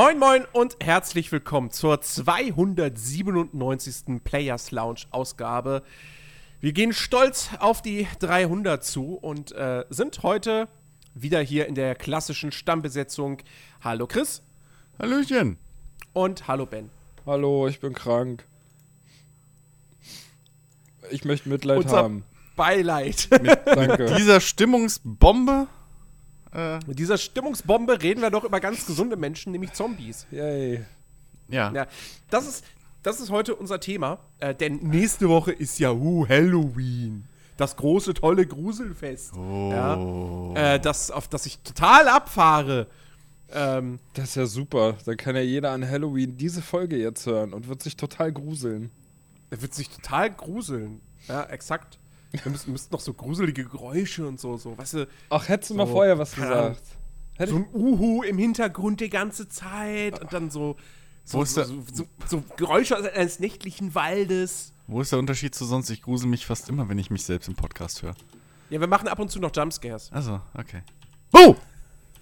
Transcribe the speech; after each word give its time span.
Moin 0.00 0.20
Moin 0.20 0.44
und 0.52 0.76
herzlich 0.80 1.32
willkommen 1.32 1.72
zur 1.72 2.00
297. 2.00 4.22
Players 4.22 4.70
Lounge 4.70 5.00
Ausgabe. 5.10 5.82
Wir 6.60 6.72
gehen 6.72 6.92
stolz 6.92 7.50
auf 7.58 7.82
die 7.82 8.06
300 8.20 8.84
zu 8.84 9.14
und 9.14 9.50
äh, 9.50 9.84
sind 9.90 10.22
heute 10.22 10.68
wieder 11.14 11.40
hier 11.40 11.66
in 11.66 11.74
der 11.74 11.96
klassischen 11.96 12.52
Stammbesetzung. 12.52 13.38
Hallo 13.80 14.06
Chris. 14.06 14.44
Hallöchen. 15.00 15.58
Und 16.12 16.46
hallo 16.46 16.66
Ben. 16.66 16.90
Hallo, 17.26 17.66
ich 17.66 17.80
bin 17.80 17.92
krank. 17.92 18.46
Ich 21.10 21.24
möchte 21.24 21.48
Mitleid 21.48 21.78
Unser 21.78 21.96
haben. 21.96 22.22
Beileid. 22.54 23.26
Mit 23.42 23.58
Danke. 23.66 24.14
dieser 24.16 24.40
Stimmungsbombe. 24.40 25.66
Äh, 26.52 26.78
Mit 26.86 26.98
dieser 26.98 27.18
Stimmungsbombe 27.18 28.00
reden 28.02 28.20
wir 28.22 28.30
doch 28.30 28.44
über 28.44 28.60
ganz 28.60 28.86
gesunde 28.86 29.16
Menschen, 29.16 29.52
nämlich 29.52 29.72
Zombies. 29.72 30.26
Yay. 30.30 30.84
ja. 31.48 31.72
Ja, 31.72 31.86
das 32.30 32.46
ist, 32.48 32.64
das 33.02 33.20
ist 33.20 33.30
heute 33.30 33.54
unser 33.54 33.80
Thema, 33.80 34.18
äh, 34.38 34.54
denn 34.54 34.76
nächste 34.76 35.28
Woche 35.28 35.52
ist 35.52 35.78
ja 35.78 35.92
uh, 35.92 36.26
Halloween. 36.28 37.24
Das 37.56 37.76
große, 37.76 38.14
tolle 38.14 38.46
Gruselfest. 38.46 39.34
Oh. 39.36 39.70
Ja, 39.72 40.74
äh, 40.74 40.80
das, 40.80 41.10
auf 41.10 41.26
das 41.28 41.44
ich 41.46 41.58
total 41.58 42.06
abfahre. 42.08 42.86
Ähm, 43.50 43.98
Das 44.14 44.26
ist 44.30 44.34
ja 44.36 44.46
super. 44.46 44.94
Dann 45.06 45.16
kann 45.16 45.34
ja 45.34 45.42
jeder 45.42 45.72
an 45.72 45.88
Halloween 45.88 46.36
diese 46.36 46.62
Folge 46.62 46.96
jetzt 46.98 47.26
hören 47.26 47.52
und 47.52 47.66
wird 47.66 47.82
sich 47.82 47.96
total 47.96 48.32
gruseln. 48.32 48.90
er 49.50 49.60
wird 49.60 49.74
sich 49.74 49.88
total 49.90 50.30
gruseln. 50.30 51.00
Ja, 51.26 51.44
exakt. 51.44 51.98
Wir 52.44 52.52
müssen, 52.52 52.72
müssten 52.72 52.92
noch 52.92 53.00
so 53.00 53.14
gruselige 53.14 53.64
Geräusche 53.64 54.26
und 54.26 54.38
so, 54.38 54.56
so, 54.56 54.76
weißt 54.76 54.94
du, 54.94 55.08
Ach, 55.30 55.48
hättest 55.48 55.70
du 55.70 55.74
mal 55.74 55.86
So, 55.86 55.92
vorher 55.92 56.18
was 56.18 56.34
gesagt. 56.34 56.82
Hätte 57.36 57.52
so 57.52 57.56
ein 57.58 57.68
Uhu 57.72 58.22
im 58.22 58.36
Hintergrund 58.36 59.00
die 59.00 59.08
ganze 59.08 59.48
Zeit 59.48 60.20
und 60.20 60.32
dann 60.32 60.50
so, 60.50 60.76
so, 61.24 61.44
so, 61.44 61.64
so, 61.64 61.84
so, 61.92 62.04
so 62.26 62.44
Geräusche 62.56 62.96
eines 62.96 63.38
nächtlichen 63.38 63.94
Waldes. 63.94 64.72
Wo 64.86 65.00
ist 65.00 65.12
der 65.12 65.18
Unterschied 65.18 65.54
zu 65.54 65.64
sonst? 65.64 65.88
Ich 65.90 66.02
grusel 66.02 66.28
mich 66.28 66.46
fast 66.46 66.68
immer, 66.68 66.88
wenn 66.88 66.98
ich 66.98 67.10
mich 67.10 67.22
selbst 67.24 67.48
im 67.48 67.54
Podcast 67.54 68.02
höre. 68.02 68.14
Ja, 68.70 68.80
wir 68.80 68.86
machen 68.86 69.08
ab 69.08 69.18
und 69.18 69.30
zu 69.30 69.38
noch 69.38 69.54
Jumpscares. 69.54 70.10
Also, 70.12 70.40
okay. 70.54 70.82
Oh! 71.32 71.54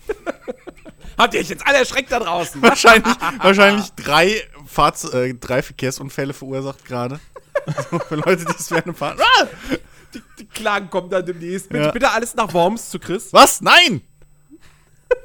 Habt 1.19 1.35
ihr 1.35 1.41
euch 1.41 1.49
jetzt 1.49 1.67
alle 1.67 1.79
erschreckt 1.79 2.13
da 2.13 2.21
draußen? 2.21 2.61
wahrscheinlich, 2.63 3.15
wahrscheinlich 3.41 3.91
drei, 3.93 4.43
Fahrz 4.67 5.05
äh, 5.05 5.35
drei 5.35 5.63
Verkehrsunfälle 5.63 6.33
verursacht 6.33 6.85
gerade. 6.85 7.21
So, 7.91 7.99
für 7.99 8.15
Leute, 8.15 8.45
die 8.45 8.53
es 8.57 8.69
dem 8.69 8.95
Fahren. 8.95 9.19
Ah! 9.19 9.47
Die, 10.39 10.45
die 10.45 10.47
Klagen 10.47 10.89
kommen 10.91 11.11
dann 11.11 11.25
demnächst. 11.27 11.69
Bitte, 11.69 11.85
Ja. 11.85 11.91
bitte 11.91 12.11
alles 12.11 12.35
nach 12.35 12.53
Worms 12.55 12.91
zu 12.91 12.99
Chris. 12.99 13.33
Was? 13.33 13.61
Nein! 13.61 14.01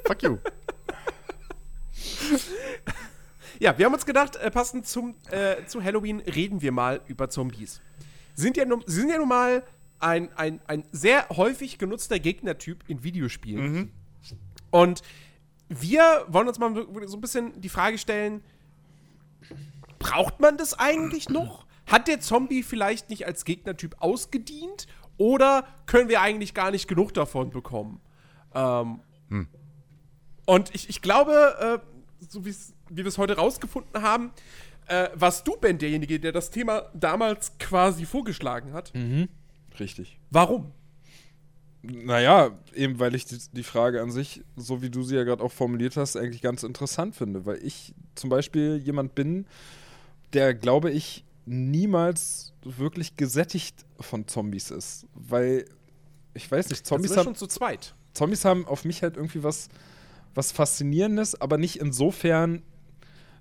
Fuck 0.05 0.23
you. 0.23 0.37
Ja, 3.59 3.77
wir 3.77 3.85
haben 3.85 3.93
uns 3.93 4.05
gedacht, 4.05 4.35
äh, 4.37 4.49
passend 4.49 4.87
zum, 4.87 5.15
äh, 5.29 5.65
zu 5.67 5.83
Halloween 5.83 6.19
reden 6.21 6.61
wir 6.61 6.71
mal 6.71 7.01
über 7.07 7.29
Zombies. 7.29 7.79
Sind 8.33 8.57
ja 8.57 8.65
nun, 8.65 8.83
sie 8.87 9.01
sind 9.01 9.09
ja 9.09 9.17
nun 9.17 9.27
mal 9.27 9.63
ein, 9.99 10.35
ein, 10.35 10.59
ein 10.65 10.83
sehr 10.91 11.29
häufig 11.29 11.77
genutzter 11.77 12.17
Gegnertyp 12.17 12.83
in 12.87 13.03
Videospielen. 13.03 13.91
Und 14.71 15.03
wir 15.69 16.25
wollen 16.27 16.47
uns 16.47 16.57
mal 16.57 16.73
so 17.05 17.17
ein 17.17 17.21
bisschen 17.21 17.61
die 17.61 17.69
Frage 17.69 17.97
stellen, 17.99 18.43
braucht 19.99 20.39
man 20.39 20.57
das 20.57 20.73
eigentlich 20.77 21.29
noch? 21.29 21.65
Hat 21.91 22.07
der 22.07 22.19
Zombie 22.21 22.63
vielleicht 22.63 23.09
nicht 23.09 23.25
als 23.27 23.45
Gegnertyp 23.45 23.95
ausgedient? 23.99 24.87
Oder 25.17 25.67
können 25.85 26.09
wir 26.09 26.21
eigentlich 26.21 26.53
gar 26.53 26.71
nicht 26.71 26.87
genug 26.87 27.13
davon 27.13 27.49
bekommen? 27.51 27.99
Ähm, 28.55 29.01
Und 30.45 30.73
ich, 30.73 30.89
ich 30.89 31.01
glaube, 31.01 31.81
äh, 31.81 32.25
so 32.27 32.45
wie 32.45 32.55
wir 32.89 33.05
es 33.05 33.17
heute 33.17 33.35
rausgefunden 33.37 34.01
haben, 34.01 34.31
äh, 34.87 35.09
warst 35.13 35.47
du, 35.47 35.55
Ben, 35.57 35.77
derjenige, 35.77 36.19
der 36.19 36.31
das 36.31 36.49
Thema 36.49 36.89
damals 36.93 37.57
quasi 37.59 38.05
vorgeschlagen 38.05 38.73
hat. 38.73 38.91
Richtig. 39.79 40.19
Warum? 40.29 40.71
Naja, 41.83 42.51
eben 42.73 42.99
weil 42.99 43.15
ich 43.15 43.25
die, 43.25 43.37
die 43.53 43.63
Frage 43.63 44.01
an 44.01 44.11
sich, 44.11 44.43
so 44.55 44.81
wie 44.81 44.89
du 44.89 45.03
sie 45.03 45.15
ja 45.15 45.23
gerade 45.23 45.43
auch 45.43 45.51
formuliert 45.51 45.97
hast, 45.97 46.15
eigentlich 46.15 46.41
ganz 46.41 46.63
interessant 46.63 47.15
finde. 47.15 47.45
Weil 47.45 47.57
ich 47.63 47.93
zum 48.15 48.29
Beispiel 48.29 48.77
jemand 48.77 49.15
bin, 49.15 49.45
der, 50.33 50.53
glaube 50.53 50.91
ich, 50.91 51.25
niemals 51.45 52.53
wirklich 52.63 53.15
gesättigt 53.15 53.85
von 53.99 54.27
Zombies 54.27 54.71
ist. 54.71 55.05
Weil, 55.13 55.65
ich 56.33 56.49
weiß 56.49 56.69
nicht, 56.69 56.85
Zombies 56.85 57.15
haben, 57.17 57.25
schon 57.25 57.35
zu 57.35 57.47
zweit. 57.47 57.95
Zombies 58.13 58.45
haben 58.45 58.65
auf 58.65 58.85
mich 58.85 59.03
halt 59.03 59.17
irgendwie 59.17 59.43
was, 59.43 59.69
was 60.35 60.51
Faszinierendes, 60.51 61.39
aber 61.39 61.57
nicht 61.57 61.77
insofern, 61.77 62.61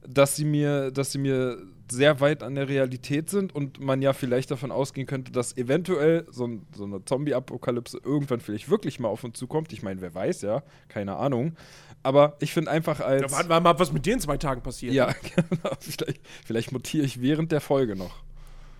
dass 0.08 0.36
sie 0.36 0.44
mir, 0.44 0.90
dass 0.90 1.12
sie 1.12 1.18
mir 1.18 1.58
sehr 1.90 2.20
weit 2.20 2.42
an 2.42 2.54
der 2.54 2.68
Realität 2.68 3.30
sind 3.30 3.54
und 3.54 3.80
man 3.80 4.00
ja 4.00 4.12
vielleicht 4.12 4.50
davon 4.50 4.70
ausgehen 4.70 5.06
könnte, 5.06 5.32
dass 5.32 5.56
eventuell 5.56 6.26
so, 6.30 6.46
ein, 6.46 6.66
so 6.74 6.84
eine 6.84 7.04
Zombie-Apokalypse 7.04 8.00
irgendwann 8.04 8.40
vielleicht 8.40 8.70
wirklich 8.70 9.00
mal 9.00 9.08
auf 9.08 9.24
uns 9.24 9.38
zukommt. 9.38 9.72
Ich 9.72 9.82
meine, 9.82 10.00
wer 10.00 10.14
weiß 10.14 10.42
ja, 10.42 10.62
keine 10.88 11.16
Ahnung. 11.16 11.56
Aber 12.02 12.36
ich 12.40 12.52
finde 12.52 12.70
einfach 12.70 13.00
als. 13.00 13.22
Da 13.22 13.30
warten 13.30 13.48
wir 13.50 13.60
mal, 13.60 13.78
was 13.78 13.92
mit 13.92 14.06
dir 14.06 14.14
in 14.14 14.20
zwei 14.20 14.38
Tagen 14.38 14.62
passiert. 14.62 14.94
ja, 14.94 15.12
genau. 15.36 15.76
Vielleicht, 15.80 16.20
vielleicht 16.44 16.72
mutiere 16.72 17.04
ich 17.04 17.20
während 17.20 17.52
der 17.52 17.60
Folge 17.60 17.96
noch. 17.96 18.22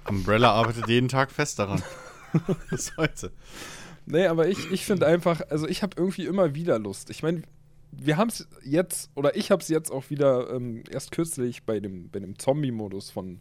Umbrella 0.07 0.53
arbeitet 0.53 0.89
jeden 0.89 1.09
Tag 1.09 1.31
fest 1.31 1.59
daran. 1.59 1.83
Bis 2.71 2.97
heute. 2.97 3.33
Nee, 4.07 4.27
aber 4.27 4.49
ich, 4.49 4.71
ich 4.71 4.87
finde 4.87 5.07
einfach, 5.07 5.43
also 5.51 5.69
ich 5.69 5.83
habe 5.83 5.97
irgendwie 5.97 6.25
immer 6.25 6.55
wieder 6.55 6.79
Lust. 6.79 7.11
Ich 7.11 7.23
meine, 7.23 7.43
wir 7.93 8.17
haben 8.17 8.29
es 8.29 8.49
jetzt, 8.65 9.11
oder 9.15 9.37
ich 9.37 9.51
habe 9.51 9.63
es 9.63 9.69
jetzt 9.69 9.91
auch 9.91 10.11
wieder 10.11 10.51
ähm, 10.51 10.85
erst 10.91 11.13
kürzlich 11.13 11.65
bei 11.65 11.81
dem, 11.81 12.09
bei 12.09 12.21
dem 12.21 12.39
Zombie-Modus 12.39 13.11
von 13.11 13.41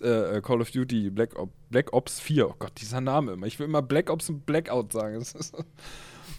äh, 0.00 0.40
Call 0.40 0.60
of 0.60 0.70
Duty 0.70 1.10
Black, 1.10 1.38
Op 1.38 1.50
Black 1.70 1.92
Ops 1.92 2.20
4. 2.20 2.48
Oh 2.48 2.54
Gott, 2.58 2.72
dieser 2.80 3.00
Name 3.00 3.32
immer. 3.32 3.46
Ich 3.46 3.58
will 3.58 3.66
immer 3.66 3.82
Black 3.82 4.10
Ops 4.10 4.28
und 4.28 4.46
Blackout 4.46 4.92
sagen. 4.92 5.24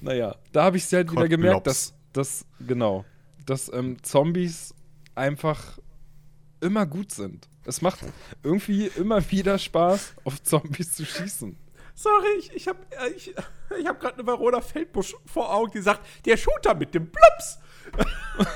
Naja, 0.02 0.36
da 0.52 0.66
habe 0.66 0.78
ich 0.78 0.84
es 0.84 0.92
halt 0.92 1.10
wieder 1.10 1.22
Gott, 1.22 1.30
gemerkt, 1.30 1.64
Blobs. 1.64 1.92
dass, 1.92 1.95
dass, 2.18 2.46
genau, 2.60 3.06
dass 3.46 3.72
ähm, 3.72 4.02
Zombies 4.04 4.74
einfach 5.16 5.78
immer 6.62 6.86
gut 6.86 7.12
sind. 7.12 7.48
Es 7.66 7.82
macht 7.82 8.00
irgendwie 8.44 8.88
immer 8.88 9.30
wieder 9.32 9.58
Spaß, 9.58 10.14
auf 10.24 10.42
Zombies 10.44 10.94
zu 10.94 11.06
schießen. 11.06 11.58
Sorry, 11.96 12.28
ich, 12.40 12.54
ich 12.54 12.68
habe 12.68 12.80
äh, 12.92 13.10
ich, 13.12 13.34
ich 13.80 13.88
hab 13.88 14.00
gerade 14.00 14.16
eine 14.16 14.28
Verona 14.28 14.62
Feldbusch 14.62 15.16
vor 15.26 15.54
Augen, 15.54 15.72
die 15.72 15.82
sagt, 15.82 16.06
der 16.26 16.38
Shooter 16.38 16.76
mit 16.76 16.94
dem 16.94 17.10
Plups. 17.12 17.60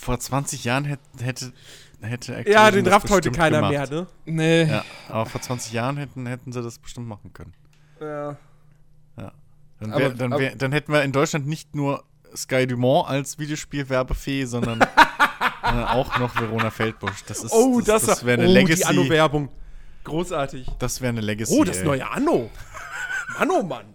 Vor 0.00 0.18
20 0.18 0.64
Jahren 0.64 0.84
hätte, 0.86 1.02
hätte, 1.22 1.52
hätte 2.00 2.50
Ja, 2.50 2.70
den 2.70 2.86
rafft 2.86 3.10
heute 3.10 3.30
keiner 3.30 3.58
gemacht. 3.58 3.90
mehr, 3.90 3.90
ne? 3.90 4.06
Nee. 4.24 4.64
Ja, 4.64 4.84
aber 5.08 5.26
vor 5.26 5.42
20 5.42 5.72
Jahren 5.74 5.98
hätten, 5.98 6.26
hätten 6.26 6.52
sie 6.52 6.62
das 6.62 6.78
bestimmt 6.78 7.06
machen 7.06 7.34
können. 7.34 7.52
Ja. 8.00 8.38
Ja. 9.18 9.32
Dann, 9.80 9.92
Aber- 9.92 10.00
wär, 10.00 10.10
dann, 10.10 10.30
wär, 10.38 10.54
dann 10.56 10.72
hätten 10.72 10.92
wir 10.92 11.02
in 11.02 11.12
Deutschland 11.12 11.46
nicht 11.46 11.74
nur 11.74 12.04
Sky 12.36 12.66
Dumont 12.66 13.08
als 13.08 13.38
Videospielwerbefee, 13.38 14.44
sondern, 14.44 14.78
sondern 15.64 15.84
auch 15.88 16.18
noch 16.18 16.38
Verona 16.40 16.70
Feldbusch. 16.70 17.24
Das 17.26 17.42
ist, 17.42 17.52
Oh, 17.52 17.80
das, 17.80 18.04
das 18.06 18.24
wäre 18.24 18.40
eine 18.42 18.44
oh, 18.50 18.54
die 18.54 18.60
Legacy. 18.60 18.84
Anno-Werbung. 18.84 19.48
Großartig. 20.04 20.66
Das 20.78 21.00
wäre 21.00 21.10
eine 21.10 21.20
Legacy. 21.20 21.52
Oh, 21.58 21.64
das 21.64 21.78
ey. 21.78 21.84
neue 21.84 22.08
Anno. 22.10 22.50
Mann, 23.38 23.50
oh 23.50 23.62
Mann. 23.64 23.94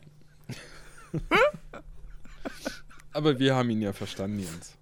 Aber 3.14 3.40
wir 3.40 3.56
haben 3.56 3.70
ihn 3.70 3.82
ja 3.82 3.94
verstanden, 3.94 4.40
Jens. 4.40 4.74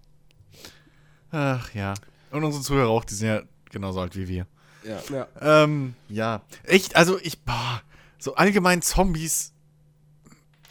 Ach 1.32 1.74
ja. 1.74 1.94
Und 2.32 2.44
unsere 2.44 2.64
Zuhörer 2.64 2.90
auch, 2.90 3.06
die 3.06 3.14
sind 3.14 3.28
ja 3.28 3.42
genauso 3.72 4.00
alt 4.02 4.16
wie 4.16 4.28
wir. 4.28 4.48
Ja. 4.84 5.00
Ja. 5.12 5.28
Ähm, 5.64 5.96
ja. 6.10 6.42
Echt, 6.64 6.96
also 6.96 7.20
ich, 7.22 7.42
boah, 7.42 7.82
so 8.18 8.36
allgemein 8.36 8.82
Zombies, 8.82 9.53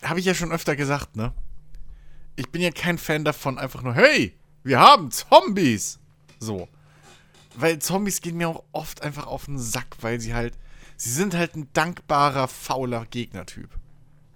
habe 0.02 0.20
ich 0.20 0.26
ja 0.26 0.34
schon 0.34 0.52
öfter 0.52 0.76
gesagt, 0.76 1.16
ne? 1.16 1.32
Ich 2.36 2.50
bin 2.50 2.62
ja 2.62 2.70
kein 2.70 2.98
Fan 2.98 3.24
davon, 3.24 3.58
einfach 3.58 3.82
nur, 3.82 3.94
hey, 3.94 4.36
wir 4.64 4.80
haben 4.80 5.10
Zombies. 5.10 5.98
So. 6.38 6.68
Weil 7.54 7.78
Zombies 7.78 8.20
gehen 8.20 8.36
mir 8.36 8.48
auch 8.48 8.64
oft 8.72 9.02
einfach 9.02 9.26
auf 9.26 9.44
den 9.44 9.58
Sack, 9.58 9.96
weil 10.00 10.20
sie 10.20 10.34
halt, 10.34 10.58
sie 10.96 11.10
sind 11.10 11.34
halt 11.34 11.54
ein 11.54 11.68
dankbarer, 11.72 12.48
fauler 12.48 13.06
Gegnertyp. 13.06 13.68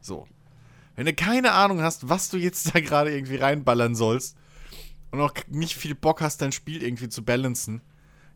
So. 0.00 0.26
Wenn 0.94 1.06
du 1.06 1.14
keine 1.14 1.52
Ahnung 1.52 1.80
hast, 1.80 2.08
was 2.08 2.28
du 2.28 2.36
jetzt 2.36 2.74
da 2.74 2.80
gerade 2.80 3.14
irgendwie 3.14 3.36
reinballern 3.36 3.94
sollst 3.94 4.36
und 5.10 5.20
auch 5.20 5.32
nicht 5.48 5.76
viel 5.76 5.94
Bock 5.94 6.20
hast, 6.20 6.42
dein 6.42 6.52
Spiel 6.52 6.82
irgendwie 6.82 7.08
zu 7.08 7.24
balancen, 7.24 7.80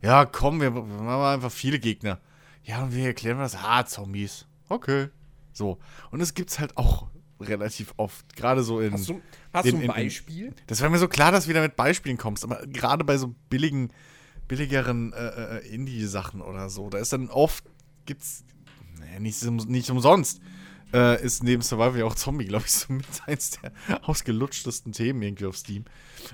ja, 0.03 0.25
komm, 0.25 0.61
wir, 0.61 0.71
machen 0.71 1.09
einfach 1.09 1.53
viele 1.53 1.79
Gegner. 1.79 2.21
Ja, 2.65 2.83
und 2.83 2.95
wir 2.95 3.05
erklären 3.05 3.39
das. 3.39 3.55
Ah, 3.55 3.85
Zombies. 3.85 4.47
Okay. 4.69 5.09
So. 5.53 5.79
Und 6.11 6.21
es 6.21 6.35
gibt's 6.35 6.59
halt 6.59 6.77
auch 6.77 7.09
relativ 7.41 7.95
oft. 7.97 8.37
Gerade 8.37 8.63
so 8.63 8.81
in. 8.81 8.93
Hast 8.93 9.09
du, 9.09 9.21
hast 9.53 9.67
in- 9.67 9.77
ein 9.77 9.81
in- 9.83 9.89
in- 9.89 9.95
Beispiel? 9.95 10.55
Das 10.67 10.81
war 10.83 10.91
mir 10.91 10.99
so 10.99 11.09
klar, 11.09 11.33
dass 11.33 11.45
du 11.45 11.51
wieder 11.51 11.63
mit 11.63 11.77
Beispielen 11.77 12.17
kommst, 12.19 12.45
aber 12.45 12.67
gerade 12.67 13.05
bei 13.05 13.17
so 13.19 13.35
billigen, 13.49 13.91
billigeren 14.49 15.13
äh, 15.13 15.59
äh, 15.59 15.69
Indie-Sachen 15.75 16.41
oder 16.41 16.71
so, 16.71 16.91
da 16.91 16.99
ist 16.99 17.13
dann 17.13 17.29
oft, 17.31 17.65
gibt's, 18.07 18.45
naja, 18.99 19.19
nicht, 19.21 19.43
nicht 19.69 19.91
umsonst, 19.91 20.41
äh, 20.93 21.23
ist 21.25 21.43
neben 21.45 21.63
Survival 21.63 21.99
ja 21.99 22.05
auch 22.05 22.15
Zombie, 22.17 22.47
glaube 22.47 22.65
ich, 22.67 22.73
so 22.73 22.93
mit 22.93 23.07
eins 23.27 23.59
der 23.61 23.73
ausgelutschtesten 24.09 24.93
Themen 24.93 25.23
irgendwie 25.23 25.47
auf 25.47 25.57
Steam. 25.57 25.85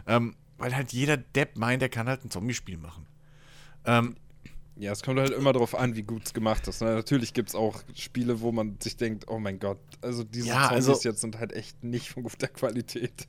Ähm, 0.07 0.35
weil 0.59 0.75
halt 0.75 0.93
jeder 0.93 1.19
Depp 1.19 1.59
meint, 1.59 1.83
er 1.83 1.91
kann 1.91 2.09
halt 2.09 2.25
ein 2.25 2.31
Zombie-Spiel 2.31 2.79
machen. 2.79 3.07
Ähm, 3.85 4.17
Ja, 4.79 4.93
es 4.93 5.03
kommt 5.03 5.19
halt 5.19 5.31
immer 5.31 5.53
darauf 5.55 5.75
an, 5.75 5.97
wie 5.97 6.03
gut 6.03 6.27
es 6.27 6.35
gemacht 6.35 6.69
ist. 6.69 6.83
Ne? 6.83 6.95
Natürlich 6.95 7.33
gibt 7.33 7.49
es 7.49 7.55
auch 7.55 7.83
Spiele, 7.95 8.41
wo 8.41 8.53
man 8.53 8.77
sich 8.81 8.97
denkt, 8.97 9.25
oh 9.29 9.39
mein 9.39 9.59
Gott, 9.59 9.79
also 10.03 10.23
diese 10.23 10.49
Ja, 10.49 10.69
Zombies 10.69 10.89
also- 10.89 11.09
jetzt 11.09 11.21
sind 11.23 11.39
halt 11.39 11.53
echt 11.55 11.83
nicht 11.83 12.11
von 12.11 12.23
guter 12.25 12.49
Qualität. 12.49 13.27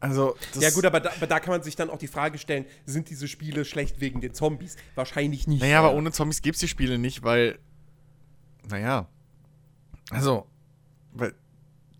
also, 0.00 0.36
das, 0.52 0.62
Ja 0.62 0.70
gut, 0.70 0.84
aber 0.84 1.00
da, 1.00 1.10
aber 1.16 1.26
da 1.26 1.40
kann 1.40 1.52
man 1.52 1.62
sich 1.62 1.76
dann 1.76 1.88
auch 1.88 1.96
die 1.98 2.08
Frage 2.08 2.36
stellen, 2.36 2.66
sind 2.84 3.08
diese 3.08 3.26
Spiele 3.26 3.64
schlecht 3.64 4.00
wegen 4.00 4.20
den 4.20 4.34
Zombies? 4.34 4.76
Wahrscheinlich 4.94 5.46
nicht. 5.46 5.62
Naja, 5.62 5.78
aber 5.78 5.94
ohne 5.94 6.12
Zombies 6.12 6.42
gibt 6.42 6.56
es 6.56 6.60
die 6.60 6.68
Spiele 6.68 6.98
nicht, 6.98 7.22
weil. 7.22 7.58
Naja. 8.68 9.08
Also, 10.10 10.46
weil 11.14 11.34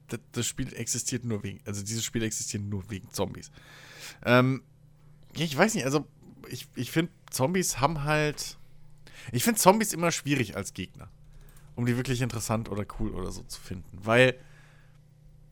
das, 0.09 0.21
das 0.33 0.47
Spiel 0.47 0.71
existiert 0.75 1.25
nur 1.25 1.43
wegen. 1.43 1.61
Also, 1.65 1.83
dieses 1.83 2.05
Spiel 2.05 2.23
existiert 2.25 2.63
nur 2.63 2.91
wegen 2.91 3.09
Zombies. 3.11 3.51
Ähm, 4.27 4.63
ich 5.35 5.57
weiß 5.57 5.75
nicht, 5.77 5.87
also, 5.87 6.07
ich, 6.51 6.69
ich 6.75 6.91
finde, 6.91 7.11
Zombies 7.31 7.81
haben 7.81 8.05
halt. 8.05 8.59
Ich 9.31 9.45
finde 9.45 9.61
Zombies 9.61 9.93
immer 9.93 10.11
schwierig 10.11 10.57
als 10.57 10.75
Gegner. 10.75 11.09
Um 11.75 11.87
die 11.87 11.97
wirklich 11.97 12.21
interessant 12.21 12.69
oder 12.71 12.85
cool 12.99 13.11
oder 13.11 13.31
so 13.31 13.43
zu 13.43 13.61
finden. 13.61 13.99
Weil. 14.03 14.35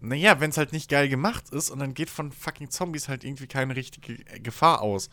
Naja, 0.03 0.41
wenn 0.41 0.49
es 0.49 0.57
halt 0.57 0.73
nicht 0.73 0.89
geil 0.89 1.11
gemacht 1.11 1.51
ist 1.51 1.69
und 1.69 1.79
dann 1.79 1.93
geht 1.93 2.09
von 2.09 2.33
fucking 2.33 2.71
Zombies 2.71 3.09
halt 3.09 3.23
irgendwie 3.23 3.47
keine 3.47 3.77
richtige 3.77 4.15
äh, 4.15 4.41
Gefahr 4.41 4.81
aus. 4.81 5.11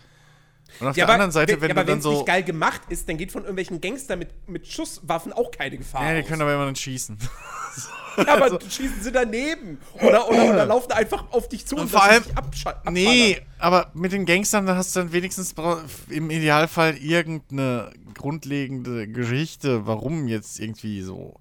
Und 0.80 0.88
auf 0.88 0.96
der 0.96 1.10
anderen 1.10 1.32
Seite, 1.32 1.60
wenn 1.60 1.70
ja, 1.70 1.76
du 1.76 1.82
aber 1.82 1.92
wenn's 1.92 2.04
so. 2.04 2.14
nicht 2.14 2.26
geil 2.26 2.44
gemacht 2.44 2.82
ist, 2.90 3.08
dann 3.08 3.18
geht 3.18 3.32
von 3.32 3.42
irgendwelchen 3.44 3.82
Gangstern 3.82 4.20
mit, 4.20 4.48
mit 4.48 4.68
Schusswaffen 4.68 5.34
auch 5.34 5.52
keine 5.52 5.78
Gefahr 5.78 6.04
Ja, 6.06 6.14
die 6.16 6.22
aus. 6.22 6.28
können 6.28 6.42
aber 6.42 6.54
immer 6.54 6.66
dann 6.66 6.76
schießen. 6.76 7.18
Ja, 8.18 8.34
aber 8.36 8.60
schießen 8.60 9.04
sie 9.04 9.12
daneben. 9.12 9.78
Oder, 10.02 10.28
oder, 10.28 10.46
oder 10.50 10.66
laufen 10.74 10.92
einfach 10.92 11.32
auf 11.32 11.50
dich 11.50 11.68
zu 11.68 11.76
und, 11.76 11.88
vor 11.90 12.02
allem- 12.04 12.24
sich 12.24 12.34
abscha- 12.34 12.70
abballern. 12.70 12.94
Nee, 12.96 13.40
aber 13.60 13.92
mit 13.94 14.12
den 14.12 14.26
Gangstern, 14.26 14.66
da 14.66 14.76
hast 14.76 14.96
du 14.96 15.02
dann 15.02 15.12
wenigstens 15.12 15.54
im 16.10 16.32
Idealfall 16.32 16.98
irgendeine 16.98 17.92
grundlegende 18.16 19.08
Geschichte, 19.08 19.86
warum 19.86 20.28
jetzt 20.28 20.60
irgendwie 20.60 21.02
so. 21.04 21.40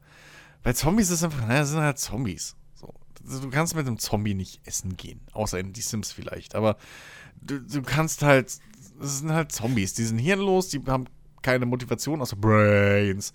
Bei 0.62 0.74
Zombies 0.74 1.06
ist 1.08 1.18
es 1.20 1.24
einfach, 1.24 1.46
naja, 1.46 1.64
sind 1.64 1.80
halt 1.80 1.98
Zombies. 1.98 2.56
So. 2.78 2.92
Also 3.24 3.40
Du 3.40 3.48
kannst 3.48 3.74
mit 3.74 3.86
einem 3.86 3.98
Zombie 3.98 4.34
nicht 4.34 4.60
essen 4.66 4.98
gehen. 4.98 5.20
Außer 5.32 5.58
in 5.58 5.72
die 5.72 5.80
Sims 5.80 6.12
vielleicht. 6.12 6.54
Aber 6.54 6.76
du, 7.40 7.58
du 7.60 7.80
kannst 7.80 8.22
halt. 8.22 8.52
Das 9.00 9.18
sind 9.20 9.32
halt 9.32 9.50
Zombies. 9.52 9.94
Die 9.94 10.04
sind 10.04 10.18
hirnlos, 10.18 10.68
die 10.68 10.82
haben 10.86 11.06
keine 11.40 11.64
Motivation 11.66 12.20
außer 12.20 12.36
Brains 12.36 13.32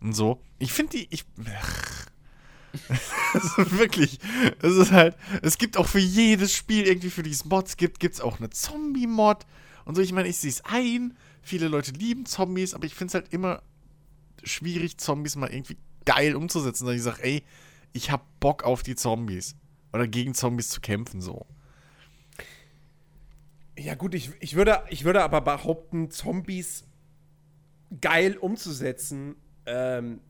und 0.00 0.12
so. 0.12 0.40
Ich 0.60 0.72
finde 0.72 0.98
die. 0.98 1.08
Ich. 1.10 1.24
Ach. 1.58 2.06
Wirklich, 3.56 4.18
es 4.62 4.76
ist 4.76 4.92
halt, 4.92 5.16
es 5.42 5.58
gibt 5.58 5.76
auch 5.76 5.86
für 5.86 6.00
jedes 6.00 6.52
Spiel 6.52 6.86
irgendwie 6.86 7.10
für 7.10 7.22
dieses 7.22 7.44
Mods 7.44 7.76
gibt, 7.76 8.00
gibt 8.00 8.14
es 8.14 8.20
auch 8.20 8.38
eine 8.38 8.50
Zombie-Mod 8.50 9.46
und 9.84 9.94
so. 9.94 10.02
Ich 10.02 10.12
meine, 10.12 10.28
ich 10.28 10.38
sehe 10.38 10.50
es 10.50 10.64
ein, 10.64 11.16
viele 11.42 11.68
Leute 11.68 11.92
lieben 11.92 12.26
Zombies, 12.26 12.74
aber 12.74 12.84
ich 12.84 12.94
finde 12.94 13.08
es 13.08 13.14
halt 13.14 13.32
immer 13.32 13.62
schwierig, 14.42 14.98
Zombies 14.98 15.36
mal 15.36 15.52
irgendwie 15.52 15.78
geil 16.04 16.34
umzusetzen, 16.34 16.86
dass 16.86 16.96
ich 16.96 17.02
sage, 17.02 17.22
ey, 17.22 17.44
ich 17.92 18.10
hab 18.10 18.40
Bock 18.40 18.64
auf 18.64 18.82
die 18.82 18.96
Zombies 18.96 19.56
oder 19.92 20.08
gegen 20.08 20.34
Zombies 20.34 20.68
zu 20.68 20.80
kämpfen 20.80 21.20
so. 21.20 21.46
Ja, 23.78 23.94
gut, 23.94 24.14
ich, 24.14 24.30
ich, 24.40 24.54
würde, 24.54 24.82
ich 24.90 25.04
würde 25.04 25.22
aber 25.22 25.40
behaupten, 25.40 26.10
Zombies 26.10 26.84
geil 28.00 28.36
umzusetzen, 28.36 29.36
ähm, 29.66 30.20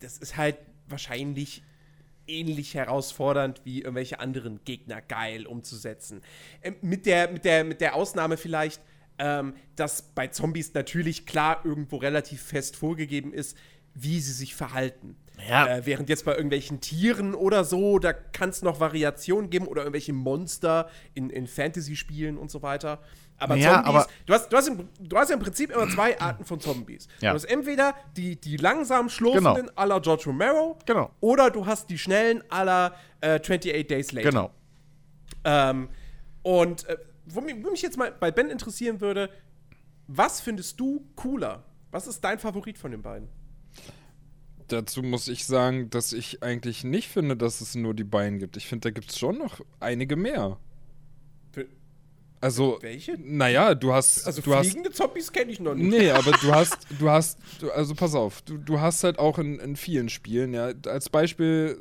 das 0.00 0.18
ist 0.18 0.36
halt 0.36 0.58
wahrscheinlich 0.88 1.62
ähnlich 2.26 2.74
herausfordernd 2.74 3.60
wie 3.64 3.80
irgendwelche 3.80 4.20
anderen 4.20 4.64
Gegner 4.64 5.00
geil 5.02 5.46
umzusetzen. 5.46 6.22
Ähm, 6.62 6.76
mit, 6.80 7.06
der, 7.06 7.30
mit, 7.30 7.44
der, 7.44 7.64
mit 7.64 7.80
der 7.80 7.94
Ausnahme 7.94 8.36
vielleicht, 8.36 8.80
ähm, 9.18 9.54
dass 9.76 10.02
bei 10.14 10.28
Zombies 10.28 10.74
natürlich 10.74 11.26
klar 11.26 11.60
irgendwo 11.64 11.96
relativ 11.96 12.42
fest 12.42 12.76
vorgegeben 12.76 13.32
ist, 13.32 13.56
wie 13.94 14.20
sie 14.20 14.32
sich 14.32 14.54
verhalten. 14.54 15.16
Ja. 15.48 15.66
Äh, 15.66 15.86
während 15.86 16.08
jetzt 16.08 16.24
bei 16.24 16.32
irgendwelchen 16.32 16.80
Tieren 16.80 17.34
oder 17.34 17.64
so, 17.64 17.98
da 17.98 18.12
kann 18.12 18.50
es 18.50 18.62
noch 18.62 18.78
Variationen 18.80 19.50
geben 19.50 19.66
oder 19.66 19.82
irgendwelche 19.82 20.12
Monster 20.12 20.88
in, 21.12 21.28
in 21.28 21.46
Fantasy-Spielen 21.46 22.38
und 22.38 22.50
so 22.50 22.62
weiter. 22.62 23.00
Aber 23.36 23.56
Ja, 23.56 23.82
Zombies, 23.82 23.88
aber- 23.88 24.06
du, 24.26 24.32
hast, 24.32 24.52
du, 24.52 24.56
hast 24.56 24.68
im, 24.68 24.88
du 25.00 25.16
hast 25.18 25.28
ja 25.30 25.34
im 25.34 25.42
Prinzip 25.42 25.70
immer 25.72 25.88
zwei 25.88 26.18
Arten 26.20 26.44
von 26.44 26.60
Zombies. 26.60 27.08
Ja. 27.20 27.30
Du 27.30 27.34
hast 27.36 27.44
entweder 27.46 27.94
die, 28.16 28.40
die 28.40 28.56
langsam 28.56 29.08
schlurfenden 29.08 29.66
Genau. 29.66 29.72
à 29.76 29.86
la 29.86 29.98
George 29.98 30.22
Romero 30.26 30.78
Genau. 30.86 31.10
oder 31.20 31.50
du 31.50 31.66
hast 31.66 31.90
die 31.90 31.98
schnellen 31.98 32.42
à 32.48 32.62
la 32.64 32.94
äh, 33.20 33.40
28 33.40 33.86
Days 33.88 34.12
Later. 34.12 34.30
Genau. 34.30 34.50
Ähm, 35.44 35.88
und 36.42 36.88
äh, 36.88 36.96
wo 37.26 37.40
mich, 37.40 37.56
wo 37.64 37.70
mich 37.70 37.82
jetzt 37.82 37.96
mal 37.98 38.12
bei 38.12 38.30
Ben 38.30 38.50
interessieren 38.50 39.00
würde, 39.00 39.30
was 40.06 40.40
findest 40.40 40.78
du 40.78 41.04
cooler? 41.16 41.64
Was 41.90 42.06
ist 42.06 42.22
dein 42.22 42.38
Favorit 42.38 42.78
von 42.78 42.90
den 42.92 43.02
beiden? 43.02 43.28
Dazu 44.68 45.02
muss 45.02 45.28
ich 45.28 45.44
sagen, 45.44 45.90
dass 45.90 46.12
ich 46.12 46.42
eigentlich 46.42 46.84
nicht 46.84 47.08
finde, 47.08 47.36
dass 47.36 47.60
es 47.60 47.74
nur 47.74 47.94
die 47.94 48.04
beiden 48.04 48.38
gibt. 48.38 48.56
Ich 48.56 48.66
finde, 48.66 48.88
da 48.88 48.90
gibt 48.90 49.10
es 49.10 49.18
schon 49.18 49.38
noch 49.38 49.60
einige 49.80 50.16
mehr. 50.16 50.58
Also, 52.44 52.76
Welche? 52.82 53.16
naja, 53.18 53.74
du 53.74 53.94
hast. 53.94 54.26
Also 54.26 54.42
du 54.42 54.54
hast 54.54 54.66
fliegende 54.66 54.90
Zombies 54.90 55.32
kenne 55.32 55.50
ich 55.50 55.60
noch 55.60 55.74
nicht. 55.74 55.88
Nee, 55.88 56.10
aber 56.10 56.32
du 56.32 56.52
hast, 56.54 56.76
du 56.98 57.08
hast, 57.08 57.38
also 57.74 57.94
pass 57.94 58.14
auf, 58.14 58.42
du, 58.42 58.58
du 58.58 58.80
hast 58.80 59.02
halt 59.02 59.18
auch 59.18 59.38
in, 59.38 59.58
in 59.60 59.76
vielen 59.76 60.10
Spielen, 60.10 60.52
ja, 60.52 60.70
als 60.86 61.08
Beispiel 61.08 61.78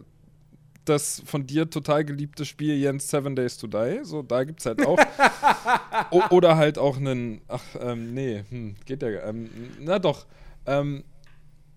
das 0.85 1.21
von 1.25 1.45
dir 1.45 1.69
total 1.69 2.05
geliebte 2.05 2.45
Spiel 2.45 2.75
Jens 2.75 3.09
Seven 3.09 3.35
Days 3.35 3.57
to 3.57 3.67
Die, 3.67 3.99
so, 4.03 4.21
da 4.21 4.45
gibt's 4.45 4.65
halt 4.65 4.85
auch. 4.85 4.97
oder 6.31 6.55
halt 6.55 6.77
auch 6.77 6.95
einen, 6.95 7.41
ach, 7.49 7.63
ähm, 7.81 8.13
nee, 8.13 8.45
hm, 8.49 8.75
geht 8.85 9.01
ja, 9.01 9.09
ähm, 9.27 9.49
na 9.81 9.99
doch, 9.99 10.25
ähm, 10.65 11.03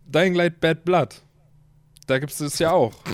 Dying 0.07 0.35
Light 0.35 0.61
Bad 0.61 0.85
Blood. 0.85 1.21
Da 2.07 2.19
gibt's 2.19 2.39
das 2.39 2.59
ja 2.59 2.73
auch. 2.73 2.95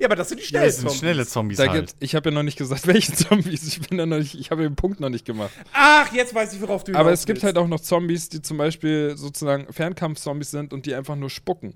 Ja, 0.00 0.08
aber 0.08 0.16
das 0.16 0.28
sind 0.28 0.38
die 0.40 0.42
Ja, 0.42 0.48
schnellen 0.48 0.66
das 0.66 0.76
sind 0.78 0.92
schnelle 0.92 1.24
Zombies 1.24 1.56
Da 1.58 1.68
halt. 1.68 1.86
gibt, 1.86 2.02
ich 2.02 2.16
habe 2.16 2.28
ja 2.30 2.34
noch 2.34 2.42
nicht 2.42 2.58
gesagt, 2.58 2.84
welche 2.88 3.12
Zombies. 3.12 3.64
Ich 3.68 3.80
bin 3.88 3.96
da 3.96 4.06
noch 4.06 4.18
nicht, 4.18 4.34
ich 4.34 4.50
habe 4.50 4.64
den 4.64 4.74
Punkt 4.74 4.98
noch 4.98 5.08
nicht 5.08 5.24
gemacht. 5.24 5.52
Ach, 5.72 6.12
jetzt 6.12 6.34
weiß 6.34 6.52
ich, 6.52 6.60
worauf 6.60 6.82
du 6.82 6.94
Aber 6.96 7.12
es 7.12 7.26
gibt 7.26 7.36
willst. 7.36 7.44
halt 7.44 7.58
auch 7.58 7.68
noch 7.68 7.78
Zombies, 7.78 8.28
die 8.28 8.42
zum 8.42 8.56
Beispiel 8.56 9.16
sozusagen 9.16 9.72
Fernkampf-Zombies 9.72 10.50
sind 10.50 10.72
und 10.72 10.86
die 10.86 10.96
einfach 10.96 11.14
nur 11.14 11.30
spucken. 11.30 11.74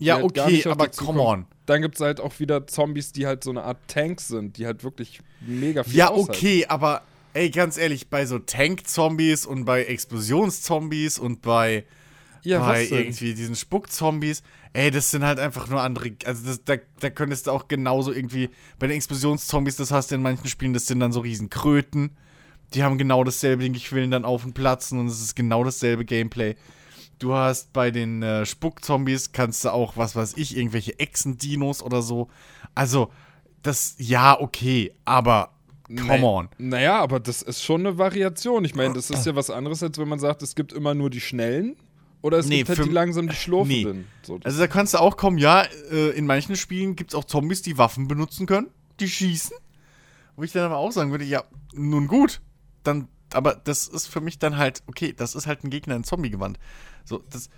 Ja, 0.00 0.14
halt 0.16 0.24
okay, 0.24 0.66
aber 0.66 0.88
come 0.88 1.20
on. 1.20 1.46
Dann 1.66 1.80
gibt 1.82 1.94
es 1.94 2.00
halt 2.00 2.18
auch 2.20 2.40
wieder 2.40 2.66
Zombies, 2.66 3.12
die 3.12 3.28
halt 3.28 3.44
so 3.44 3.50
eine 3.50 3.62
Art 3.62 3.78
Tanks 3.86 4.26
sind, 4.26 4.56
die 4.58 4.66
halt 4.66 4.82
wirklich 4.82 5.20
mega 5.40 5.84
viel 5.84 5.94
Ja, 5.94 6.08
aushalten. 6.08 6.30
okay, 6.32 6.66
aber 6.66 7.02
ey, 7.34 7.50
ganz 7.50 7.76
ehrlich, 7.78 8.08
bei 8.08 8.26
so 8.26 8.40
Tank-Zombies 8.40 9.46
und 9.46 9.64
bei 9.64 9.84
Explosionszombies 9.84 11.18
und 11.20 11.42
bei, 11.42 11.84
Ja, 12.42 12.60
bei 12.60 12.86
irgendwie 12.86 13.34
diesen 13.34 13.54
Spuckzombies, 13.54 14.42
ey, 14.72 14.90
das 14.90 15.10
sind 15.10 15.24
halt 15.24 15.38
einfach 15.38 15.68
nur 15.68 15.80
andere. 15.80 16.12
Also 16.24 16.46
das, 16.46 16.64
da, 16.64 16.76
da 17.00 17.10
könntest 17.10 17.46
du 17.46 17.50
auch 17.50 17.68
genauso 17.68 18.12
irgendwie. 18.12 18.50
Bei 18.78 18.86
den 18.86 18.96
Explosionszombies, 18.96 19.76
das 19.76 19.90
hast 19.90 20.10
du 20.10 20.14
in 20.14 20.22
manchen 20.22 20.46
Spielen, 20.48 20.72
das 20.72 20.86
sind 20.86 21.00
dann 21.00 21.12
so 21.12 21.20
Riesenkröten. 21.20 22.16
Die 22.74 22.82
haben 22.82 22.98
genau 22.98 23.24
dasselbe, 23.24 23.68
die 23.68 23.80
quillen 23.80 24.10
dann 24.10 24.24
auf 24.24 24.44
und 24.44 24.54
platzen 24.54 24.98
und 25.00 25.06
es 25.08 25.20
ist 25.20 25.34
genau 25.34 25.64
dasselbe 25.64 26.04
Gameplay. 26.04 26.54
Du 27.18 27.34
hast 27.34 27.72
bei 27.72 27.90
den 27.90 28.22
äh, 28.22 28.46
Spuckzombies, 28.46 29.32
kannst 29.32 29.64
du 29.64 29.72
auch, 29.72 29.96
was 29.96 30.16
weiß 30.16 30.34
ich, 30.36 30.56
irgendwelche 30.56 30.98
Echsendinos 30.98 31.82
oder 31.82 32.00
so. 32.00 32.28
Also, 32.74 33.10
das, 33.62 33.96
ja, 33.98 34.40
okay, 34.40 34.92
aber 35.04 35.50
come 35.86 36.18
Nee. 36.18 36.22
on. 36.24 36.48
Naja, 36.56 36.98
aber 37.00 37.20
das 37.20 37.42
ist 37.42 37.62
schon 37.62 37.86
eine 37.86 37.98
Variation. 37.98 38.64
Ich 38.64 38.74
meine, 38.74 38.94
das 38.94 39.10
ist 39.10 39.26
ja 39.26 39.34
was 39.36 39.50
anderes, 39.50 39.82
als 39.82 39.98
wenn 39.98 40.08
man 40.08 40.18
sagt, 40.18 40.42
es 40.42 40.54
gibt 40.54 40.72
immer 40.72 40.94
nur 40.94 41.10
die 41.10 41.20
Schnellen 41.20 41.76
oder 42.22 42.38
es 42.38 42.46
Nee, 42.46 42.58
gibt 42.58 42.68
halt 42.70 42.78
für- 42.78 42.84
die 42.84 42.90
langsam 42.90 43.28
die 43.28 43.34
Schlurfenden. 43.34 44.06
So, 44.22 44.38
das- 44.38 44.46
Also 44.46 44.58
da 44.60 44.66
kannst 44.66 44.94
du 44.94 44.98
auch 44.98 45.16
kommen, 45.16 45.38
ja, 45.38 45.62
äh, 45.90 46.10
in 46.10 46.26
manchen 46.26 46.56
Spielen 46.56 46.96
gibt 46.96 47.12
es 47.12 47.14
auch 47.14 47.24
Zombies, 47.24 47.62
die 47.62 47.78
Waffen 47.78 48.08
benutzen 48.08 48.46
können, 48.46 48.68
die 49.00 49.08
schießen. 49.08 49.56
Wo 50.36 50.42
ich 50.42 50.52
dann 50.52 50.64
aber 50.64 50.76
auch 50.76 50.92
sagen 50.92 51.10
würde, 51.10 51.24
ja, 51.24 51.44
nun 51.74 52.06
gut, 52.06 52.40
dann, 52.82 53.08
aber 53.32 53.54
das 53.54 53.88
ist 53.88 54.06
für 54.06 54.20
mich 54.20 54.38
dann 54.38 54.56
halt, 54.56 54.82
okay, 54.86 55.12
das 55.16 55.34
ist 55.34 55.46
halt 55.46 55.64
ein 55.64 55.70
Gegner 55.70 55.96
in 55.96 56.04
Zombie-Gewand. 56.04 56.58
So, 57.04 57.22
das, 57.30 57.50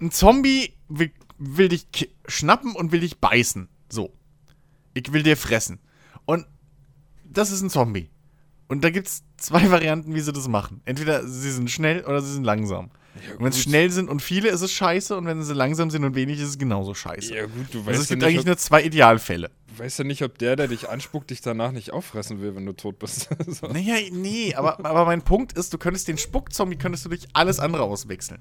ein 0.00 0.10
Zombie 0.10 0.74
will, 0.88 1.10
will 1.38 1.68
dich 1.68 1.86
schnappen 2.26 2.74
und 2.74 2.92
will 2.92 3.00
dich 3.00 3.18
beißen. 3.18 3.68
So. 3.88 4.12
Ich 4.94 5.12
will 5.12 5.22
dir 5.22 5.36
fressen. 5.36 5.78
Und 6.26 6.46
das 7.24 7.50
ist 7.50 7.62
ein 7.62 7.70
Zombie. 7.70 8.10
Und 8.68 8.82
da 8.84 8.90
gibt 8.90 9.06
es 9.06 9.22
zwei 9.36 9.70
Varianten, 9.70 10.14
wie 10.14 10.20
sie 10.20 10.32
das 10.32 10.48
machen. 10.48 10.80
Entweder 10.84 11.26
sie 11.26 11.50
sind 11.50 11.70
schnell 11.70 12.04
oder 12.04 12.20
sie 12.20 12.32
sind 12.32 12.44
langsam. 12.44 12.90
Und 13.38 13.44
wenn 13.44 13.52
sie 13.52 13.62
gut. 13.62 13.70
schnell 13.70 13.90
sind 13.90 14.08
und 14.08 14.20
viele, 14.22 14.48
ist 14.48 14.60
es 14.60 14.72
scheiße. 14.72 15.16
Und 15.16 15.26
wenn 15.26 15.42
sie 15.42 15.54
langsam 15.54 15.90
sind 15.90 16.04
und 16.04 16.14
wenig, 16.14 16.40
ist 16.40 16.48
es 16.48 16.58
genauso 16.58 16.94
scheiße. 16.94 17.34
ja, 17.34 17.46
gut, 17.46 17.66
du 17.72 17.78
also 17.78 17.86
weißt, 17.86 18.00
es 18.00 18.08
ja 18.08 18.14
gibt 18.14 18.22
nicht, 18.22 18.28
eigentlich 18.28 18.40
ob, 18.40 18.46
nur 18.46 18.56
zwei 18.56 18.82
Idealfälle. 18.82 19.50
du 19.68 19.78
weißt 19.82 19.98
ja 19.98 20.04
nicht, 20.04 20.22
ob 20.22 20.38
der, 20.38 20.56
der 20.56 20.68
dich 20.68 20.88
anspuckt, 20.88 21.30
dich 21.30 21.40
danach 21.40 21.72
nicht 21.72 21.92
auffressen 21.92 22.40
will, 22.40 22.54
wenn 22.56 22.66
du 22.66 22.72
tot 22.72 22.98
bist. 22.98 23.28
so. 23.46 23.66
Naja, 23.68 23.96
nee, 24.12 24.54
aber, 24.54 24.84
aber 24.84 25.04
mein 25.04 25.22
Punkt 25.22 25.52
ist, 25.52 25.72
du 25.72 25.78
könntest 25.78 26.08
den 26.08 26.18
Spuckzombie 26.18 26.76
könntest 26.76 27.04
du 27.04 27.08
durch 27.08 27.26
alles 27.32 27.60
andere 27.60 27.82
auswechseln. 27.82 28.40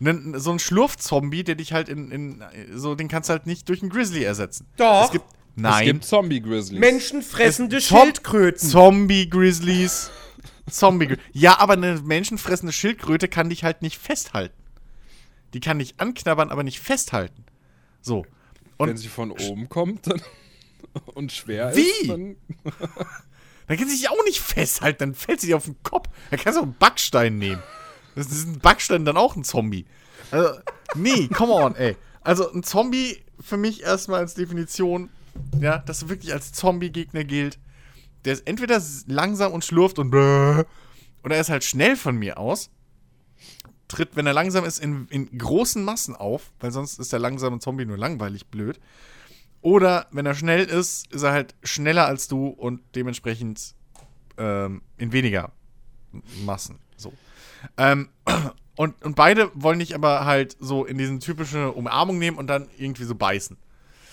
Nen, 0.00 0.38
so 0.38 0.52
ein 0.52 0.58
Schlurf-Zombie, 0.58 1.42
der 1.42 1.56
dich 1.56 1.72
halt 1.72 1.88
in, 1.88 2.10
in, 2.10 2.44
so, 2.74 2.94
den 2.94 3.08
kannst 3.08 3.28
du 3.28 3.32
halt 3.32 3.46
nicht 3.46 3.68
durch 3.68 3.82
einen 3.82 3.90
Grizzly 3.90 4.22
ersetzen. 4.22 4.66
Doch. 4.76 5.06
Es 5.06 5.10
gibt, 5.10 5.24
Es 5.24 5.32
nein. 5.56 5.84
gibt 5.84 6.04
Zombie-Grizzlies. 6.04 6.78
Menschenfressende 6.78 7.80
Schildkröten. 7.80 8.68
Zombie-Grizzlies. 8.68 10.10
Zombie 10.70 11.16
Ja, 11.32 11.58
aber 11.58 11.74
eine 11.74 12.00
menschenfressende 12.00 12.72
Schildkröte 12.72 13.28
kann 13.28 13.50
dich 13.50 13.64
halt 13.64 13.82
nicht 13.82 13.98
festhalten. 13.98 14.54
Die 15.54 15.60
kann 15.60 15.78
dich 15.78 15.94
anknabbern, 15.98 16.50
aber 16.50 16.62
nicht 16.62 16.80
festhalten. 16.80 17.44
So. 18.00 18.26
Wenn 18.78 18.90
Und 18.90 18.96
sie 18.96 19.08
von 19.08 19.32
oben 19.32 19.68
kommt 19.68 20.06
dann 20.06 20.22
und 21.14 21.32
schwer 21.32 21.74
Wie? 21.74 21.82
ist, 21.82 22.08
dann 22.08 22.36
dann 23.66 23.76
kann 23.76 23.88
sie 23.88 23.96
dich 23.96 24.08
auch 24.08 24.24
nicht 24.24 24.40
festhalten, 24.40 24.98
dann 25.00 25.14
fällt 25.14 25.40
sie 25.40 25.48
dir 25.48 25.56
auf 25.56 25.64
den 25.64 25.82
Kopf. 25.82 26.08
Dann 26.30 26.38
kannst 26.38 26.56
du 26.56 26.60
auch 26.60 26.66
einen 26.66 26.76
Backstein 26.78 27.38
nehmen. 27.38 27.62
Das 28.14 28.28
ist 28.28 28.46
ein 28.46 28.58
Backstein 28.60 29.04
dann 29.04 29.16
auch 29.16 29.36
ein 29.36 29.44
Zombie. 29.44 29.84
Also, 30.30 30.58
nee, 30.94 31.28
come 31.28 31.52
on, 31.52 31.74
ey. 31.76 31.96
Also 32.22 32.50
ein 32.52 32.62
Zombie 32.62 33.22
für 33.40 33.56
mich 33.56 33.82
erstmal 33.82 34.20
als 34.20 34.34
Definition, 34.34 35.10
ja, 35.60 35.78
dass 35.78 36.02
er 36.02 36.08
wirklich 36.08 36.32
als 36.32 36.52
Zombie-Gegner 36.52 37.24
gilt. 37.24 37.58
Der 38.24 38.32
ist 38.34 38.46
entweder 38.46 38.80
langsam 39.06 39.52
und 39.52 39.64
schlurft 39.64 39.98
und 39.98 40.12
oder 40.14 40.66
er 41.34 41.40
ist 41.40 41.50
halt 41.50 41.64
schnell 41.64 41.96
von 41.96 42.16
mir 42.16 42.38
aus. 42.38 42.70
Tritt, 43.88 44.16
wenn 44.16 44.26
er 44.26 44.34
langsam 44.34 44.64
ist, 44.64 44.78
in, 44.78 45.06
in 45.08 45.38
großen 45.38 45.82
Massen 45.82 46.14
auf, 46.14 46.52
weil 46.60 46.70
sonst 46.70 46.98
ist 46.98 47.12
der 47.12 47.18
langsame 47.20 47.58
Zombie 47.58 47.86
nur 47.86 47.96
langweilig 47.96 48.46
blöd. 48.48 48.78
Oder 49.62 50.06
wenn 50.12 50.26
er 50.26 50.34
schnell 50.34 50.64
ist, 50.64 51.10
ist 51.12 51.22
er 51.22 51.32
halt 51.32 51.54
schneller 51.62 52.06
als 52.06 52.28
du 52.28 52.48
und 52.48 52.80
dementsprechend 52.94 53.74
ähm, 54.36 54.82
in 54.98 55.12
weniger 55.12 55.52
Massen. 56.44 56.78
So. 56.96 57.12
Ähm, 57.76 58.10
und, 58.76 59.02
und 59.04 59.16
beide 59.16 59.50
wollen 59.54 59.78
dich 59.78 59.94
aber 59.94 60.24
halt 60.26 60.56
so 60.60 60.84
in 60.84 60.98
diesen 60.98 61.20
typische 61.20 61.72
Umarmung 61.72 62.18
nehmen 62.18 62.36
und 62.36 62.46
dann 62.46 62.68
irgendwie 62.76 63.04
so 63.04 63.14
beißen. 63.14 63.56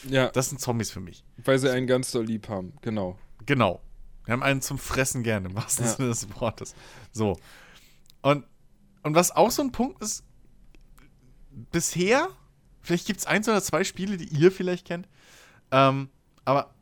ja, 0.09 0.29
Das 0.29 0.49
sind 0.49 0.59
Zombies 0.59 0.89
für 0.89 1.01
mich. 1.01 1.23
weil 1.43 1.59
sie 1.59 1.71
einen 1.71 1.85
ganz 1.85 2.11
doll 2.11 2.25
lieb 2.25 2.47
haben. 2.49 2.73
Genau. 2.81 3.19
Genau. 3.45 3.81
Wir 4.25 4.33
haben 4.33 4.43
einen 4.43 4.61
zum 4.61 4.77
Fressen 4.77 5.23
gerne, 5.23 5.49
im 5.49 5.55
wahrsten 5.55 5.85
Ja. 5.85 5.91
Sinne 5.91 6.09
des 6.09 6.27
Wortes. 6.39 6.75
So. 7.11 7.39
Und, 8.21 8.45
und 9.03 9.15
was 9.15 9.31
auch 9.31 9.51
so 9.51 9.61
ein 9.61 9.71
Punkt 9.71 10.01
ist, 10.01 10.23
bisher, 11.71 12.27
vielleicht 12.81 13.05
gibt 13.07 13.19
es 13.19 13.25
eins 13.25 13.47
oder 13.47 13.61
zwei 13.61 13.83
Spiele, 13.83 14.17
die 14.17 14.25
ihr 14.25 14.51
vielleicht 14.51 14.85
kennt, 14.87 15.07
ähm, 15.71 16.09
aber 16.43 16.73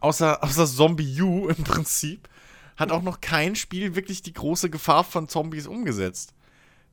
außer, 0.00 0.42
außer 0.42 0.66
Zombie 0.66 1.20
U 1.20 1.48
im 1.56 1.64
Prinzip, 1.64 2.28
hat 2.76 2.90
auch 2.90 3.02
noch 3.02 3.20
kein 3.20 3.56
Spiel 3.56 3.94
wirklich 3.94 4.22
die 4.22 4.34
große 4.34 4.68
Gefahr 4.70 5.04
von 5.04 5.28
Zombies 5.28 5.66
umgesetzt. 5.66 6.34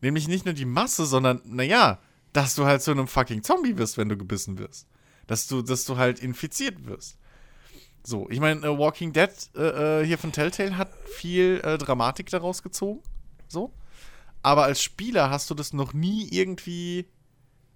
Nämlich 0.02 0.28
nicht 0.28 0.46
nur 0.46 0.54
die 0.54 0.66
Masse, 0.66 1.06
sondern, 1.06 1.42
naja, 1.46 2.00
dass 2.32 2.56
du 2.56 2.66
halt 2.66 2.82
zu 2.82 2.92
einem 2.92 3.08
fucking 3.08 3.44
Zombie 3.44 3.78
wirst, 3.78 3.98
wenn 3.98 4.10
du 4.10 4.18
gebissen 4.18 4.58
wirst. 4.58 4.88
Dass 5.28 5.48
du, 5.48 5.62
dass 5.62 5.86
du 5.86 5.98
halt 5.98 6.20
infiziert 6.20 6.86
wirst. 6.86 7.18
So, 8.06 8.30
ich 8.30 8.40
meine, 8.40 8.66
äh, 8.66 8.78
Walking 8.78 9.14
Dead 9.14 9.30
äh, 9.56 10.02
äh, 10.02 10.06
hier 10.06 10.18
von 10.18 10.32
Telltale 10.32 10.78
hat 10.78 10.90
viel 11.08 11.62
äh, 11.64 11.78
Dramatik 11.78 12.30
daraus 12.30 12.62
gezogen. 12.62 13.02
So. 13.48 13.72
Aber 14.42 14.64
als 14.64 14.82
Spieler 14.84 15.30
hast 15.30 15.50
du 15.50 15.54
das 15.56 15.72
noch 15.74 15.94
nie 15.94 16.28
irgendwie. 16.30 17.06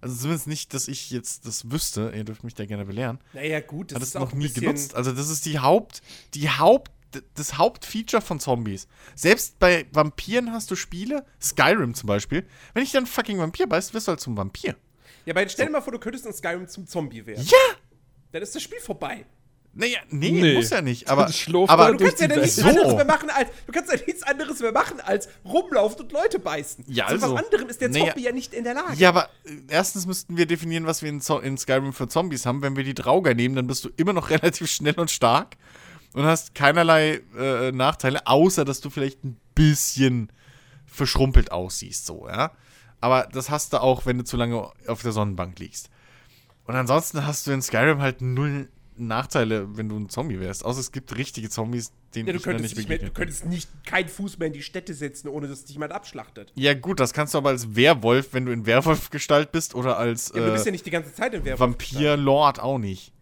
Also 0.00 0.14
zumindest 0.14 0.46
nicht, 0.46 0.74
dass 0.74 0.86
ich 0.86 1.10
jetzt 1.10 1.46
das 1.46 1.72
wüsste. 1.72 2.12
Ihr 2.14 2.24
dürft 2.24 2.44
mich 2.44 2.54
da 2.54 2.66
gerne 2.66 2.84
belehren. 2.84 3.18
Naja, 3.32 3.60
gut, 3.60 3.90
das 3.90 3.96
Hat 3.96 4.02
ist 4.02 4.16
auch 4.16 4.20
noch 4.20 4.34
nie 4.34 4.50
genutzt. 4.52 4.94
Also, 4.94 5.12
das 5.12 5.28
ist 5.28 5.44
die 5.46 5.58
Haupt. 5.58 6.02
Die 6.34 6.50
Haupt. 6.50 6.92
Das 7.34 7.56
Hauptfeature 7.56 8.20
von 8.20 8.38
Zombies. 8.38 8.86
Selbst 9.14 9.58
bei 9.58 9.86
Vampiren 9.92 10.52
hast 10.52 10.70
du 10.70 10.76
Spiele, 10.76 11.24
Skyrim 11.40 11.94
zum 11.94 12.06
Beispiel. 12.06 12.46
Wenn 12.74 12.82
ich 12.82 12.92
dann 12.92 13.06
fucking 13.06 13.38
Vampir 13.38 13.66
beißt, 13.66 13.94
wirst 13.94 14.08
du 14.08 14.10
halt 14.10 14.20
zum 14.20 14.36
Vampir. 14.36 14.76
Ja, 15.24 15.34
aber 15.34 15.48
stell 15.48 15.66
dir 15.66 15.72
mal 15.72 15.80
vor, 15.80 15.94
du 15.94 15.98
könntest 15.98 16.26
in 16.26 16.34
Skyrim 16.34 16.68
zum 16.68 16.86
Zombie 16.86 17.24
werden. 17.24 17.42
Ja! 17.46 17.76
Dann 18.32 18.42
ist 18.42 18.54
das 18.54 18.62
Spiel 18.62 18.78
vorbei. 18.80 19.24
Naja, 19.74 19.98
nee, 20.10 20.30
Nee. 20.32 20.54
muss 20.54 20.70
ja 20.70 20.80
nicht. 20.82 21.08
Aber, 21.08 21.30
aber 21.68 21.86
er 21.86 21.94
Du 21.94 22.04
kannst 22.04 22.20
ja 22.20 22.26
nichts 22.28 22.56
Welt. 22.58 22.66
anderes 22.68 22.90
So. 22.90 22.96
mehr 22.96 23.04
machen 23.04 23.30
als 23.30 23.48
du 23.66 23.72
kannst 23.72 23.92
ja 23.92 23.98
nichts 24.06 24.22
anderes 24.24 24.60
mehr 24.60 24.72
machen 24.72 25.00
als 25.00 25.28
rumlaufen 25.44 26.00
und 26.00 26.12
Leute 26.12 26.38
beißen. 26.40 26.84
Ja, 26.88 27.06
Zu 27.06 27.12
also. 27.14 27.34
was 27.34 27.44
anderem 27.44 27.68
ist 27.68 27.80
der 27.80 27.90
Naja. 27.90 28.06
Zombie 28.06 28.22
ja 28.24 28.32
nicht 28.32 28.54
in 28.54 28.64
der 28.64 28.74
Lage. 28.74 28.94
Ja, 28.96 29.10
aber 29.10 29.28
äh, 29.44 29.50
erstens 29.68 30.06
müssten 30.06 30.36
wir 30.36 30.46
definieren, 30.46 30.86
was 30.86 31.02
wir 31.02 31.10
in, 31.10 31.20
Zo 31.20 31.38
in 31.38 31.56
Skyrim 31.56 31.92
für 31.92 32.08
Zombies 32.08 32.44
haben. 32.46 32.60
Wenn 32.62 32.76
wir 32.76 32.82
die 32.84 32.94
Drauger 32.94 33.34
nehmen, 33.34 33.54
dann 33.54 33.66
bist 33.66 33.84
du 33.84 33.90
immer 33.96 34.12
noch 34.12 34.30
relativ 34.30 34.68
schnell 34.70 34.98
und 34.98 35.10
stark 35.10 35.56
und 36.14 36.24
hast 36.24 36.54
keinerlei 36.56 37.20
äh, 37.38 37.70
Nachteile, 37.70 38.26
außer 38.26 38.64
dass 38.64 38.80
du 38.80 38.90
vielleicht 38.90 39.22
ein 39.24 39.36
bisschen 39.54 40.32
verschrumpelt 40.86 41.52
aussiehst, 41.52 42.06
so, 42.06 42.26
ja. 42.26 42.50
Aber 43.00 43.28
das 43.30 43.50
hast 43.50 43.72
du 43.74 43.80
auch, 43.80 44.06
wenn 44.06 44.18
du 44.18 44.24
zu 44.24 44.36
lange 44.36 44.70
auf 44.88 45.02
der 45.02 45.12
Sonnenbank 45.12 45.58
liegst. 45.60 45.90
Und 46.66 46.74
ansonsten 46.74 47.24
hast 47.24 47.46
du 47.46 47.52
in 47.52 47.62
Skyrim 47.62 48.00
halt 48.00 48.20
null 48.22 48.68
Nachteile, 48.98 49.76
wenn 49.76 49.88
du 49.88 49.96
ein 49.96 50.08
Zombie 50.08 50.40
wärst. 50.40 50.64
Außer 50.64 50.80
es 50.80 50.92
gibt 50.92 51.16
richtige 51.16 51.48
Zombies, 51.48 51.92
denen 52.14 52.26
Ja, 52.26 52.32
du 52.32 52.38
ich 52.38 52.44
könntest, 52.44 52.76
nicht 52.76 52.76
nicht 52.76 52.88
mehr, 52.88 53.08
du 53.08 53.14
könntest 53.14 53.46
nicht 53.46 53.68
keinen 53.84 54.08
Fuß 54.08 54.38
mehr 54.38 54.48
in 54.48 54.52
die 54.52 54.62
Städte 54.62 54.94
setzen, 54.94 55.28
ohne 55.28 55.48
dass 55.48 55.64
dich 55.64 55.74
jemand 55.74 55.92
abschlachtet. 55.92 56.52
Ja, 56.54 56.74
gut, 56.74 57.00
das 57.00 57.12
kannst 57.12 57.34
du 57.34 57.38
aber 57.38 57.50
als 57.50 57.76
Werwolf, 57.76 58.32
wenn 58.32 58.46
du 58.46 58.52
in 58.52 58.66
Werwolf-Gestalt 58.66 59.52
bist, 59.52 59.74
oder 59.74 59.98
als 59.98 60.32
Ja, 60.34 60.44
du 60.46 60.52
bist 60.52 60.64
äh, 60.64 60.68
ja 60.68 60.72
nicht 60.72 60.86
die 60.86 60.90
ganze 60.90 61.14
Zeit 61.14 61.34
in 61.34 61.44
Werwolf. 61.44 61.60
Vampir-Lord 61.60 62.60
auch 62.60 62.78
nicht. 62.78 63.12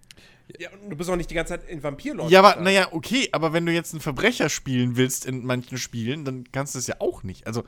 Ja, 0.59 0.71
und 0.71 0.91
du 0.91 0.97
bist 0.97 1.11
auch 1.11 1.17
nicht 1.17 1.31
die 1.31 1.35
ganze 1.35 1.55
Zeit 1.55 1.69
in 1.69 1.83
Vampirlord. 1.83 2.31
Ja, 2.31 2.39
aber 2.41 2.61
naja, 2.61 2.89
okay, 2.93 3.29
aber 3.33 3.53
wenn 3.53 3.67
du 3.67 3.73
jetzt 3.73 3.93
einen 3.93 4.01
Verbrecher 4.01 4.49
spielen 4.49 4.97
willst 4.97 5.27
in 5.27 5.45
manchen 5.45 5.77
Spielen, 5.77 6.25
dann 6.25 6.45
kannst 6.53 6.75
du 6.75 6.79
es 6.79 6.87
ja 6.87 6.97
auch 7.01 7.25
nicht. 7.25 7.47
Also, 7.49 7.65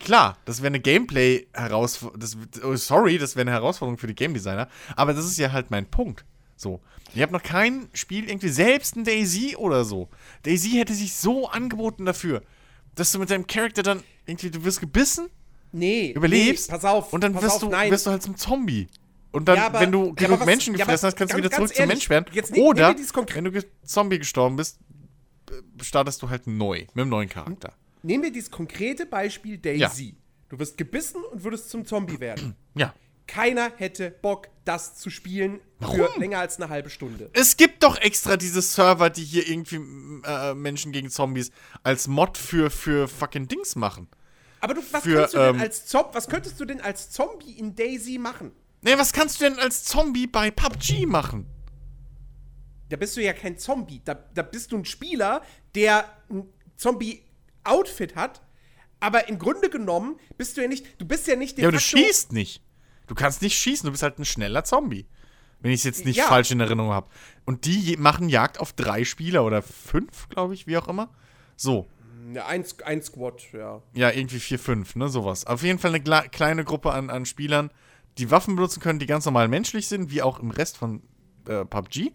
klar, 0.00 0.36
das 0.44 0.58
wäre 0.58 0.66
eine 0.68 0.80
Gameplay-Herausforderung. 0.80 2.46
Oh, 2.62 2.76
sorry, 2.76 3.16
das 3.16 3.36
wäre 3.36 3.42
eine 3.44 3.52
Herausforderung 3.52 3.96
für 3.98 4.06
die 4.06 4.14
Game 4.14 4.34
Designer, 4.34 4.68
aber 4.96 5.14
das 5.14 5.24
ist 5.24 5.38
ja 5.38 5.52
halt 5.52 5.70
mein 5.70 5.86
Punkt. 5.86 6.24
So. 6.56 6.80
Ich 7.14 7.22
habe 7.22 7.32
noch 7.32 7.42
kein 7.42 7.88
Spiel 7.92 8.28
irgendwie, 8.28 8.48
selbst 8.48 8.96
ein 8.96 9.04
Daisy 9.04 9.56
oder 9.56 9.84
so. 9.84 10.08
Daisy 10.42 10.70
hätte 10.70 10.94
sich 10.94 11.14
so 11.14 11.48
angeboten 11.48 12.04
dafür, 12.04 12.42
dass 12.94 13.12
du 13.12 13.18
mit 13.18 13.30
deinem 13.30 13.46
Charakter 13.46 13.82
dann 13.82 14.02
irgendwie, 14.26 14.50
du 14.50 14.64
wirst 14.64 14.80
gebissen, 14.80 15.28
nee, 15.72 16.12
überlebst 16.12 16.68
Nee, 16.68 16.74
pass 16.74 16.84
auf. 16.84 17.12
und 17.12 17.22
dann 17.22 17.34
wirst, 17.34 17.56
auf, 17.56 17.60
du, 17.60 17.68
nein. 17.68 17.90
wirst 17.90 18.06
du 18.06 18.10
halt 18.10 18.22
zum 18.22 18.36
Zombie. 18.36 18.88
Und 19.32 19.46
dann, 19.48 19.56
Ja, 19.56 19.66
aber- 19.66 19.80
wenn 19.80 19.90
du 19.92 20.06
ja, 20.08 20.12
genug 20.12 20.40
was- 20.40 20.46
Menschen 20.46 20.74
ja, 20.74 20.78
gefressen 20.84 21.06
aber 21.06 21.12
hast, 21.12 21.16
kannst 21.18 21.34
du 21.34 21.38
wieder 21.38 21.50
zurück 21.50 21.68
zum 21.74 21.80
ehrlich, 21.80 21.94
Mensch 21.94 22.10
werden. 22.10 22.26
jetzt 22.32 22.56
Oder, 22.56 22.94
wenn 22.96 23.44
du 23.44 23.62
Zombie 23.84 24.18
gestorben 24.20 24.56
bist, 24.56 24.78
äh, 25.50 25.82
startest 25.82 26.22
du 26.22 26.30
halt 26.30 26.46
neu, 26.46 26.80
mit 26.94 27.02
einem 27.02 27.08
neuen 27.10 27.28
Charakter. 27.28 27.72
Nehmen 28.04 28.22
wir 28.24 28.32
dieses 28.32 28.50
konkrete 28.50 29.06
Beispiel 29.06 29.58
Daisy. 29.58 30.14
Du 30.50 30.58
wirst 30.58 30.76
gebissen 30.76 31.20
und 31.32 31.42
würdest 31.42 31.70
zum 31.70 31.84
Zombie 31.84 32.20
werden. 32.20 32.54
Ja. 32.76 32.94
Keiner 33.26 33.72
hätte 33.76 34.10
Bock, 34.10 34.48
das 34.64 34.96
zu 34.96 35.10
spielen 35.10 35.60
für 35.80 35.98
Warum? 35.98 36.20
länger 36.20 36.38
als 36.38 36.56
eine 36.56 36.68
halbe 36.68 36.90
Stunde. 36.90 37.30
Es 37.32 37.56
gibt 37.56 37.82
doch 37.82 37.96
extra 37.96 38.36
diese 38.36 38.62
Server, 38.62 39.10
die 39.10 39.24
hier 39.24 39.48
irgendwie 39.48 39.80
äh, 40.24 40.54
Menschen 40.54 40.92
gegen 40.92 41.10
Zombies 41.10 41.50
als 41.82 42.06
Mod 42.06 42.36
für, 42.38 42.70
für 42.70 43.08
fucking 43.08 43.48
Dings 43.48 43.76
machen. 43.76 44.08
Aber 44.60 44.74
du, 44.74 44.82
was, 44.92 45.02
Für, 45.02 45.14
könntest 45.14 45.34
du 45.34 45.38
denn 45.38 45.54
ähm, 45.56 45.60
als 45.60 45.86
Zom 45.86 46.04
was 46.12 46.28
könntest 46.28 46.60
du 46.60 46.64
denn 46.64 46.80
als 46.80 47.10
Zombie 47.10 47.52
in 47.52 47.74
Daisy 47.74 48.18
machen? 48.18 48.52
Nee, 48.80 48.96
was 48.96 49.12
kannst 49.12 49.40
du 49.40 49.44
denn 49.44 49.58
als 49.58 49.84
Zombie 49.84 50.26
bei 50.26 50.50
PUBG 50.50 51.06
machen? 51.06 51.46
Da 52.88 52.96
bist 52.96 53.16
du 53.16 53.22
ja 53.22 53.32
kein 53.32 53.58
Zombie. 53.58 54.00
Da, 54.04 54.14
da 54.14 54.42
bist 54.42 54.72
du 54.72 54.78
ein 54.78 54.84
Spieler, 54.84 55.42
der 55.74 56.10
ein 56.30 56.46
Zombie-Outfit 56.76 58.14
hat. 58.14 58.42
Aber 59.00 59.28
im 59.28 59.38
Grunde 59.38 59.68
genommen 59.68 60.18
bist 60.38 60.56
du 60.56 60.62
ja 60.62 60.68
nicht, 60.68 60.86
du 60.98 61.06
bist 61.06 61.26
ja 61.26 61.36
nicht 61.36 61.58
de 61.58 61.62
Ja, 61.62 61.68
aber 61.68 61.76
du 61.76 61.80
schießt 61.82 62.32
nicht. 62.32 62.62
Du 63.06 63.14
kannst 63.14 63.42
nicht 63.42 63.58
schießen, 63.58 63.86
du 63.86 63.90
bist 63.90 64.02
halt 64.02 64.18
ein 64.18 64.24
schneller 64.24 64.64
Zombie. 64.64 65.06
Wenn 65.60 65.70
ich 65.70 65.80
es 65.80 65.84
jetzt 65.84 66.04
nicht 66.04 66.16
Ja. 66.16 66.24
falsch 66.26 66.50
in 66.50 66.60
Erinnerung 66.60 66.92
habe. 66.92 67.08
Und 67.46 67.64
die 67.64 67.96
machen 67.96 68.28
Jagd 68.28 68.60
auf 68.60 68.72
drei 68.74 69.04
Spieler 69.04 69.44
oder 69.44 69.62
fünf, 69.62 70.28
glaube 70.28 70.54
ich, 70.54 70.66
wie 70.66 70.76
auch 70.76 70.88
immer. 70.88 71.08
So. 71.56 71.86
Ja, 72.32 72.46
ein, 72.46 72.64
ein 72.84 73.02
Squad, 73.02 73.42
ja. 73.52 73.82
Ja, 73.94 74.10
irgendwie 74.10 74.40
vier, 74.40 74.58
fünf, 74.58 74.96
ne, 74.96 75.08
sowas. 75.08 75.46
Auf 75.46 75.62
jeden 75.62 75.78
Fall 75.78 75.94
eine 75.94 76.28
kleine 76.28 76.64
Gruppe 76.64 76.92
an, 76.92 77.10
an 77.10 77.26
Spielern, 77.26 77.70
die 78.18 78.30
Waffen 78.30 78.56
benutzen 78.56 78.80
können, 78.80 78.98
die 78.98 79.06
ganz 79.06 79.24
normal 79.24 79.48
menschlich 79.48 79.88
sind, 79.88 80.10
wie 80.10 80.22
auch 80.22 80.38
im 80.40 80.50
Rest 80.50 80.76
von 80.78 81.02
äh, 81.48 81.64
PUBG. 81.64 82.12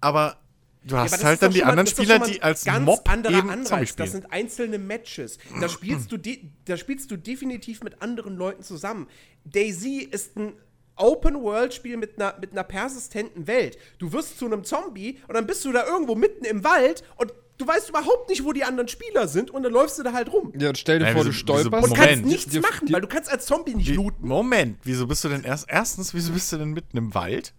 Aber 0.00 0.36
du 0.84 0.94
Ja, 0.94 1.02
hast 1.02 1.14
das 1.14 1.24
halt 1.24 1.42
dann 1.42 1.52
die 1.52 1.60
mal- 1.60 1.70
anderen 1.70 1.86
Spieler, 1.86 2.18
die 2.20 2.42
als 2.42 2.64
ganz 2.64 2.84
Mob 2.86 3.08
anderer 3.10 3.32
eben 3.38 3.48
Zombie 3.48 3.52
Anreiz. 3.72 3.88
spielen. 3.90 4.04
Das 4.06 4.12
sind 4.12 4.32
einzelne 4.32 4.78
Matches. 4.78 5.38
Da 5.60 5.68
spielst, 5.68 6.12
du 6.12 6.18
da 6.64 6.76
spielst 6.76 7.10
du 7.10 7.16
definitiv 7.16 7.82
mit 7.82 8.02
anderen 8.02 8.36
Leuten 8.36 8.62
zusammen. 8.62 9.08
Daisy 9.44 9.98
ist 10.10 10.36
ein 10.36 10.52
Open-World-Spiel 10.96 11.96
mit 11.96 12.20
einer, 12.20 12.36
mit 12.40 12.52
einer 12.52 12.62
persistenten 12.64 13.46
Welt. 13.46 13.76
Du 13.98 14.12
wirst 14.12 14.38
zu 14.38 14.46
einem 14.46 14.64
Zombie 14.64 15.18
und 15.28 15.34
dann 15.34 15.46
bist 15.46 15.64
du 15.64 15.72
da 15.72 15.84
irgendwo 15.86 16.14
mitten 16.14 16.44
im 16.44 16.62
Wald 16.64 17.02
und 17.16 17.32
du 17.58 17.66
weißt 17.66 17.88
überhaupt 17.88 18.28
nicht, 18.28 18.44
wo 18.44 18.52
die 18.52 18.62
anderen 18.64 18.88
Spieler 18.88 19.26
sind 19.28 19.50
und 19.50 19.62
dann 19.64 19.72
läufst 19.72 19.98
du 19.98 20.02
da 20.04 20.12
halt 20.12 20.32
rum. 20.32 20.52
Ja, 20.58 20.68
und 20.68 20.78
stell 20.78 20.98
dir 21.00 21.06
Ja, 21.06 21.12
vor, 21.12 21.22
wieso- 21.22 21.30
du 21.30 21.34
stolperst. 21.36 21.88
Und 21.88 21.94
kannst 21.96 22.24
nichts 22.24 22.52
Die- 22.52 22.60
machen, 22.60 22.86
die- 22.86 22.92
weil 22.92 23.00
du 23.00 23.08
kannst 23.08 23.30
als 23.30 23.46
Zombie 23.46 23.74
nicht 23.74 23.90
Wie- 23.90 23.94
looten. 23.96 24.26
Moment, 24.26 24.78
wieso 24.84 25.06
bist 25.06 25.24
du 25.24 25.28
denn 25.28 25.42
erst 25.44 25.66
erstens, 25.68 26.14
wieso 26.14 26.32
bist 26.32 26.52
du 26.52 26.58
denn 26.58 26.70
mitten 26.72 26.96
im 26.96 27.14
Wald? 27.14 27.52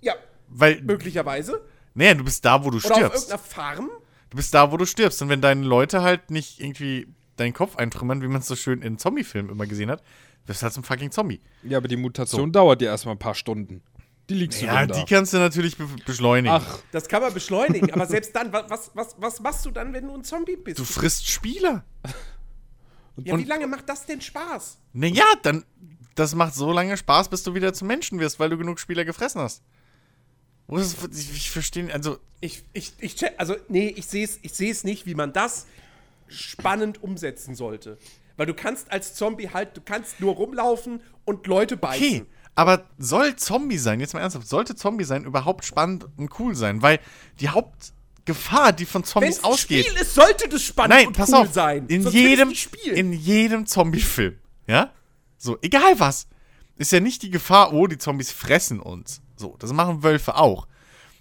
Ja, 0.00 0.14
Weil, 0.48 0.82
möglicherweise. 0.82 1.60
Naja, 1.94 2.14
du 2.14 2.24
bist 2.24 2.44
da, 2.44 2.64
wo 2.64 2.70
du 2.70 2.78
Oder 2.78 2.86
auf 2.86 2.92
stirbst. 2.96 3.14
irgendeiner 3.30 3.38
Farm. 3.38 3.90
Du 4.30 4.36
bist 4.36 4.54
da, 4.54 4.70
wo 4.70 4.76
du 4.76 4.84
stirbst. 4.86 5.20
Und 5.22 5.28
wenn 5.28 5.40
deine 5.40 5.64
Leute 5.66 6.02
halt 6.02 6.30
nicht 6.30 6.60
irgendwie 6.60 7.08
deinen 7.36 7.52
Kopf 7.52 7.76
eintrümmern, 7.76 8.22
wie 8.22 8.28
man 8.28 8.40
es 8.40 8.46
so 8.46 8.54
schön 8.56 8.82
in 8.82 8.98
Zombie-Filmen 8.98 9.50
immer 9.50 9.66
gesehen 9.66 9.90
hat, 9.90 10.02
wirst 10.46 10.62
halt 10.62 10.72
zum 10.72 10.84
fucking 10.84 11.10
Zombie. 11.10 11.40
Ja, 11.62 11.78
aber 11.78 11.88
die 11.88 11.96
Mutation 11.96 12.52
dauert 12.52 12.80
ja 12.82 12.90
erstmal 12.90 13.14
ein 13.14 13.18
paar 13.18 13.34
Stunden. 13.34 13.82
Die 14.28 14.34
liegst 14.34 14.62
du 14.62 14.66
Ja, 14.66 14.74
dann 14.74 14.88
da. 14.88 14.94
die 15.02 15.12
kannst 15.12 15.32
du 15.32 15.38
natürlich 15.38 15.76
be 15.76 15.86
beschleunigen. 16.06 16.54
Ach, 16.54 16.78
Das 16.92 17.08
kann 17.08 17.20
man 17.22 17.34
beschleunigen, 17.34 17.92
aber 17.92 18.06
selbst 18.06 18.34
dann, 18.36 18.52
wa- 18.52 18.64
was, 18.68 18.92
was, 18.94 19.16
was 19.18 19.40
machst 19.40 19.66
du 19.66 19.72
dann, 19.72 19.92
wenn 19.92 20.06
du 20.06 20.14
ein 20.14 20.22
Zombie 20.22 20.56
bist? 20.56 20.78
Du 20.78 20.84
frisst 20.84 21.26
Spieler. 21.28 21.84
ja, 23.16 23.36
wie 23.36 23.44
lange 23.44 23.66
macht 23.66 23.88
das 23.88 24.06
denn 24.06 24.20
Spaß? 24.20 24.78
Naja, 24.92 25.24
dann, 25.42 25.64
das 26.14 26.34
macht 26.34 26.54
so 26.54 26.72
lange 26.72 26.96
Spaß, 26.96 27.28
bis 27.28 27.42
du 27.42 27.54
wieder 27.54 27.72
zum 27.72 27.88
Menschen 27.88 28.20
wirst, 28.20 28.38
weil 28.38 28.50
du 28.50 28.56
genug 28.58 28.78
Spieler 28.78 29.04
gefressen 29.04 29.40
hast. 29.40 29.62
Ich, 30.78 31.50
verstehe, 31.50 31.92
also, 31.92 32.18
Ich, 32.40 32.62
ich, 32.72 32.92
ich 32.98 33.16
check, 33.16 33.34
also, 33.38 33.56
nee, 33.68 33.88
ich 33.96 34.06
sehe 34.06 34.24
es 34.24 34.38
ich 34.42 34.52
seh's 34.52 34.84
nicht, 34.84 35.06
wie 35.06 35.14
man 35.14 35.32
das 35.32 35.66
spannend 36.28 37.02
umsetzen 37.02 37.54
sollte. 37.54 37.98
Weil 38.36 38.46
du 38.46 38.54
kannst 38.54 38.90
als 38.90 39.14
Zombie 39.14 39.50
halt, 39.50 39.76
du 39.76 39.80
kannst 39.80 40.20
nur 40.20 40.34
rumlaufen 40.34 41.02
und 41.24 41.46
Leute 41.46 41.76
beißen. 41.76 42.06
okay. 42.06 42.26
Aber 42.54 42.86
soll 42.98 43.36
Zombie 43.36 43.78
sein, 43.78 44.00
jetzt 44.00 44.12
mal 44.14 44.20
ernsthaft, 44.20 44.48
sollte 44.48 44.74
Zombie 44.74 45.04
sein 45.04 45.24
überhaupt 45.24 45.64
spannend 45.64 46.06
und 46.16 46.38
cool 46.38 46.54
sein? 46.54 46.82
Weil 46.82 46.98
die 47.38 47.48
Hauptgefahr, 47.48 48.72
die 48.72 48.86
von 48.86 49.04
Zombies 49.04 49.38
es 49.38 49.44
ein 49.44 49.50
ausgeht. 49.50 49.86
Spiel 49.86 50.00
ist, 50.00 50.14
sollte 50.14 50.48
das 50.48 50.62
spannend 50.62 50.94
Nein, 50.96 51.06
und 51.08 51.16
pass 51.16 51.30
cool 51.30 51.36
auf. 51.36 51.52
sein. 51.52 51.86
In 51.86 52.02
Sonst 52.02 52.14
jedem, 52.14 52.52
in 52.92 53.12
jedem 53.12 53.66
Zombie-Film, 53.66 54.38
ja? 54.66 54.92
So, 55.38 55.58
egal 55.62 55.98
was. 55.98 56.26
Ist 56.76 56.92
ja 56.92 57.00
nicht 57.00 57.22
die 57.22 57.30
Gefahr, 57.30 57.72
oh, 57.72 57.86
die 57.86 57.98
Zombies 57.98 58.32
fressen 58.32 58.80
uns. 58.80 59.20
So, 59.40 59.56
das 59.58 59.72
machen 59.72 60.02
Wölfe 60.02 60.36
auch. 60.36 60.68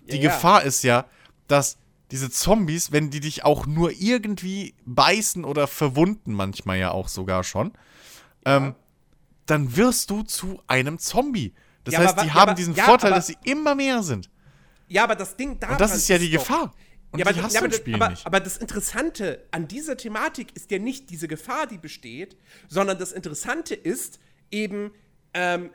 Die 0.02 0.18
Ja, 0.18 0.24
ja. 0.24 0.30
Gefahr 0.30 0.64
ist 0.64 0.84
ja, 0.84 1.06
dass 1.48 1.78
diese 2.12 2.30
Zombies, 2.30 2.92
wenn 2.92 3.10
die 3.12 3.22
dich 3.22 3.46
auch 3.46 3.66
nur 3.66 3.92
irgendwie 3.92 4.74
beißen 4.86 5.46
oder 5.46 5.68
verwunden, 5.68 6.34
manchmal 6.34 6.78
ja 6.80 6.92
auch 6.92 7.08
sogar 7.08 7.44
schon, 7.44 7.72
ähm, 8.46 8.76
dann 9.46 9.76
wirst 9.78 10.10
du 10.10 10.24
zu 10.24 10.62
einem 10.68 11.00
Zombie. 11.00 11.54
Das 11.86 11.94
Ja, 11.94 12.00
heißt, 12.02 12.10
aber 12.14 12.22
die 12.24 12.28
ja, 12.28 12.34
haben 12.34 12.42
aber- 12.50 12.54
diesen 12.56 12.76
ja, 12.76 12.84
Vorteil, 12.84 13.12
aber- 13.12 13.20
dass 13.20 13.28
sie 13.28 13.38
immer 13.46 13.74
mehr 13.74 14.04
sind. 14.04 14.30
ja, 14.90 15.04
aber 15.06 15.16
das 15.16 15.36
Ding 15.38 15.60
da. 15.60 15.70
Und 15.72 15.80
das 15.82 15.96
ist 15.96 16.08
ja 16.10 16.18
die 16.18 16.30
Gefahr. 16.30 16.74
Und 17.12 17.20
ja, 17.20 17.26
aber, 17.26 17.34
die 17.34 17.42
hast 17.42 17.54
ja, 17.54 17.62
du 17.62 17.66
aber, 17.68 17.76
Spiel 17.76 17.96
aber, 17.96 18.10
nicht. 18.10 18.26
aber 18.28 18.40
das 18.42 18.58
Interessante 18.58 19.48
an 19.52 19.68
dieser 19.68 19.96
Thematik 19.98 20.56
ist 20.56 20.70
ja 20.72 20.78
nicht 20.78 21.10
diese 21.10 21.28
Gefahr, 21.28 21.66
die 21.68 21.78
besteht, 21.80 22.38
sondern 22.68 23.00
das 23.00 23.12
Interessante 23.12 23.74
ist 23.76 24.20
eben 24.52 24.92
ähm, 25.34 25.70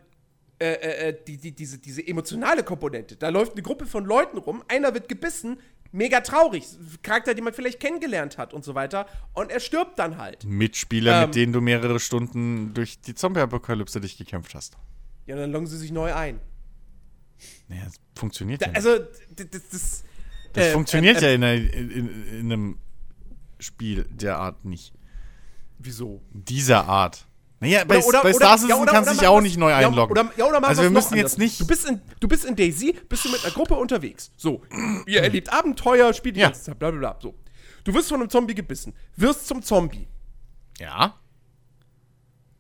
äh, 0.64 0.73
äh, 0.75 1.09
äh, 1.09 1.16
die, 1.26 1.37
die, 1.37 1.52
diese, 1.52 1.78
diese 1.78 2.06
emotionale 2.06 2.62
Komponente. 2.62 3.16
Da 3.16 3.28
läuft 3.28 3.52
eine 3.52 3.62
Gruppe 3.62 3.87
von 3.87 4.04
Leuten 4.04 4.38
rum, 4.38 4.62
einer 4.68 4.94
wird 4.94 5.09
gebissen, 5.09 5.59
mega 5.92 6.21
traurig, 6.21 6.64
Charakter, 7.02 7.35
den 7.35 7.44
man 7.44 7.52
vielleicht 7.52 7.80
kennengelernt 7.80 8.38
hat 8.38 8.54
und 8.54 8.64
so 8.64 8.75
weiter, 8.75 9.06
und 9.35 9.50
er 9.50 9.61
stirbt 9.61 9.99
dann 9.99 10.16
halt. 10.18 10.44
Mitspieler, 10.44 11.23
Ähm, 11.23 11.28
mit 11.28 11.35
denen 11.37 11.52
du 11.52 11.61
mehrere 11.61 12.00
Stunden 12.00 12.73
durch 12.75 13.00
die 13.00 13.14
Zombie-Apokalypse 13.14 14.00
dich 14.00 14.16
gekämpft 14.16 14.54
hast. 14.54 14.76
Ja, 15.26 15.37
dann 15.37 15.52
loggen 15.52 15.66
sie 15.66 15.76
sich 15.78 15.92
neu 15.92 16.14
ein. 16.14 16.40
Naja, 17.68 17.85
das 17.85 17.94
funktioniert 18.16 18.62
Da, 18.62 18.66
ja 18.66 18.73
nicht. 18.73 18.87
also, 18.87 19.04
das, 19.37 19.68
das, 19.71 20.04
Das 20.52 20.64
äh, 20.66 20.73
funktioniert 20.73 21.21
äh, 21.23 21.28
ja 21.28 21.35
einer, 21.35 21.52
in, 21.54 21.90
in, 21.90 22.28
in 22.40 22.52
einem 22.52 22.78
Spiel 23.59 24.04
der 24.11 24.38
Art 24.38 24.64
nicht. 24.64 24.92
Wieso? 25.78 26.23
Dieser 26.33 26.87
Art. 26.87 27.26
Naja, 27.64 27.85
bei, 27.85 27.99
Oder- 28.02 28.23
bei 28.23 28.28
oder- 28.30 28.35
Star 28.35 28.59
Citizen 28.59 28.68
ja, 28.71 28.76
oder- 28.76 28.92
kannst 28.92 29.09
du 29.11 29.12
oder 29.14 29.21
dich 29.21 29.28
auch 29.28 29.40
nicht 29.40 29.56
neu 29.56 29.73
einloggen. 29.73 30.11
Oder, 30.12 30.30
ja, 30.37 30.44
oder 30.47 30.61
mach 30.61 30.68
also 30.68 30.83
wir 30.83 30.90
müssen 30.90 31.16
jetzt 31.16 31.38
nicht. 31.38 31.61
Du 31.61 31.66
bist, 31.66 31.88
in, 31.88 32.00
du 32.21 32.28
bist 32.28 32.44
in 32.44 32.54
Daisy, 32.56 32.92
bist 33.09 33.25
du 33.25 33.30
mit 33.30 33.44
einer 33.44 33.52
Gruppe 33.54 33.75
unterwegs. 33.75 34.30
So, 34.37 34.62
ihr 35.06 35.23
erlebt 35.23 35.52
Abenteuer, 35.52 36.12
spielt 36.12 36.37
die 36.37 36.40
Ja. 36.40 36.50
bla 36.79 36.90
bla 36.90 36.90
bla. 36.90 37.18
So. 37.20 37.35
Du 37.85 37.92
wirst 37.94 38.09
von 38.09 38.20
einem 38.20 38.31
Zombie 38.31 38.55
gebissen, 38.55 38.94
wirst 39.16 39.46
zum 39.46 39.62
Zombie. 39.62 40.07
ja. 40.79 41.14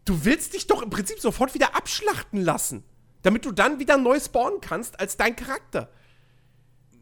Du 0.06 0.22
willst 0.26 0.52
dich 0.52 0.66
doch 0.66 0.82
im 0.82 0.90
Prinzip 0.90 1.18
sofort 1.18 1.54
wieder 1.54 1.74
abschlachten 1.74 2.42
lassen, 2.42 2.84
damit 3.22 3.46
du 3.46 3.52
dann 3.52 3.78
wieder 3.78 3.96
neu 3.96 4.20
spawnen 4.20 4.60
kannst 4.60 5.00
als 5.00 5.16
dein 5.16 5.34
Charakter. 5.34 5.88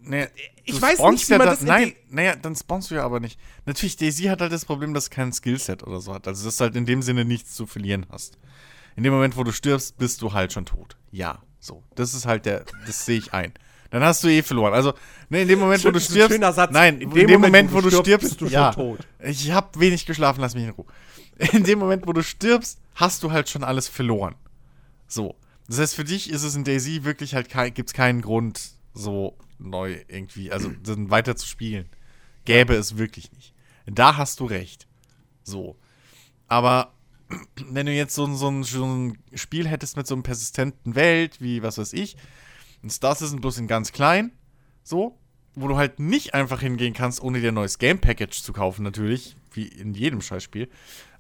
Naja, 0.05 0.27
Ich 0.65 0.81
weiß 0.81 0.99
nicht, 0.99 1.29
wie 1.29 1.33
ja 1.33 1.39
man 1.39 1.47
dann- 1.47 1.55
das 1.55 1.63
in 1.63 1.69
Nein, 1.69 1.93
naja, 2.11 2.37
dann 2.37 2.57
spawnst 2.57 2.91
du 2.91 2.95
ja 2.97 3.05
aber 3.05 3.21
nicht. 3.21 3.39
Natürlich, 3.67 3.97
Daisy 3.97 4.25
hat 4.25 4.41
halt 4.41 4.53
das 4.53 4.65
Problem, 4.65 4.95
dass 4.95 5.05
es 5.05 5.11
kein 5.11 5.33
Skillset 5.33 5.83
oder 5.83 6.01
so 6.01 6.13
hat. 6.15 6.27
Also, 6.27 6.45
dass 6.45 6.57
du 6.57 6.65
halt 6.65 6.77
in 6.77 6.87
dem 6.87 7.03
Sinne 7.03 7.25
nichts 7.25 7.55
zu 7.55 7.67
verlieren 7.67 8.07
hast. 8.11 8.39
In 8.97 9.05
dem 9.05 9.13
Moment, 9.13 9.37
wo 9.37 9.45
du 9.45 9.53
stirbst, 9.53 9.97
bist 9.99 10.21
du 10.23 10.33
halt 10.33 10.53
schon 10.53 10.67
tot. 10.67 10.97
Ja, 11.11 11.41
so. 11.61 11.83
Das 11.95 12.15
ist 12.15 12.27
halt 12.27 12.47
der, 12.47 12.65
das 12.87 13.07
sehe 13.07 13.19
ich 13.19 13.33
ein. 13.33 13.53
Dann 13.91 14.03
hast 14.03 14.25
du 14.25 14.29
eh 14.29 14.43
verloren. 14.43 14.73
Also, 14.73 14.95
ne, 15.29 15.43
in 15.43 15.49
dem 15.49 15.59
Moment, 15.59 15.85
wo 15.85 15.91
du 15.91 16.01
stirbst. 16.01 16.33
schöner 16.33 16.53
Satz. 16.53 16.73
Nein, 16.73 17.01
in 17.01 17.11
dem, 17.11 17.41
Moment, 17.41 17.73
wo 17.73 17.81
du 17.81 17.91
stirbst, 17.91 18.29
bist 18.29 18.41
du 18.41 18.47
schon 18.47 18.53
ja. 18.53 18.73
tot. 18.73 19.01
Ich 19.21 19.51
habe 19.51 19.79
wenig 19.79 20.07
geschlafen, 20.07 20.41
lass 20.41 20.55
mich 20.55 20.65
in 20.65 20.71
Ruhe. 20.71 20.87
In 21.53 21.65
dem 21.65 21.79
Moment, 21.79 22.07
wo 22.07 22.13
du 22.13 22.23
stirbst, 22.23 22.79
hast 22.95 23.23
du 23.23 23.33
halt 23.33 23.49
schon 23.49 23.65
alles 23.65 23.89
verloren. 23.89 24.35
So. 25.07 25.35
Das 25.69 25.79
heißt, 25.79 25.95
für 25.95 26.05
dich 26.05 26.31
ist 26.31 26.43
es 26.43 26.55
in 26.55 26.65
Daisy 26.65 27.05
wirklich 27.05 27.35
halt 27.35 27.49
kein, 27.49 27.73
gibt's 27.73 27.93
keinen 27.93 28.21
Grund, 28.23 28.61
so 28.95 29.37
neu 29.63 29.97
irgendwie, 30.09 30.51
also 30.53 30.71
dann 30.83 31.11
weiter 31.11 31.37
zu 31.37 31.47
spielen. 31.47 31.89
Gäbe 32.45 32.75
es 32.75 32.97
wirklich 32.99 33.33
nicht. 33.33 33.55
Da 33.87 34.17
hast 34.17 34.41
du 34.41 34.47
recht. 34.47 34.87
So. 35.43 35.77
Aber 36.49 36.93
wenn 37.71 37.87
du 37.87 37.93
jetzt 37.93 38.15
so, 38.15 38.25
ein- 38.27 38.37
so, 38.37 38.63
so 38.63 38.85
ein 38.85 39.19
Spiel 39.35 39.67
hättest 39.69 39.97
mit 39.97 40.07
so 40.07 40.15
einem 40.15 40.23
persistenten 40.23 40.95
Welt, 40.95 41.41
wie 41.41 41.63
was 41.63 41.79
weiß 41.79 41.93
ich, 41.95 42.17
ein 42.83 42.91
Star 42.91 43.15
Citizen 43.15 43.41
bloß 43.41 43.59
in 43.59 43.69
ganz 43.69 43.93
klein, 43.93 44.33
so, 44.83 45.19
wo 45.55 45.69
du 45.69 45.77
halt 45.77 46.01
nicht 46.01 46.35
einfach 46.35 46.61
hingehen 46.61 46.95
kannst, 46.95 47.23
ohne 47.23 47.41
dir 47.41 47.49
ein 47.53 47.55
neues 47.55 47.79
Game 47.79 48.01
Package 48.01 48.43
zu 48.43 48.53
kaufen, 48.53 48.83
natürlich, 48.83 49.37
wie 49.53 49.69
in 49.69 49.95
jedem 49.95 50.21
Scheißspiel, 50.21 50.69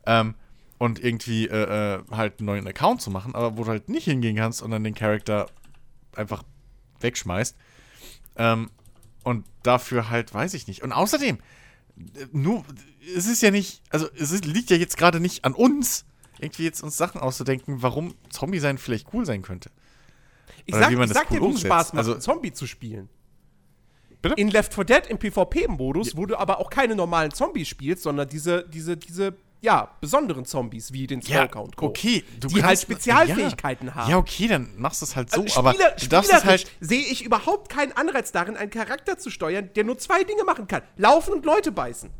ähm, 0.06 0.34
und 0.78 0.98
irgendwie 0.98 1.46
äh, 1.46 1.98
äh, 1.98 2.02
halt 2.10 2.40
einen 2.40 2.46
neuen 2.46 2.66
Account 2.66 3.00
zu 3.00 3.10
machen, 3.12 3.36
aber 3.36 3.56
wo 3.56 3.62
du 3.62 3.70
halt 3.70 3.88
nicht 3.88 4.04
hingehen 4.06 4.34
kannst 4.34 4.60
und 4.62 4.72
dann 4.72 4.82
den 4.82 4.94
Charakter 4.96 5.48
einfach 6.16 6.42
wegschmeißt. 7.00 7.56
Ähm, 8.36 8.70
und 9.24 9.46
dafür 9.62 10.10
halt, 10.10 10.32
weiß 10.34 10.54
ich 10.54 10.66
nicht. 10.66 10.82
Und 10.82 10.92
außerdem, 10.92 11.38
nur, 12.32 12.64
es 13.16 13.26
ist 13.26 13.42
ja 13.42 13.50
nicht, 13.50 13.82
also 13.90 14.08
es 14.16 14.32
ist, 14.32 14.44
liegt 14.44 14.70
ja 14.70 14.76
jetzt 14.76 14.96
gerade 14.96 15.20
nicht 15.20 15.44
an 15.44 15.52
uns, 15.54 16.04
irgendwie 16.40 16.64
jetzt 16.64 16.82
uns 16.82 16.96
Sachen 16.96 17.20
auszudenken, 17.20 17.82
warum 17.82 18.14
Zombie 18.30 18.58
sein 18.58 18.78
vielleicht 18.78 19.12
cool 19.14 19.24
sein 19.26 19.42
könnte. 19.42 19.70
Ich 20.66 20.74
Oder 20.74 20.84
sag, 20.84 20.90
wie 20.90 20.96
man 20.96 21.04
ich 21.04 21.12
das 21.12 21.18
sag 21.22 21.28
dir, 21.28 21.34
cool 21.36 21.40
wo 21.42 21.46
es 21.48 21.54
umsetzt. 21.56 21.66
Spaß 21.66 21.92
macht, 21.92 21.98
Also- 21.98 22.14
Zombie 22.18 22.52
zu 22.52 22.66
spielen. 22.66 23.08
Bitte? 24.20 24.36
In 24.36 24.48
Left 24.48 24.72
4 24.72 24.84
Dead 24.84 25.06
im 25.08 25.18
PvP-Modus, 25.18 26.16
wo 26.16 26.26
du 26.26 26.36
aber 26.38 26.58
auch 26.58 26.70
keine 26.70 26.94
normalen 26.94 27.32
Zombies 27.32 27.66
spielst, 27.68 28.04
sondern 28.04 28.28
diese, 28.28 28.68
diese, 28.68 28.96
diese, 28.96 29.34
ja, 29.62 29.88
besonderen 30.00 30.44
Zombies 30.44 30.92
wie 30.92 31.06
den 31.06 31.22
Smoker 31.22 31.62
und 31.62 31.76
Co. 31.76 31.86
okay, 31.86 32.24
du 32.40 32.48
die 32.48 32.62
halt 32.62 32.80
Spezialfähigkeiten 32.80 33.88
ja. 33.88 33.94
haben. 33.94 34.10
Ja, 34.10 34.18
okay, 34.18 34.48
dann 34.48 34.74
machst 34.76 35.00
du 35.00 35.06
es 35.06 35.14
halt 35.14 35.30
so, 35.30 35.42
Also 35.42 35.60
aber 35.60 35.72
Spieler, 35.72 35.90
darfst 35.90 36.32
es 36.32 36.38
spielerisch 36.40 36.64
halt. 36.64 36.70
sehe 36.80 37.00
ich 37.00 37.24
überhaupt 37.24 37.68
keinen 37.68 37.92
Anreiz 37.92 38.32
darin, 38.32 38.56
einen 38.56 38.72
Charakter 38.72 39.18
zu 39.18 39.30
steuern, 39.30 39.70
der 39.76 39.84
nur 39.84 39.96
zwei 39.98 40.24
Dinge 40.24 40.42
machen 40.42 40.66
kann: 40.66 40.82
Laufen 40.96 41.32
und 41.32 41.44
Leute 41.46 41.70
beißen. 41.70 42.10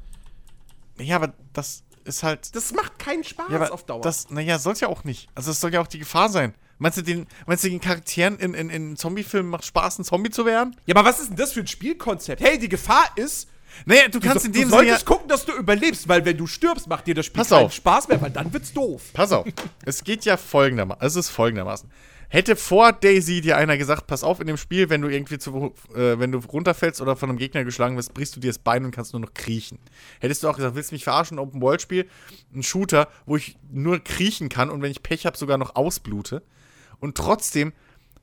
Ja, 0.99 1.17
aber 1.17 1.35
das 1.53 1.83
ist 2.05 2.23
halt. 2.23 2.55
Das 2.55 2.73
macht 2.73 3.01
keinen 3.01 3.25
Spaß 3.25 3.51
ja, 3.51 3.71
auf 3.71 3.85
Dauer. 3.85 4.03
Das, 4.03 4.31
naja, 4.31 4.61
soll 4.61 4.75
es 4.75 4.81
ja 4.81 4.89
auch 4.89 5.03
nicht. 5.03 5.29
Also, 5.35 5.51
es 5.51 5.61
soll 5.61 5.75
ja 5.75 5.81
auch 5.81 5.89
die 5.89 5.99
Gefahr 5.99 6.29
sein. 6.29 6.55
Meinst 6.79 6.99
du, 6.99 7.03
den, 7.03 7.27
meinst 7.47 7.65
du, 7.65 7.69
den 7.69 7.81
Charakteren 7.81 8.39
in, 8.39 8.55
in, 8.55 8.71
in 8.71 8.97
Zombie-Filmen 8.97 9.51
macht 9.51 9.65
Spaß, 9.65 10.01
ein 10.01 10.05
Zombie 10.05 10.31
zu 10.31 10.45
werden? 10.45 10.77
ja, 10.87 10.97
aber 10.97 11.09
was 11.09 11.21
ist 11.21 11.29
denn 11.29 11.37
das 11.37 11.53
für 11.53 11.61
ein 11.61 11.69
Spielkonzept? 11.69 12.43
Hey, 12.43 12.59
die 12.59 12.69
Gefahr 12.69 13.05
ist, 13.17 13.49
Naja, 13.87 14.03
du 14.09 14.19
du, 14.19 14.21
kannst 14.21 14.43
so- 14.43 14.47
in 14.47 14.53
du 14.53 14.59
dem 14.61 14.69
Sinne. 14.71 14.83
Ja, 14.83 14.87
solltest 14.89 15.07
gucken, 15.07 15.29
dass 15.29 15.45
du 15.45 15.53
überlebst, 15.53 16.09
weil 16.09 16.25
wenn 16.25 16.37
du 16.37 16.47
stirbst, 16.47 16.87
macht 16.89 17.07
dir 17.07 17.15
das 17.15 17.27
Spiel 17.27 17.41
Pass 17.41 17.49
keinen 17.51 17.67
auf. 17.67 17.73
Spaß 17.73 18.09
mehr, 18.09 18.21
weil 18.23 18.31
dann 18.31 18.53
wird's 18.53 18.73
doof. 18.73 19.03
pass 19.13 19.33
auf. 19.33 19.47
es 19.85 20.05
geht 20.05 20.25
ja 20.25 20.37
folgendermaßen. 20.37 21.03
Es 21.05 21.17
ist 21.17 21.29
folgendermaßen. 21.31 21.91
Hätte 22.29 22.57
vor 22.57 22.93
Daisy 22.95 23.43
dir 23.43 23.59
einer 23.59 23.77
gesagt, 23.77 24.07
pass 24.07 24.25
auf 24.25 24.41
in 24.41 24.47
dem 24.47 24.57
Spiel, 24.57 24.89
wenn 24.89 25.03
du 25.03 25.09
irgendwie 25.09 25.37
zu, 25.37 25.75
äh, 25.95 26.19
wenn 26.19 26.33
du 26.33 26.39
runterfällst 26.39 27.03
oder 27.03 27.15
von 27.15 27.29
einem 27.29 27.37
Gegner 27.39 27.63
geschlagen 27.63 27.99
wirst, 27.99 28.15
brichst 28.15 28.35
du 28.35 28.41
dir 28.41 28.49
das 28.49 28.57
Bein 28.59 28.87
und 28.87 28.91
kannst 28.91 29.13
nur 29.13 29.21
noch 29.21 29.35
kriechen. 29.35 29.79
Hättest 30.19 30.43
du 30.43 30.49
auch 30.49 30.57
gesagt, 30.57 30.75
willst 30.75 30.93
du 30.93 30.95
mich 30.95 31.05
verarschen, 31.05 31.39
Open 31.39 31.61
World 31.61 31.83
Spiel, 31.83 32.09
ein 32.55 32.63
Shooter, 32.63 33.09
wo 33.27 33.37
ich 33.37 33.59
nur 33.71 33.99
kriechen 34.03 34.49
kann 34.49 34.71
und 34.71 34.81
wenn 34.81 34.91
ich 34.91 35.03
Pech 35.03 35.27
habe, 35.27 35.37
sogar 35.37 35.59
noch 35.59 35.77
ausblute. 35.77 36.43
Und 37.01 37.19
trotzdem 37.19 37.75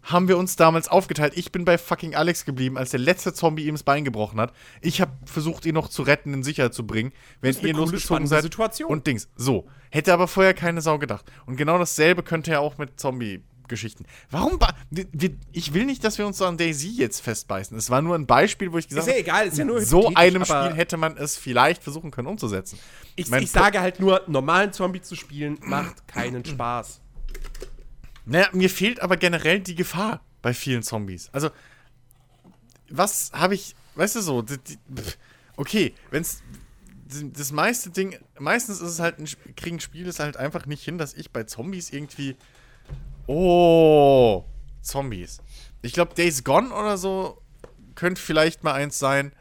haben 0.03 0.27
wir 0.27 0.37
uns 0.37 0.55
damals 0.55 0.87
aufgeteilt. 0.87 1.33
Ich 1.35 1.51
bin 1.51 1.65
bei 1.65 1.77
fucking 1.77 2.15
Alex 2.15 2.45
geblieben, 2.45 2.77
als 2.77 2.91
der 2.91 2.99
letzte 2.99 3.33
Zombie 3.33 3.65
ihm 3.65 3.75
das 3.75 3.83
Bein 3.83 4.05
gebrochen 4.05 4.39
hat. 4.39 4.53
Ich 4.81 5.01
habe 5.01 5.11
versucht, 5.25 5.65
ihn 5.65 5.73
noch 5.75 5.89
zu 5.89 6.03
retten, 6.03 6.33
in 6.33 6.43
Sicherheit 6.43 6.73
zu 6.73 6.87
bringen, 6.87 7.11
eine 7.41 7.51
ihr 7.59 7.73
losgezogen 7.73 8.25
seid. 8.27 8.43
Situation. 8.43 8.89
Und 8.89 9.05
Dings. 9.07 9.27
So. 9.35 9.67
Hätte 9.91 10.13
aber 10.13 10.27
vorher 10.27 10.53
keine 10.53 10.81
Sau 10.81 10.99
gedacht. 10.99 11.25
Und 11.45 11.57
genau 11.57 11.77
dasselbe 11.77 12.23
könnte 12.23 12.51
ja 12.51 12.59
auch 12.59 12.77
mit 12.77 12.99
Zombie-Geschichten. 12.99 14.05
Warum? 14.31 14.57
ba- 14.59 14.73
wir- 14.89 15.07
wir- 15.11 15.35
Ich 15.51 15.73
will 15.73 15.85
nicht, 15.85 16.03
dass 16.03 16.17
wir 16.17 16.25
uns 16.27 16.37
so 16.37 16.45
an 16.45 16.57
Daisy 16.57 16.89
jetzt 16.95 17.21
festbeißen. 17.21 17.75
Es 17.77 17.89
war 17.89 18.01
nur 18.01 18.15
ein 18.15 18.25
Beispiel, 18.25 18.71
wo 18.71 18.77
ich 18.77 18.87
gesagt 18.87 19.07
Ist 19.07 19.13
ja 19.13 19.19
egal, 19.19 19.47
ist 19.47 19.57
ja 19.57 19.65
nur 19.65 19.81
so 19.81 20.11
einem 20.15 20.45
Spiel 20.45 20.73
hätte 20.75 20.95
man 20.97 21.17
es 21.17 21.35
vielleicht 21.37 21.83
versuchen 21.83 22.11
können 22.11 22.27
umzusetzen. 22.27 22.79
Ich, 23.15 23.29
Mein 23.29 23.43
ich 23.43 23.51
sage 23.51 23.81
halt 23.81 23.99
nur, 23.99 24.21
normalen 24.27 24.71
Zombie 24.73 25.01
zu 25.01 25.15
spielen 25.15 25.57
macht 25.61 26.07
keinen 26.07 26.45
Spaß. 26.45 27.01
Naja, 28.29 28.47
mir 28.53 28.69
fehlt 28.69 29.01
aber 29.01 29.17
generell 29.17 29.59
die 29.59 29.75
Gefahr 29.75 30.21
bei 30.41 30.53
vielen 30.53 30.83
Zombies. 30.83 31.29
Also, 31.31 31.49
was 32.89 33.31
habe 33.33 33.55
ich, 33.55 33.75
weißt 33.95 34.17
du 34.17 34.21
so, 34.21 34.41
die, 34.41 34.57
die, 34.57 34.77
okay, 35.57 35.93
wenn's, 36.11 36.43
das 37.33 37.51
meiste 37.51 37.89
Ding, 37.89 38.17
meistens 38.37 38.81
ist 38.81 38.91
es 38.91 38.99
halt, 38.99 39.17
ein, 39.17 39.27
kriegen 39.55 39.79
Spiele 39.79 40.09
es 40.09 40.19
halt 40.19 40.37
einfach 40.37 40.67
nicht 40.67 40.83
hin, 40.83 40.97
dass 40.99 41.15
ich 41.15 41.31
bei 41.31 41.43
Zombies 41.43 41.91
irgendwie. 41.91 42.35
Oh, 43.25 44.45
Zombies. 44.81 45.39
Ich 45.81 45.93
glaube, 45.93 46.13
Days 46.13 46.43
Gone 46.43 46.71
oder 46.71 46.97
so 46.97 47.41
könnte 47.95 48.21
vielleicht 48.21 48.63
mal 48.63 48.73
eins 48.73 48.99
sein, 48.99 49.33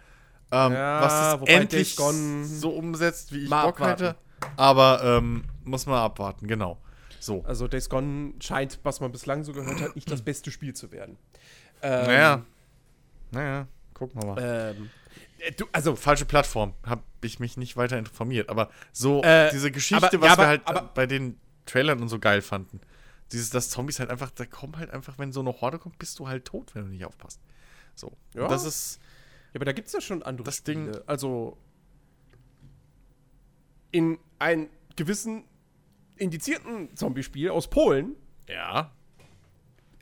ähm, 0.50 0.72
Ja, 0.72 1.02
was 1.02 1.42
es 1.42 1.48
endlich 1.48 1.94
so 1.94 2.70
umsetzt, 2.70 3.32
wie 3.32 3.44
ich 3.44 3.50
Bock 3.50 3.80
abwarten. 3.80 4.04
hätte. 4.04 4.16
Aber 4.56 5.02
ähm, 5.04 5.44
muss 5.64 5.84
man 5.86 5.98
abwarten, 5.98 6.46
genau. 6.46 6.78
So. 7.20 7.42
Also 7.44 7.68
Days 7.68 7.88
Gone 7.88 8.34
scheint, 8.40 8.78
was 8.82 9.00
man 9.00 9.10
bislang 9.12 9.44
so 9.44 9.52
gehört 9.52 9.80
hat, 9.80 9.94
nicht 9.96 10.10
das 10.10 10.22
beste 10.22 10.50
Spiel 10.50 10.74
zu 10.74 10.90
werden. 10.92 11.16
Ähm, 11.82 12.06
Naja. 12.06 12.44
Naja, 13.30 13.66
gucken 13.94 14.22
wir 14.22 14.26
mal. 14.34 14.38
Ähm, 14.76 14.90
äh, 15.38 15.52
du, 15.52 15.66
also, 15.72 15.96
Falsche 15.96 16.24
Plattform, 16.24 16.74
habe 16.84 17.02
ich 17.22 17.38
mich 17.40 17.56
nicht 17.56 17.76
weiter 17.76 17.98
informiert. 17.98 18.48
Aber 18.48 18.70
so 18.92 19.22
Äh, 19.22 19.50
diese 19.50 19.70
Geschichte, 19.70 20.06
aber- 20.06 20.20
was 20.20 20.26
ja, 20.26 20.32
aber- 20.32 20.42
wir 20.42 20.48
halt 20.48 20.62
aber- 20.66 20.90
bei 20.94 21.06
den 21.06 21.38
Trailern 21.66 22.00
und 22.00 22.08
so 22.08 22.18
geil 22.18 22.40
fanden. 22.42 22.80
Dieses, 23.32 23.50
dass 23.50 23.68
Zombies 23.68 23.98
halt 24.00 24.08
einfach, 24.10 24.30
da 24.30 24.46
kommen 24.46 24.78
halt 24.78 24.90
einfach, 24.90 25.18
wenn 25.18 25.32
so 25.32 25.40
eine 25.40 25.52
Horde 25.60 25.78
kommt, 25.78 25.98
bist 25.98 26.18
du 26.18 26.28
halt 26.28 26.46
tot, 26.46 26.74
wenn 26.74 26.84
du 26.84 26.90
nicht 26.90 27.04
aufpasst. 27.04 27.40
So. 27.94 28.16
Ja. 28.34 28.44
Und 28.44 28.50
das 28.50 28.64
ist. 28.64 29.00
Ja, 29.52 29.56
aber 29.58 29.66
da 29.66 29.72
gibt 29.72 29.88
es 29.88 29.92
ja 29.92 30.00
schon 30.00 30.22
andere 30.22 30.44
Das 30.44 30.56
Spiele. 30.58 30.92
Ding- 30.92 31.02
Also 31.06 31.58
in 33.90 34.18
einem 34.38 34.68
gewissen 34.96 35.44
indizierten 36.18 36.94
Zombie-Spiel 36.96 37.50
aus 37.50 37.68
Polen, 37.70 38.14
Ja. 38.48 38.90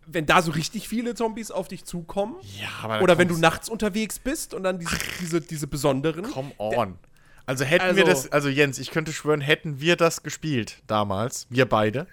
wenn 0.06 0.26
da 0.26 0.40
so 0.42 0.52
richtig 0.52 0.88
viele 0.88 1.14
Zombies 1.14 1.50
auf 1.50 1.68
dich 1.68 1.84
zukommen, 1.84 2.36
Ja, 2.60 2.68
aber 2.82 3.02
oder 3.02 3.18
wenn 3.18 3.28
du 3.28 3.36
nachts 3.36 3.68
unterwegs 3.68 4.18
bist 4.18 4.54
und 4.54 4.62
dann 4.62 4.78
diese, 4.78 4.96
diese, 5.20 5.40
diese 5.40 5.66
besonderen. 5.66 6.24
Come 6.30 6.52
on. 6.58 6.98
Also 7.44 7.64
hätten 7.64 7.96
wir 7.96 8.04
Also- 8.06 8.22
das, 8.24 8.32
also 8.32 8.48
Jens, 8.48 8.78
ich 8.78 8.90
könnte 8.90 9.12
schwören, 9.12 9.40
hätten 9.40 9.80
wir 9.80 9.96
das 9.96 10.22
gespielt 10.22 10.82
damals, 10.86 11.46
wir 11.50 11.66
beide, 11.68 12.06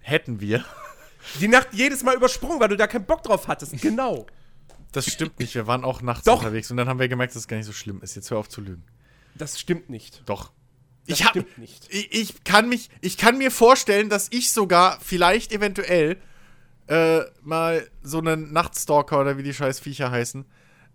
hätten 0.00 0.40
wir. 0.40 0.64
Die 1.40 1.48
Nacht 1.48 1.68
jedes 1.72 2.02
Mal 2.04 2.14
übersprungen, 2.16 2.58
weil 2.60 2.68
du 2.68 2.76
da 2.76 2.86
keinen 2.86 3.04
Bock 3.04 3.22
drauf 3.22 3.48
hattest. 3.48 3.80
Genau. 3.82 4.26
Das 4.92 5.06
stimmt 5.06 5.38
nicht, 5.38 5.54
wir 5.54 5.66
waren 5.66 5.84
auch 5.84 6.00
nachts 6.00 6.24
Doch. 6.24 6.38
unterwegs 6.38 6.70
und 6.70 6.76
dann 6.78 6.88
haben 6.88 6.98
wir 6.98 7.08
gemerkt, 7.08 7.34
dass 7.34 7.42
es 7.42 7.48
gar 7.48 7.56
nicht 7.58 7.66
so 7.66 7.72
schlimm 7.72 8.00
ist. 8.00 8.14
Jetzt 8.16 8.30
hör 8.30 8.38
auf 8.38 8.48
zu 8.48 8.60
lügen. 8.60 8.84
Das 9.34 9.60
stimmt 9.60 9.90
nicht. 9.90 10.22
Doch. 10.26 10.50
Das 11.08 11.18
ich 11.18 11.24
hab, 11.24 11.30
stimmt 11.30 11.58
nicht. 11.58 11.86
Ich, 11.88 12.12
ich 12.12 12.44
kann 12.44 12.68
mich, 12.68 12.90
ich 13.00 13.16
kann 13.16 13.38
mir 13.38 13.50
vorstellen, 13.50 14.08
dass 14.08 14.28
ich 14.30 14.52
sogar 14.52 14.98
vielleicht 15.00 15.52
eventuell 15.52 16.18
äh, 16.86 17.20
mal 17.42 17.86
so 18.02 18.18
einen 18.18 18.52
Nachtstalker 18.52 19.20
oder 19.20 19.36
wie 19.38 19.42
die 19.42 19.54
scheiß 19.54 19.80
Viecher 19.80 20.10
heißen, 20.10 20.44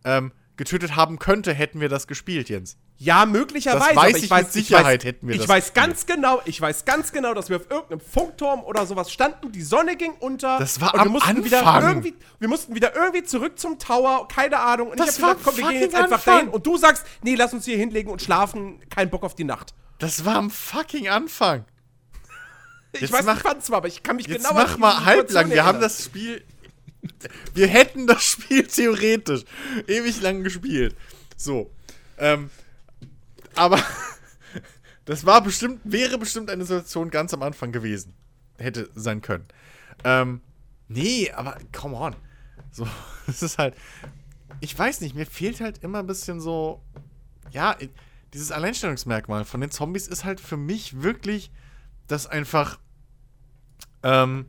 ähm, 0.05 0.31
getötet 0.55 0.95
haben 0.95 1.19
könnte, 1.19 1.53
hätten 1.53 1.79
wir 1.79 1.89
das 1.89 2.07
gespielt, 2.07 2.49
Jens. 2.49 2.77
Ja, 2.97 3.25
möglicherweise. 3.25 3.87
Das 3.87 3.95
weiß 3.95 4.17
ich 4.17 4.23
ich 4.25 4.29
weiß 4.29 4.43
mit 4.43 4.53
Sicherheit 4.53 5.03
hätten 5.03 5.27
wir 5.27 5.33
Ich 5.35 5.41
das 5.41 5.49
weiß 5.49 5.73
ganz 5.73 6.05
genau, 6.05 6.41
ich 6.45 6.61
weiß 6.61 6.85
ganz 6.85 7.11
genau, 7.11 7.33
dass 7.33 7.49
wir 7.49 7.57
auf 7.57 7.69
irgendeinem 7.69 7.99
Funkturm 7.99 8.63
oder 8.63 8.85
sowas 8.85 9.11
standen, 9.11 9.51
die 9.51 9.63
Sonne 9.63 9.95
ging 9.97 10.13
unter. 10.19 10.59
Das 10.59 10.79
war 10.79 10.93
und 10.93 10.99
wir 10.99 11.05
am 11.07 11.11
mussten 11.11 11.43
wieder 11.43 11.65
Anfang. 11.65 11.89
irgendwie, 11.89 12.13
wir 12.39 12.47
mussten 12.47 12.75
wieder 12.75 12.95
irgendwie 12.95 13.23
zurück 13.23 13.57
zum 13.59 13.79
Tower, 13.79 14.27
keine 14.27 14.59
Ahnung. 14.59 14.89
Und 14.89 14.99
Das 14.99 15.17
ich 15.17 15.23
hab 15.23 15.29
war 15.29 15.35
gesagt, 15.35 15.57
komm, 15.57 15.57
wir 15.57 15.71
gehen 15.71 15.81
jetzt 15.81 15.95
einfach 15.95 16.17
Anfang. 16.17 16.35
dahin. 16.35 16.49
Und 16.49 16.65
du 16.65 16.77
sagst, 16.77 17.03
nee, 17.23 17.35
lass 17.35 17.51
uns 17.53 17.65
hier 17.65 17.77
hinlegen 17.77 18.11
und 18.11 18.21
schlafen, 18.21 18.79
kein 18.89 19.09
Bock 19.09 19.23
auf 19.23 19.35
die 19.35 19.43
Nacht. 19.43 19.73
Das 20.03 20.25
war 20.25 20.35
am 20.35 20.49
fucking 20.49 21.07
Anfang. 21.07 21.63
Ich 22.91 23.01
Jetzt 23.01 23.13
weiß 23.13 23.23
mach- 23.23 23.35
nicht, 23.35 23.45
wann 23.45 23.57
es 23.59 23.69
war, 23.69 23.77
aber 23.77 23.87
ich 23.87 24.03
kann 24.03 24.17
mich 24.17 24.27
Jetzt 24.27 24.43
genau 24.43 24.53
mach 24.53 24.77
mal 24.77 25.05
halblang. 25.05 25.49
Wir 25.49 25.63
haben 25.63 25.79
das 25.79 26.03
Spiel. 26.03 26.43
Wir 27.53 27.67
hätten 27.67 28.05
das 28.05 28.21
Spiel 28.23 28.67
theoretisch 28.67 29.43
ewig 29.87 30.21
lang 30.21 30.43
gespielt. 30.43 30.93
So. 31.37 31.71
Ähm, 32.17 32.49
aber 33.55 33.81
das 35.05 35.25
war 35.25 35.41
bestimmt, 35.41 35.79
wäre 35.85 36.17
bestimmt 36.17 36.49
eine 36.49 36.65
Situation 36.65 37.09
ganz 37.09 37.33
am 37.33 37.41
Anfang 37.41 37.71
gewesen. 37.71 38.13
Hätte 38.57 38.89
sein 38.95 39.21
können. 39.21 39.45
Ähm, 40.03 40.41
nee, 40.89 41.31
aber 41.31 41.57
come 41.71 41.95
on. 41.95 42.13
So, 42.71 42.85
es 43.27 43.41
ist 43.41 43.57
halt. 43.57 43.73
Ich 44.59 44.77
weiß 44.77 44.99
nicht, 44.99 45.15
mir 45.15 45.25
fehlt 45.25 45.61
halt 45.61 45.77
immer 45.81 45.99
ein 45.99 46.07
bisschen 46.07 46.41
so. 46.41 46.83
Ja, 47.51 47.77
dieses 48.33 48.51
Alleinstellungsmerkmal 48.51 49.45
von 49.45 49.61
den 49.61 49.71
Zombies 49.71 50.07
ist 50.07 50.23
halt 50.23 50.39
für 50.39 50.57
mich 50.57 51.01
wirklich, 51.01 51.51
dass 52.07 52.27
einfach. 52.27 52.79
Ähm, 54.01 54.47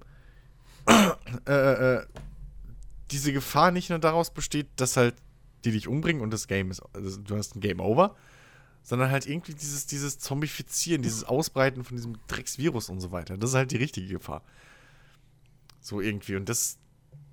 äh, 1.49 1.53
äh, 1.53 2.07
diese 3.11 3.33
Gefahr 3.33 3.71
nicht 3.71 3.91
nur 3.91 3.99
daraus 3.99 4.33
besteht, 4.33 4.69
dass 4.77 4.97
halt 4.97 5.15
die 5.65 5.71
dich 5.71 5.89
umbringen 5.89 6.23
und 6.23 6.31
das 6.31 6.47
Game 6.47 6.71
ist, 6.71 6.83
also 6.93 7.21
du 7.21 7.37
hast 7.37 7.57
ein 7.57 7.61
Game 7.61 7.81
Over, 7.81 8.17
sondern 8.83 9.11
halt 9.11 9.27
irgendwie 9.27 9.55
dieses, 9.55 9.87
dieses 9.87 10.19
Zombifizieren, 10.19 11.03
dieses 11.03 11.25
Ausbreiten 11.25 11.85
von 11.85 11.97
diesem 11.97 12.19
Drecksvirus 12.27 12.91
und 12.91 13.01
so 13.01 13.13
weiter. 13.13 13.39
Das 13.39 13.51
ist 13.51 13.57
halt 13.57 13.71
die 13.71 13.79
richtige 13.79 14.09
Gefahr. 14.09 14.43
So 15.81 16.01
irgendwie. 16.01 16.37
Und 16.37 16.49
das 16.49 16.77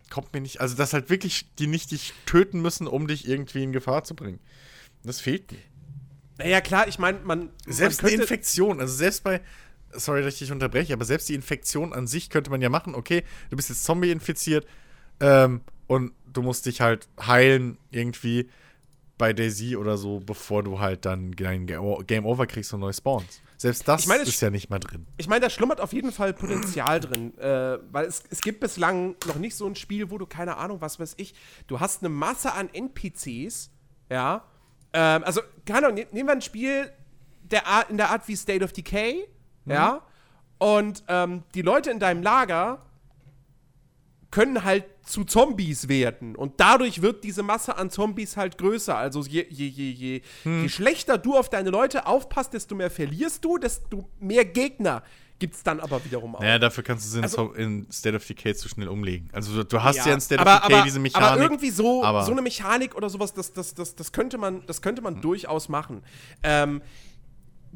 kommt 0.10 0.34
mir 0.34 0.42
nicht, 0.42 0.62
also 0.62 0.76
dass 0.76 0.94
halt 0.94 1.10
wirklich 1.10 1.54
die 1.56 1.68
nicht 1.68 1.92
dich 1.92 2.14
töten 2.26 2.62
müssen, 2.62 2.88
um 2.88 3.08
dich 3.08 3.28
irgendwie 3.28 3.64
in 3.64 3.74
Gefahr 3.74 4.04
zu 4.04 4.16
bringen. 4.16 4.40
Das 5.04 5.20
fehlt 5.20 5.52
mir. 5.52 5.60
Naja, 6.44 6.62
klar, 6.62 6.88
ich 6.88 7.00
meine, 7.00 7.20
man. 7.20 7.50
Selbst 7.66 8.02
man 8.04 8.12
eine 8.12 8.22
Infektion, 8.22 8.80
also 8.80 8.94
selbst 8.94 9.24
bei, 9.24 9.42
sorry, 9.92 10.22
dass 10.24 10.34
ich 10.34 10.40
dich 10.40 10.52
unterbreche, 10.52 10.94
aber 10.94 11.06
selbst 11.06 11.30
die 11.30 11.36
Infektion 11.36 11.94
an 11.94 12.08
sich 12.08 12.30
könnte 12.30 12.50
man 12.50 12.62
ja 12.62 12.70
machen, 12.70 12.96
okay, 12.96 13.24
du 13.50 13.56
bist 13.56 13.70
jetzt 13.70 13.84
Zombie 13.84 14.12
infiziert 14.12 14.66
ähm, 15.20 15.62
und 15.88 16.14
du 16.32 16.42
musst 16.42 16.66
dich 16.66 16.82
halt 16.82 17.08
heilen 17.20 17.78
irgendwie 17.92 18.50
bei 19.18 19.34
Daisy 19.34 19.76
oder 19.76 19.98
so, 19.98 20.20
bevor 20.20 20.64
du 20.64 20.80
halt 20.80 21.06
dann 21.06 21.32
dein 21.34 21.68
Ga- 21.68 22.02
Game 22.08 22.26
Over 22.26 22.48
kriegst 22.48 22.74
und 22.74 22.80
neu 22.80 22.92
spawnst. 22.92 23.42
Selbst 23.58 23.88
das 23.88 24.02
Ich 24.02 24.08
meine, 24.08 24.24
es- 24.24 24.30
ist 24.30 24.42
ja 24.42 24.50
nicht 24.50 24.72
mal 24.72 24.80
drin. 24.80 25.06
Ich 25.18 25.28
meine, 25.28 25.42
da 25.42 25.50
schlummert 25.52 25.80
auf 25.80 25.94
jeden 25.94 26.12
Fall 26.12 26.34
Potenzial 26.34 27.00
drin, 27.00 27.38
äh, 27.38 27.78
weil 27.92 28.08
es, 28.08 28.24
es 28.32 28.42
gibt 28.42 28.62
bislang 28.62 29.16
noch 29.28 29.36
nicht 29.36 29.56
so 29.56 29.68
ein 29.68 29.76
Spiel, 29.76 30.10
wo 30.10 30.18
du, 30.18 30.26
keine 30.26 30.58
Ahnung, 30.58 30.82
was 30.82 31.00
weiß 31.00 31.14
ich, 31.18 31.36
du 31.68 31.80
hast 31.80 32.02
eine 32.02 32.10
Masse 32.10 32.54
an 32.54 32.70
NPCs, 32.74 33.70
ja, 34.10 34.44
ähm, 34.94 35.24
also, 35.24 35.42
keine 35.66 35.88
Ahnung, 35.88 35.96
ne- 36.00 36.08
nehmen 36.12 36.28
wir 36.30 36.34
ein 36.34 36.42
Spiel 36.42 36.92
der 37.44 37.68
Art, 37.68 37.90
in 37.90 37.98
der 37.98 38.10
Art 38.10 38.28
wie 38.28 38.36
State 38.36 38.64
of 38.64 38.74
Decay, 38.74 39.28
ja, 39.66 40.02
und 40.58 41.04
ähm, 41.08 41.44
die 41.54 41.62
Leute 41.62 41.92
in 41.92 42.00
deinem 42.00 42.24
Lager 42.24 42.82
können 44.32 44.64
halt 44.64 44.86
zu 45.04 45.26
Zombies 45.26 45.90
werden. 45.90 46.36
Und 46.36 46.60
dadurch 46.60 47.02
wird 47.02 47.24
diese 47.24 47.44
Masse 47.44 47.76
an 47.78 47.90
Zombies 47.90 48.38
halt 48.38 48.58
größer. 48.58 48.96
Also 48.96 49.22
je, 49.24 49.46
je, 49.50 49.68
je, 49.68 49.92
je, 49.92 50.22
je 50.46 50.70
schlechter 50.70 51.18
du 51.18 51.36
auf 51.38 51.50
deine 51.50 51.70
Leute 51.70 52.06
aufpasst, 52.06 52.54
desto 52.54 52.76
mehr 52.76 52.90
verlierst 52.90 53.44
du, 53.44 53.58
desto 53.58 54.08
mehr 54.20 54.46
Gegner 54.46 55.04
gibt 55.42 55.56
es 55.56 55.64
dann 55.64 55.82
aber 55.82 56.06
wiederum 56.06 56.36
auch. 56.36 56.40
Naja, 56.40 56.58
dafür 56.58 56.84
kannst 56.84 57.06
du 57.06 57.10
sie 57.10 57.18
in 57.18 57.24
Also- 57.26 57.48
so- 57.48 57.54
in 57.54 57.92
State 57.92 58.16
of 58.16 58.26
Decay 58.26 58.56
zu 58.56 58.70
schnell 58.70 58.88
umlegen. 58.88 59.28
Also 59.34 59.64
du, 59.64 59.84
hast 59.84 59.98
ja, 59.98 60.08
Ja, 60.08 60.14
in 60.14 60.22
State 60.22 60.40
aber, 60.40 60.56
of 60.56 60.62
Decay 60.62 60.74
aber, 60.76 60.84
diese 60.86 61.00
Mechanik. 61.00 61.28
aber 61.28 61.42
irgendwie 61.42 61.70
so, 61.72 62.04
aber- 62.06 62.24
so 62.24 62.32
eine 62.32 62.42
Mechanik 62.42 62.96
oder 62.96 63.10
sowas, 63.10 63.34
das, 63.34 63.52
das, 63.52 63.74
das, 63.74 63.96
das 63.96 64.12
könnte 64.14 64.38
man, 64.38 64.66
das 64.68 64.82
könnte 64.82 65.02
man 65.02 65.20
durchaus 65.20 65.68
machen. 65.68 66.04
Ähm, 66.44 66.82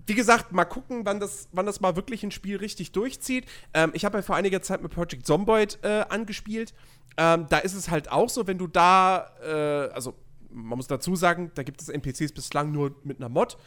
wie 0.08 0.14
gesagt, 0.14 0.52
mal 0.52 0.66
gucken, 0.66 1.02
wann 1.06 1.20
das, 1.20 1.50
wann 1.52 1.66
das 1.66 1.82
mal 1.82 1.96
wirklich 1.96 2.24
ein 2.24 2.32
Spiel 2.32 2.58
richtig 2.58 2.92
durchzieht. 2.94 3.46
Ähm, 3.74 3.92
ich 3.94 4.06
habe 4.06 4.18
ja 4.18 4.22
vor 4.22 4.36
einiger 4.36 4.62
Zeit 4.62 4.82
mit 4.82 4.92
Project 4.94 5.26
Zomboid 5.26 5.80
äh, 5.84 6.06
angespielt. 6.10 6.74
Ähm, 7.18 7.48
da 7.50 7.58
ist 7.58 7.74
es 7.74 7.90
halt 7.90 8.12
auch 8.12 8.30
so, 8.30 8.46
wenn 8.46 8.58
du 8.58 8.68
da, 8.68 9.32
äh, 9.44 9.92
also 9.94 10.14
man 10.52 10.78
muss 10.78 10.88
dazu 10.88 11.16
sagen, 11.16 11.52
da 11.56 11.64
gibt 11.64 11.82
es 11.82 11.90
NPCs 11.90 12.32
bislang 12.34 12.72
nur 12.72 12.96
mit 13.04 13.18
einer 13.20 13.30
Mod. 13.30 13.58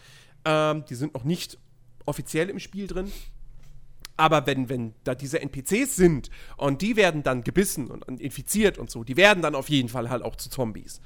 Ähm, 0.45 0.85
die 0.89 0.95
sind 0.95 1.15
noch 1.15 1.25
nicht 1.25 1.59
offiziell 2.07 2.49
im 2.51 2.59
Spiel 2.59 2.87
drin. 2.87 3.11
Aber 4.19 4.47
wenn, 4.47 4.69
wenn 4.69 4.95
da 5.05 5.15
diese 5.15 5.41
NPCs 5.41 5.95
sind 5.95 6.29
und 6.57 6.83
die 6.83 6.97
werden 6.97 7.23
dann 7.23 7.45
gebissen 7.45 7.89
und, 7.89 8.21
infiziert 8.21 8.77
und 8.77 8.91
so, 8.91 9.05
die 9.05 9.17
werden 9.17 9.43
dann 9.43 9.55
auf 9.55 9.71
jeden 9.71 9.89
Fall 9.89 10.11
halt 10.11 10.23
auch 10.23 10.35
zu 10.35 10.51
Zombies. 10.51 11.01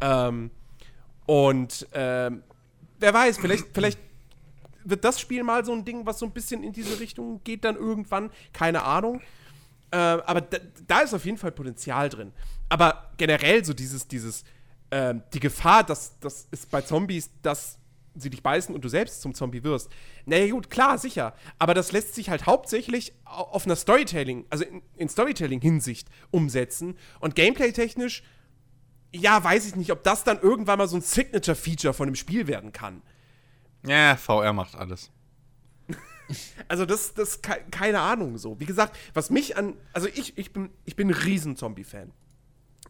Ähm, 0.00 0.50
und 1.26 1.86
ähm, 1.92 2.42
wer 2.98 3.14
weiß, 3.14 3.38
vielleicht, 3.38 3.68
vielleicht 3.72 4.00
wird 4.84 5.04
das 5.04 5.20
Spiel 5.20 5.44
mal 5.44 5.64
so 5.64 5.72
ein 5.72 5.84
Ding, 5.84 6.06
was 6.06 6.18
so 6.18 6.26
ein 6.26 6.32
bisschen 6.32 6.64
in 6.64 6.72
diese 6.72 6.98
Richtung 6.98 7.40
geht 7.44 7.64
dann 7.64 7.76
irgendwann. 7.76 8.30
Keine 8.52 8.82
Ahnung. 8.82 9.20
Äh, 9.92 9.96
aber 9.96 10.40
da, 10.40 10.58
da 10.88 11.00
ist 11.00 11.14
auf 11.14 11.24
jeden 11.24 11.38
Fall 11.38 11.52
Potenzial 11.52 12.08
drin. 12.08 12.32
Aber 12.68 13.10
generell 13.16 13.64
so 13.64 13.74
dieses, 13.74 14.08
dieses, 14.08 14.42
ähm, 14.90 15.22
die 15.32 15.40
Gefahr, 15.40 15.84
dass 15.84 16.18
das 16.18 16.48
ist 16.50 16.68
bei 16.70 16.82
Zombies, 16.82 17.30
dass 17.42 17.78
sie 18.16 18.30
dich 18.30 18.42
beißen 18.42 18.74
und 18.74 18.84
du 18.84 18.88
selbst 18.88 19.20
zum 19.22 19.34
Zombie 19.34 19.62
wirst. 19.64 19.90
Naja, 20.24 20.50
gut, 20.52 20.70
klar, 20.70 20.98
sicher. 20.98 21.34
Aber 21.58 21.74
das 21.74 21.92
lässt 21.92 22.14
sich 22.14 22.30
halt 22.30 22.46
hauptsächlich 22.46 23.12
au- 23.24 23.42
auf 23.42 23.64
einer 23.66 23.76
Storytelling, 23.76 24.46
also 24.50 24.64
in, 24.64 24.82
in 24.96 25.08
Storytelling-Hinsicht 25.08 26.08
umsetzen. 26.30 26.96
Und 27.20 27.34
gameplay-technisch, 27.34 28.22
ja, 29.12 29.42
weiß 29.42 29.66
ich 29.68 29.76
nicht, 29.76 29.92
ob 29.92 30.02
das 30.02 30.24
dann 30.24 30.40
irgendwann 30.40 30.78
mal 30.78 30.88
so 30.88 30.96
ein 30.96 31.02
Signature-Feature 31.02 31.94
von 31.94 32.06
dem 32.08 32.14
Spiel 32.16 32.46
werden 32.46 32.72
kann. 32.72 33.02
ja, 33.86 34.16
VR 34.16 34.52
macht 34.52 34.74
alles. 34.74 35.10
Also 36.66 36.84
das, 36.86 37.14
das 37.14 37.40
ke 37.40 37.56
keine 37.70 38.00
Ahnung 38.00 38.36
so. 38.36 38.58
Wie 38.58 38.66
gesagt, 38.66 38.96
was 39.14 39.30
mich 39.30 39.56
an, 39.56 39.74
also 39.92 40.08
ich, 40.08 40.36
ich 40.36 40.52
bin, 40.52 40.70
ich 40.84 40.96
bin 40.96 41.08
ein 41.08 41.14
riesen 41.14 41.54
Zombie-Fan. 41.54 42.10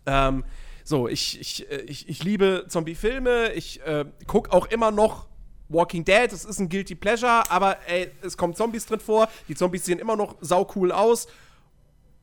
Ähm, 0.07 0.45
so, 0.87 1.09
ich, 1.09 1.41
ich, 1.41 1.69
äh, 1.69 1.81
ich, 1.81 2.09
ich 2.09 2.23
liebe 2.23 2.67
Zombie-Filme. 2.69 3.53
Ich 3.55 3.81
äh, 3.85 4.05
gucke 4.29 4.53
auch 4.53 4.67
immer 4.67 4.93
noch 4.93 5.27
Walking 5.69 6.05
Dead, 6.05 6.33
es 6.33 6.45
ist 6.45 6.61
ein 6.61 6.69
Guilty 6.69 6.95
Pleasure, 6.95 7.51
aber 7.51 7.79
ey, 7.89 8.13
es 8.23 8.37
kommen 8.37 8.55
Zombies 8.55 8.87
drin 8.87 9.01
vor, 9.01 9.29
die 9.49 9.57
Zombies 9.57 9.85
sehen 9.85 9.99
immer 9.99 10.15
noch 10.15 10.37
saucool 10.41 10.93
aus. 10.93 11.27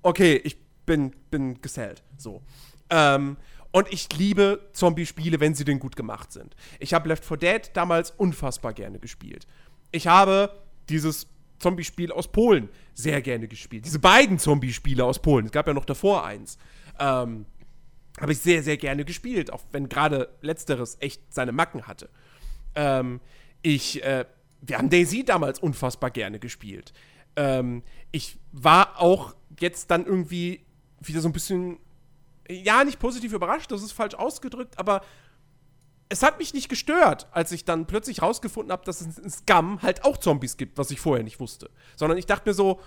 Okay, 0.01 0.39
ich 0.45 0.57
bin, 0.85 1.13
bin 1.29 1.61
gesellt. 1.61 2.03
So. 2.15 2.41
Ähm, 2.89 3.35
und 3.73 3.91
ich 3.91 4.07
liebe 4.17 4.69
Zombie-Spiele, 4.71 5.41
wenn 5.41 5.55
sie 5.55 5.65
denn 5.65 5.79
gut 5.79 5.97
gemacht 5.97 6.31
sind. 6.31 6.55
Ich 6.79 6.93
habe 6.93 7.09
Left 7.09 7.25
4 7.25 7.37
Dead 7.37 7.71
damals 7.73 8.11
unfassbar 8.11 8.71
gerne 8.71 8.97
gespielt. 8.97 9.45
Ich 9.91 10.07
habe 10.07 10.57
dieses 10.87 11.27
Zombie-Spiel 11.59 12.13
aus 12.13 12.29
Polen 12.29 12.69
sehr 12.93 13.21
gerne 13.21 13.49
gespielt. 13.49 13.83
Diese 13.83 13.99
beiden 13.99 14.39
Zombie-Spiele 14.39 15.03
aus 15.03 15.19
Polen. 15.19 15.47
Es 15.47 15.51
gab 15.51 15.67
ja 15.67 15.73
noch 15.73 15.85
davor 15.85 16.23
eins. 16.23 16.57
Ähm, 16.99 17.45
habe 18.19 18.31
ich 18.31 18.39
sehr, 18.39 18.63
sehr 18.63 18.77
gerne 18.77 19.05
gespielt, 19.05 19.51
auch 19.51 19.61
wenn 19.71 19.89
gerade 19.89 20.29
letzteres 20.41 20.97
echt 20.99 21.21
seine 21.33 21.51
Macken 21.51 21.87
hatte. 21.87 22.09
Ähm, 22.75 23.19
ich, 23.61 24.03
äh, 24.03 24.25
wir 24.61 24.77
haben 24.77 24.89
Daisy 24.89 25.23
damals 25.23 25.59
unfassbar 25.59 26.11
gerne 26.11 26.39
gespielt. 26.39 26.93
Ähm, 27.35 27.83
ich 28.11 28.37
war 28.51 28.99
auch 29.01 29.35
jetzt 29.59 29.89
dann 29.89 30.05
irgendwie 30.05 30.63
wieder 31.01 31.21
so 31.21 31.29
ein 31.29 31.33
bisschen, 31.33 31.79
ja, 32.49 32.83
nicht 32.83 32.99
positiv 32.99 33.33
überrascht, 33.33 33.71
das 33.71 33.83
ist 33.83 33.91
falsch 33.91 34.15
ausgedrückt, 34.15 34.77
aber 34.77 35.01
es 36.09 36.21
hat 36.21 36.37
mich 36.37 36.53
nicht 36.53 36.69
gestört, 36.69 37.27
als 37.31 37.51
ich 37.51 37.65
dann 37.65 37.87
plötzlich 37.87 38.21
rausgefunden 38.21 38.71
habe, 38.71 38.85
dass 38.85 39.01
es 39.01 39.17
in 39.17 39.29
Scum 39.29 39.81
halt 39.81 40.05
auch 40.05 40.17
Zombies 40.17 40.57
gibt, 40.57 40.77
was 40.77 40.91
ich 40.91 40.99
vorher 40.99 41.23
nicht 41.23 41.39
wusste. 41.39 41.71
Sondern 41.95 42.19
ich 42.19 42.27
dachte 42.27 42.47
mir 42.47 42.53
so, 42.53 42.79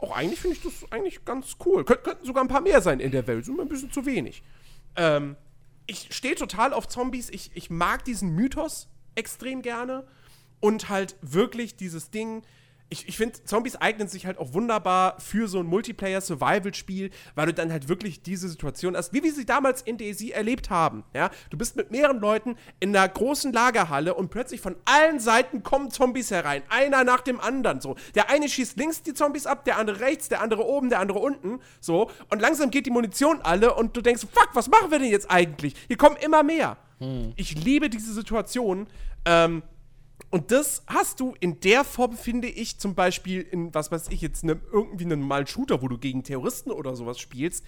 auch 0.00 0.12
eigentlich 0.12 0.40
finde 0.40 0.56
ich 0.56 0.62
das 0.62 0.90
eigentlich 0.90 1.24
ganz 1.24 1.56
cool. 1.64 1.84
Kön 1.84 2.02
könnten 2.02 2.24
sogar 2.24 2.42
ein 2.42 2.48
paar 2.48 2.60
mehr 2.60 2.80
sein 2.80 3.00
in 3.00 3.10
der 3.10 3.26
Welt, 3.26 3.44
sind 3.44 3.60
ein 3.60 3.68
bisschen 3.68 3.92
zu 3.92 4.06
wenig. 4.06 4.42
Ähm, 4.96 5.36
ich 5.86 6.08
stehe 6.14 6.34
total 6.34 6.72
auf 6.72 6.88
Zombies. 6.88 7.30
Ich, 7.30 7.50
ich 7.54 7.70
mag 7.70 8.04
diesen 8.04 8.34
Mythos 8.34 8.88
extrem 9.14 9.62
gerne. 9.62 10.06
Und 10.60 10.88
halt 10.88 11.16
wirklich 11.22 11.76
dieses 11.76 12.10
Ding, 12.10 12.42
ich, 12.90 13.08
ich 13.08 13.16
finde, 13.16 13.42
Zombies 13.44 13.76
eignen 13.76 14.08
sich 14.08 14.26
halt 14.26 14.38
auch 14.38 14.52
wunderbar 14.52 15.18
für 15.20 15.48
so 15.48 15.60
ein 15.60 15.66
Multiplayer-Survival-Spiel, 15.66 17.10
weil 17.36 17.46
du 17.46 17.54
dann 17.54 17.72
halt 17.72 17.88
wirklich 17.88 18.22
diese 18.22 18.48
Situation 18.48 18.96
hast, 18.96 19.12
wie 19.12 19.22
wir 19.22 19.32
sie 19.32 19.46
damals 19.46 19.82
in 19.82 19.96
DayZ 19.96 20.30
erlebt 20.30 20.70
haben. 20.70 21.04
Ja? 21.14 21.30
Du 21.50 21.56
bist 21.56 21.76
mit 21.76 21.92
mehreren 21.92 22.18
Leuten 22.18 22.56
in 22.80 22.94
einer 22.94 23.08
großen 23.08 23.52
Lagerhalle 23.52 24.14
und 24.14 24.30
plötzlich 24.30 24.60
von 24.60 24.74
allen 24.84 25.20
Seiten 25.20 25.62
kommen 25.62 25.90
Zombies 25.90 26.32
herein. 26.32 26.62
Einer 26.68 27.04
nach 27.04 27.20
dem 27.20 27.40
anderen. 27.40 27.80
So. 27.80 27.94
Der 28.16 28.28
eine 28.28 28.48
schießt 28.48 28.76
links 28.76 29.02
die 29.02 29.14
Zombies 29.14 29.46
ab, 29.46 29.64
der 29.64 29.78
andere 29.78 30.00
rechts, 30.00 30.28
der 30.28 30.40
andere 30.40 30.66
oben, 30.66 30.90
der 30.90 30.98
andere 30.98 31.20
unten. 31.20 31.60
So. 31.80 32.10
Und 32.28 32.40
langsam 32.40 32.70
geht 32.70 32.86
die 32.86 32.90
Munition 32.90 33.40
alle 33.42 33.74
und 33.74 33.96
du 33.96 34.00
denkst, 34.00 34.26
fuck, 34.32 34.50
was 34.54 34.68
machen 34.68 34.90
wir 34.90 34.98
denn 34.98 35.10
jetzt 35.10 35.30
eigentlich? 35.30 35.74
Hier 35.86 35.96
kommen 35.96 36.16
immer 36.16 36.42
mehr. 36.42 36.76
Hm. 36.98 37.34
Ich 37.36 37.54
liebe 37.54 37.88
diese 37.88 38.12
Situation. 38.12 38.88
Ähm, 39.24 39.62
und 40.30 40.52
das 40.52 40.82
hast 40.86 41.18
du 41.20 41.34
in 41.40 41.58
der 41.60 41.84
Form, 41.84 42.16
finde 42.16 42.48
ich, 42.48 42.78
zum 42.78 42.94
Beispiel 42.94 43.42
in, 43.42 43.74
was 43.74 43.90
weiß 43.90 44.08
ich, 44.10 44.20
jetzt 44.20 44.44
ne, 44.44 44.60
irgendwie 44.72 45.04
einen 45.04 45.20
normalen 45.20 45.46
Shooter, 45.46 45.82
wo 45.82 45.88
du 45.88 45.98
gegen 45.98 46.22
Terroristen 46.22 46.70
oder 46.70 46.94
sowas 46.94 47.18
spielst, 47.18 47.64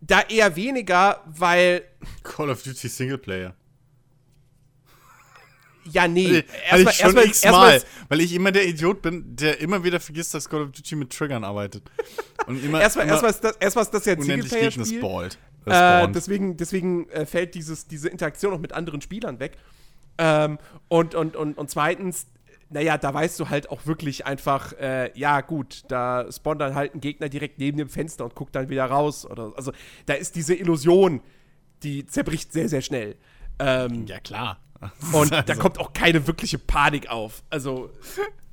da 0.00 0.20
eher 0.22 0.54
weniger, 0.54 1.22
weil. 1.26 1.82
Call 2.22 2.48
of 2.50 2.62
Duty 2.62 2.88
Singleplayer. 2.88 3.54
Ja, 5.84 6.06
nee. 6.06 6.44
Erstmal, 6.70 6.94
erstmal, 6.94 7.26
erstmal, 7.26 7.82
weil 8.08 8.20
ich 8.20 8.34
immer 8.34 8.52
der 8.52 8.68
Idiot 8.68 9.02
bin, 9.02 9.34
der 9.34 9.60
immer 9.60 9.82
wieder 9.82 9.98
vergisst, 9.98 10.32
dass 10.34 10.48
Call 10.48 10.62
of 10.62 10.72
Duty 10.72 10.94
mit 10.94 11.10
Triggern 11.10 11.42
arbeitet. 11.42 11.90
Und 12.46 12.62
immer, 12.62 12.80
erstmal, 12.82 13.08
erstmal 13.08 13.30
ist 13.32 13.42
das, 13.42 13.56
erstmal 13.56 13.84
ist 13.84 13.94
das 13.94 14.04
ja 14.04 14.12
ein 14.12 14.22
Singleplayer-Spiel. 14.22 15.30
Äh, 15.66 16.08
deswegen 16.12 16.56
deswegen 16.56 17.08
äh, 17.10 17.26
fällt 17.26 17.54
dieses, 17.54 17.86
diese 17.86 18.08
Interaktion 18.08 18.54
auch 18.54 18.58
mit 18.58 18.72
anderen 18.72 19.00
Spielern 19.00 19.40
weg. 19.40 19.58
Ähm, 20.20 20.58
und, 20.88 21.14
und, 21.14 21.34
und, 21.34 21.56
und 21.56 21.70
zweitens, 21.70 22.26
naja, 22.68 22.98
da 22.98 23.14
weißt 23.14 23.40
du 23.40 23.48
halt 23.48 23.70
auch 23.70 23.86
wirklich 23.86 24.26
einfach, 24.26 24.74
äh, 24.74 25.10
ja, 25.18 25.40
gut, 25.40 25.82
da 25.88 26.30
spawnt 26.30 26.60
dann 26.60 26.74
halt 26.74 26.94
ein 26.94 27.00
Gegner 27.00 27.30
direkt 27.30 27.58
neben 27.58 27.78
dem 27.78 27.88
Fenster 27.88 28.24
und 28.24 28.34
guckt 28.34 28.54
dann 28.54 28.68
wieder 28.68 28.84
raus. 28.84 29.24
Oder, 29.24 29.52
also, 29.56 29.72
da 30.04 30.14
ist 30.14 30.36
diese 30.36 30.54
Illusion, 30.54 31.22
die 31.82 32.04
zerbricht 32.06 32.52
sehr, 32.52 32.68
sehr 32.68 32.82
schnell. 32.82 33.16
Ähm, 33.58 34.06
ja, 34.06 34.20
klar. 34.20 34.58
Und 35.12 35.32
also. 35.32 35.42
da 35.44 35.54
kommt 35.56 35.78
auch 35.78 35.92
keine 35.92 36.26
wirkliche 36.26 36.58
Panik 36.58 37.10
auf. 37.10 37.42
Also, 37.48 37.90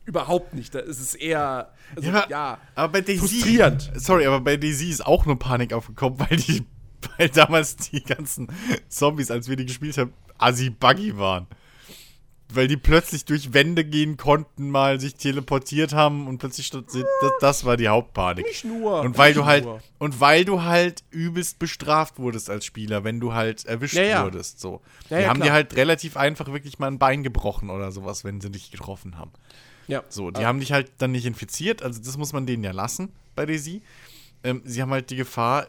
überhaupt 0.06 0.53
nicht. 0.53 0.73
Da 0.73 0.80
ist 0.80 1.01
es 1.01 1.13
eher, 1.13 1.73
also, 1.95 2.10
ja, 2.10 2.25
ja, 2.30 2.58
aber 2.75 2.93
bei 2.93 3.01
Daisy, 3.01 3.19
frustrierend. 3.19 3.91
Sorry, 3.95 4.25
aber 4.25 4.39
bei 4.39 4.58
Daisy 4.58 4.89
ist 4.89 5.06
auch 5.06 5.25
nur 5.25 5.38
Panik 5.38 5.73
aufgekommen, 5.73 6.19
weil 6.30 6.38
die, 6.38 6.65
weil 7.17 7.30
damals 7.30 7.75
die 7.75 8.01
ganzen 8.01 8.47
Zombies, 8.88 9.32
als 9.32 9.49
wir 9.49 9.58
die 9.58 9.65
gespielt 9.65 9.97
haben, 9.97 10.13
assi-buggy 10.38 11.17
waren. 11.17 11.47
Weil 12.50 12.70
die 12.70 12.78
plötzlich 12.78 13.26
durch 13.26 13.54
Wände 13.54 13.84
gehen 13.84 14.16
konnten, 14.16 14.70
mal 14.70 15.02
sich 15.02 15.16
teleportiert 15.16 15.94
haben 15.94 16.28
und 16.28 16.38
plötzlich 16.38 16.70
das, 16.70 16.84
das 17.42 17.66
war 17.66 17.76
die 17.76 17.90
Hauptpanik. 17.90 18.46
Nicht 18.46 18.64
nur. 18.64 19.02
Und 19.02 19.18
weil 19.18 19.34
du 19.34 19.46
halt 19.46 19.66
nur. 19.66 19.82
und 20.00 20.22
weil 20.22 20.46
du 20.46 20.64
halt 20.64 21.04
übelst 21.10 21.60
bestraft 21.60 22.20
wurdest 22.20 22.50
als 22.50 22.66
Spieler, 22.66 23.04
wenn 23.04 23.20
du 23.20 23.34
halt 23.34 23.66
erwischt 23.66 23.96
ja, 23.96 24.04
ja. 24.04 24.24
wurdest, 24.24 24.62
so. 24.62 24.82
Ja, 25.10 25.20
die 25.20 25.28
haben 25.28 25.38
klar. 25.38 25.48
dir 25.50 25.54
halt 25.54 25.76
relativ 25.76 26.16
einfach 26.16 26.48
wirklich 26.48 26.80
mal 26.80 26.88
ein 26.88 27.00
Bein 27.00 27.24
gebrochen 27.24 27.70
oder 27.70 27.92
sowas, 27.92 28.24
wenn 28.24 28.40
sie 28.40 28.50
dich 28.50 28.72
getroffen 28.72 29.18
haben. 29.18 29.32
Ja. 29.88 30.04
So, 30.08 30.32
die 30.32 30.46
haben 30.46 30.60
dich 30.60 30.72
halt 30.72 30.92
dann 31.00 31.12
nicht 31.12 31.26
infiziert, 31.26 31.84
also 31.84 32.02
das 32.02 32.18
muss 32.18 32.32
man 32.32 32.46
denen 32.46 32.64
ja 32.64 32.72
lassen 32.72 33.12
bei 33.36 33.46
Daisy. 33.46 33.82
Ähm, 34.44 34.62
sie 34.64 34.82
haben 34.82 34.92
halt 34.92 35.10
die 35.10 35.16
Gefahr 35.16 35.68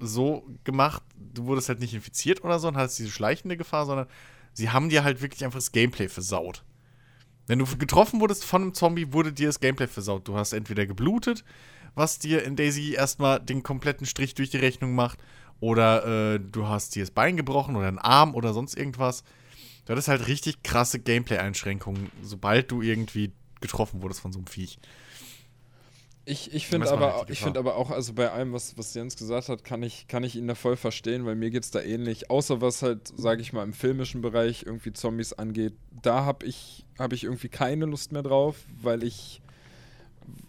so 0.00 0.46
gemacht, 0.64 1.02
du 1.34 1.46
wurdest 1.46 1.68
halt 1.68 1.80
nicht 1.80 1.94
infiziert 1.94 2.44
oder 2.44 2.58
so 2.58 2.68
und 2.68 2.76
hattest 2.76 2.98
diese 2.98 3.10
schleichende 3.10 3.56
Gefahr, 3.56 3.86
sondern 3.86 4.06
sie 4.58 4.70
haben 4.70 4.88
dir 4.90 5.04
halt 5.04 5.22
wirklich 5.22 5.44
einfach 5.44 5.58
das 5.58 5.72
Gameplay 5.72 6.08
versaut. 6.08 6.64
Wenn 7.46 7.60
du 7.60 7.64
getroffen 7.78 8.20
wurdest 8.20 8.44
von 8.44 8.62
einem 8.62 8.74
Zombie, 8.74 9.12
wurde 9.12 9.32
dir 9.32 9.46
das 9.46 9.60
Gameplay 9.60 9.86
versaut. 9.86 10.28
Du 10.28 10.36
hast 10.36 10.52
entweder 10.52 10.84
geblutet, 10.84 11.44
was 11.94 12.18
dir 12.18 12.44
in 12.44 12.56
Daisy 12.56 12.92
erstmal 12.92 13.40
den 13.40 13.62
kompletten 13.62 14.06
Strich 14.06 14.34
durch 14.34 14.50
die 14.50 14.58
Rechnung 14.58 14.94
macht, 14.94 15.18
oder 15.60 16.34
äh, 16.34 16.40
du 16.40 16.66
hast 16.68 16.94
dir 16.94 17.02
das 17.02 17.10
Bein 17.10 17.36
gebrochen 17.36 17.74
oder 17.74 17.88
einen 17.88 17.98
Arm 17.98 18.34
oder 18.34 18.52
sonst 18.52 18.76
irgendwas. 18.76 19.24
Du 19.86 19.92
hattest 19.92 20.08
halt 20.08 20.28
richtig 20.28 20.62
krasse 20.62 21.00
Gameplay-Einschränkungen, 21.00 22.10
sobald 22.22 22.70
du 22.70 22.82
irgendwie 22.82 23.32
getroffen 23.60 24.02
wurdest 24.02 24.20
von 24.20 24.32
so 24.32 24.38
einem 24.38 24.46
Viech. 24.46 24.78
Ich, 26.30 26.52
ich 26.52 26.66
finde 26.66 26.90
aber, 26.90 27.26
find 27.26 27.56
aber 27.56 27.76
auch, 27.76 27.90
also 27.90 28.12
bei 28.12 28.30
allem, 28.30 28.52
was, 28.52 28.76
was 28.76 28.92
Jens 28.92 29.16
gesagt 29.16 29.48
hat, 29.48 29.64
kann 29.64 29.82
ich, 29.82 30.08
kann 30.08 30.24
ich 30.24 30.36
ihn 30.36 30.46
da 30.46 30.54
voll 30.54 30.76
verstehen, 30.76 31.24
weil 31.24 31.36
mir 31.36 31.48
geht 31.48 31.64
es 31.64 31.70
da 31.70 31.80
ähnlich. 31.80 32.28
Außer 32.28 32.60
was 32.60 32.82
halt, 32.82 33.08
sage 33.16 33.40
ich 33.40 33.54
mal, 33.54 33.62
im 33.62 33.72
filmischen 33.72 34.20
Bereich 34.20 34.64
irgendwie 34.66 34.92
Zombies 34.92 35.32
angeht, 35.32 35.72
da 36.02 36.26
habe 36.26 36.44
ich, 36.44 36.84
hab 36.98 37.14
ich 37.14 37.24
irgendwie 37.24 37.48
keine 37.48 37.86
Lust 37.86 38.12
mehr 38.12 38.22
drauf, 38.22 38.56
weil 38.82 39.04
ich, 39.04 39.40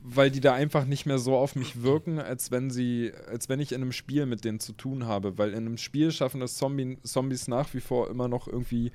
weil 0.03 0.29
die 0.29 0.41
da 0.41 0.53
einfach 0.53 0.83
nicht 0.83 1.05
mehr 1.05 1.17
so 1.17 1.37
auf 1.37 1.55
mich 1.55 1.81
wirken, 1.81 2.19
als 2.19 2.51
wenn 2.51 2.69
sie, 2.71 3.13
als 3.29 3.47
wenn 3.47 3.61
ich 3.61 3.71
in 3.71 3.81
einem 3.81 3.93
Spiel 3.93 4.25
mit 4.25 4.43
denen 4.43 4.59
zu 4.59 4.73
tun 4.73 5.05
habe. 5.05 5.37
Weil 5.37 5.51
in 5.51 5.65
einem 5.65 5.77
Spiel 5.77 6.11
schaffen 6.11 6.41
es 6.41 6.57
Zombie, 6.57 6.97
Zombies 7.03 7.47
nach 7.47 7.73
wie 7.73 7.79
vor 7.79 8.09
immer 8.09 8.27
noch 8.27 8.49
irgendwie 8.49 8.91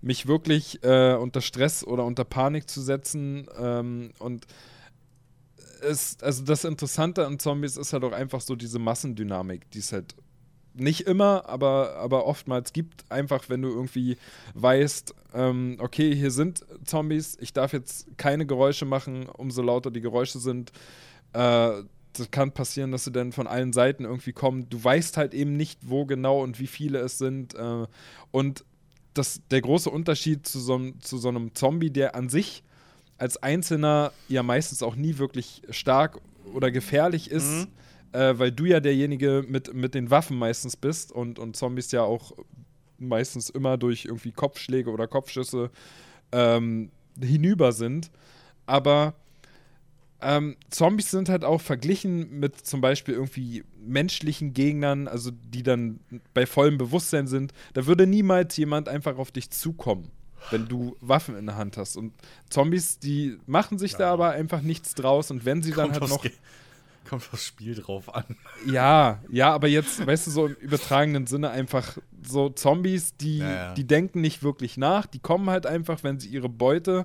mich 0.00 0.26
wirklich 0.26 0.82
äh, 0.84 1.16
unter 1.16 1.42
Stress 1.42 1.84
oder 1.84 2.06
unter 2.06 2.24
Panik 2.24 2.70
zu 2.70 2.80
setzen 2.80 3.46
ähm, 3.58 4.12
und 4.18 4.46
ist, 5.84 6.22
also 6.22 6.44
das 6.44 6.64
Interessante 6.64 7.26
an 7.26 7.38
Zombies 7.38 7.76
ist 7.76 7.92
halt 7.92 8.04
auch 8.04 8.12
einfach 8.12 8.40
so 8.40 8.56
diese 8.56 8.78
Massendynamik, 8.78 9.70
die 9.70 9.78
es 9.78 9.92
halt 9.92 10.14
nicht 10.74 11.02
immer, 11.02 11.48
aber, 11.48 11.96
aber 11.96 12.26
oftmals 12.26 12.72
gibt. 12.72 13.10
Einfach, 13.10 13.48
wenn 13.48 13.62
du 13.62 13.68
irgendwie 13.68 14.16
weißt, 14.54 15.14
ähm, 15.32 15.76
okay, 15.78 16.14
hier 16.14 16.30
sind 16.30 16.64
Zombies, 16.84 17.36
ich 17.40 17.52
darf 17.52 17.72
jetzt 17.72 18.06
keine 18.16 18.44
Geräusche 18.44 18.84
machen, 18.84 19.26
umso 19.26 19.62
lauter 19.62 19.90
die 19.90 20.00
Geräusche 20.00 20.38
sind. 20.38 20.72
Äh, 21.32 21.82
das 22.12 22.30
kann 22.30 22.52
passieren, 22.52 22.92
dass 22.92 23.04
sie 23.04 23.12
dann 23.12 23.32
von 23.32 23.46
allen 23.46 23.72
Seiten 23.72 24.04
irgendwie 24.04 24.32
kommen. 24.32 24.68
Du 24.68 24.82
weißt 24.82 25.16
halt 25.16 25.34
eben 25.34 25.56
nicht, 25.56 25.80
wo 25.82 26.06
genau 26.06 26.42
und 26.42 26.60
wie 26.60 26.66
viele 26.66 26.98
es 27.00 27.18
sind. 27.18 27.54
Äh, 27.54 27.86
und 28.30 28.64
das, 29.14 29.40
der 29.50 29.60
große 29.60 29.90
Unterschied 29.90 30.46
zu 30.46 30.58
so, 30.58 30.90
zu 31.00 31.18
so 31.18 31.28
einem 31.28 31.54
Zombie, 31.54 31.90
der 31.90 32.14
an 32.16 32.28
sich 32.28 32.64
als 33.18 33.36
Einzelner 33.42 34.12
ja 34.28 34.42
meistens 34.42 34.82
auch 34.82 34.96
nie 34.96 35.18
wirklich 35.18 35.62
stark 35.70 36.20
oder 36.52 36.70
gefährlich 36.70 37.30
ist, 37.30 37.50
mhm. 37.50 37.66
äh, 38.12 38.38
weil 38.38 38.52
du 38.52 38.64
ja 38.64 38.80
derjenige 38.80 39.44
mit, 39.46 39.72
mit 39.74 39.94
den 39.94 40.10
Waffen 40.10 40.36
meistens 40.38 40.76
bist 40.76 41.12
und, 41.12 41.38
und 41.38 41.56
Zombies 41.56 41.92
ja 41.92 42.02
auch 42.02 42.32
meistens 42.98 43.50
immer 43.50 43.76
durch 43.76 44.04
irgendwie 44.04 44.32
Kopfschläge 44.32 44.90
oder 44.90 45.06
Kopfschüsse 45.06 45.70
ähm, 46.32 46.90
hinüber 47.20 47.72
sind. 47.72 48.10
Aber 48.66 49.14
ähm, 50.20 50.56
Zombies 50.70 51.10
sind 51.10 51.28
halt 51.28 51.44
auch 51.44 51.60
verglichen 51.60 52.40
mit 52.40 52.56
zum 52.66 52.80
Beispiel 52.80 53.14
irgendwie 53.14 53.64
menschlichen 53.84 54.54
Gegnern, 54.54 55.06
also 55.06 55.30
die 55.30 55.62
dann 55.62 56.00
bei 56.32 56.46
vollem 56.46 56.78
Bewusstsein 56.78 57.26
sind. 57.26 57.52
Da 57.74 57.86
würde 57.86 58.06
niemals 58.06 58.56
jemand 58.56 58.88
einfach 58.88 59.18
auf 59.18 59.30
dich 59.30 59.50
zukommen 59.50 60.10
wenn 60.50 60.68
du 60.68 60.96
Waffen 61.00 61.36
in 61.36 61.46
der 61.46 61.56
Hand 61.56 61.76
hast. 61.76 61.96
Und 61.96 62.12
Zombies, 62.50 62.98
die 62.98 63.38
machen 63.46 63.78
sich 63.78 63.92
ja. 63.92 63.98
da 63.98 64.12
aber 64.12 64.30
einfach 64.30 64.60
nichts 64.60 64.94
draus. 64.94 65.30
Und 65.30 65.44
wenn 65.44 65.62
sie 65.62 65.72
dann 65.72 65.92
Kommt 65.92 66.00
halt 66.00 66.10
noch. 66.10 66.24
Kommt 67.08 67.28
aufs 67.32 67.44
Spiel 67.44 67.74
drauf 67.74 68.14
an. 68.14 68.24
Ja, 68.66 69.20
ja, 69.30 69.52
aber 69.52 69.68
jetzt, 69.68 70.06
weißt 70.06 70.26
du, 70.26 70.30
so 70.30 70.46
im 70.46 70.54
übertragenen 70.54 71.26
Sinne 71.26 71.50
einfach 71.50 71.98
so 72.26 72.48
Zombies, 72.48 73.14
die, 73.16 73.38
Ja, 73.38 73.50
ja. 73.50 73.74
die 73.74 73.86
denken 73.86 74.22
nicht 74.22 74.42
wirklich 74.42 74.78
nach, 74.78 75.04
die 75.04 75.18
kommen 75.18 75.50
halt 75.50 75.66
einfach, 75.66 76.02
wenn 76.02 76.18
sie 76.18 76.28
ihre 76.28 76.48
Beute 76.48 77.04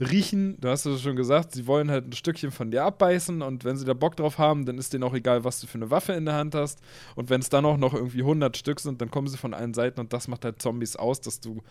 riechen, 0.00 0.60
du 0.60 0.68
hast 0.68 0.86
es 0.86 1.02
schon 1.02 1.16
gesagt, 1.16 1.52
sie 1.52 1.66
wollen 1.66 1.90
halt 1.90 2.06
ein 2.06 2.12
Stückchen 2.12 2.50
von 2.50 2.70
dir 2.70 2.84
abbeißen 2.84 3.42
und 3.42 3.64
wenn 3.64 3.76
sie 3.76 3.84
da 3.84 3.94
Bock 3.94 4.16
drauf 4.16 4.38
haben, 4.38 4.64
dann 4.64 4.78
ist 4.78 4.92
denen 4.92 5.04
auch 5.04 5.14
egal, 5.14 5.44
was 5.44 5.60
du 5.60 5.66
für 5.66 5.78
eine 5.78 5.90
Waffe 5.90 6.12
in 6.12 6.24
der 6.24 6.34
Hand 6.34 6.54
hast 6.54 6.80
und 7.16 7.30
wenn 7.30 7.40
es 7.40 7.48
dann 7.48 7.64
auch 7.64 7.76
noch 7.76 7.94
irgendwie 7.94 8.20
100 8.20 8.56
Stück 8.56 8.80
sind, 8.80 9.00
dann 9.00 9.10
kommen 9.10 9.28
sie 9.28 9.36
von 9.36 9.54
allen 9.54 9.74
Seiten 9.74 10.00
und 10.00 10.12
das 10.12 10.28
macht 10.28 10.44
halt 10.44 10.62
Zombies 10.62 10.96
aus, 10.96 11.20
dass 11.20 11.40
du, 11.40 11.62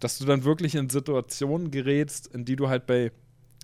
dass 0.00 0.18
du 0.18 0.24
dann 0.24 0.44
wirklich 0.44 0.74
in 0.74 0.90
Situationen 0.90 1.70
gerätst, 1.70 2.26
in 2.26 2.44
die 2.44 2.56
du 2.56 2.68
halt 2.68 2.86
bei, 2.86 3.12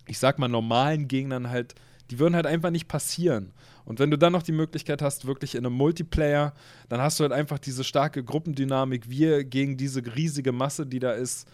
ich 0.07 0.19
sag 0.19 0.39
mal, 0.39 0.49
normalen 0.49 1.09
Gegnern 1.09 1.51
halt, 1.51 1.75
die 2.11 2.19
würden 2.19 2.37
halt 2.37 2.47
einfach 2.47 2.71
nicht 2.71 2.89
passieren. 2.89 3.53
Und 3.85 3.99
wenn 3.99 4.11
du 4.11 4.19
dann 4.19 4.33
noch 4.33 4.43
die 4.43 4.53
Möglichkeit 4.53 5.03
hast, 5.03 5.27
wirklich 5.27 5.55
in 5.55 5.67
einem 5.67 5.75
Multiplayer, 5.75 6.53
dann 6.89 7.01
hast 7.01 7.19
du 7.19 7.23
halt 7.23 7.33
einfach 7.33 7.59
diese 7.59 7.85
starke 7.85 8.23
Gruppendynamik, 8.23 9.09
wir 9.09 9.45
gegen 9.45 9.77
diese 9.77 10.03
riesige 10.15 10.53
Masse, 10.53 10.87
die 10.87 11.01
da 11.01 11.13
ist. 11.13 11.49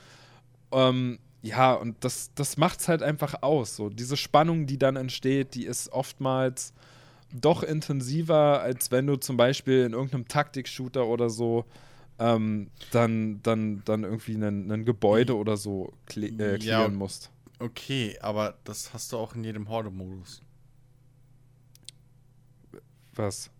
Ähm, 0.73 1.19
ja, 1.43 1.73
und 1.75 1.97
das, 2.05 2.31
das 2.35 2.57
macht 2.57 2.81
es 2.81 2.89
halt 2.89 3.03
einfach 3.03 3.43
aus. 3.43 3.77
So. 3.77 3.89
Diese 3.91 4.17
Spannung, 4.17 4.67
die 4.67 4.79
dann 4.79 4.97
entsteht, 4.97 5.55
die 5.55 5.65
ist 5.67 5.91
oftmals 5.93 6.73
doch 7.33 7.63
intensiver, 7.63 8.61
als 8.61 8.91
wenn 8.91 9.07
du 9.07 9.17
zum 9.17 9.37
Beispiel 9.37 9.85
in 9.85 9.93
irgendeinem 9.93 10.27
Taktik-Shooter 10.29 11.07
oder 11.07 11.31
so 11.31 11.65
ähm, 12.19 12.71
dann, 12.91 13.41
dann, 13.43 13.83
dann 13.85 14.03
irgendwie 14.03 14.35
ein, 14.35 14.85
Gebäude 14.85 15.37
oder 15.37 15.57
so 15.57 15.93
kle 16.07 16.27
äh, 16.29 16.53
Ja. 16.53 16.59
klären 16.59 16.95
musst. 16.95 17.31
Okay, 17.61 18.17
aber 18.21 18.59
das 18.65 18.93
hast 18.95 19.13
du 19.13 19.19
auch 19.19 19.35
in 19.35 19.45
jedem 19.45 19.69
Horde-Modus. 19.69 20.43
Was? 23.15 23.51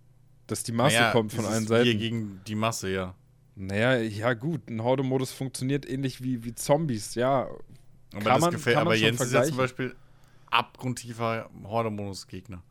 Dass 0.47 0.63
die 0.63 0.73
Masse 0.73 0.97
Naja, 0.97 1.13
kommt 1.13 1.33
von 1.33 1.45
allen 1.45 1.67
Seiten. 1.67 1.99
gegen 1.99 2.41
die 2.47 2.55
Masse, 2.55 2.91
ja. 2.91 3.15
Naja, 3.61 3.97
ja 3.97 4.35
gut, 4.35 4.69
ein 4.71 4.83
Horde-Modus 4.85 5.33
funktioniert 5.33 5.89
ähnlich 5.89 6.23
wie, 6.23 6.45
wie 6.45 6.55
Zombies, 6.55 7.17
ja. 7.17 7.43
Aber 7.43 7.59
Kann 8.13 8.23
das 8.25 8.41
man- 8.41 8.51
gefällt, 8.53 8.75
kann 8.77 8.85
man 8.85 8.93
aber 8.93 9.01
Jens 9.01 9.21
ist 9.21 9.33
ja 9.33 9.43
zum. 9.43 9.57
Beispiel 9.57 9.97
abgrundtiefer 10.47 11.51
Horde-Modus-Gegner. 11.65 12.63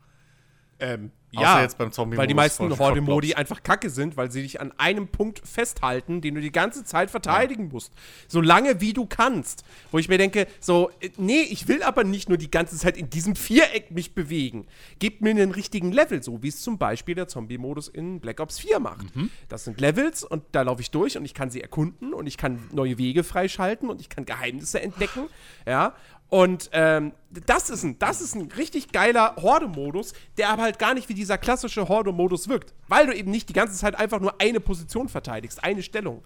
Ähm, 0.80 1.10
ja, 1.30 1.60
jetzt 1.60 1.76
beim 1.76 1.92
Zombie-Modus 1.92 2.20
weil 2.20 2.26
die 2.26 2.34
meisten 2.34 2.78
Horde-Modi 2.78 3.34
einfach 3.34 3.62
kacke 3.62 3.90
sind, 3.90 4.16
weil 4.16 4.30
sie 4.30 4.42
dich 4.42 4.60
an 4.60 4.72
einem 4.78 5.08
Punkt 5.08 5.46
festhalten, 5.46 6.20
den 6.20 6.34
du 6.34 6.40
die 6.40 6.52
ganze 6.52 6.84
Zeit 6.84 7.10
verteidigen 7.10 7.68
musst. 7.68 7.92
So 8.28 8.40
lange 8.40 8.80
wie 8.80 8.92
du 8.92 9.06
kannst. 9.06 9.64
Wo 9.90 9.98
ich 9.98 10.08
mir 10.08 10.18
denke, 10.18 10.46
so, 10.60 10.90
äh, 11.00 11.10
nee, 11.18 11.42
ich 11.42 11.68
will 11.68 11.82
aber 11.82 12.04
nicht 12.04 12.28
nur 12.28 12.38
die 12.38 12.50
ganze 12.50 12.76
Zeit 12.78 12.96
in 12.96 13.10
diesem 13.10 13.36
Viereck 13.36 13.90
mich 13.90 14.14
bewegen. 14.14 14.66
Gebt 14.98 15.20
mir 15.20 15.30
einen 15.30 15.50
richtigen 15.50 15.92
Level, 15.92 16.22
so 16.22 16.42
wie 16.42 16.48
es 16.48 16.62
zum 16.62 16.78
Beispiel 16.78 17.14
der 17.14 17.28
Zombie-Modus 17.28 17.88
in 17.88 18.20
Black 18.20 18.40
Ops 18.40 18.58
4 18.58 18.80
macht. 18.80 19.14
Mhm. 19.14 19.30
Das 19.48 19.64
sind 19.64 19.80
Levels 19.80 20.24
und 20.24 20.44
da 20.52 20.62
laufe 20.62 20.80
ich 20.80 20.90
durch 20.90 21.18
und 21.18 21.24
ich 21.24 21.34
kann 21.34 21.50
sie 21.50 21.60
erkunden 21.60 22.14
und 22.14 22.26
ich 22.26 22.38
kann 22.38 22.58
neue 22.72 22.96
Wege 22.96 23.22
freischalten 23.22 23.90
und 23.90 24.00
ich 24.00 24.08
kann 24.08 24.24
Geheimnisse 24.24 24.80
entdecken. 24.80 25.26
Ja. 25.66 25.94
Und 26.30 26.68
ähm, 26.72 27.12
das, 27.30 27.70
ist 27.70 27.84
ein, 27.84 27.98
das 27.98 28.20
ist 28.20 28.34
ein 28.34 28.52
richtig 28.52 28.92
geiler 28.92 29.34
Horde-Modus, 29.36 30.12
der 30.36 30.50
aber 30.50 30.62
halt 30.62 30.78
gar 30.78 30.92
nicht 30.92 31.08
wie 31.08 31.14
dieser 31.14 31.38
klassische 31.38 31.88
Horde-Modus 31.88 32.48
wirkt. 32.48 32.74
Weil 32.86 33.06
du 33.06 33.14
eben 33.14 33.30
nicht 33.30 33.48
die 33.48 33.54
ganze 33.54 33.76
Zeit 33.76 33.94
einfach 33.94 34.20
nur 34.20 34.38
eine 34.40 34.60
Position 34.60 35.08
verteidigst, 35.08 35.64
eine 35.64 35.82
Stellung. 35.82 36.22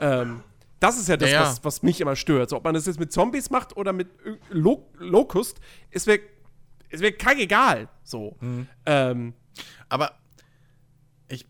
Ähm, 0.00 0.42
das 0.80 0.98
ist 0.98 1.08
ja 1.08 1.16
das, 1.16 1.30
Ja, 1.30 1.42
ja. 1.42 1.48
Was, 1.48 1.64
was 1.64 1.82
mich 1.82 2.00
immer 2.00 2.16
stört. 2.16 2.50
So, 2.50 2.56
ob 2.56 2.64
man 2.64 2.72
das 2.74 2.86
jetzt 2.86 2.98
mit 2.98 3.12
Zombies 3.12 3.50
macht 3.50 3.76
oder 3.76 3.92
mit 3.92 4.08
äh, 4.24 4.36
Lo 4.48 4.88
Locust, 4.96 5.60
ist 5.90 6.06
mir, 6.06 6.20
ist 6.88 7.00
mir 7.00 7.12
kackegal. 7.12 7.88
So. 8.04 8.36
Mhm. 8.40 8.66
Ähm, 8.86 9.34
Aber 9.88 10.12
ich. 11.28 11.46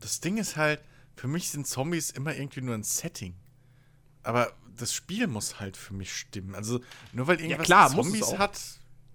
Das 0.00 0.20
Ding 0.20 0.36
ist 0.36 0.56
halt, 0.56 0.82
für 1.16 1.28
mich 1.28 1.48
sind 1.48 1.66
Zombies 1.66 2.10
immer 2.10 2.34
irgendwie 2.34 2.60
nur 2.60 2.74
ein 2.74 2.82
Setting. 2.82 3.34
Aber 4.22 4.52
das 4.76 4.92
Spiel 4.94 5.26
muss 5.26 5.60
halt 5.60 5.76
für 5.76 5.94
mich 5.94 6.12
stimmen. 6.14 6.54
Also, 6.54 6.80
nur 7.12 7.26
weil 7.26 7.40
irgendwas 7.40 7.66
klar, 7.66 7.90
muss 7.90 8.06
es 8.06 8.12
Zombies 8.20 8.38
hat, 8.38 8.60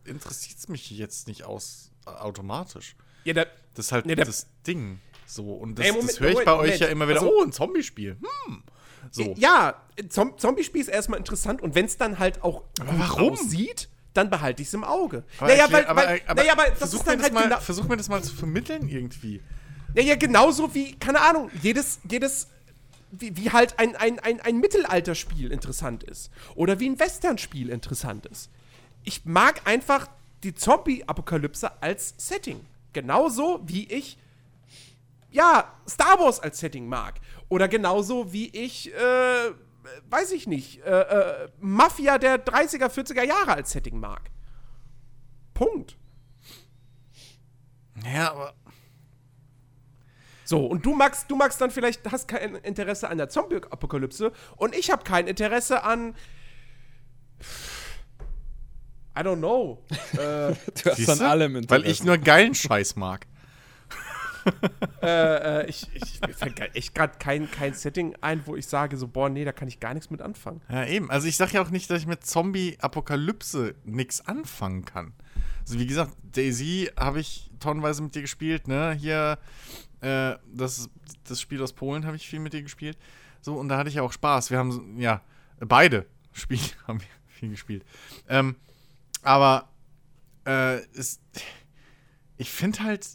interessiert 0.05 0.57
es 0.59 0.67
mich 0.67 0.89
jetzt 0.91 1.27
nicht 1.27 1.43
aus 1.43 1.91
äh, 2.05 2.09
automatisch. 2.11 2.95
ja, 3.25 3.33
da, 3.33 3.45
Das 3.75 3.87
ist 3.87 3.91
halt 3.91 4.05
Nee, 4.05 4.15
der- 4.15 4.25
das 4.25 4.47
Ding. 4.65 4.99
So, 5.25 5.53
und 5.53 5.77
das, 5.77 5.85
das 5.85 6.19
höre 6.19 6.29
ich 6.29 6.33
Moment, 6.33 6.45
bei 6.45 6.53
euch 6.53 6.59
Moment. 6.61 6.79
ja 6.79 6.87
immer 6.87 7.07
wieder. 7.07 7.21
Also- 7.21 7.33
oh, 7.39 7.43
ein 7.43 7.51
Zombie-Spiel. 7.51 8.17
Hm. 8.47 8.63
So. 9.11 9.33
Ja, 9.37 9.81
Zom 10.09 10.37
Zombie-Spiel 10.37 10.81
ist 10.81 10.87
erstmal 10.89 11.19
interessant 11.19 11.61
und 11.61 11.73
wenn 11.75 11.85
es 11.85 11.97
dann 11.97 12.19
halt 12.19 12.43
auch 12.43 12.63
gut 12.79 12.87
warum? 12.97 13.33
aussieht, 13.33 13.89
dann 14.13 14.29
behalte 14.29 14.61
ich 14.61 14.67
es 14.69 14.73
im 14.73 14.83
Auge. 14.83 15.23
Aber 15.37 15.47
naja, 15.47 15.65
erklär- 15.67 15.95
weil, 15.95 16.21
weil, 16.27 16.35
naja, 16.35 16.51
aber 16.53 16.65
das 16.71 16.93
ist 16.93 16.99
mir 17.05 17.05
dann 17.05 17.17
das 17.19 17.31
halt 17.31 17.49
mal, 17.49 17.61
versuch 17.61 17.87
mir 17.87 17.95
das 17.97 18.09
mal 18.09 18.23
zu 18.23 18.35
vermitteln 18.35 18.89
irgendwie. 18.89 19.41
naja, 19.93 20.15
genauso 20.15 20.73
wie, 20.73 20.95
keine 20.97 21.21
Ahnung, 21.21 21.49
jedes, 21.61 21.99
jedes, 22.09 22.47
wie, 23.11 23.35
wie 23.37 23.51
halt 23.51 23.79
ein, 23.79 23.95
ein, 23.95 24.19
ein, 24.19 24.39
ein 24.41 24.59
Mittelalterspiel 24.59 25.51
interessant 25.51 26.03
ist. 26.03 26.31
Oder 26.55 26.79
wie 26.79 26.89
ein 26.89 26.99
Westernspiel 26.99 27.69
interessant 27.69 28.25
ist. 28.25 28.49
Ich 29.03 29.25
mag 29.25 29.61
einfach 29.65 30.07
die 30.43 30.53
Zombie-Apokalypse 30.53 31.81
als 31.81 32.13
Setting. 32.17 32.65
Genauso 32.93 33.61
wie 33.63 33.85
ich 33.91 34.17
ja, 35.31 35.71
Star 35.87 36.19
Wars 36.19 36.39
als 36.39 36.59
Setting 36.59 36.87
mag. 36.87 37.19
Oder 37.49 37.67
genauso 37.67 38.33
wie 38.33 38.47
ich, 38.47 38.93
äh, 38.93 39.51
weiß 40.09 40.31
ich 40.31 40.47
nicht, 40.47 40.81
äh, 40.83 41.01
äh, 41.01 41.49
Mafia 41.59 42.17
der 42.17 42.43
30er, 42.43 42.87
40er 42.87 43.23
Jahre 43.23 43.53
als 43.53 43.71
Setting 43.71 43.99
mag. 43.99 44.29
Punkt. 45.53 45.97
Ja, 48.03 48.31
aber. 48.31 48.53
So, 50.49 50.65
und 50.65 50.83
du 50.83 50.95
magst, 50.95 51.29
du 51.29 51.35
magst 51.35 51.61
dann 51.61 51.69
vielleicht, 51.69 52.11
hast 52.11 52.27
kein 52.27 52.55
Interesse 52.55 53.07
an 53.07 53.19
der 53.19 53.29
Zombie-Apokalypse 53.29 54.31
und 54.55 54.75
ich 54.75 54.89
habe 54.89 55.03
kein 55.03 55.27
Interesse 55.27 55.83
an. 55.83 56.15
I 59.15 59.21
don't 59.21 59.37
know. 59.37 59.83
äh, 60.13 60.17
Du 60.17 60.55
hast 60.85 60.95
Siehste? 60.95 61.11
an 61.11 61.21
allem 61.21 61.55
Interesse. 61.55 61.83
Weil 61.83 61.91
ich 61.91 62.03
nur 62.03 62.17
geilen 62.17 62.55
Scheiß 62.55 62.95
mag. 62.95 63.27
äh, 65.03 65.69
ich, 65.69 65.87
ich, 65.93 66.19
mir 66.21 66.33
fällt 66.33 66.75
echt 66.75 66.95
gerade 66.95 67.19
kein, 67.19 67.51
kein 67.51 67.75
Setting 67.75 68.15
ein, 68.21 68.41
wo 68.47 68.55
ich 68.55 68.65
sage, 68.65 68.97
so, 68.97 69.07
boah, 69.07 69.29
nee, 69.29 69.45
da 69.45 69.51
kann 69.51 69.67
ich 69.67 69.79
gar 69.79 69.93
nichts 69.93 70.09
mit 70.09 70.23
anfangen. 70.23 70.61
Ja, 70.67 70.83
eben. 70.83 71.11
Also 71.11 71.27
ich 71.27 71.37
sag 71.37 71.53
ja 71.53 71.61
auch 71.61 71.69
nicht, 71.69 71.91
dass 71.91 71.99
ich 71.99 72.07
mit 72.07 72.25
Zombie-Apokalypse 72.25 73.75
nichts 73.83 74.25
anfangen 74.25 74.83
kann. 74.83 75.13
Also 75.61 75.77
wie 75.77 75.85
gesagt, 75.85 76.13
Daisy 76.23 76.89
habe 76.97 77.19
ich 77.19 77.51
tonnenweise 77.59 78.01
mit 78.01 78.15
dir 78.15 78.21
gespielt, 78.23 78.67
ne? 78.67 78.97
Hier, 78.99 79.37
äh, 80.01 80.35
das, 80.53 80.89
das 81.23 81.41
Spiel 81.41 81.61
aus 81.61 81.73
Polen 81.73 82.05
habe 82.05 82.15
ich 82.15 82.27
viel 82.27 82.39
mit 82.39 82.53
dir 82.53 82.63
gespielt. 82.63 82.97
So, 83.41 83.55
und 83.55 83.69
da 83.69 83.77
hatte 83.77 83.89
ich 83.89 83.99
auch 83.99 84.11
Spaß. 84.11 84.51
Wir 84.51 84.57
haben, 84.57 84.99
ja, 84.99 85.21
beide 85.59 86.05
Spiele 86.31 86.61
haben 86.87 87.01
wir 87.01 87.07
viel 87.27 87.49
gespielt. 87.49 87.85
Ähm, 88.27 88.55
aber 89.21 89.69
äh, 90.45 90.85
ist, 90.91 91.21
ich 92.37 92.49
finde 92.49 92.83
halt, 92.83 93.07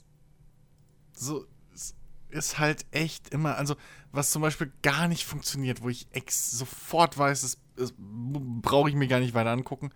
so, 1.16 1.46
es 1.72 1.94
ist 2.28 2.58
halt 2.58 2.86
echt 2.90 3.30
immer, 3.30 3.56
also 3.56 3.76
was 4.12 4.30
zum 4.30 4.42
Beispiel 4.42 4.72
gar 4.82 5.08
nicht 5.08 5.24
funktioniert, 5.24 5.82
wo 5.82 5.88
ich 5.88 6.06
ex 6.12 6.50
sofort 6.52 7.16
weiß, 7.18 7.42
das, 7.42 7.58
das 7.76 7.94
brauche 7.96 8.88
ich 8.88 8.94
mir 8.94 9.08
gar 9.08 9.20
nicht 9.20 9.34
weiter 9.34 9.50
angucken, 9.50 9.90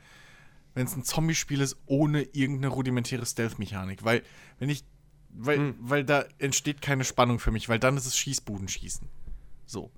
wenn 0.74 0.86
es 0.86 0.96
ein 0.96 1.04
Zombie-Spiel 1.04 1.60
ist 1.60 1.76
ohne 1.86 2.22
irgendeine 2.22 2.68
rudimentäre 2.68 3.26
Stealth-Mechanik, 3.26 4.04
weil 4.04 4.22
wenn 4.58 4.68
ich, 4.68 4.84
weil, 5.30 5.74
weil 5.80 6.04
da 6.04 6.24
entsteht 6.38 6.82
keine 6.82 7.04
Spannung 7.04 7.38
für 7.38 7.50
mich, 7.50 7.68
weil 7.68 7.78
dann 7.78 7.96
ist 7.96 8.06
es 8.06 8.16
Schießbudenschießen. 8.16 9.08
So. 9.66 9.90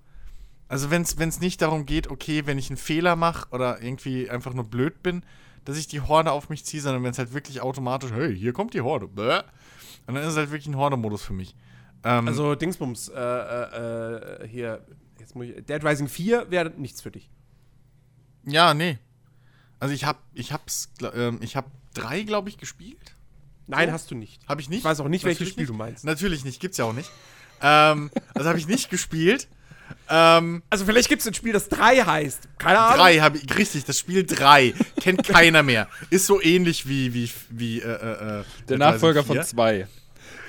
Also 0.69 0.91
wenn 0.91 1.03
es 1.03 1.41
nicht 1.41 1.63
darum 1.63 1.87
geht, 1.87 2.09
okay, 2.09 2.47
wenn 2.47 2.59
ich 2.59 2.71
einen 2.71 2.77
Fehler 2.77 3.17
mache 3.17 3.49
oder 3.51 3.83
irgendwie 3.83 4.31
einfach 4.31 4.55
nur 4.55 4.65
blöd 4.65 5.03
bin, 5.03 5.25
dass 5.65 5.77
ich 5.77 5.89
die 5.89 6.01
Horde 6.01 6.33
auf 6.33 6.49
mich 6.49 6.65
ziehe, 6.65 6.83
sondern 6.83 7.03
wenn 7.03 7.11
es 7.11 7.19
halt 7.19 7.35
wirklich 7.35 7.61
automatisch, 7.61 8.13
hey, 8.13 8.37
hier 8.37 8.53
kommt 8.53 8.75
die 8.75 8.81
Horde. 8.81 9.09
Bäh. 9.09 9.41
Und 10.07 10.15
dann 10.15 10.25
ist 10.25 10.31
es 10.31 10.37
halt 10.37 10.51
wirklich 10.51 10.69
ein 10.69 10.77
Horde-Modus 10.77 11.23
für 11.23 11.33
mich. 11.33 11.55
Ähm, 12.05 12.27
Also 12.29 12.55
Dingsbums, 12.55 13.09
äh, 13.09 13.21
äh, 13.21 14.43
äh, 14.45 14.49
hier, 14.49 14.87
jetzt 15.19 15.35
muss 15.35 15.47
ich, 15.47 15.65
Dead 15.67 15.85
Rising 15.85 16.09
4 16.09 16.51
wäre 16.51 16.71
nichts 16.71 17.01
für 17.01 17.11
dich. 17.11 17.31
ja, 18.45 18.75
nee. 18.75 18.99
Also 19.79 19.95
ich 19.95 20.05
hab, 20.05 20.23
ich 20.35 20.53
hab's, 20.53 20.93
ähm, 21.15 21.39
ich 21.41 21.57
hab 21.57 21.71
drei, 21.95 22.23
glaube 22.23 22.51
ich, 22.51 22.59
gespielt. 22.59 23.17
Nein, 23.71 23.89
So? 23.89 23.93
hast 23.95 24.11
du 24.11 24.15
nicht. 24.15 24.41
Habe 24.49 24.61
ich 24.61 24.69
nicht. 24.69 24.81
Ich 24.81 24.85
weiß 24.85 25.01
auch 25.01 25.09
nicht, 25.09 25.25
welches 25.25 25.41
Natürlich 25.41 25.53
Spiel 25.53 25.63
nicht. 25.65 25.71
du 25.71 25.75
meinst. 25.75 26.05
Natürlich 26.05 26.45
nicht, 26.45 26.61
gibt's 26.61 26.77
ja 26.79 26.85
auch 26.85 26.93
nicht. 26.93 27.11
ähm, 27.63 28.11
also 28.35 28.49
habe 28.49 28.59
ich 28.59 28.67
nicht 28.69 28.91
gespielt. 28.91 29.49
Ähm, 30.09 30.63
Also 30.71 30.85
vielleicht 30.85 31.09
gibt 31.09 31.21
es 31.23 31.29
ein 31.29 31.35
Spiel, 31.35 31.53
das 31.53 31.69
3 31.69 31.97
heißt. 32.05 32.49
Keine 32.59 32.79
Ahnung. 32.79 32.99
drei 32.99 33.19
habe 33.19 33.39
ich, 33.39 33.57
richtig, 33.59 33.85
das 33.85 33.99
Spiel 33.99 34.25
drei 34.25 34.73
kennt 35.01 35.25
keiner 35.29 35.63
mehr. 35.63 35.89
Ist 36.11 36.27
so 36.27 36.41
ähnlich 36.41 36.89
wie, 36.89 37.13
wie, 37.15 37.31
wie, 37.51 37.81
äh, 37.81 37.85
äh, 37.87 38.41
äh, 38.41 38.45
der 38.69 38.79
Nachfolger 38.79 39.25
von 39.25 39.37
4. 39.37 39.43
zwei. 39.45 39.89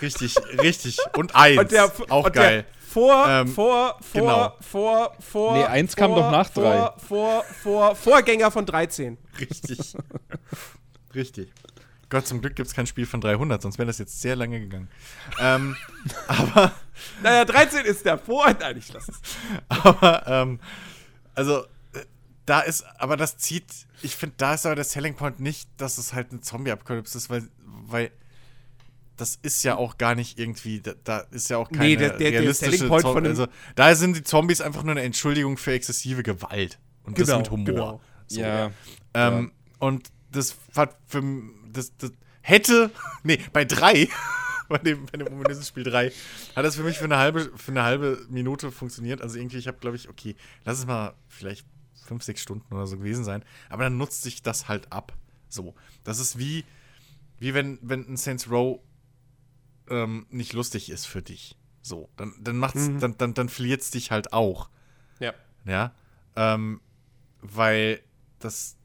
Richtig, 0.01 0.35
richtig. 0.61 0.97
Und 1.17 1.35
eins. 1.35 1.59
Und 1.59 1.71
der, 1.71 1.91
auch 2.09 2.25
und 2.25 2.33
geil. 2.33 2.63
Der 2.63 2.81
vor, 2.91 3.25
Ähm, 3.27 3.47
vor, 3.47 3.99
vor, 4.01 4.21
genau. 4.21 4.55
vor, 4.59 5.15
vor. 5.19 5.53
Nee, 5.57 5.63
eins 5.63 5.93
vor, 5.95 6.07
kam 6.07 6.15
doch 6.15 6.29
nach 6.31 6.51
vor, 6.51 6.63
drei. 6.63 7.07
Vor, 7.07 7.43
vor, 7.63 7.95
Vorgänger 7.95 8.51
von 8.51 8.65
13. 8.65 9.17
Richtig. 9.39 9.93
richtig. 11.15 11.49
Gott, 12.11 12.27
zum 12.27 12.41
Glück 12.41 12.55
gibt 12.55 12.67
es 12.67 12.75
kein 12.75 12.85
Spiel 12.85 13.07
von 13.07 13.21
300, 13.21 13.59
sonst 13.61 13.79
wäre 13.79 13.87
das 13.87 13.97
jetzt 13.97 14.21
sehr 14.21 14.35
lange 14.35 14.59
gegangen. 14.59 14.87
ähm, 15.39 15.75
aber, 16.27 16.71
Naja, 17.23 17.45
13 17.45 17.85
ist 17.85 18.05
davor. 18.05 18.53
Nein, 18.59 18.77
ich 18.77 18.93
lasse 18.93 19.11
es. 19.11 19.19
aber, 19.69 20.27
ähm, 20.27 20.59
also, 21.33 21.63
äh, 21.93 22.05
da 22.45 22.59
ist, 22.61 22.83
aber 22.99 23.17
das 23.17 23.37
zieht, 23.37 23.65
ich 24.03 24.15
finde, 24.15 24.35
da 24.37 24.53
ist 24.53 24.65
aber 24.67 24.75
der 24.75 24.83
Selling 24.83 25.15
Point 25.15 25.39
nicht, 25.39 25.67
dass 25.77 25.97
es 25.97 26.13
halt 26.13 26.31
eine 26.31 26.41
Zombie-Apokalypse 26.41 27.17
ist, 27.17 27.29
weil, 27.31 27.47
weil 27.65 28.11
das 29.17 29.37
ist 29.41 29.63
ja 29.63 29.75
auch 29.75 29.97
gar 29.97 30.15
nicht 30.15 30.39
irgendwie, 30.39 30.81
da, 30.81 30.93
da 31.03 31.19
ist 31.31 31.49
ja 31.49 31.57
auch 31.57 31.69
keine 31.69 31.85
Nee, 31.85 31.95
der- 31.95 32.09
der- 32.09 32.17
der 32.31 32.39
realistische 32.41 32.71
Selling 32.71 32.87
Point 32.89 33.03
Zom- 33.03 33.13
von 33.13 33.25
also, 33.27 33.47
da 33.75 33.95
sind 33.95 34.15
die 34.17 34.23
Zombies 34.23 34.61
einfach 34.61 34.83
nur 34.83 34.91
eine 34.91 35.03
Entschuldigung 35.03 35.57
für 35.57 35.73
exzessive 35.73 36.23
Gewalt. 36.23 36.79
Und 37.03 37.17
das 37.19 37.27
Genau, 37.27 37.39
mit 37.39 37.51
Humor. 37.51 37.65
genau. 37.65 38.01
So. 38.27 38.41
ja. 38.41 38.71
Ähm, 39.13 39.51
Und 39.79 40.09
das 40.31 40.55
hat 40.75 40.97
für 41.07 41.21
das, 41.71 41.95
das 41.97 42.11
hätte, 42.41 42.91
nee, 43.23 43.39
bei 43.53 43.65
drei, 43.65 44.07
bei 44.69 44.77
dem, 44.79 45.05
bei 45.05 45.17
dem 45.17 45.27
ominösen 45.27 45.63
Spiel 45.63 45.83
drei, 45.83 46.11
hat 46.55 46.65
das 46.65 46.75
für 46.75 46.83
mich 46.83 46.97
für 46.97 47.05
eine 47.05 47.17
halbe, 47.17 47.51
für 47.57 47.71
eine 47.71 47.83
halbe 47.83 48.25
Minute 48.29 48.71
funktioniert. 48.71 49.21
Also 49.21 49.37
irgendwie, 49.37 49.57
ich 49.57 49.67
habe, 49.67 49.77
glaube 49.79 49.95
ich, 49.95 50.09
okay, 50.09 50.35
lass 50.65 50.79
es 50.79 50.85
mal 50.85 51.13
vielleicht 51.27 51.65
fünf, 52.05 52.23
sechs 52.23 52.41
Stunden 52.41 52.73
oder 52.73 52.87
so 52.87 52.97
gewesen 52.97 53.23
sein. 53.23 53.43
Aber 53.69 53.83
dann 53.83 53.97
nutzt 53.97 54.23
sich 54.23 54.41
das 54.41 54.67
halt 54.67 54.91
ab. 54.91 55.13
So. 55.49 55.75
Das 56.03 56.19
ist 56.19 56.37
wie, 56.39 56.65
wie 57.39 57.53
wenn, 57.53 57.79
wenn 57.81 58.07
ein 58.07 58.17
Saints 58.17 58.49
Row 58.49 58.79
ähm, 59.89 60.25
nicht 60.29 60.53
lustig 60.53 60.89
ist 60.89 61.05
für 61.05 61.21
dich. 61.21 61.57
So. 61.81 62.09
Dann, 62.17 62.33
dann 62.39 62.57
macht's, 62.57 62.87
Mhm. 62.87 62.99
dann, 62.99 63.17
dann, 63.17 63.33
dann 63.33 63.49
verliert 63.49 63.81
es 63.81 63.91
dich 63.91 64.11
halt 64.11 64.33
auch. 64.33 64.69
Ja. 65.19 65.33
Ja. 65.65 65.93
Ähm, 66.35 66.81
weil 67.41 68.01
das, 68.39 68.77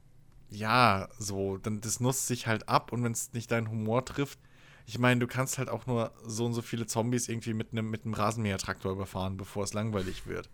ja, 0.49 1.09
so, 1.19 1.57
dann 1.57 1.81
das 1.81 1.99
nutzt 1.99 2.27
sich 2.27 2.47
halt 2.47 2.69
ab 2.69 2.91
und 2.91 3.03
wenn 3.03 3.11
es 3.11 3.33
nicht 3.33 3.51
deinen 3.51 3.69
Humor 3.69 4.05
trifft, 4.05 4.39
ich 4.85 4.99
meine, 4.99 5.19
du 5.19 5.27
kannst 5.27 5.57
halt 5.57 5.67
auch 5.67 5.85
nur 5.85 6.13
so 6.25 6.45
und 6.45 6.53
so 6.53 6.61
viele 6.61 6.87
Zombies 6.87 7.27
irgendwie 7.27 7.53
mit 7.53 7.73
einem 7.73 7.89
mit 7.89 8.01
Rasenmähertraktor 8.05 8.93
überfahren, 8.93 9.35
bevor 9.35 9.65
es 9.65 9.73
langweilig 9.73 10.25
wird. 10.27 10.49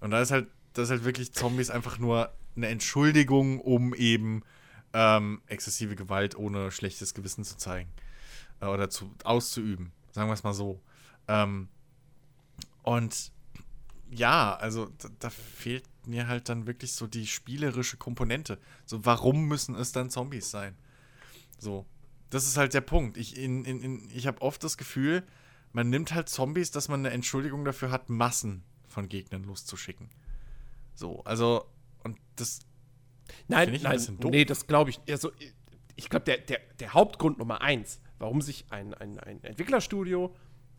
Und 0.00 0.10
da 0.10 0.20
ist 0.20 0.30
halt, 0.30 0.48
das 0.74 0.84
ist 0.84 0.90
halt 0.90 1.04
wirklich 1.04 1.32
Zombies 1.32 1.70
einfach 1.70 1.98
nur 1.98 2.34
eine 2.54 2.68
Entschuldigung, 2.68 3.60
um 3.60 3.94
eben 3.94 4.42
ähm, 4.92 5.40
exzessive 5.46 5.96
Gewalt 5.96 6.36
ohne 6.36 6.70
schlechtes 6.70 7.14
Gewissen 7.14 7.44
zu 7.44 7.56
zeigen. 7.56 7.88
Äh, 8.60 8.66
oder 8.66 8.90
zu, 8.90 9.10
auszuüben. 9.24 9.92
Sagen 10.12 10.28
wir 10.28 10.34
es 10.34 10.44
mal 10.44 10.52
so. 10.52 10.82
Ähm, 11.28 11.68
und 12.82 13.32
ja, 14.10 14.54
also 14.54 14.90
da, 14.98 15.08
da 15.18 15.30
fehlt 15.30 15.84
mir 16.06 16.28
halt 16.28 16.48
dann 16.48 16.66
wirklich 16.66 16.92
so 16.92 17.06
die 17.06 17.26
spielerische 17.26 17.96
Komponente. 17.96 18.58
So, 18.84 19.04
warum 19.04 19.46
müssen 19.46 19.74
es 19.74 19.92
dann 19.92 20.10
Zombies 20.10 20.50
sein? 20.50 20.76
So, 21.58 21.86
das 22.30 22.46
ist 22.46 22.56
halt 22.56 22.74
der 22.74 22.80
Punkt. 22.80 23.16
Ich, 23.16 23.36
in, 23.36 23.64
in, 23.64 23.80
in, 23.80 24.10
ich 24.10 24.26
habe 24.26 24.42
oft 24.42 24.62
das 24.64 24.76
Gefühl, 24.76 25.22
man 25.72 25.90
nimmt 25.90 26.14
halt 26.14 26.28
Zombies, 26.28 26.70
dass 26.70 26.88
man 26.88 27.00
eine 27.00 27.10
Entschuldigung 27.10 27.64
dafür 27.64 27.90
hat, 27.90 28.08
Massen 28.08 28.62
von 28.88 29.08
Gegnern 29.08 29.44
loszuschicken. 29.44 30.10
So, 30.94 31.22
also, 31.24 31.66
und 32.02 32.18
das, 32.36 32.60
Nein, 33.48 33.74
ich 33.74 33.86
ein 33.86 34.00
nein, 34.00 34.30
nee, 34.30 34.44
das 34.44 34.66
glaube 34.66 34.90
ich. 34.90 35.00
Also, 35.08 35.32
ich 35.96 36.08
glaube, 36.08 36.24
der, 36.24 36.38
der, 36.38 36.60
der 36.78 36.94
Hauptgrund 36.94 37.38
Nummer 37.38 37.60
eins, 37.60 38.00
warum 38.18 38.40
sich 38.40 38.66
ein, 38.70 38.94
ein, 38.94 39.18
ein 39.18 39.42
Entwicklerstudio 39.42 40.34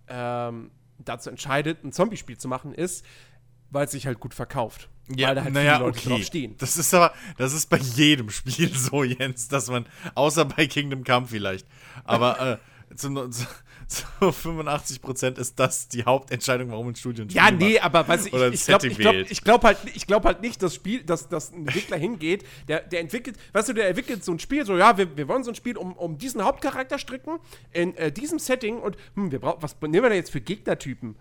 ähm, 0.08 0.72
dazu 1.00 1.30
entscheidet, 1.30 1.84
ein 1.84 1.92
Zombie-Spiel 1.92 2.38
zu 2.38 2.48
machen, 2.48 2.74
ist, 2.74 3.06
weil 3.72 3.86
es 3.86 3.92
sich 3.92 4.06
halt 4.08 4.20
gut 4.20 4.34
verkauft. 4.34 4.90
weil 5.08 5.36
da 5.36 5.44
halt 5.44 5.54
naja, 5.54 5.76
viele 5.76 5.86
Leute 5.86 6.00
okay. 6.00 6.10
drauf 6.10 6.24
stehen. 6.24 6.56
Das 6.58 6.78
ist 6.78 6.94
aber, 6.94 7.14
das 7.38 7.54
ist 7.54 7.70
bei 7.70 7.78
jedem 7.78 8.30
Spiel 8.30 8.74
so, 8.76 9.04
Jens, 9.04 9.48
dass 9.48 9.70
man, 9.70 9.86
außer 10.16 10.46
bei 10.46 10.68
Kingdom 10.68 11.04
Come 11.04 11.28
vielleicht, 11.28 11.68
aber 12.04 12.40
äh, 12.40 12.96
zu, 12.96 13.30
zu, 13.30 13.46
zu 13.88 14.06
85% 14.20 15.40
ist 15.40 15.60
das 15.60 15.88
die 15.88 16.04
Hauptentscheidung, 16.04 16.72
warum 16.72 16.90
ein 16.90 16.96
Studio 16.96 17.24
ein 17.24 17.30
Spiel 17.30 17.42
Ja, 17.42 17.52
nee, 17.52 17.74
macht. 17.74 17.84
aber 17.84 18.08
weißt 18.08 18.28
du, 18.28 18.36
Oder 18.36 18.48
ich, 18.50 18.56
ich 18.56 18.66
glaube 18.66 18.88
ich 18.88 18.98
glaub, 18.98 19.16
ich 19.16 19.44
glaub 19.44 19.64
halt, 19.64 19.78
ich 19.94 20.08
glaub 20.08 20.26
halt 20.26 20.42
nicht, 20.42 20.62
dass 20.62 20.76
Spiel, 20.76 21.04
dass, 21.04 21.30
dass 21.30 21.52
ein 21.52 21.68
Entwickler 21.68 21.98
hingeht, 21.98 22.46
der, 22.68 22.82
der 22.82 23.00
entwickelt, 23.00 23.38
weißt 23.54 23.70
du, 23.70 23.74
der 23.74 23.90
entwickelt 23.90 24.24
so 24.24 24.32
ein 24.32 24.40
Spiel, 24.40 24.66
so, 24.66 24.78
ja, 24.78 24.98
wir, 24.98 25.16
wir 25.16 25.28
wollen 25.28 25.44
so 25.44 25.52
ein 25.52 25.56
Spiel 25.56 25.78
um, 25.78 25.94
um 25.94 26.18
diesen 26.18 26.44
Hauptcharakter 26.44 27.00
stricken, 27.00 27.40
in 27.72 27.96
äh, 27.96 28.12
diesem 28.12 28.40
Setting 28.40 28.80
und, 28.80 28.98
hm, 29.16 29.32
wir 29.32 29.40
brauchen, 29.40 29.62
was 29.62 29.76
nehmen 29.82 30.04
wir 30.04 30.10
da 30.10 30.16
jetzt 30.16 30.32
für 30.32 30.42
Gegnertypen? 30.42 31.16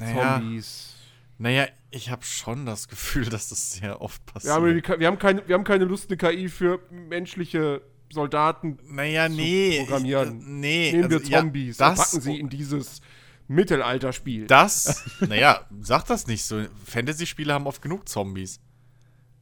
Naja, 0.00 0.40
Zombies. 0.40 0.94
naja, 1.38 1.66
ich 1.90 2.10
habe 2.10 2.24
schon 2.24 2.66
das 2.66 2.88
Gefühl, 2.88 3.24
dass 3.30 3.48
das 3.48 3.72
sehr 3.72 4.00
oft 4.00 4.20
Wir 4.26 4.32
passiert. 4.32 4.76
die 4.76 4.80
K- 4.82 4.98
wir, 5.00 5.06
haben 5.06 5.18
keine, 5.18 5.46
wir 5.48 5.54
haben 5.54 5.64
keine 5.64 5.84
Lust, 5.84 6.08
eine 6.10 6.16
KI 6.16 6.48
für 6.48 6.80
menschliche 6.90 7.82
Soldaten. 8.12 8.78
naja, 8.88 9.28
nee. 9.28 9.78
programmieren. 9.80 10.40
Ich, 10.40 10.46
äh, 10.46 10.50
nee. 10.50 10.92
Nehmen 10.92 11.10
wir 11.10 11.18
also, 11.18 11.30
ja, 11.30 11.38
Zombies 11.40 11.80
und 11.80 11.86
das, 11.86 11.98
packen 11.98 12.20
sie 12.20 12.38
in 12.40 12.48
dieses 12.48 13.00
Mittelalterspiel. 13.46 14.46
Das, 14.46 15.04
naja, 15.20 15.66
sag 15.80 16.04
das 16.06 16.26
nicht 16.26 16.44
so. 16.44 16.64
Fantasy-Spiele 16.86 17.52
haben 17.52 17.66
oft 17.66 17.82
genug 17.82 18.08
Zombies 18.08 18.60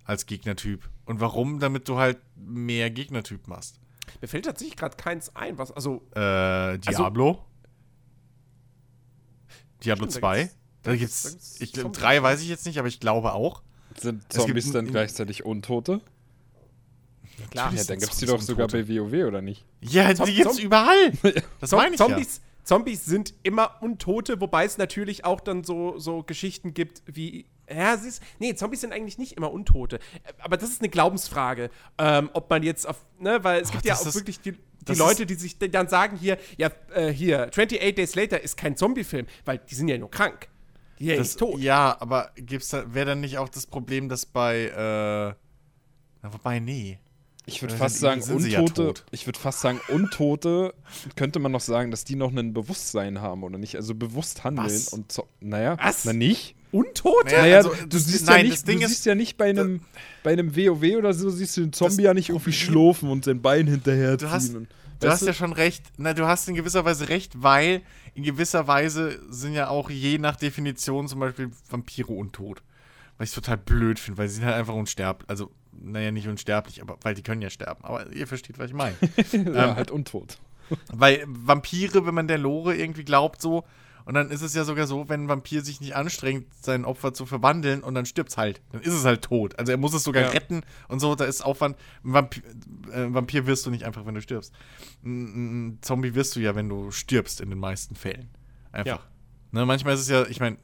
als 0.04 0.26
Gegnertyp. 0.26 0.88
Und 1.04 1.20
warum? 1.20 1.60
Damit 1.60 1.88
du 1.88 1.98
halt 1.98 2.18
mehr 2.36 2.90
Gegnertyp 2.90 3.46
machst. 3.48 3.80
Mir 4.22 4.28
fällt 4.28 4.46
tatsächlich 4.46 4.76
gerade 4.76 4.96
keins 4.96 5.34
ein, 5.36 5.58
was, 5.58 5.70
also, 5.70 6.02
Äh, 6.14 6.78
Diablo? 6.78 7.44
Diablo 9.84 10.06
Stimmt, 10.06 10.16
da 10.24 10.28
2? 10.28 10.42
gibt's- 10.42 10.56
Da 10.82 10.96
gibt's, 10.96 11.22
da 11.22 11.30
gibt's 11.30 11.60
ich 11.60 11.72
glaube, 11.72 11.82
Zombies. 11.86 12.00
drei 12.02 12.22
weiß 12.22 12.40
ich 12.42 12.48
jetzt 12.48 12.66
nicht, 12.66 12.78
aber 12.78 12.88
ich 12.88 13.00
glaube 13.00 13.32
auch. 13.32 13.62
Sind 13.98 14.22
Es 14.22 14.28
gibt 14.28 14.32
Zombies 14.46 14.72
dann 14.72 14.86
gleichzeitig 14.86 15.44
Untote? 15.44 16.00
klar. 17.50 17.72
Ja, 17.74 17.84
dann 17.84 17.98
gibt 17.98 18.12
es 18.12 18.18
die 18.18 18.26
Zombies 18.26 18.46
doch 18.46 18.52
sogar 18.52 18.68
bei 18.68 18.88
WoW, 18.88 19.26
oder 19.26 19.40
nicht? 19.42 19.64
Ja, 19.80 20.14
Zom- 20.14 20.26
die 20.26 20.34
gibt's 20.34 20.56
Zom- 20.56 20.64
überall. 20.64 21.12
Das 21.60 21.70
meine 21.72 21.94
ich 21.94 22.00
ja. 22.00 22.06
Zombies, 22.06 22.40
Zombies 22.64 23.04
sind 23.04 23.34
immer 23.42 23.76
Untote, 23.82 24.40
wobei 24.40 24.64
es 24.64 24.78
natürlich 24.78 25.24
auch 25.24 25.40
dann 25.40 25.64
so, 25.64 25.98
so 25.98 26.22
Geschichten 26.22 26.74
gibt 26.74 27.02
wie. 27.06 27.46
Ja, 27.70 27.96
siehst, 27.98 28.22
nee, 28.38 28.54
Zombies 28.54 28.80
sind 28.80 28.92
eigentlich 28.94 29.18
nicht 29.18 29.32
immer 29.32 29.52
Untote. 29.52 29.98
Aber 30.38 30.56
das 30.56 30.70
ist 30.70 30.80
eine 30.80 30.88
Glaubensfrage, 30.88 31.70
ähm, 31.98 32.30
ob 32.32 32.48
man 32.48 32.62
jetzt 32.62 32.88
auf, 32.88 33.04
ne, 33.18 33.44
weil 33.44 33.60
es 33.60 33.68
Oh, 33.68 33.72
gibt 33.72 33.84
ja 33.84 33.94
auch 33.94 34.14
wirklich 34.14 34.40
die, 34.40 34.54
die 34.80 34.84
das 34.86 34.98
Leute, 34.98 35.26
die 35.26 35.34
sich 35.34 35.58
dann 35.58 35.88
sagen 35.88 36.16
hier, 36.16 36.38
ja, 36.56 36.70
äh, 36.94 37.12
hier, 37.12 37.48
28 37.48 37.94
Days 37.94 38.14
Later 38.14 38.40
ist 38.40 38.56
kein 38.56 38.76
Zombie-Film, 38.76 39.26
weil 39.44 39.58
die 39.58 39.74
sind 39.74 39.88
ja 39.88 39.98
nur 39.98 40.10
krank. 40.10 40.48
Die 40.98 41.04
sind 41.04 41.14
ja 41.14 41.20
nicht 41.20 41.38
tot. 41.38 41.60
ja, 41.60 41.96
aber 42.00 42.30
gibt's 42.36 42.68
da, 42.68 42.92
wäre 42.94 43.06
dann 43.06 43.20
nicht 43.20 43.38
auch 43.38 43.48
das 43.48 43.66
Problem, 43.66 44.08
dass 44.08 44.26
bei, 44.26 44.66
äh, 44.66 45.34
na, 46.22 46.32
wobei, 46.32 46.58
nee. 46.58 46.98
Ich 47.46 47.62
würde 47.62 47.74
fast 47.74 47.98
sagen, 47.98 48.20
ja 48.20 48.60
Untote. 48.60 48.74
tot. 48.74 49.04
ich 49.10 49.26
würde 49.26 49.38
fast 49.38 49.60
sagen, 49.60 49.80
Untote 49.88 50.74
könnte 51.16 51.38
man 51.38 51.50
noch 51.50 51.62
sagen, 51.62 51.90
dass 51.90 52.04
die 52.04 52.14
noch 52.14 52.30
ein 52.30 52.52
Bewusstsein 52.52 53.22
haben 53.22 53.42
oder 53.42 53.56
nicht? 53.56 53.74
Also 53.76 53.94
bewusst 53.94 54.44
handeln 54.44 54.66
Was? 54.66 54.88
und 54.88 55.10
zo 55.10 55.26
naja, 55.40 55.78
Was? 55.80 56.04
na 56.04 56.12
nicht? 56.12 56.57
Untote? 56.72 57.26
Naja, 57.26 57.40
Naja, 57.42 57.56
also, 57.58 57.70
du 57.88 57.98
siehst 57.98 58.26
nein, 58.26 58.44
ja 58.46 58.50
nicht, 58.52 58.68
Ding 58.68 58.78
du 58.78 58.84
ist- 58.84 58.90
siehst 58.90 59.06
ja 59.06 59.14
nicht 59.14 59.36
bei 59.36 59.50
einem, 59.50 59.80
bei 60.22 60.32
einem 60.32 60.54
WoW 60.56 60.96
oder 60.96 61.12
so, 61.14 61.30
siehst 61.30 61.56
du 61.56 61.62
den 61.62 61.72
Zombie 61.72 62.02
ja 62.02 62.14
nicht 62.14 62.28
irgendwie 62.28 62.52
schlurfen 62.52 63.08
und 63.10 63.24
sein 63.24 63.40
Bein 63.40 63.66
hinterher 63.66 64.16
Du 64.16 64.30
hast, 64.30 64.54
und- 64.54 64.68
du 65.00 65.08
hast 65.08 65.22
ja 65.26 65.32
schon 65.32 65.52
recht. 65.52 65.84
Na, 65.96 66.12
du 66.14 66.26
hast 66.26 66.48
in 66.48 66.54
gewisser 66.54 66.84
Weise 66.84 67.08
recht, 67.08 67.42
weil 67.42 67.82
in 68.14 68.22
gewisser 68.24 68.66
Weise 68.66 69.18
sind 69.30 69.54
ja 69.54 69.68
auch 69.68 69.90
je 69.90 70.18
nach 70.18 70.36
Definition 70.36 71.08
zum 71.08 71.20
Beispiel 71.20 71.50
Vampire 71.70 72.12
untot. 72.12 72.62
Was 73.16 73.30
ich 73.30 73.34
total 73.34 73.56
blöd 73.58 73.98
finde, 73.98 74.18
weil 74.18 74.28
sie 74.28 74.36
sind 74.36 74.44
halt 74.44 74.56
einfach 74.56 74.74
unsterblich. 74.74 75.28
Also, 75.30 75.50
naja, 75.80 76.10
nicht 76.10 76.28
unsterblich, 76.28 76.82
aber 76.82 76.98
weil 77.02 77.14
die 77.14 77.22
können 77.22 77.42
ja 77.42 77.50
sterben. 77.50 77.84
Aber 77.84 78.12
ihr 78.12 78.26
versteht, 78.26 78.58
was 78.58 78.68
ich 78.70 78.74
meine. 78.76 78.94
ja, 79.32 79.70
ähm, 79.70 79.76
halt 79.76 79.90
untot. 79.90 80.38
Weil 80.92 81.24
Vampire, 81.26 82.04
wenn 82.06 82.14
man 82.14 82.28
der 82.28 82.38
Lore 82.38 82.76
irgendwie 82.76 83.04
glaubt, 83.04 83.40
so, 83.40 83.64
und 84.08 84.14
dann 84.14 84.30
ist 84.30 84.40
es 84.40 84.54
ja 84.54 84.64
sogar 84.64 84.86
so, 84.86 85.06
wenn 85.10 85.24
ein 85.24 85.28
Vampir 85.28 85.62
sich 85.62 85.82
nicht 85.82 85.94
anstrengt, 85.94 86.46
sein 86.64 86.86
Opfer 86.86 87.12
zu 87.12 87.26
verwandeln 87.26 87.82
und 87.82 87.94
dann 87.94 88.06
stirbt's 88.06 88.38
halt. 88.38 88.62
Dann 88.72 88.80
ist 88.80 88.94
es 88.94 89.04
halt 89.04 89.20
tot. 89.20 89.58
Also 89.58 89.70
er 89.70 89.76
muss 89.76 89.92
es 89.92 90.02
sogar 90.02 90.22
Ja. 90.22 90.28
retten 90.30 90.62
und 90.88 90.98
so, 91.00 91.14
da 91.14 91.26
ist 91.26 91.42
Aufwand. 91.42 91.76
Ein 92.04 92.14
Vampir, 92.14 92.42
äh, 92.90 93.12
Vampir 93.12 93.46
wirst 93.46 93.66
du 93.66 93.70
nicht 93.70 93.84
einfach, 93.84 94.06
wenn 94.06 94.14
du 94.14 94.22
stirbst. 94.22 94.54
Ein, 95.04 95.66
ein 95.66 95.78
Zombie 95.82 96.14
wirst 96.14 96.34
du 96.36 96.40
ja, 96.40 96.54
wenn 96.54 96.70
du 96.70 96.90
stirbst, 96.90 97.42
in 97.42 97.50
den 97.50 97.58
meisten 97.58 97.96
Fällen. 97.96 98.30
Einfach. 98.72 99.06
Ne, 99.52 99.66
manchmal 99.66 99.92
ist 99.92 100.00
es 100.00 100.08
ja, 100.08 100.26
ich 100.26 100.40
meine, 100.40 100.56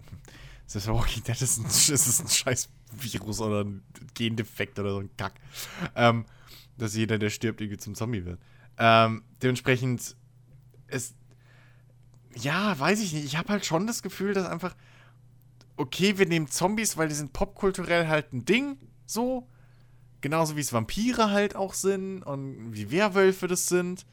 ist 0.67 0.77
das 0.77 0.89
Walking 0.89 1.23
Dead 1.25 1.39
ist 1.43 1.59
ein, 1.59 1.67
ist 1.67 1.91
es 1.91 2.21
ein 2.23 2.29
scheiß 2.29 2.71
Virus 2.93 3.41
oder 3.43 3.63
ein 3.65 3.83
Gendefekt 4.15 4.79
oder 4.79 4.93
so 4.93 5.01
ein 5.01 5.11
Kack. 5.19 5.35
Ähm, 5.95 6.25
dass 6.79 6.97
jeder, 6.97 7.19
der 7.19 7.29
stirbt, 7.29 7.61
irgendwie 7.61 7.79
zum 7.79 7.95
Zombie 7.95 8.25
wird. 8.25 8.41
Ähm, 8.79 9.23
dementsprechend 9.43 10.17
ist. 10.89 11.15
Ja, 12.37 12.79
weiß 12.79 13.01
ich 13.01 13.13
nicht. 13.13 13.25
Ich 13.25 13.37
habe 13.37 13.49
halt 13.49 13.65
schon 13.65 13.87
das 13.87 14.03
Gefühl, 14.03 14.35
dass 14.35 14.47
einfach. 14.47 14.75
Okay, 15.77 16.19
wir 16.19 16.27
nehmen 16.27 16.49
Zombies, 16.49 16.97
weil 16.97 17.09
die 17.09 17.15
sind 17.15 17.33
popkulturell 17.33 18.07
halt 18.07 18.33
ein 18.33 18.45
Ding. 18.45 18.79
So. 19.07 19.49
Genauso 20.21 20.57
wie 20.57 20.61
es 20.61 20.73
Vampire 20.73 21.31
halt 21.31 21.57
auch 21.57 21.75
sind 21.75 22.23
und 22.23 22.73
wie 22.73 22.91
Werwölfe 22.91 23.47
das 23.49 23.67
sind. 23.67 24.07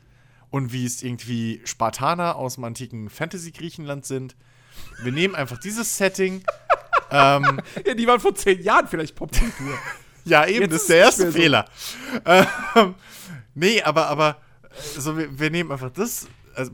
Und 0.49 0.73
wie 0.73 0.85
es 0.85 1.01
irgendwie 1.01 1.61
Spartaner 1.63 2.35
aus 2.35 2.55
dem 2.55 2.65
antiken 2.65 3.09
Fantasy-Griechenland 3.09 4.05
sind. 4.05 4.35
Wir 5.01 5.11
nehmen 5.11 5.35
einfach 5.35 5.57
dieses 5.57 5.97
Setting. 5.97 6.43
ähm, 7.11 7.61
Ja, 7.85 7.93
die 7.93 8.07
waren 8.07 8.19
vor 8.19 8.35
zehn 8.35 8.61
Jahren 8.61 8.87
vielleicht 8.87 9.15
Popkultur. 9.15 9.77
Ja, 10.25 10.45
eben, 10.45 10.61
Jetzt 10.63 10.73
das 10.73 10.81
ist 10.81 10.89
der 10.89 10.97
erste 10.97 11.25
nicht 11.25 11.35
Fehler. 11.35 11.65
Ähm, 12.75 12.95
nee, 13.55 13.81
aber, 13.81 14.07
aber, 14.07 14.37
so, 14.97 15.17
wir, 15.17 15.39
wir 15.39 15.49
nehmen 15.49 15.71
einfach 15.71 15.91
das, 15.91 16.27
also, 16.55 16.71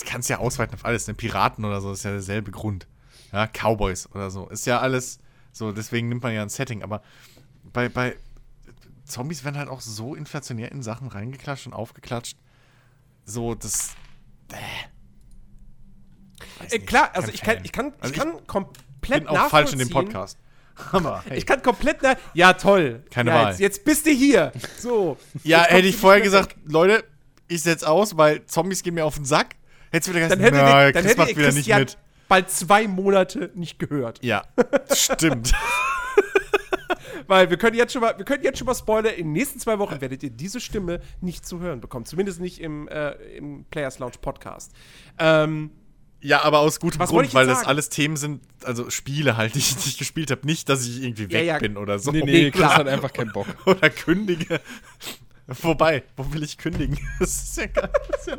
das 0.00 0.08
kannst 0.08 0.28
ja 0.28 0.38
ausweiten 0.38 0.74
auf 0.74 0.84
alles, 0.84 1.06
ne? 1.06 1.14
Piraten 1.14 1.64
oder 1.64 1.80
so, 1.80 1.92
ist 1.92 2.04
ja 2.04 2.10
derselbe 2.12 2.50
Grund. 2.50 2.86
Ja, 3.32 3.46
Cowboys 3.46 4.10
oder 4.12 4.30
so, 4.30 4.48
ist 4.48 4.66
ja 4.66 4.80
alles 4.80 5.20
so, 5.52 5.72
deswegen 5.72 6.08
nimmt 6.08 6.22
man 6.22 6.32
ja 6.32 6.42
ein 6.42 6.48
Setting, 6.48 6.82
aber 6.82 7.02
bei, 7.72 7.88
bei 7.88 8.16
Zombies 9.04 9.44
werden 9.44 9.56
halt 9.58 9.68
auch 9.68 9.80
so 9.80 10.14
inflationär 10.14 10.70
in 10.72 10.82
Sachen 10.82 11.08
reingeklatscht 11.08 11.66
und 11.66 11.74
aufgeklatscht, 11.74 12.36
so, 13.24 13.54
das, 13.54 13.94
äh, 14.52 14.56
Äh, 16.70 16.78
klar, 16.80 17.10
also 17.14 17.30
ich 17.30 17.42
kann, 17.42 17.58
ich 17.64 17.72
kann, 17.72 17.92
Also 18.00 18.14
ich 18.14 18.18
kann 18.18 18.46
komplett 18.46 19.26
bin 19.26 19.28
auch 19.28 19.48
falsch 19.48 19.72
in 19.72 19.78
dem 19.78 19.90
Podcast. 19.90 20.38
Aber, 20.92 21.22
hey. 21.28 21.36
Ich 21.36 21.44
kann 21.44 21.62
komplett 21.62 21.98
na 22.00 22.16
Ja, 22.32 22.54
toll. 22.54 23.04
Keine 23.10 23.30
ja, 23.30 23.36
Wahl. 23.36 23.50
Jetzt, 23.50 23.60
jetzt 23.60 23.84
bist 23.84 24.06
du 24.06 24.10
hier. 24.10 24.52
So. 24.78 25.18
Ja, 25.44 25.64
hätte 25.64 25.82
du 25.82 25.88
ich 25.88 25.96
vorher 25.96 26.22
gesagt. 26.22 26.56
Leute, 26.64 27.04
ich 27.48 27.62
setz 27.62 27.82
aus, 27.82 28.16
weil 28.16 28.46
Zombies 28.46 28.82
gehen 28.82 28.94
mir 28.94 29.04
auf 29.04 29.16
den 29.16 29.26
Sack. 29.26 29.56
Hättest 29.90 30.08
du 30.08 30.14
wieder 30.14 30.28
dann 30.28 30.38
gesagt, 30.38 30.54
hätte 30.56 30.56
na, 30.64 30.86
ihr, 30.86 30.92
dann 30.92 31.02
Chris 31.04 31.16
hätte 31.16 31.28
wieder 31.36 31.46
nicht 31.48 31.54
Christian 31.56 31.80
mit. 31.80 31.98
bald 32.28 32.50
zwei 32.50 32.86
Monate 32.88 33.50
nicht 33.54 33.78
gehört. 33.78 34.22
Ja, 34.22 34.42
stimmt. 34.94 35.52
Weil 37.26 37.48
wir 37.50 37.58
können 37.58 37.76
jetzt 37.76 37.92
schon 37.92 38.02
mal, 38.02 38.16
wir 38.18 38.24
können 38.24 38.42
jetzt 38.42 38.58
schon 38.58 38.66
mal 38.66 38.74
spoilern, 38.74 39.14
in 39.14 39.26
den 39.26 39.32
nächsten 39.32 39.60
zwei 39.60 39.78
Wochen 39.78 40.00
werdet 40.00 40.22
ihr 40.24 40.30
diese 40.30 40.60
Stimme 40.60 41.00
nicht 41.20 41.46
zu 41.46 41.60
hören 41.60 41.80
bekommen. 41.80 42.04
Zumindest 42.04 42.40
nicht 42.40 42.60
im, 42.60 42.88
äh, 42.88 43.10
im 43.36 43.64
Players 43.70 43.98
Lounge 44.00 44.16
Podcast. 44.20 44.72
Ähm, 45.18 45.70
Ja, 46.20 46.42
aber 46.42 46.58
aus 46.58 46.80
gutem 46.80 47.04
Grund, 47.06 47.32
weil 47.32 47.46
das 47.46 47.58
sagen? 47.58 47.68
alles 47.68 47.88
Themen 47.88 48.16
sind, 48.16 48.42
also 48.64 48.90
Spiele 48.90 49.36
halt, 49.36 49.54
die 49.54 49.58
ich 49.60 49.76
nicht 49.76 49.98
gespielt 49.98 50.30
habe. 50.32 50.44
Nicht, 50.44 50.68
dass 50.68 50.84
ich 50.86 51.02
irgendwie 51.04 51.24
Ja, 51.24 51.30
weg 51.30 51.46
ja. 51.46 51.58
bin 51.58 51.76
oder 51.76 51.98
so. 52.00 52.10
Nee, 52.10 52.22
nee, 52.22 52.32
Nee, 52.32 52.50
Chris 52.50 52.60
klar. 52.62 52.76
hat 52.78 52.88
einfach 52.88 53.12
keinen 53.12 53.32
Bock. 53.32 53.46
Oder 53.66 53.90
kündige. 53.90 54.60
Wobei, 55.46 56.02
wo 56.16 56.32
will 56.32 56.42
ich 56.42 56.58
kündigen? 56.58 56.98
Das 57.20 57.42
ist 57.44 57.56
ja 57.58 57.66
geil. 57.66 57.90
Das 58.10 58.20
ist 58.22 58.26
ja 58.28 58.36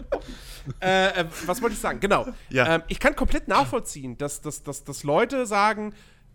äh, 0.82 1.22
äh, 1.22 1.26
was 1.46 1.62
wollte 1.62 1.76
ich 1.76 1.82
sagen? 1.82 2.00
Genau. 2.00 2.28
Ja. 2.50 2.76
Ähm, 2.76 2.84
ich 2.88 3.00
kann 3.00 3.16
komplett 3.16 3.48
nachvollziehen, 3.48 4.18
dass, 4.18 4.42
dass, 4.42 4.62
dass, 4.64 4.84
dass 4.84 5.04
Leute 5.04 5.46
sagen, 5.46 5.94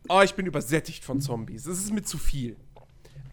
oh, 0.09 0.23
ich 0.23 0.35
bin 0.35 0.47
übersättigt 0.47 1.05
von 1.05 1.21
Zombies. 1.21 1.65
Das 1.65 1.79
ist 1.79 1.93
mir 1.93 2.03
zu 2.03 2.17
viel. 2.17 2.57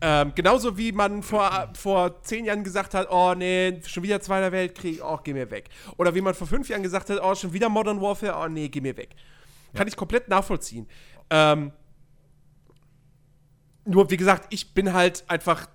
Ähm, 0.02 0.34
genauso 0.36 0.78
wie 0.78 0.92
man 0.92 1.24
vor, 1.24 1.70
vor 1.76 2.22
zehn 2.24 2.44
Jahren 2.44 2.64
gesagt 2.64 2.94
hat, 2.94 3.08
oh 3.10 3.34
nee, 3.36 3.80
schon 3.86 4.04
wieder 4.04 4.20
Zweiter 4.20 4.52
Weltkrieg, 4.52 5.00
oh, 5.02 5.18
geh 5.24 5.34
mir 5.34 5.50
weg. 5.50 5.70
Oder 5.98 6.14
wie 6.14 6.20
man 6.20 6.34
vor 6.34 6.46
fünf 6.46 6.68
Jahren 6.68 6.84
gesagt 6.84 7.10
hat, 7.10 7.22
oh, 7.24 7.34
schon 7.36 7.54
wieder 7.54 7.70
Modern 7.70 8.02
Warfare, 8.02 8.36
oh 8.44 8.50
nee, 8.50 8.68
geh 8.68 8.82
mir 8.82 8.98
weg. 8.98 9.16
Kann 9.74 9.88
ich 9.88 9.96
komplett 9.96 10.28
nachvollziehen. 10.28 10.88
Ähm, 11.30 11.72
nur, 13.86 14.10
wie 14.12 14.18
gesagt, 14.18 14.48
ich 14.50 14.74
bin 14.74 14.94
halt 14.94 15.24
einfach 15.30 15.68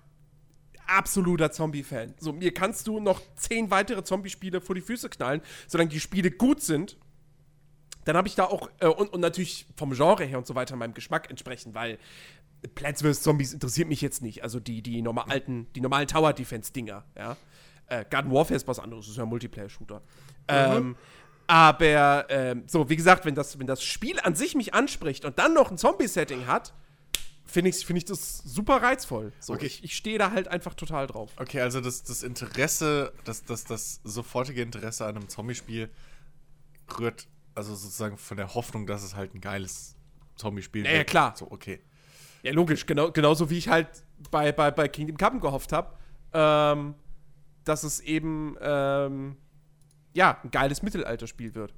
absoluter 0.88 1.50
Zombie-Fan. 1.50 2.14
So, 2.18 2.32
mir 2.32 2.52
kannst 2.52 2.86
du 2.86 3.00
noch 3.00 3.20
zehn 3.36 3.70
weitere 3.70 4.02
Zombie-Spiele 4.02 4.60
vor 4.60 4.74
die 4.74 4.80
Füße 4.80 5.08
knallen, 5.08 5.40
solange 5.66 5.90
die 5.90 6.00
Spiele 6.00 6.30
gut 6.30 6.60
sind. 6.62 6.96
Dann 8.04 8.16
habe 8.16 8.26
ich 8.26 8.34
da 8.34 8.44
auch, 8.44 8.70
äh, 8.80 8.86
und, 8.86 9.12
und 9.12 9.20
natürlich 9.20 9.66
vom 9.76 9.92
Genre 9.92 10.24
her 10.24 10.38
und 10.38 10.46
so 10.46 10.54
weiter 10.54 10.76
meinem 10.76 10.94
Geschmack 10.94 11.28
entsprechend, 11.30 11.74
weil 11.74 11.98
Plants 12.74 13.02
vs. 13.02 13.22
Zombies 13.22 13.52
interessiert 13.52 13.88
mich 13.88 14.00
jetzt 14.00 14.22
nicht. 14.22 14.42
Also 14.42 14.60
die, 14.60 14.82
die, 14.82 15.02
normal 15.02 15.26
alten, 15.28 15.66
die 15.74 15.80
normalen 15.80 16.08
Tower-Defense-Dinger, 16.08 17.04
ja. 17.16 17.36
Äh, 17.86 18.04
Garden 18.10 18.30
Warfare 18.30 18.54
ist 18.54 18.68
was 18.68 18.78
anderes, 18.78 19.06
das 19.06 19.12
ist 19.12 19.16
ja 19.16 19.22
ein 19.22 19.28
Multiplayer-Shooter. 19.30 20.02
Ähm, 20.48 20.96
aber, 21.46 22.26
ähm, 22.28 22.64
so, 22.66 22.90
wie 22.90 22.96
gesagt, 22.96 23.24
wenn 23.24 23.34
das, 23.34 23.58
wenn 23.58 23.66
das 23.66 23.82
Spiel 23.82 24.20
an 24.20 24.34
sich 24.34 24.54
mich 24.54 24.74
anspricht 24.74 25.24
und 25.24 25.38
dann 25.38 25.54
noch 25.54 25.70
ein 25.70 25.78
Zombie-Setting 25.78 26.46
hat, 26.46 26.74
finde 27.48 27.70
ich, 27.70 27.84
find 27.84 27.96
ich 27.98 28.04
das 28.04 28.38
super 28.38 28.82
reizvoll. 28.82 29.32
So, 29.40 29.54
Okay. 29.54 29.66
ich, 29.66 29.82
ich 29.82 29.96
stehe 29.96 30.18
da 30.18 30.30
halt 30.30 30.48
einfach 30.48 30.74
total 30.74 31.06
drauf. 31.06 31.32
Okay, 31.36 31.60
also 31.60 31.80
das, 31.80 32.04
das 32.04 32.22
Interesse, 32.22 33.12
das, 33.24 33.44
das, 33.44 33.64
das 33.64 34.00
sofortige 34.04 34.62
Interesse 34.62 35.06
an 35.06 35.16
einem 35.16 35.28
Zombie-Spiel 35.28 35.90
rührt 36.98 37.26
also 37.54 37.74
sozusagen 37.74 38.16
von 38.16 38.36
der 38.36 38.54
Hoffnung, 38.54 38.86
dass 38.86 39.02
es 39.02 39.16
halt 39.16 39.34
ein 39.34 39.40
geiles 39.40 39.96
Zombie-Spiel 40.36 40.84
Ja, 40.84 40.92
ja, 40.92 41.04
klar. 41.04 41.34
So, 41.36 41.50
okay. 41.50 41.80
Ja, 42.42 42.52
logisch, 42.52 42.86
genau, 42.86 43.10
genauso 43.10 43.50
wie 43.50 43.58
ich 43.58 43.68
halt 43.68 43.88
bei, 44.30 44.52
bei, 44.52 44.70
bei 44.70 44.86
Kingdom 44.86 45.16
Come 45.16 45.40
gehofft 45.40 45.72
habe, 45.72 45.96
ähm, 46.32 46.94
dass 47.64 47.82
es 47.82 47.98
eben 47.98 48.56
ähm, 48.60 49.36
ja, 50.14 50.38
ein 50.42 50.50
geiles 50.52 50.82
Mittelalterspiel 50.82 51.54
wird. 51.56 51.74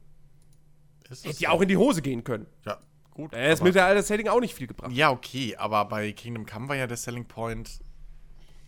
Hätte 1.09 1.29
ja 1.39 1.51
so? 1.51 1.57
auch 1.57 1.63
in 1.63 1.69
die 1.69 1.77
Hose 1.79 2.03
gehen 2.03 2.25
können. 2.25 2.47
Ja, 2.67 2.79
gut. 3.21 3.33
Äh, 3.35 3.51
das 3.51 3.61
aber- 3.61 3.69
Mittelalter-Setting 3.69 4.29
auch 4.29 4.41
nicht 4.41 4.55
viel 4.55 4.67
gebracht. 4.67 4.93
Ja, 4.93 5.11
okay, 5.11 5.57
aber 5.57 5.85
bei 5.87 6.13
Kingdom 6.13 6.47
Come 6.47 6.69
war 6.69 6.77
ja 6.77 6.87
der 6.87 6.97
Selling 6.97 7.25
Point, 7.27 7.81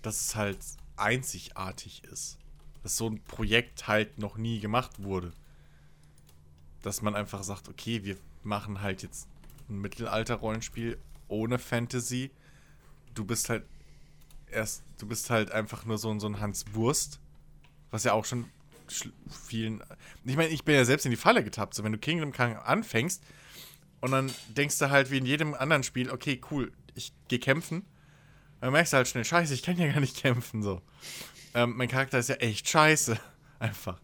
dass 0.02 0.20
es 0.20 0.36
halt 0.36 0.58
einzigartig 0.96 2.02
ist. 2.04 2.38
Dass 2.82 2.96
so 2.96 3.08
ein 3.08 3.22
Projekt 3.22 3.86
halt 3.86 4.18
noch 4.18 4.36
nie 4.36 4.60
gemacht 4.60 5.02
wurde. 5.02 5.32
Dass 6.82 7.02
man 7.02 7.14
einfach 7.14 7.42
sagt, 7.44 7.68
okay, 7.68 8.04
wir 8.04 8.16
machen 8.42 8.80
halt 8.82 9.02
jetzt 9.02 9.28
ein 9.68 9.78
Mittelalter-Rollenspiel 9.80 10.98
ohne 11.28 11.58
Fantasy. 11.58 12.30
Du 13.14 13.24
bist 13.24 13.48
halt 13.48 13.64
erst, 14.50 14.82
du 14.98 15.06
bist 15.06 15.30
halt 15.30 15.52
einfach 15.52 15.84
nur 15.84 15.98
so, 15.98 16.10
ein- 16.10 16.18
so 16.20 16.26
ein 16.26 16.40
Hans 16.40 16.64
Wurst, 16.74 17.20
was 17.90 18.04
ja 18.04 18.12
auch 18.14 18.24
schon 18.24 18.46
vielen. 19.46 19.82
Ich 20.24 20.36
meine, 20.36 20.48
ich 20.50 20.64
bin 20.64 20.74
ja 20.74 20.84
selbst 20.84 21.04
in 21.06 21.10
die 21.10 21.16
Falle 21.16 21.44
getappt. 21.44 21.74
So, 21.74 21.84
wenn 21.84 21.92
du 21.92 21.98
Kingdom 21.98 22.32
Come 22.32 22.62
anfängst 22.64 23.22
und 24.02 24.10
dann 24.10 24.30
denkst 24.48 24.78
du 24.78 24.90
halt 24.90 25.10
wie 25.10 25.18
in 25.18 25.26
jedem 25.26 25.54
anderen 25.54 25.84
Spiel, 25.84 26.10
okay, 26.10 26.40
cool, 26.50 26.72
ich 26.94 27.12
gehe 27.28 27.38
kämpfen. 27.38 27.86
Dann 28.60 28.72
merkst 28.72 28.92
du 28.92 28.98
halt 28.98 29.08
schnell, 29.08 29.24
scheiße, 29.24 29.54
ich 29.54 29.62
kann 29.62 29.78
ja 29.78 29.90
gar 29.90 30.00
nicht 30.00 30.16
kämpfen, 30.16 30.62
so. 30.62 30.82
Ähm, 31.54 31.76
mein 31.76 31.88
Charakter 31.88 32.18
ist 32.18 32.28
ja 32.28 32.34
echt 32.36 32.68
scheiße. 32.68 33.16
Einfach. 33.60 34.00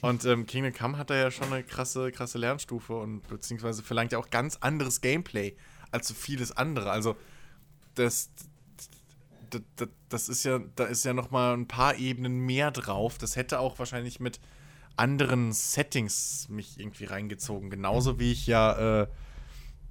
Und 0.00 0.24
ähm, 0.24 0.46
Kingdom 0.46 0.72
Come 0.72 0.96
hat 0.96 1.10
da 1.10 1.16
ja 1.16 1.32
schon 1.32 1.52
eine 1.52 1.64
krasse, 1.64 2.12
krasse 2.12 2.38
Lernstufe 2.38 2.94
und 2.94 3.26
beziehungsweise 3.28 3.82
verlangt 3.82 4.12
ja 4.12 4.18
auch 4.18 4.30
ganz 4.30 4.58
anderes 4.60 5.00
Gameplay 5.00 5.56
als 5.90 6.06
so 6.06 6.14
vieles 6.14 6.56
andere. 6.56 6.92
Also, 6.92 7.16
das, 7.96 8.30
das, 9.50 9.62
das, 9.74 9.88
das 10.08 10.28
ist 10.28 10.44
ja, 10.44 10.60
da 10.76 10.84
ist 10.84 11.04
ja 11.04 11.14
noch 11.14 11.32
mal 11.32 11.52
ein 11.54 11.66
paar 11.66 11.96
Ebenen 11.96 12.38
mehr 12.38 12.70
drauf. 12.70 13.18
Das 13.18 13.34
hätte 13.34 13.58
auch 13.58 13.80
wahrscheinlich 13.80 14.20
mit 14.20 14.38
anderen 14.96 15.52
Settings 15.52 16.48
mich 16.48 16.78
irgendwie 16.78 17.06
reingezogen. 17.06 17.70
Genauso 17.70 18.20
wie 18.20 18.30
ich 18.30 18.46
ja 18.46 19.02
äh, 19.02 19.06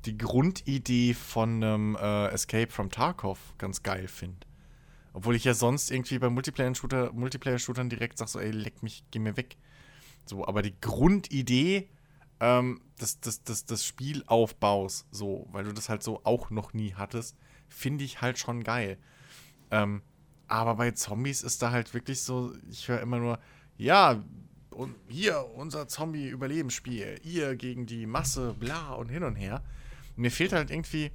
die 0.06 0.18
Grundidee 0.18 1.14
von 1.14 1.64
einem 1.64 1.96
äh, 1.96 2.28
Escape 2.30 2.72
from 2.72 2.90
Tarkov 2.90 3.40
ganz 3.58 3.84
geil 3.84 4.08
finde. 4.08 4.48
Obwohl 5.14 5.36
ich 5.36 5.44
ja 5.44 5.54
sonst 5.54 5.92
irgendwie 5.92 6.20
bei 6.20 6.30
Multiplayer-Shooter, 6.30 7.12
Multiplayer-Shootern 7.14 7.90
direkt 7.90 8.18
sag 8.18 8.30
so, 8.30 8.40
ey, 8.40 8.52
leck 8.52 8.82
mich, 8.82 9.04
geh 9.12 9.20
mir 9.20 9.36
weg. 9.36 9.58
So, 10.26 10.48
aber 10.48 10.62
die 10.62 10.80
Grundidee 10.80 11.90
ähm, 12.40 12.82
des, 13.00 13.20
des, 13.20 13.44
des, 13.44 13.66
des 13.66 13.86
Spielaufbaus, 13.86 15.06
so, 15.12 15.48
weil 15.52 15.66
du 15.66 15.74
das 15.74 15.90
halt 15.90 16.04
so 16.04 16.22
auch 16.24 16.50
noch 16.50 16.74
nie 16.74 16.94
hattest, 16.96 17.38
finde 17.68 18.04
ich 18.04 18.22
halt 18.22 18.40
schon 18.40 18.64
geil. 18.64 18.98
Ähm, 19.70 20.02
aber 20.48 20.76
bei 20.76 20.92
Zombies 20.92 21.44
ist 21.44 21.62
da 21.62 21.72
halt 21.72 21.94
wirklich 21.94 22.22
so, 22.22 22.54
ich 22.70 22.88
höre 22.88 23.02
immer 23.02 23.20
nur, 23.20 23.40
ja, 23.78 24.24
und 24.72 24.96
hier 25.10 25.46
unser 25.56 25.88
Zombie-Überlebensspiel, 25.88 27.20
ihr 27.24 27.56
gegen 27.56 27.86
die 27.86 28.06
Masse, 28.06 28.56
bla 28.58 28.94
und 28.94 29.10
hin 29.10 29.24
und 29.24 29.36
her. 29.36 29.62
Mir 30.16 30.32
fehlt 30.32 30.54
halt 30.54 30.70
irgendwie, 30.72 31.12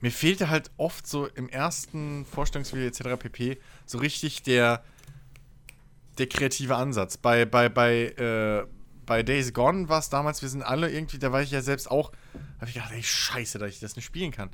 mir 0.00 0.10
fehlte 0.10 0.48
halt 0.48 0.70
oft 0.76 1.06
so 1.06 1.26
im 1.26 1.48
ersten 1.48 2.24
Vorstellungsvideo 2.24 2.86
etc. 2.86 3.20
pp. 3.20 3.58
so 3.86 3.98
richtig 3.98 4.42
der, 4.42 4.84
der 6.18 6.28
kreative 6.28 6.76
Ansatz. 6.76 7.16
Bei, 7.16 7.44
bei, 7.44 7.68
bei, 7.68 8.06
äh, 8.16 8.66
bei 9.06 9.22
Days 9.22 9.52
Gone 9.52 9.88
war 9.88 9.98
es 9.98 10.10
damals, 10.10 10.42
wir 10.42 10.48
sind 10.48 10.62
alle 10.62 10.90
irgendwie, 10.90 11.18
da 11.18 11.32
war 11.32 11.42
ich 11.42 11.50
ja 11.50 11.62
selbst 11.62 11.90
auch, 11.90 12.12
habe 12.58 12.68
ich 12.68 12.74
gedacht, 12.74 12.92
ey, 12.92 13.02
scheiße, 13.02 13.58
dass 13.58 13.70
ich 13.70 13.80
das 13.80 13.96
nicht 13.96 14.04
spielen 14.04 14.30
kann. 14.30 14.50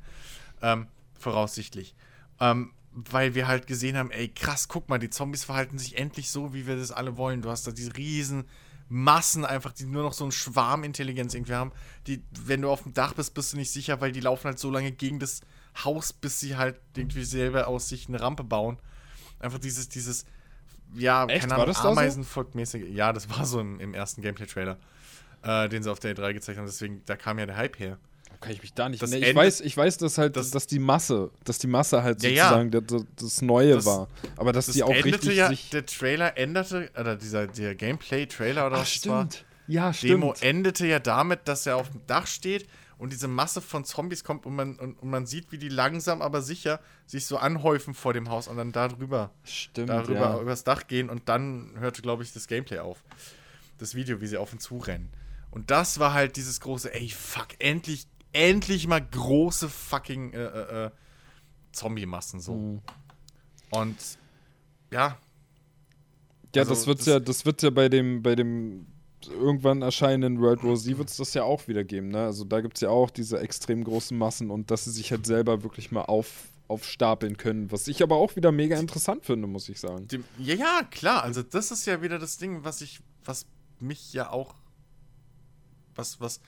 Ähm, 0.61 0.87
voraussichtlich. 1.19 1.95
Ähm, 2.39 2.73
weil 2.91 3.35
wir 3.35 3.47
halt 3.47 3.67
gesehen 3.67 3.97
haben, 3.97 4.09
ey, 4.11 4.29
krass, 4.29 4.69
guck 4.69 4.87
mal, 4.87 4.99
die 4.99 5.09
Zombies 5.09 5.43
verhalten 5.43 5.77
sich 5.77 5.97
endlich 5.97 6.29
so, 6.29 6.53
wie 6.53 6.65
wir 6.65 6.77
das 6.77 6.91
alle 6.91 7.17
wollen. 7.17 7.41
Du 7.41 7.49
hast 7.49 7.67
da 7.67 7.71
diese 7.71 7.95
riesen 7.97 8.45
Massen 8.87 9.45
einfach, 9.45 9.71
die 9.71 9.85
nur 9.85 10.03
noch 10.03 10.13
so 10.13 10.23
einen 10.23 10.31
Schwarm 10.31 10.83
Intelligenz 10.83 11.33
irgendwie 11.33 11.53
haben. 11.53 11.71
Die, 12.07 12.23
wenn 12.31 12.61
du 12.61 12.69
auf 12.69 12.83
dem 12.83 12.93
Dach 12.93 13.13
bist, 13.13 13.33
bist 13.33 13.53
du 13.53 13.57
nicht 13.57 13.71
sicher, 13.71 13.99
weil 14.01 14.11
die 14.11 14.19
laufen 14.19 14.45
halt 14.45 14.59
so 14.59 14.69
lange 14.69 14.91
gegen 14.91 15.19
das 15.19 15.41
Haus, 15.83 16.13
bis 16.13 16.39
sie 16.39 16.55
halt 16.55 16.79
irgendwie 16.95 17.23
selber 17.23 17.67
aus 17.67 17.89
sich 17.89 18.07
eine 18.07 18.21
Rampe 18.21 18.43
bauen. 18.43 18.77
Einfach 19.39 19.59
dieses, 19.59 19.89
dieses, 19.89 20.25
ja, 20.93 21.25
Echt? 21.25 21.41
keine 21.41 21.55
Ahnung, 21.55 21.67
das 21.67 21.77
da 21.77 21.83
so? 21.83 21.89
Ameisenvolkmäßige. 21.89 22.87
Ja, 22.89 23.11
das 23.11 23.29
war 23.29 23.45
so 23.45 23.59
im, 23.59 23.79
im 23.79 23.93
ersten 23.93 24.21
Gameplay-Trailer, 24.21 24.77
äh, 25.41 25.67
den 25.67 25.83
sie 25.83 25.91
auf 25.91 25.99
der 25.99 26.15
E3 26.15 26.33
gezeigt 26.33 26.57
haben. 26.59 26.65
Deswegen, 26.65 27.01
da 27.05 27.15
kam 27.15 27.39
ja 27.39 27.45
der 27.45 27.57
Hype 27.57 27.79
her. 27.79 27.97
Kann 28.41 28.51
ich 28.51 28.61
mich 28.61 28.73
da 28.73 28.89
nicht. 28.89 29.01
Nee, 29.01 29.07
ich, 29.17 29.23
endet- 29.23 29.35
weiß, 29.35 29.61
ich 29.61 29.75
weiß, 29.75 29.97
dass 29.97 30.17
halt, 30.17 30.35
das- 30.35 30.51
dass 30.51 30.67
die 30.67 30.79
Masse, 30.79 31.31
dass 31.43 31.57
die 31.57 31.67
Masse 31.67 32.03
halt 32.03 32.21
Ja, 32.23 32.29
ja. 32.29 32.49
sozusagen 32.49 32.71
Das, 32.71 33.05
das 33.15 33.41
Neue 33.41 33.75
Das- 33.75 33.85
war. 33.85 34.07
Aber 34.37 34.51
dass 34.53 34.67
Das 34.67 34.75
die 34.75 34.83
auch 34.83 34.89
richtig 34.89 35.35
ja, 35.35 35.49
sich. 35.49 35.69
der 35.69 35.85
Trailer 35.85 36.37
änderte, 36.37 36.89
oder 36.99 37.15
dieser 37.15 37.47
der 37.47 37.75
Gameplay-Trailer 37.75 38.67
oder 38.67 38.77
Ach, 38.77 38.81
was 38.81 38.93
das 39.01 39.07
war, 39.09 39.25
stimmt. 39.31 39.45
Ja, 39.67 39.91
Demo 39.91 40.35
stimmt. 40.35 40.49
endete 40.49 40.87
ja 40.87 40.99
damit, 40.99 41.47
dass 41.47 41.65
er 41.65 41.77
auf 41.77 41.89
dem 41.89 42.01
Dach 42.05 42.27
steht 42.27 42.67
und 42.97 43.11
diese 43.11 43.27
Masse 43.27 43.61
von 43.61 43.83
Zombies 43.83 44.23
kommt 44.23 44.45
und 44.45 44.55
man, 44.55 44.75
und, 44.75 44.93
und 45.01 45.09
man 45.09 45.25
sieht, 45.25 45.51
wie 45.51 45.57
die 45.57 45.69
langsam 45.69 46.21
aber 46.21 46.41
sicher 46.41 46.79
sich 47.07 47.25
so 47.25 47.37
anhäufen 47.37 47.93
vor 47.93 48.13
dem 48.13 48.29
Haus 48.29 48.47
und 48.47 48.57
dann 48.57 48.71
darüber, 48.71 49.31
Stimmt, 49.43 49.89
darüber 49.89 50.19
ja. 50.19 50.39
übers 50.39 50.63
Dach 50.63 50.87
gehen 50.87 51.09
und 51.09 51.27
dann 51.29 51.71
hörte, 51.79 52.01
glaube 52.03 52.23
ich, 52.23 52.31
das 52.31 52.47
Gameplay 52.47 52.77
auf. 52.79 53.03
Das 53.79 53.95
Video, 53.95 54.21
wie 54.21 54.27
sie 54.27 54.37
auf 54.37 54.53
und 54.53 54.59
zu 54.61 54.77
rennen. 54.77 55.09
Und 55.51 55.71
das 55.71 55.99
war 55.99 56.13
halt 56.13 56.35
dieses 56.35 56.59
große, 56.61 56.93
ey, 56.93 57.09
fuck, 57.09 57.47
endlich, 57.59 58.07
endlich 58.35 58.87
mal 58.87 58.99
große 59.01 59.69
fucking 59.69 60.33
äh, 60.33 60.43
äh, 60.43 60.85
äh, 60.87 60.91
Zombie-Massen 61.71 62.39
so. 62.39 62.53
Mhm. 62.53 62.81
Und 63.71 63.97
ja, 64.91 65.17
Ja, 66.53 66.61
Also, 66.61 66.73
das 66.73 66.87
wird's 66.87 67.05
das- 67.05 67.07
ja, 67.13 67.19
das 67.19 67.45
wird's 67.45 67.63
ja 67.63 67.69
bei 67.69 67.89
dem, 67.89 68.21
bei 68.23 68.35
dem 68.35 68.87
irgendwann 69.29 69.81
erscheinenden 69.81 70.39
World 70.39 70.63
War 70.63 70.75
Z 70.77 70.97
wird's 70.97 71.17
das 71.17 71.33
ja 71.33 71.43
auch 71.43 71.67
wieder 71.67 71.83
geben, 71.83 72.09
ne? 72.09 72.25
Also 72.25 72.43
da 72.45 72.61
gibt's 72.61 72.79
ja 72.81 72.89
auch 72.89 73.09
diese 73.09 73.39
extrem 73.39 73.83
großen 73.83 74.17
Massen 74.17 74.51
und 74.51 74.69
dass 74.71 74.85
sie 74.85 74.91
sich 74.91 75.11
halt 75.11 75.25
selber 75.25 75.63
wirklich 75.63 75.91
mal 75.91 76.03
auf, 76.03 76.47
aufstapeln 76.67 77.35
können, 77.37 77.71
was 77.71 77.87
ich 77.87 78.01
aber 78.03 78.15
auch 78.17 78.35
wieder 78.35 78.51
mega 78.51 78.77
interessant 78.79 79.25
finde, 79.25 79.47
muss 79.47 79.67
ich 79.67 79.79
sagen. 79.79 80.07
Dem, 80.07 80.23
ja, 80.37 80.55
ja, 80.55 80.81
klar. 80.89 81.23
Also 81.23 81.41
das 81.43 81.71
ist 81.71 81.85
ja 81.87 82.01
wieder 82.01 82.19
das 82.19 82.37
Ding, 82.37 82.63
was 82.63 82.81
ich, 82.81 82.99
was 83.25 83.47
mich 83.79 84.13
ja 84.13 84.29
auch, 84.29 84.53
was, 85.95 86.21
was 86.21 86.39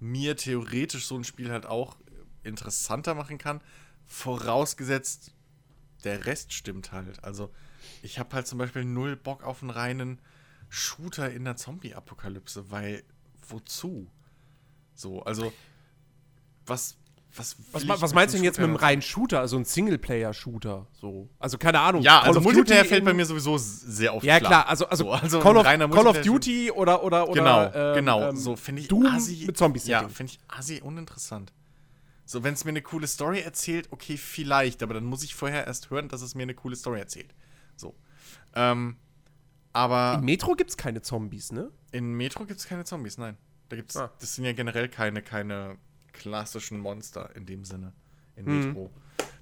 mir 0.00 0.36
theoretisch 0.36 1.06
so 1.06 1.16
ein 1.16 1.24
Spiel 1.24 1.50
halt 1.50 1.66
auch 1.66 1.96
interessanter 2.42 3.14
machen 3.14 3.38
kann, 3.38 3.60
vorausgesetzt, 4.06 5.32
der 6.04 6.26
Rest 6.26 6.52
stimmt 6.52 6.92
halt. 6.92 7.22
Also 7.22 7.52
ich 8.02 8.18
habe 8.18 8.34
halt 8.34 8.46
zum 8.46 8.58
Beispiel 8.58 8.84
null 8.84 9.16
Bock 9.16 9.44
auf 9.44 9.62
einen 9.62 9.70
reinen 9.70 10.20
Shooter 10.68 11.30
in 11.30 11.44
der 11.44 11.56
Zombie-Apokalypse, 11.56 12.70
weil 12.70 13.04
wozu? 13.48 14.10
So, 14.94 15.22
also 15.22 15.52
was, 16.66 16.96
was, 17.36 17.56
Was, 17.72 18.00
was 18.02 18.14
meinst 18.14 18.34
du 18.34 18.38
denn 18.38 18.44
jetzt 18.44 18.58
mit 18.58 18.64
einem 18.64 18.74
Shooter? 18.74 18.86
reinen 18.86 19.02
Shooter, 19.02 19.40
also 19.40 19.56
ein 19.56 19.64
Singleplayer-Shooter? 19.64 20.86
So. 20.92 21.28
Also 21.38 21.58
keine 21.58 21.80
Ahnung. 21.80 22.02
Ja, 22.02 22.18
Call 22.20 22.28
also 22.28 22.38
of 22.40 22.44
Multiplayer 22.44 22.78
Duty 22.82 22.88
fällt 22.88 23.04
bei 23.04 23.12
mir 23.14 23.24
sowieso 23.26 23.56
sehr 23.58 24.14
oft 24.14 24.24
Ja, 24.24 24.40
klar, 24.40 24.68
also, 24.68 24.86
also, 24.86 25.04
So, 25.04 25.10
also 25.12 25.40
Call, 25.40 25.56
of, 25.56 25.64
Call 25.64 26.06
of 26.06 26.20
Duty 26.22 26.70
oder, 26.72 27.02
oder, 27.04 27.28
oder 27.28 27.70
Genau, 27.72 27.88
ähm, 27.90 27.94
genau. 27.96 28.28
ähm, 28.30 28.36
so 28.36 28.56
finde 28.56 28.82
ich 28.82 28.88
Doom 28.88 29.06
assi, 29.06 29.44
mit 29.46 29.56
Zombie-Setting. 29.56 29.92
Ja, 29.92 30.08
finde 30.08 30.32
ich 30.32 30.40
assi 30.48 30.80
uninteressant. 30.82 31.52
So, 32.24 32.42
wenn 32.44 32.54
es 32.54 32.64
mir 32.64 32.70
eine 32.70 32.82
coole 32.82 33.06
Story 33.06 33.40
erzählt, 33.40 33.88
okay, 33.90 34.16
vielleicht, 34.16 34.82
aber 34.82 34.94
dann 34.94 35.04
muss 35.04 35.22
ich 35.24 35.34
vorher 35.34 35.66
erst 35.66 35.90
hören, 35.90 36.08
dass 36.08 36.22
es 36.22 36.34
mir 36.34 36.42
eine 36.44 36.54
coole 36.54 36.76
Story 36.76 37.00
erzählt. 37.00 37.34
So. 37.76 37.94
Ähm, 38.54 38.96
aber 39.72 40.14
In 40.18 40.24
Metro 40.24 40.54
gibt's 40.54 40.76
keine 40.76 41.02
Zombies, 41.02 41.52
ne? 41.52 41.70
in 41.92 42.12
Metro 42.14 42.44
gibt 42.44 42.60
es 42.60 42.66
keine 42.66 42.84
Zombies, 42.84 43.18
nein. 43.18 43.36
Da 43.68 43.76
gibt's, 43.76 43.96
Ah. 43.96 44.10
das 44.20 44.34
sind 44.36 44.44
ja 44.44 44.52
generell 44.52 44.88
keine, 44.88 45.22
keine 45.22 45.76
klassischen 46.20 46.78
Monster 46.78 47.34
in 47.34 47.46
dem 47.46 47.64
Sinne. 47.64 47.92
In 48.36 48.44
Mhm. 48.44 48.66
Metro. 48.66 48.90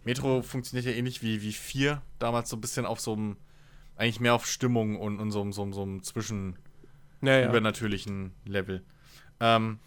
Metro 0.05 0.43
funktioniert 0.43 0.87
ja 0.87 0.93
ähnlich 0.93 1.23
wie, 1.23 1.43
wie 1.43 1.53
4, 1.53 2.01
damals 2.19 2.49
so 2.51 2.57
ein 2.57 2.61
bisschen 2.61 2.87
auf 2.87 3.01
so 3.01 3.13
einem, 3.15 3.37
eigentlich 3.97 4.21
mehr 4.21 4.35
auf 4.35 4.47
Stimmung 4.47 4.97
und, 4.99 5.19
und 5.21 5.31
so, 5.33 5.41
einem- 5.43 5.53
so, 5.53 5.63
einem- 5.63 5.73
so 5.73 5.83
einem 5.83 6.03
zwischen 6.03 6.57
Naja. 7.21 7.49
übernatürlichen 7.49 8.33
Level. 8.45 8.83
Ähm, 9.41 9.79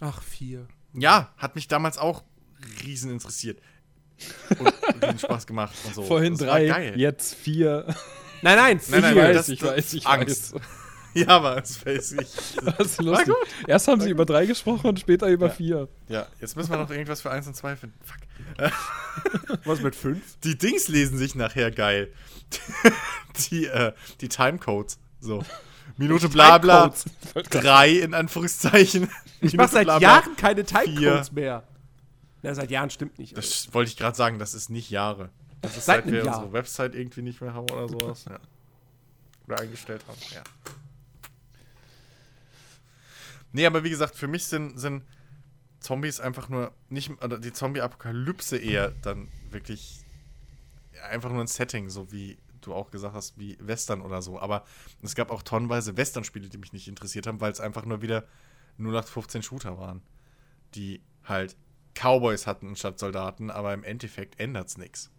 Ach, 0.00 0.22
vier. 0.22 0.66
ja, 0.92 1.32
hat 1.36 1.54
mich 1.54 1.68
damals 1.68 1.98
auch 1.98 2.24
riesen 2.84 3.10
interessiert. 3.12 3.60
Und 4.58 4.72
riesen 5.02 5.18
Spaß 5.20 5.46
gemacht 5.46 5.74
und 5.86 5.94
so. 5.94 6.02
Vorhin 6.02 6.32
Das 6.34 6.46
drei, 6.46 6.66
geil. 6.66 6.94
jetzt 6.98 7.34
vier. 7.34 7.86
Nein, 8.42 8.56
nein, 8.56 8.80
Nein, 8.88 8.98
ich 8.98 9.02
nein, 9.02 9.16
weiß, 9.16 9.36
das- 9.36 9.48
ich 9.48 9.60
das- 9.60 9.70
weiß, 9.76 9.92
ich 9.94 10.06
Angst. 10.06 10.54
weiß. 10.54 10.62
Ja, 11.14 11.28
aber 11.28 11.56
das 11.56 11.84
weiß 11.84 12.12
ich. 12.12 12.28
Das 12.78 12.86
ist 12.92 13.02
lustig. 13.02 13.34
Erst 13.66 13.88
haben 13.88 14.00
sie 14.00 14.10
über 14.10 14.24
drei 14.24 14.46
gesprochen 14.46 14.86
und 14.88 15.00
später 15.00 15.26
über 15.28 15.46
Ja. 15.48 15.52
vier. 15.52 15.88
Ja, 16.08 16.26
jetzt 16.40 16.56
müssen 16.56 16.70
wir 16.70 16.76
noch 16.78 16.90
irgendwas 16.90 17.20
für 17.20 17.30
1 17.30 17.46
und 17.48 17.54
2 17.56 17.76
finden. 17.76 17.98
Fuck. 18.04 18.70
Was 19.64 19.80
mit 19.80 19.94
fünf? 19.96 20.22
Die 20.44 20.56
Dings 20.56 20.88
lesen 20.88 21.18
sich 21.18 21.34
nachher 21.34 21.70
geil. 21.70 22.12
die, 23.50 23.66
äh, 23.66 23.92
die 24.20 24.28
Timecodes. 24.28 24.98
So. 25.20 25.44
Minute 25.96 26.28
bla 26.28 26.58
bla. 26.58 26.92
Drei 27.50 27.90
in 27.90 28.14
Anführungszeichen. 28.14 29.10
Ich 29.40 29.54
mach 29.54 29.68
seit 29.68 29.86
Jahren 30.00 30.36
keine 30.36 30.64
Timecodes 30.64 31.32
mehr. 31.32 31.64
Ja, 32.42 32.54
seit 32.54 32.70
Jahren 32.70 32.88
stimmt 32.90 33.18
nicht. 33.18 33.36
Das 33.36 33.72
wollte 33.74 33.90
ich 33.90 33.96
gerade 33.98 34.16
sagen, 34.16 34.38
das 34.38 34.54
ist 34.54 34.70
nicht 34.70 34.88
Jahre. 34.90 35.28
Das 35.60 35.76
ist 35.76 35.84
Seit 35.84 36.04
seit 36.04 36.12
wir 36.12 36.24
Jahr. 36.24 36.36
unsere 36.36 36.52
Website 36.54 36.94
irgendwie 36.94 37.20
nicht 37.22 37.40
mehr 37.42 37.52
haben 37.52 37.68
oder 37.70 37.86
sowas. 37.88 38.24
Ja. 38.28 38.38
Oder 39.46 39.60
eingestellt 39.60 40.02
haben. 40.08 40.16
Ja. 40.34 40.42
Nee, 43.52 43.66
aber 43.66 43.84
wie 43.84 43.90
gesagt, 43.90 44.14
für 44.14 44.28
mich 44.28 44.46
sind, 44.46 44.78
sind 44.78 45.04
Zombies 45.80 46.20
einfach 46.20 46.48
nur 46.48 46.72
nicht, 46.88 47.10
oder 47.22 47.38
die 47.38 47.52
Zombie-Apokalypse 47.52 48.56
eher 48.56 48.90
dann 48.90 49.28
wirklich 49.50 50.00
einfach 51.08 51.30
nur 51.30 51.40
ein 51.40 51.46
Setting, 51.46 51.88
so 51.88 52.12
wie 52.12 52.38
du 52.60 52.74
auch 52.74 52.90
gesagt 52.90 53.14
hast, 53.14 53.38
wie 53.38 53.56
Western 53.60 54.02
oder 54.02 54.22
so. 54.22 54.38
Aber 54.38 54.64
es 55.02 55.14
gab 55.14 55.30
auch 55.30 55.42
tonnenweise 55.42 55.96
Western-Spiele, 55.96 56.48
die 56.48 56.58
mich 56.58 56.72
nicht 56.72 56.88
interessiert 56.88 57.26
haben, 57.26 57.40
weil 57.40 57.52
es 57.52 57.60
einfach 57.60 57.84
nur 57.84 58.02
wieder 58.02 58.26
0815 58.78 59.42
Shooter 59.42 59.78
waren, 59.78 60.02
die 60.74 61.00
halt 61.24 61.56
Cowboys 61.94 62.46
hatten 62.46 62.76
statt 62.76 62.98
Soldaten, 62.98 63.50
aber 63.50 63.74
im 63.74 63.82
Endeffekt 63.82 64.38
ändert's 64.38 64.78
nichts. 64.78 65.10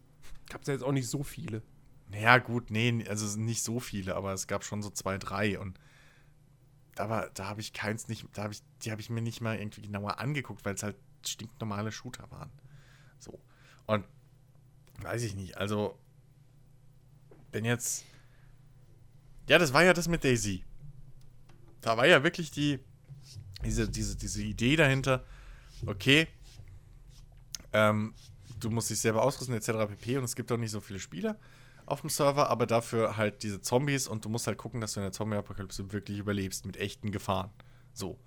Gab's 0.49 0.67
ja 0.67 0.73
jetzt 0.73 0.83
auch 0.83 0.91
nicht 0.91 1.07
so 1.07 1.23
viele. 1.23 1.61
Naja, 2.09 2.37
gut, 2.39 2.71
nee, 2.71 3.05
also 3.07 3.39
nicht 3.39 3.63
so 3.63 3.79
viele, 3.79 4.15
aber 4.15 4.33
es 4.33 4.47
gab 4.47 4.63
schon 4.63 4.81
so 4.81 4.89
zwei, 4.89 5.17
drei 5.17 5.59
und 5.59 5.79
aber 6.97 7.29
da 7.33 7.47
habe 7.47 7.61
ich 7.61 7.73
keins 7.73 8.07
nicht, 8.07 8.25
da 8.33 8.43
habe 8.43 8.53
ich, 8.53 8.61
die 8.83 8.91
habe 8.91 9.01
ich 9.01 9.09
mir 9.09 9.21
nicht 9.21 9.41
mal 9.41 9.57
irgendwie 9.57 9.81
genauer 9.81 10.19
angeguckt, 10.19 10.65
weil 10.65 10.75
es 10.75 10.83
halt 10.83 10.95
stinknormale 11.25 11.91
Shooter 11.91 12.29
waren. 12.31 12.51
So. 13.19 13.39
Und 13.85 14.05
weiß 15.01 15.23
ich 15.23 15.35
nicht, 15.35 15.57
also 15.57 15.97
wenn 17.51 17.65
jetzt 17.65 18.05
Ja, 19.47 19.57
das 19.57 19.73
war 19.73 19.83
ja 19.83 19.93
das 19.93 20.07
mit 20.07 20.23
Daisy. 20.23 20.63
Da 21.81 21.97
war 21.97 22.05
ja 22.07 22.23
wirklich 22.23 22.51
die 22.51 22.79
diese, 23.63 23.89
diese, 23.89 24.15
diese 24.15 24.41
Idee 24.41 24.75
dahinter, 24.75 25.23
okay, 25.85 26.27
ähm, 27.73 28.13
du 28.59 28.69
musst 28.69 28.89
dich 28.89 28.99
selber 28.99 29.23
ausrüsten, 29.23 29.55
etc. 29.55 29.87
pp. 29.87 30.17
Und 30.17 30.23
es 30.23 30.35
gibt 30.35 30.51
auch 30.51 30.57
nicht 30.57 30.71
so 30.71 30.79
viele 30.79 30.99
Spieler 30.99 31.37
auf 31.91 32.01
dem 32.01 32.09
Server, 32.09 32.49
aber 32.49 32.65
dafür 32.65 33.17
halt 33.17 33.43
diese 33.43 33.61
Zombies 33.61 34.07
und 34.07 34.25
du 34.25 34.29
musst 34.29 34.47
halt 34.47 34.57
gucken, 34.57 34.81
dass 34.81 34.93
du 34.93 35.01
in 35.01 35.05
der 35.05 35.11
Zombie-Apokalypse 35.11 35.91
wirklich 35.91 36.17
überlebst 36.17 36.65
mit 36.65 36.77
echten 36.77 37.11
Gefahren. 37.11 37.51
So. 37.93 38.17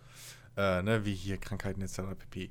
Äh, 0.56 0.82
ne, 0.82 1.04
wie 1.04 1.14
hier 1.14 1.38
Krankheiten 1.38 1.80
etc. 1.80 2.02
pp. 2.18 2.50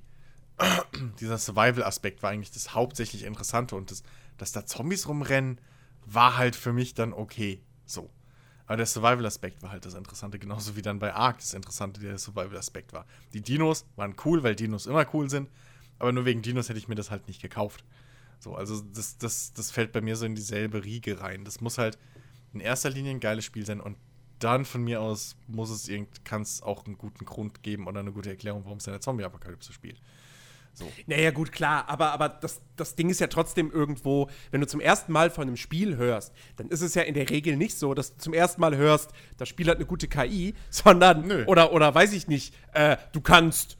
Dieser 1.20 1.38
Survival-Aspekt 1.38 2.22
war 2.22 2.32
eigentlich 2.32 2.52
das 2.52 2.74
hauptsächlich 2.74 3.24
Interessante 3.24 3.76
und 3.76 3.92
das, 3.92 4.04
dass 4.38 4.52
da 4.52 4.66
Zombies 4.66 5.08
rumrennen, 5.08 5.62
war 6.06 6.38
halt 6.38 6.56
für 6.56 6.74
mich 6.74 6.94
dann 6.94 7.14
okay. 7.14 7.62
So. 7.86 8.10
Aber 8.66 8.78
der 8.78 8.86
Survival-Aspekt 8.86 9.62
war 9.62 9.72
halt 9.72 9.86
das 9.86 9.94
Interessante, 9.94 10.40
genauso 10.40 10.76
wie 10.76 10.82
dann 10.82 11.00
bei 11.00 11.14
Ark 11.14 11.38
das 11.40 11.54
Interessante 11.54 12.02
der 12.02 12.18
Survival-Aspekt 12.18 12.94
war. 12.94 13.06
Die 13.34 13.42
Dinos 13.42 13.86
waren 13.96 14.16
cool, 14.26 14.44
weil 14.44 14.56
Dinos 14.56 14.86
immer 14.86 15.06
cool 15.14 15.30
sind, 15.30 15.50
aber 16.00 16.12
nur 16.12 16.26
wegen 16.26 16.42
Dinos 16.42 16.70
hätte 16.70 16.80
ich 16.80 16.88
mir 16.88 16.96
das 16.96 17.12
halt 17.12 17.28
nicht 17.28 17.42
gekauft. 17.42 17.84
So, 18.44 18.56
also 18.56 18.82
das, 18.82 19.18
das, 19.18 19.54
das 19.54 19.72
fällt 19.72 19.94
bei 19.94 20.02
mir 20.02 20.18
so 20.18 20.26
in 20.26 20.36
dieselbe 20.36 20.84
Riege 20.84 21.22
rein. 21.22 21.46
Das 21.46 21.62
muss 21.62 21.78
halt 21.78 21.98
in 22.54 22.60
erster 22.60 22.90
Linie 22.90 23.12
ein 23.12 23.22
geiles 23.22 23.46
Spiel 23.46 23.66
sein 23.66 23.80
und 23.80 23.96
dann 24.40 24.66
von 24.66 24.84
mir 24.84 25.00
aus 25.00 25.38
muss 25.48 25.70
es 25.70 25.88
irgend, 25.88 26.26
kann 26.26 26.42
es 26.42 26.62
auch 26.62 26.86
einen 26.86 26.98
guten 26.98 27.24
Grund 27.24 27.64
geben 27.64 27.88
oder 27.88 28.02
eine 28.02 28.12
gute 28.12 28.30
Erklärung, 28.30 28.66
warum 28.66 28.80
es 28.80 28.88
in 28.88 28.92
der 28.92 29.00
Zombie-Apokalypse 29.00 29.72
spielt. 29.72 30.02
So. 30.74 30.92
Naja, 31.06 31.32
gut, 31.32 31.52
klar, 31.52 31.88
aber, 31.88 32.12
aber 32.12 32.28
das, 32.28 32.62
das 32.76 32.96
Ding 32.96 33.10
ist 33.10 33.22
ja 33.22 33.28
trotzdem 33.28 33.72
irgendwo, 33.72 34.30
wenn 34.52 34.60
du 34.60 34.68
zum 34.68 34.82
ersten 34.82 35.14
Mal 35.14 35.30
von 35.30 35.44
einem 35.44 35.56
Spiel 35.56 35.96
hörst, 35.96 36.34
dann 36.58 36.68
ist 36.68 36.82
es 36.82 36.96
ja 36.96 37.04
in 37.04 37.14
der 37.14 37.30
Regel 37.30 37.56
nicht 37.56 37.78
so, 37.78 37.94
dass 37.94 38.16
du 38.16 38.18
zum 38.18 38.34
ersten 38.34 38.60
Mal 38.60 38.76
hörst, 38.76 39.12
das 39.38 39.48
Spiel 39.48 39.70
hat 39.70 39.78
eine 39.78 39.86
gute 39.86 40.08
KI, 40.08 40.56
sondern, 40.70 41.28
Nö. 41.28 41.46
oder, 41.46 41.72
oder 41.72 41.94
weiß 41.94 42.12
ich 42.14 42.28
nicht, 42.28 42.56
äh, 42.74 42.98
du 43.14 43.22
kannst 43.22 43.78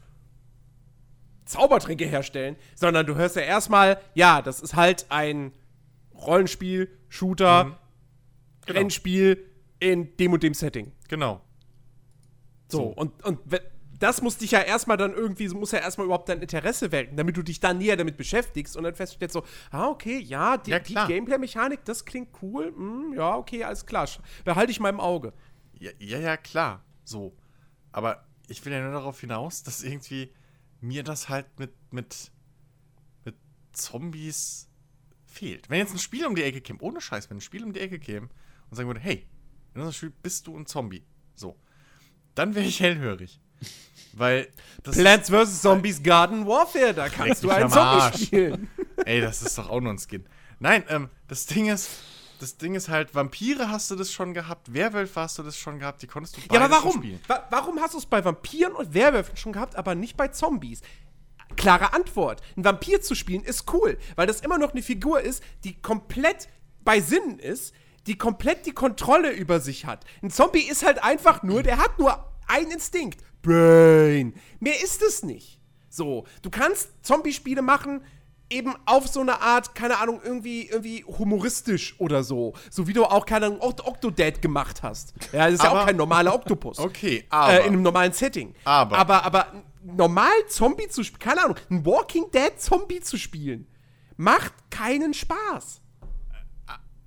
Zaubertränke 1.44 2.04
herstellen, 2.06 2.56
sondern 2.74 3.06
du 3.06 3.14
hörst 3.16 3.36
ja 3.36 3.42
erstmal, 3.42 3.98
ja, 4.14 4.40
das 4.42 4.60
ist 4.60 4.74
halt 4.74 5.06
ein 5.10 5.52
Rollenspiel, 6.14 6.90
Shooter, 7.08 7.64
Mhm. 7.64 7.74
Genau. 8.66 8.78
Rennspiel 8.80 9.44
in 9.78 10.16
dem 10.16 10.32
und 10.32 10.42
dem 10.42 10.54
Setting. 10.54 10.92
Genau. 11.08 11.42
So, 12.68 12.78
So. 12.78 12.84
und, 12.86 13.22
und 13.24 13.38
das 13.98 14.22
muss 14.22 14.38
dich 14.38 14.52
ja 14.52 14.60
erstmal 14.62 14.96
dann 14.96 15.12
irgendwie, 15.12 15.46
muss 15.48 15.72
ja 15.72 15.80
erstmal 15.80 16.06
überhaupt 16.06 16.28
dein 16.30 16.40
Interesse 16.40 16.90
wecken, 16.90 17.16
damit 17.16 17.36
du 17.36 17.42
dich 17.42 17.60
dann 17.60 17.76
näher 17.78 17.96
damit 17.96 18.16
beschäftigst 18.16 18.76
und 18.76 18.84
dann 18.84 18.94
feststellst 18.94 19.34
so, 19.34 19.44
ah, 19.70 19.88
okay, 19.88 20.18
ja, 20.18 20.56
die, 20.56 20.70
Ja, 20.70 20.78
die. 20.78 20.94
Gameplay-Mechanik, 20.94 21.84
das 21.84 22.04
klingt 22.06 22.30
cool, 22.42 22.72
hm, 22.74 23.12
ja, 23.16 23.36
okay, 23.36 23.64
alles 23.64 23.84
klar, 23.86 24.08
behalte 24.44 24.72
ich 24.72 24.80
mal 24.80 24.88
im 24.88 25.00
Auge. 25.00 25.32
Ja, 25.78 25.90
ja, 25.98 26.18
ja, 26.18 26.36
klar. 26.38 26.82
So. 27.04 27.36
Aber 27.92 28.24
ich 28.48 28.64
will 28.64 28.72
ja 28.72 28.80
nur 28.80 28.92
darauf 28.92 29.20
hinaus, 29.20 29.62
dass 29.62 29.82
irgendwie 29.82 30.32
mir 30.80 31.02
das 31.02 31.28
halt 31.28 31.46
mit, 31.58 31.72
mit, 31.92 32.30
mit 33.24 33.36
Zombies 33.72 34.68
fehlt. 35.26 35.68
Wenn 35.68 35.78
jetzt 35.78 35.92
ein 35.92 35.98
Spiel 35.98 36.26
um 36.26 36.34
die 36.34 36.42
Ecke 36.42 36.60
käme, 36.60 36.78
ohne 36.80 37.00
Scheiß, 37.00 37.30
wenn 37.30 37.38
ein 37.38 37.42
Spiel 37.42 37.64
um 37.64 37.72
die 37.72 37.80
Ecke 37.80 37.98
käme 37.98 38.28
und 38.70 38.76
sagen 38.76 38.88
würde, 38.88 39.00
hey, 39.00 39.26
in 39.74 39.80
unserem 39.80 39.92
Spiel 39.92 40.12
bist 40.22 40.46
du 40.46 40.56
ein 40.56 40.66
Zombie. 40.66 41.04
So. 41.34 41.56
Dann 42.34 42.54
wäre 42.54 42.66
ich 42.66 42.80
hellhörig. 42.80 43.40
Weil 44.12 44.48
das 44.82 44.96
Plants 44.96 45.30
vs. 45.30 45.62
Zombies 45.62 46.02
Garden 46.02 46.46
Warfare, 46.46 46.94
da 46.94 47.08
kannst 47.08 47.42
du 47.42 47.50
einen 47.50 47.64
am 47.64 47.70
Zombie 48.12 48.24
spielen. 48.26 48.68
Ey, 49.04 49.20
das 49.20 49.42
ist 49.42 49.58
doch 49.58 49.68
auch 49.68 49.80
nur 49.80 49.92
ein 49.92 49.98
Skin. 49.98 50.24
Nein, 50.60 50.84
ähm, 50.88 51.10
das 51.26 51.46
Ding 51.46 51.66
ist, 51.66 51.90
das 52.44 52.58
Ding 52.58 52.74
ist 52.74 52.90
halt, 52.90 53.14
Vampire 53.14 53.70
hast 53.70 53.90
du 53.90 53.96
das 53.96 54.12
schon 54.12 54.34
gehabt, 54.34 54.74
Werwölfe 54.74 55.18
hast 55.18 55.38
du 55.38 55.42
das 55.42 55.56
schon 55.56 55.78
gehabt, 55.78 56.02
die 56.02 56.06
konntest 56.06 56.36
du 56.36 56.42
Ja, 56.52 56.60
aber 56.60 56.74
warum? 56.74 57.02
Wa 57.26 57.42
warum 57.48 57.80
hast 57.80 57.94
du 57.94 57.98
es 57.98 58.04
bei 58.04 58.22
Vampiren 58.22 58.74
und 58.74 58.92
Werwölfen 58.92 59.36
schon 59.36 59.52
gehabt, 59.52 59.76
aber 59.76 59.94
nicht 59.94 60.18
bei 60.18 60.28
Zombies? 60.28 60.82
Klare 61.56 61.94
Antwort. 61.94 62.42
Ein 62.56 62.64
Vampir 62.64 63.00
zu 63.00 63.14
spielen 63.14 63.44
ist 63.44 63.72
cool, 63.72 63.96
weil 64.16 64.26
das 64.26 64.42
immer 64.42 64.58
noch 64.58 64.72
eine 64.72 64.82
Figur 64.82 65.22
ist, 65.22 65.42
die 65.64 65.80
komplett 65.80 66.48
bei 66.84 67.00
Sinnen 67.00 67.38
ist, 67.38 67.72
die 68.06 68.18
komplett 68.18 68.66
die 68.66 68.72
Kontrolle 68.72 69.30
über 69.30 69.60
sich 69.60 69.86
hat. 69.86 70.04
Ein 70.22 70.30
Zombie 70.30 70.68
ist 70.68 70.84
halt 70.84 71.02
einfach 71.02 71.42
nur, 71.42 71.62
der 71.62 71.78
hat 71.78 71.98
nur 71.98 72.30
einen 72.46 72.72
Instinkt. 72.72 73.24
Brain. 73.40 74.34
Mehr 74.60 74.82
ist 74.82 75.00
es 75.02 75.22
nicht. 75.22 75.60
So, 75.88 76.26
du 76.42 76.50
kannst 76.50 76.90
Zombie-Spiele 77.02 77.62
machen, 77.62 78.02
eben 78.50 78.74
auf 78.86 79.08
so 79.08 79.20
eine 79.20 79.40
Art, 79.40 79.74
keine 79.74 79.98
Ahnung, 79.98 80.20
irgendwie, 80.22 80.68
irgendwie 80.68 81.04
humoristisch 81.04 81.94
oder 81.98 82.22
so. 82.22 82.52
So 82.70 82.86
wie 82.86 82.92
du 82.92 83.04
auch, 83.04 83.26
keine 83.26 83.46
Ahnung, 83.46 83.60
Oct 83.60 83.84
Octodad 83.86 84.40
gemacht 84.42 84.82
hast. 84.82 85.14
Ja, 85.32 85.46
das 85.46 85.54
ist 85.54 85.62
ja 85.62 85.70
Aber- 85.70 85.82
auch 85.82 85.86
kein 85.86 85.96
normaler 85.96 86.34
Oktopus. 86.34 86.78
Okay, 86.84 87.24
aber- 87.30 87.52
Äh, 87.54 87.66
in 87.66 87.72
einem 87.72 87.82
normalen 87.82 88.12
Setting. 88.12 88.54
Aber- 88.64 88.98
Aber, 88.98 89.24
aber 89.24 89.46
normal 89.82 90.30
Zombie 90.48 90.88
zu 90.88 91.02
spielen, 91.02 91.18
keine 91.20 91.42
Ahnung, 91.44 91.56
ein 91.70 91.84
Walking 91.84 92.30
Dead 92.32 92.52
Zombie 92.58 93.00
zu 93.00 93.16
spielen, 93.18 93.66
macht 94.16 94.52
keinen 94.70 95.14
Spaß. 95.14 95.80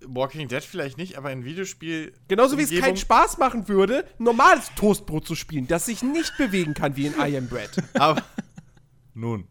Walking 0.09 0.47
Dead 0.47 0.63
vielleicht 0.63 0.97
nicht, 0.97 1.17
aber 1.17 1.29
ein 1.29 1.43
Videospiel. 1.43 2.13
Genauso 2.27 2.57
wie 2.57 2.61
es 2.63 2.79
keinen 2.79 2.97
Spaß 2.97 3.39
machen 3.39 3.67
würde, 3.67 4.05
ein 4.19 4.23
normales 4.23 4.71
Toastbrot 4.75 5.25
zu 5.27 5.35
spielen, 5.35 5.67
das 5.67 5.85
sich 5.88 6.01
nicht 6.03 6.38
bewegen 6.38 6.73
kann 6.73 6.95
wie 6.95 7.07
in 7.07 7.13
I 7.19 7.35
Am 7.38 7.47
Bread. 7.47 7.71
Aber. 7.95 8.21
nun. 9.13 9.47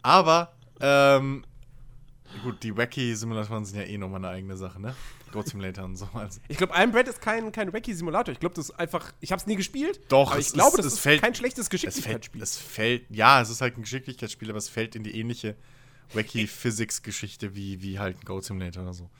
Aber, 0.00 0.54
ähm. 0.84 1.44
Gut, 2.42 2.62
die 2.64 2.76
Wacky-Simulatoren 2.76 3.64
sind 3.64 3.78
ja 3.78 3.84
eh 3.84 3.96
nochmal 3.96 4.18
eine 4.24 4.28
eigene 4.28 4.56
Sache, 4.56 4.80
ne? 4.82 4.94
Goat 5.30 5.48
Simulator 5.48 5.84
und 5.84 5.94
so. 5.96 6.08
Also. 6.14 6.40
Ich 6.48 6.56
glaube, 6.56 6.72
I 6.74 6.78
Am 6.82 6.90
Bread 6.90 7.06
ist 7.06 7.20
kein, 7.20 7.52
kein 7.52 7.72
Wacky-Simulator. 7.72 8.32
Ich 8.32 8.40
glaube, 8.40 8.56
das 8.56 8.70
ist 8.70 8.78
einfach, 8.78 9.12
ich 9.20 9.30
habe 9.30 9.38
es 9.40 9.46
nie 9.46 9.54
gespielt. 9.54 10.00
Doch, 10.08 10.32
aber 10.32 10.40
es 10.40 10.48
ich 10.48 10.52
glaube, 10.52 10.70
ist- 10.70 10.78
das 10.78 10.86
es 10.86 10.92
ist 10.94 10.98
fällt- 11.00 11.22
kein 11.22 11.34
schlechtes 11.36 11.66
Es 11.66 11.68
fällt, 11.68 11.82
Geschicklichkeitsspiel. 11.92 12.42
es 12.42 12.56
fällt, 12.56 13.04
ja, 13.10 13.40
es 13.40 13.50
ist 13.50 13.60
halt 13.60 13.76
ein 13.78 13.82
Geschicklichkeitsspiel, 13.82 14.48
aber 14.50 14.58
es 14.58 14.68
fällt 14.68 14.96
in 14.96 15.04
die 15.04 15.16
ähnliche 15.18 15.54
Wacky-Physics-Geschichte 16.12 17.54
wie, 17.54 17.80
wie 17.82 17.98
halt 17.98 18.16
ein 18.20 18.24
Goat 18.24 18.44
Simulator 18.44 18.82
oder 18.82 18.94
so. 18.94 19.10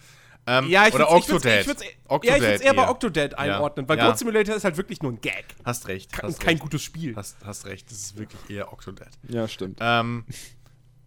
Ähm, 0.47 0.69
Ja, 0.69 0.87
ich 0.89 0.95
oder 0.95 1.05
würd's- 1.09 1.27
ich 1.27 1.33
würd's- 1.33 1.45
Octodad. 1.47 1.61
Ich 1.61 1.67
würd's, 1.69 1.83
ja, 1.85 2.35
ich 2.35 2.41
würde 2.43 2.55
es 2.55 2.61
eher 2.61 2.75
bei 2.75 2.89
Octodad 2.89 3.39
einordnen, 3.39 3.89
weil 3.89 3.97
Ja. 3.99 4.09
Goat 4.09 4.19
Simulator 4.19 4.55
ist 4.57 4.65
halt 4.65 4.77
wirklich 4.77 5.01
nur 5.03 5.12
ein 5.12 5.21
Gag. 5.21 5.45
Hast 5.65 5.89
recht. 5.89 6.12
Ke- 6.12 6.23
Hast 6.23 6.35
Und 6.35 6.41
kein 6.41 6.49
recht. 6.55 6.62
gutes 6.62 6.83
Spiel. 6.83 7.17
Hast, 7.17 7.37
hast 7.45 7.65
recht, 7.67 7.91
das 7.91 7.99
ist 7.99 8.19
wirklich 8.19 8.41
eher 8.51 8.73
Octodad. 8.73 9.09
Ja, 9.29 9.47
stimmt. 9.49 9.79
Ähm, 9.81 10.25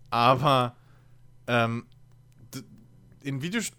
aber 0.09 0.75
ähm, 1.47 1.85
in, 3.23 3.41
Videos 3.41 3.71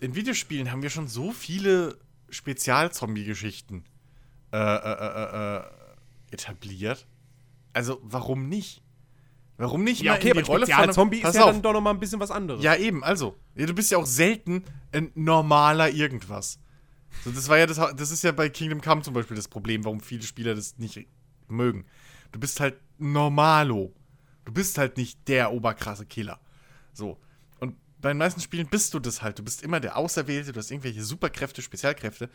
in 0.00 0.14
Videospielen 0.14 0.70
haben 0.72 0.82
wir 0.82 0.90
schon 0.90 1.08
so 1.08 1.32
viele 1.32 1.98
Spezial-Zombie-Geschichten 2.30 3.84
äh, 4.52 4.56
äh, 4.56 4.66
äh, 4.78 5.56
äh, 5.58 5.62
etabliert. 6.30 7.06
Also, 7.72 8.00
warum 8.02 8.48
nicht? 8.48 8.82
Warum 9.58 9.84
nicht 9.84 10.02
Ja, 10.02 10.12
mal 10.12 10.18
okay, 10.18 10.28
in 10.30 10.34
die 10.34 10.40
aber 10.40 10.46
Rolle 10.48 10.66
von 10.66 10.74
einem- 10.74 10.82
Spezial-Zombie 10.84 11.18
ist 11.22 11.34
ja 11.34 11.44
auf. 11.44 11.50
dann 11.52 11.62
doch 11.62 11.72
noch 11.72 11.80
mal 11.80 11.90
ein 11.90 12.00
bisschen 12.00 12.20
was 12.20 12.30
anderes. 12.30 12.62
Ja, 12.64 12.74
eben, 12.76 13.04
also. 13.04 13.36
Ja, 13.54 13.66
du 13.66 13.74
bist 13.74 13.90
ja 13.90 13.98
auch 13.98 14.06
selten 14.06 14.64
ein 14.92 15.10
normaler 15.14 15.90
irgendwas. 15.90 16.58
So, 17.24 17.30
das 17.30 17.48
war 17.48 17.58
ja 17.58 17.66
das, 17.66 17.76
das 17.96 18.10
ist 18.10 18.24
ja 18.24 18.32
bei 18.32 18.48
Kingdom 18.48 18.80
Come 18.80 19.02
zum 19.02 19.12
Beispiel 19.14 19.36
das 19.36 19.48
Problem, 19.48 19.84
warum 19.84 20.00
viele 20.00 20.22
Spieler 20.22 20.54
das 20.54 20.78
nicht 20.78 21.06
mögen. 21.48 21.84
Du 22.32 22.40
bist 22.40 22.58
halt 22.60 22.76
normalo. 22.98 23.92
Du 24.44 24.52
bist 24.52 24.78
halt 24.78 24.96
nicht 24.96 25.28
der 25.28 25.52
oberkrasse 25.52 26.06
Killer. 26.06 26.40
So. 26.92 27.18
Und 27.60 27.76
bei 28.00 28.08
den 28.10 28.18
meisten 28.18 28.40
Spielen 28.40 28.68
bist 28.68 28.92
du 28.94 28.98
das 28.98 29.22
halt. 29.22 29.38
Du 29.38 29.42
bist 29.44 29.62
immer 29.62 29.80
der 29.80 29.96
Auserwählte, 29.96 30.52
du 30.52 30.58
hast 30.58 30.70
irgendwelche 30.70 31.02
Superkräfte, 31.02 31.62
Spezialkräfte. 31.62 32.28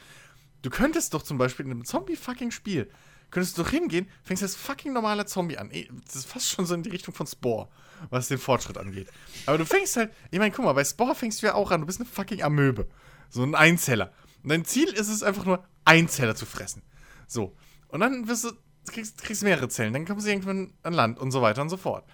Du 0.61 0.69
könntest 0.69 1.13
doch 1.13 1.21
zum 1.21 1.37
Beispiel 1.37 1.65
in 1.65 1.71
einem 1.71 1.85
Zombie-fucking-Spiel, 1.85 2.89
könntest 3.29 3.57
du 3.57 3.63
doch 3.63 3.69
hingehen, 3.69 4.07
fängst 4.23 4.41
als 4.41 4.55
fucking 4.55 4.93
normaler 4.93 5.25
Zombie 5.25 5.57
an. 5.57 5.69
Eh, 5.71 5.87
Das 6.05 6.15
ist 6.15 6.25
fast 6.27 6.49
schon 6.49 6.65
so 6.65 6.73
in 6.73 6.83
die 6.83 6.89
Richtung 6.89 7.13
von 7.13 7.27
Spore, 7.27 7.67
was 8.09 8.27
den 8.27 8.37
Fortschritt 8.39 8.77
angeht. 8.77 9.07
Aber 9.45 9.57
du 9.57 9.65
fängst 9.65 9.97
halt, 9.97 10.11
ich 10.31 10.39
meine, 10.39 10.51
guck 10.51 10.65
mal, 10.65 10.73
bei 10.73 10.83
Spore 10.83 11.13
fängst 11.13 11.41
du 11.41 11.47
ja 11.47 11.53
auch 11.53 11.71
an, 11.71 11.81
du 11.81 11.87
bist 11.87 11.99
eine 11.99 12.09
fucking 12.09 12.41
Amöbe. 12.41 12.87
So 13.29 13.43
ein 13.43 13.53
Einzeller. 13.55 14.11
Und 14.43 14.49
dein 14.49 14.65
Ziel 14.65 14.87
ist 14.89 15.09
es 15.09 15.23
einfach 15.23 15.45
nur, 15.45 15.63
Einzeller 15.85 16.35
zu 16.35 16.45
fressen. 16.45 16.81
So. 17.27 17.55
Und 17.89 17.99
dann 17.99 18.27
wirst 18.27 18.45
du, 18.45 18.51
kriegst, 18.91 19.21
kriegst 19.21 19.43
mehrere 19.43 19.69
Zellen, 19.69 19.93
dann 19.93 20.05
kommst 20.05 20.25
du 20.25 20.31
irgendwann 20.31 20.73
an 20.83 20.93
Land 20.93 21.19
und 21.19 21.31
so 21.31 21.41
weiter 21.41 21.61
und 21.61 21.69
so 21.69 21.77
fort. 21.77 22.05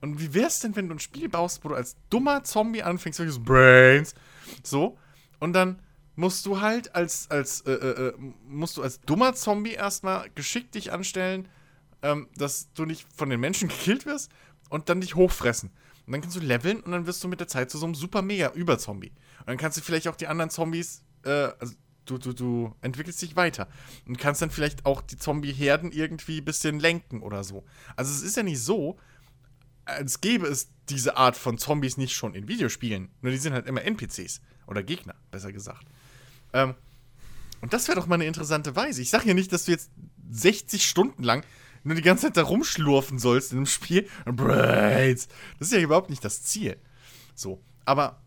Und 0.00 0.20
wie 0.20 0.34
wär's 0.34 0.60
denn, 0.60 0.74
wenn 0.74 0.88
du 0.88 0.96
ein 0.96 0.98
Spiel 0.98 1.28
baust, 1.28 1.64
wo 1.64 1.68
du 1.68 1.74
als 1.74 1.96
dummer 2.10 2.42
Zombie 2.44 2.82
anfängst, 2.82 3.18
solches 3.18 3.42
Brains, 3.42 4.14
so, 4.62 4.98
und 5.38 5.52
dann 5.52 5.80
musst 6.16 6.44
du 6.46 6.60
halt 6.60 6.94
als, 6.94 7.30
als, 7.30 7.62
äh, 7.62 7.72
äh, 7.72 8.08
äh, 8.08 8.12
musst 8.46 8.76
du 8.76 8.82
als 8.82 9.00
dummer 9.00 9.34
Zombie 9.34 9.72
erstmal 9.72 10.28
geschickt 10.34 10.74
dich 10.74 10.92
anstellen, 10.92 11.48
ähm, 12.02 12.28
dass 12.36 12.72
du 12.74 12.84
nicht 12.84 13.06
von 13.14 13.30
den 13.30 13.40
Menschen 13.40 13.68
gekillt 13.70 14.06
wirst 14.06 14.30
und 14.70 14.88
dann 14.88 15.00
dich 15.00 15.14
hochfressen. 15.14 15.70
Und 16.06 16.12
dann 16.12 16.20
kannst 16.20 16.36
du 16.36 16.40
leveln 16.40 16.80
und 16.80 16.92
dann 16.92 17.06
wirst 17.06 17.22
du 17.22 17.28
mit 17.28 17.40
der 17.40 17.48
Zeit 17.48 17.70
zu 17.70 17.78
so 17.78 17.86
einem 17.86 17.94
super 17.94 18.22
mega 18.22 18.50
Überzombie. 18.52 19.12
Und 19.40 19.48
dann 19.48 19.56
kannst 19.56 19.78
du 19.78 19.82
vielleicht 19.82 20.08
auch 20.08 20.16
die 20.16 20.26
anderen 20.26 20.50
Zombies, 20.50 21.04
äh, 21.24 21.30
also 21.30 21.74
du, 22.04 22.18
du, 22.18 22.32
du 22.32 22.74
entwickelst 22.80 23.20
dich 23.22 23.36
weiter. 23.36 23.68
Und 24.06 24.18
kannst 24.18 24.42
dann 24.42 24.50
vielleicht 24.50 24.86
auch 24.86 25.02
die 25.02 25.16
Zombie-Herden 25.16 25.92
irgendwie 25.92 26.38
ein 26.38 26.44
bisschen 26.44 26.80
lenken 26.80 27.22
oder 27.22 27.44
so. 27.44 27.64
Also 27.96 28.12
es 28.12 28.22
ist 28.22 28.36
ja 28.36 28.42
nicht 28.42 28.60
so, 28.60 28.98
als 29.84 30.20
gäbe 30.20 30.46
es 30.46 30.68
diese 30.88 31.16
Art 31.16 31.36
von 31.36 31.58
Zombies 31.58 31.96
nicht 31.96 32.14
schon 32.14 32.34
in 32.34 32.48
Videospielen. 32.48 33.08
Nur 33.20 33.32
die 33.32 33.38
sind 33.38 33.52
halt 33.52 33.66
immer 33.66 33.82
NPCs. 33.82 34.40
Oder 34.66 34.82
Gegner, 34.82 35.14
besser 35.30 35.52
gesagt. 35.52 35.86
Ähm, 36.52 36.74
und 37.60 37.72
das 37.72 37.88
wäre 37.88 37.98
doch 37.98 38.06
mal 38.06 38.16
eine 38.16 38.26
interessante 38.26 38.74
Weise. 38.76 39.02
Ich 39.02 39.10
sage 39.10 39.28
ja 39.28 39.34
nicht, 39.34 39.52
dass 39.52 39.64
du 39.64 39.72
jetzt 39.72 39.90
60 40.30 40.86
Stunden 40.86 41.22
lang 41.22 41.44
nur 41.84 41.96
die 41.96 42.02
ganze 42.02 42.26
Zeit 42.26 42.36
da 42.36 42.42
rumschlurfen 42.42 43.18
sollst 43.18 43.52
in 43.52 43.58
einem 43.58 43.66
Spiel. 43.66 44.08
Das 44.24 45.26
ist 45.58 45.72
ja 45.72 45.80
überhaupt 45.80 46.10
nicht 46.10 46.24
das 46.24 46.42
Ziel. 46.42 46.76
So. 47.34 47.60
Aber 47.84 48.21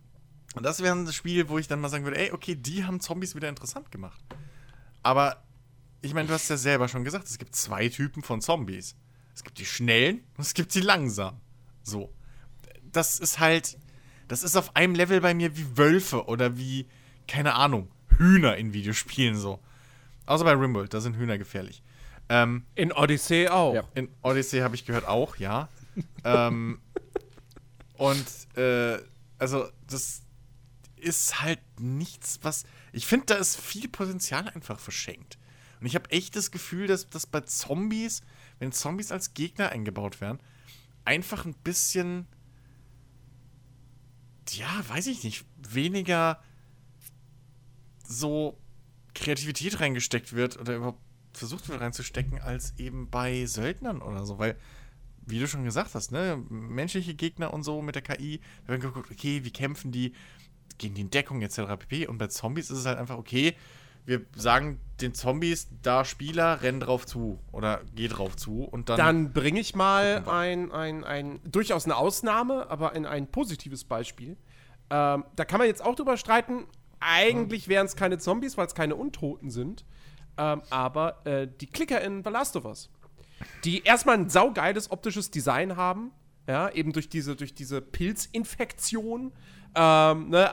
das 0.63 0.81
wäre 0.81 0.95
ein 0.95 1.11
Spiel, 1.11 1.49
wo 1.49 1.57
ich 1.57 1.67
dann 1.67 1.81
mal 1.81 1.89
sagen 1.89 2.03
würde, 2.03 2.17
ey, 2.17 2.31
okay, 2.31 2.55
die 2.55 2.85
haben 2.85 2.99
Zombies 2.99 3.35
wieder 3.35 3.49
interessant 3.49 3.91
gemacht. 3.91 4.21
Aber 5.03 5.43
ich 6.01 6.13
meine, 6.13 6.27
du 6.27 6.33
hast 6.33 6.49
ja 6.49 6.57
selber 6.57 6.87
schon 6.87 7.03
gesagt, 7.03 7.27
es 7.27 7.37
gibt 7.37 7.55
zwei 7.55 7.89
Typen 7.89 8.23
von 8.23 8.41
Zombies. 8.41 8.95
Es 9.33 9.43
gibt 9.43 9.59
die 9.59 9.65
schnellen 9.65 10.23
und 10.37 10.41
es 10.43 10.53
gibt 10.53 10.73
die 10.75 10.81
langsamen. 10.81 11.41
So. 11.83 12.13
Das 12.91 13.19
ist 13.19 13.39
halt, 13.39 13.77
das 14.27 14.43
ist 14.43 14.55
auf 14.55 14.75
einem 14.75 14.95
Level 14.95 15.19
bei 15.21 15.33
mir 15.33 15.57
wie 15.57 15.77
Wölfe 15.77 16.25
oder 16.25 16.57
wie, 16.57 16.87
keine 17.27 17.55
Ahnung, 17.55 17.89
Hühner 18.17 18.55
in 18.55 18.71
Videospielen 18.71 19.35
so. 19.35 19.59
Außer 20.25 20.45
bei 20.45 20.53
Rimworld, 20.53 20.93
da 20.93 21.01
sind 21.01 21.17
Hühner 21.17 21.37
gefährlich. 21.37 21.83
Ähm, 22.29 22.65
In 22.75 22.91
Odyssey 22.91 23.47
auch. 23.49 23.75
Ja. 23.75 23.83
in 23.93 24.09
Odyssey 24.21 24.61
habe 24.61 24.75
ich 24.75 24.85
gehört 24.85 25.05
auch, 25.07 25.35
ja. 25.37 25.69
ähm, 26.23 26.79
und 27.97 28.25
äh, 28.57 28.97
also 29.37 29.67
das 29.87 30.21
ist 31.05 31.41
halt 31.41 31.59
nichts, 31.79 32.39
was. 32.41 32.65
Ich 32.91 33.05
finde, 33.05 33.27
da 33.27 33.35
ist 33.35 33.57
viel 33.57 33.87
Potenzial 33.87 34.49
einfach 34.49 34.79
verschenkt. 34.79 35.37
Und 35.79 35.85
ich 35.85 35.95
habe 35.95 36.09
echt 36.09 36.35
das 36.35 36.51
Gefühl, 36.51 36.87
dass, 36.87 37.09
dass 37.09 37.27
bei 37.27 37.41
Zombies, 37.41 38.23
wenn 38.59 38.71
Zombies 38.71 39.11
als 39.11 39.33
Gegner 39.33 39.69
eingebaut 39.69 40.19
werden, 40.19 40.39
einfach 41.05 41.45
ein 41.45 41.53
bisschen. 41.53 42.27
Ja, 44.49 44.83
weiß 44.87 45.07
ich 45.07 45.23
nicht, 45.23 45.45
weniger 45.57 46.41
so 48.07 48.57
Kreativität 49.15 49.79
reingesteckt 49.79 50.33
wird 50.33 50.59
oder 50.59 50.75
überhaupt 50.75 51.01
versucht 51.33 51.67
wird 51.69 51.81
reinzustecken, 51.81 52.39
als 52.39 52.73
eben 52.77 53.09
bei 53.09 53.45
Söldnern 53.45 54.01
oder 54.01 54.25
so, 54.25 54.37
weil, 54.39 54.57
wie 55.25 55.39
du 55.39 55.47
schon 55.47 55.63
gesagt 55.63 55.95
hast, 55.95 56.11
ne, 56.11 56.41
menschliche 56.49 57.15
Gegner 57.15 57.53
und 57.53 57.63
so 57.63 57.81
mit 57.81 57.95
der 57.95 58.01
KI, 58.01 58.39
da 58.63 58.69
werden 58.69 58.81
geguckt, 58.81 59.11
okay, 59.11 59.43
wie 59.43 59.51
kämpfen 59.51 59.91
die, 59.91 60.13
gehen 60.77 60.93
die 60.93 61.01
in 61.01 61.09
Deckung 61.09 61.41
etc. 61.41 61.61
pp. 61.79 62.07
Und 62.07 62.17
bei 62.17 62.27
Zombies 62.27 62.69
ist 62.69 62.79
es 62.79 62.85
halt 62.85 62.97
einfach, 62.97 63.17
okay, 63.17 63.55
wir 64.05 64.21
sagen 64.35 64.79
den 65.01 65.13
Zombies, 65.13 65.67
da 65.81 66.05
Spieler, 66.05 66.61
renn 66.61 66.79
drauf 66.79 67.05
zu 67.05 67.39
oder 67.51 67.81
geh 67.95 68.07
drauf 68.07 68.35
zu 68.35 68.63
und 68.63 68.89
dann. 68.89 68.97
Dann 68.97 69.33
bringe 69.33 69.59
ich 69.59 69.75
mal 69.75 70.23
ein, 70.27 70.71
ein, 70.71 71.03
ein, 71.03 71.39
durchaus 71.43 71.85
eine 71.85 71.95
Ausnahme, 71.95 72.69
aber 72.69 72.93
ein, 72.93 73.05
ein 73.05 73.27
positives 73.27 73.83
Beispiel. 73.83 74.37
Ähm, 74.89 75.25
da 75.35 75.45
kann 75.45 75.57
man 75.57 75.67
jetzt 75.67 75.83
auch 75.83 75.95
drüber 75.95 76.17
streiten. 76.17 76.67
Eigentlich 76.99 77.67
wären 77.67 77.87
es 77.87 77.95
keine 77.95 78.17
Zombies, 78.19 78.57
weil 78.57 78.67
es 78.67 78.75
keine 78.75 78.95
Untoten 78.95 79.49
sind. 79.49 79.85
Ähm, 80.37 80.61
aber 80.69 81.25
äh, 81.25 81.47
die 81.47 81.67
Klicker 81.67 82.01
in 82.01 82.23
The 82.23 82.29
Last 82.29 82.55
of 82.55 82.65
Us, 82.65 82.89
die 83.63 83.83
erstmal 83.83 84.17
ein 84.17 84.29
saugeiles 84.29 84.91
optisches 84.91 85.31
Design 85.31 85.75
haben, 85.75 86.11
ja, 86.47 86.69
eben 86.69 86.93
durch 86.93 87.09
diese, 87.09 87.35
durch 87.35 87.55
diese 87.55 87.81
Pilzinfektion, 87.81 89.31
ähm, 89.75 90.29
ne, 90.29 90.49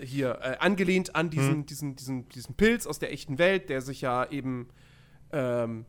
äh, 0.00 0.06
hier, 0.06 0.38
äh, 0.42 0.56
angelehnt 0.58 1.14
an 1.14 1.30
diesen, 1.30 1.66
diesen, 1.66 1.96
diesen, 1.96 2.28
diesen 2.28 2.54
Pilz 2.54 2.86
aus 2.86 2.98
der 2.98 3.12
echten 3.12 3.38
Welt, 3.38 3.68
der 3.68 3.82
sich 3.82 4.00
ja 4.00 4.24
eben 4.30 4.68
ähm, 5.32 5.84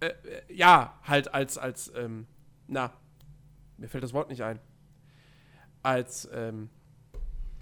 äh, 0.00 0.06
äh, 0.06 0.14
ja, 0.54 0.94
halt 1.02 1.34
als, 1.34 1.58
als, 1.58 1.92
ähm, 1.96 2.26
na, 2.68 2.92
mir 3.76 3.88
fällt 3.88 4.04
das 4.04 4.12
Wort 4.12 4.30
nicht 4.30 4.42
ein. 4.42 4.58
Als, 5.82 6.28
ähm, 6.32 6.70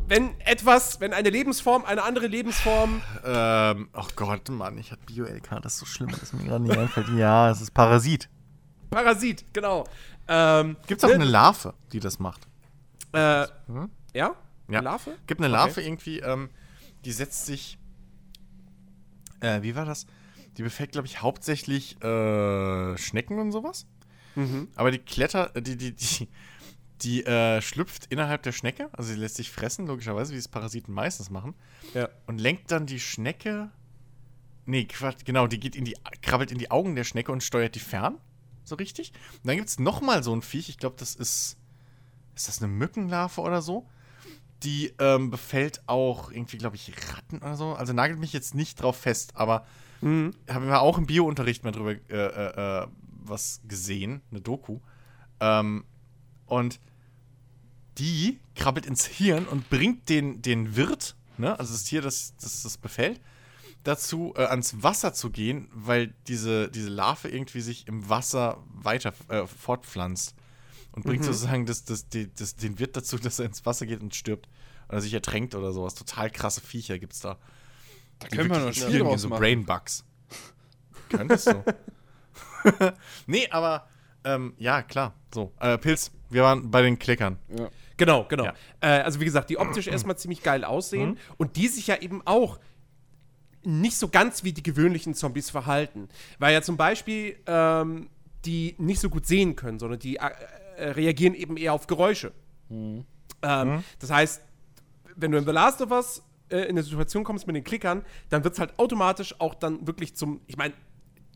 wenn 0.06 0.38
etwas, 0.40 1.00
wenn 1.00 1.12
eine 1.12 1.30
Lebensform 1.30 1.84
eine 1.84 2.02
andere 2.02 2.26
Lebensform. 2.26 3.02
Ähm, 3.24 3.88
oh 3.92 4.06
Gott, 4.16 4.48
Mann, 4.48 4.78
ich 4.78 4.90
hatte 4.90 5.02
Bio-LK, 5.06 5.60
das 5.62 5.74
ist 5.74 5.78
so 5.80 5.86
schlimm, 5.86 6.10
dass 6.10 6.32
mir 6.32 6.44
gerade 6.44 6.62
nicht 6.64 6.76
einfällt. 6.76 7.08
Ja, 7.16 7.50
es 7.50 7.60
ist 7.60 7.72
Parasit. 7.72 8.28
Parasit, 8.90 9.44
genau. 9.52 9.84
Ähm, 10.26 10.76
Gibt 10.86 11.02
es 11.02 11.04
auch 11.04 11.08
ne, 11.08 11.16
eine 11.16 11.24
Larve, 11.24 11.74
die 11.92 12.00
das 12.00 12.18
macht? 12.18 12.46
Äh, 13.12 13.46
Hm? 13.66 13.90
ja? 14.14 14.34
Ja. 14.68 14.80
Larve? 14.80 15.16
Gibt 15.26 15.40
eine 15.40 15.48
Larve 15.48 15.80
irgendwie, 15.82 16.20
ähm, 16.20 16.50
die 17.04 17.12
setzt 17.12 17.46
sich. 17.46 17.78
Äh, 19.40 19.62
wie 19.62 19.74
war 19.74 19.84
das? 19.84 20.06
Die 20.56 20.62
befällt, 20.62 20.92
glaube 20.92 21.06
ich, 21.06 21.22
hauptsächlich 21.22 22.02
äh, 22.02 22.98
Schnecken 22.98 23.38
und 23.38 23.52
sowas. 23.52 23.86
Mhm. 24.34 24.68
Aber 24.74 24.90
die 24.90 24.98
Kletter, 24.98 25.54
äh, 25.56 25.62
die, 25.62 25.76
die, 25.76 25.92
die, 25.94 26.28
die 27.02 27.24
äh, 27.24 27.60
schlüpft 27.62 28.06
innerhalb 28.06 28.42
der 28.42 28.52
Schnecke, 28.52 28.88
also 28.92 29.12
sie 29.12 29.18
lässt 29.18 29.36
sich 29.36 29.50
fressen, 29.50 29.86
logischerweise, 29.86 30.34
wie 30.34 30.38
es 30.38 30.48
Parasiten 30.48 30.92
meistens 30.92 31.30
machen, 31.30 31.54
Ja. 31.94 32.08
und 32.26 32.40
lenkt 32.40 32.70
dann 32.72 32.86
die 32.86 32.98
Schnecke. 33.00 33.70
Nee, 34.66 34.84
Quatsch, 34.84 35.24
genau, 35.24 35.46
die 35.46 35.60
geht 35.60 35.76
in 35.76 35.84
die, 35.84 35.94
krabbelt 36.22 36.50
in 36.52 36.58
die 36.58 36.70
Augen 36.70 36.94
der 36.96 37.04
Schnecke 37.04 37.32
und 37.32 37.42
steuert 37.42 37.74
die 37.74 37.80
fern. 37.80 38.18
So 38.64 38.74
richtig. 38.74 39.12
Und 39.42 39.46
dann 39.46 39.56
gibt 39.56 39.68
es 39.68 39.78
nochmal 39.78 40.22
so 40.22 40.34
ein 40.34 40.42
Viech, 40.42 40.68
ich 40.68 40.76
glaube, 40.78 40.96
das 40.98 41.14
ist. 41.14 41.56
Ist 42.34 42.46
das 42.48 42.62
eine 42.62 42.70
Mückenlarve 42.70 43.40
oder 43.40 43.62
so? 43.62 43.88
Die 44.64 44.92
ähm, 44.98 45.30
befällt 45.30 45.82
auch 45.86 46.30
irgendwie, 46.32 46.58
glaube 46.58 46.76
ich, 46.76 46.92
Ratten 47.12 47.38
oder 47.38 47.56
so. 47.56 47.74
Also 47.74 47.92
nagelt 47.92 48.18
mich 48.18 48.32
jetzt 48.32 48.54
nicht 48.54 48.82
drauf 48.82 48.96
fest, 48.96 49.32
aber 49.36 49.64
Mhm. 50.00 50.32
haben 50.48 50.66
wir 50.66 50.80
auch 50.80 50.96
im 50.96 51.06
Bio-Unterricht 51.06 51.64
mal 51.64 51.72
drüber 51.72 51.92
äh, 51.92 51.96
äh, 52.10 52.82
äh, 52.84 52.86
was 53.24 53.60
gesehen, 53.66 54.22
eine 54.30 54.40
Doku. 54.40 54.78
Ähm, 55.40 55.84
und 56.46 56.78
die 57.98 58.38
krabbelt 58.54 58.86
ins 58.86 59.06
Hirn 59.06 59.46
und 59.46 59.68
bringt 59.70 60.08
den, 60.08 60.40
den 60.40 60.76
Wirt, 60.76 61.16
ne, 61.36 61.58
also 61.58 61.72
das 61.72 61.84
Tier, 61.84 62.00
das 62.00 62.34
das, 62.40 62.62
das 62.62 62.78
befällt, 62.78 63.20
dazu, 63.82 64.34
äh, 64.36 64.44
ans 64.44 64.82
Wasser 64.82 65.12
zu 65.14 65.30
gehen, 65.30 65.68
weil 65.72 66.14
diese, 66.28 66.68
diese 66.70 66.90
Larve 66.90 67.28
irgendwie 67.28 67.60
sich 67.60 67.88
im 67.88 68.08
Wasser 68.08 68.62
weiter 68.68 69.12
äh, 69.28 69.46
fortpflanzt. 69.46 70.34
Und 70.98 71.04
bringt 71.04 71.24
sozusagen 71.24 71.64
das, 71.64 71.84
das, 71.84 72.08
die, 72.08 72.28
das, 72.34 72.56
den 72.56 72.78
Wirt 72.78 72.96
dazu, 72.96 73.18
dass 73.18 73.38
er 73.38 73.46
ins 73.46 73.64
Wasser 73.64 73.86
geht 73.86 74.00
und 74.00 74.14
stirbt. 74.14 74.48
Oder 74.88 75.00
sich 75.00 75.14
ertränkt 75.14 75.54
oder 75.54 75.72
sowas. 75.72 75.94
Total 75.94 76.28
krasse 76.28 76.60
Viecher 76.60 76.98
gibt's 76.98 77.20
da. 77.20 77.38
Da 78.18 78.28
können 78.28 78.50
wir 78.50 78.58
noch 78.58 78.66
ein 78.66 78.74
Spiel 78.74 78.98
draus 78.98 79.22
so 79.22 79.28
machen. 79.28 79.40
Brainbugs. 79.40 80.04
Könntest 81.08 81.46
du. 81.46 81.64
nee, 83.26 83.48
aber 83.50 83.86
ähm, 84.24 84.54
ja, 84.58 84.82
klar. 84.82 85.14
So, 85.32 85.52
äh, 85.60 85.78
Pilz, 85.78 86.10
wir 86.30 86.42
waren 86.42 86.70
bei 86.70 86.82
den 86.82 86.98
Klickern. 86.98 87.38
Ja. 87.56 87.70
Genau, 87.96 88.24
genau. 88.24 88.46
Ja. 88.46 88.54
Äh, 88.80 89.02
also 89.02 89.20
wie 89.20 89.24
gesagt, 89.24 89.50
die 89.50 89.58
optisch 89.58 89.86
erstmal 89.88 90.18
ziemlich 90.18 90.42
geil 90.42 90.64
aussehen 90.64 91.16
und 91.36 91.56
die 91.56 91.68
sich 91.68 91.86
ja 91.86 91.96
eben 91.96 92.22
auch 92.26 92.58
nicht 93.62 93.96
so 93.96 94.08
ganz 94.08 94.42
wie 94.42 94.52
die 94.52 94.62
gewöhnlichen 94.62 95.14
Zombies 95.14 95.50
verhalten. 95.50 96.08
Weil 96.38 96.54
ja 96.54 96.62
zum 96.62 96.76
Beispiel 96.76 97.36
ähm, 97.46 98.08
die 98.44 98.74
nicht 98.78 99.00
so 99.00 99.10
gut 99.10 99.26
sehen 99.26 99.56
können, 99.56 99.78
sondern 99.78 99.98
die 99.98 100.16
äh, 100.16 100.30
äh, 100.78 100.90
reagieren 100.90 101.34
eben 101.34 101.56
eher 101.56 101.72
auf 101.74 101.86
Geräusche. 101.86 102.32
Ähm, 102.70 103.04
Das 103.98 104.10
heißt, 104.10 104.42
wenn 105.16 105.32
du 105.32 105.38
in 105.38 105.44
The 105.44 105.52
Last 105.52 105.80
of 105.82 105.90
Us 105.90 106.22
äh, 106.50 106.60
in 106.62 106.70
eine 106.70 106.82
Situation 106.82 107.24
kommst 107.24 107.46
mit 107.46 107.56
den 107.56 107.64
Klickern, 107.64 108.04
dann 108.28 108.44
wird 108.44 108.54
es 108.54 108.60
halt 108.60 108.78
automatisch 108.78 109.34
auch 109.40 109.54
dann 109.54 109.86
wirklich 109.86 110.14
zum, 110.16 110.40
ich 110.46 110.56
meine, 110.56 110.74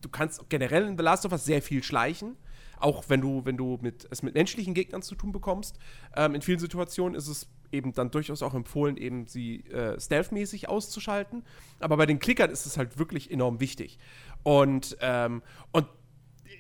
du 0.01 0.09
kannst 0.09 0.49
generell 0.49 0.87
in 0.87 0.97
The 0.97 1.03
Last 1.05 1.27
of 1.27 1.33
Us 1.33 1.45
sehr 1.45 1.63
viel 1.63 1.83
schleichen, 1.83 2.37
auch 2.79 3.05
wenn 3.09 3.21
du, 3.21 3.45
wenn 3.45 3.57
du 3.57 3.79
mit, 3.81 4.09
es 4.11 4.23
mit 4.23 4.35
menschlichen 4.35 4.75
Gegnern 4.75 5.03
zu 5.03 5.15
tun 5.15 5.33
bekommst. 5.33 5.79
Ähm, 6.17 6.35
in 6.35 6.43
vielen 6.43 6.59
Situationen 6.59 7.15
ist 7.15 7.29
es 7.29 7.49
eben 7.71 7.93
dann 7.93 8.11
durchaus 8.11 8.43
auch 8.43 8.55
empfohlen, 8.55 8.97
eben 8.97 9.27
sie 9.27 9.61
äh, 9.71 9.99
stealthmäßig 9.99 10.69
auszuschalten. 10.69 11.45
Aber 11.81 11.97
bei 11.97 12.07
den 12.07 12.19
Klickern 12.19 12.51
ist 12.51 12.67
es 12.67 12.77
halt 12.77 12.99
wirklich 12.99 13.31
enorm 13.31 13.61
wichtig. 13.61 13.99
Und, 14.43 14.97
ähm, 15.01 15.43
und 15.73 15.87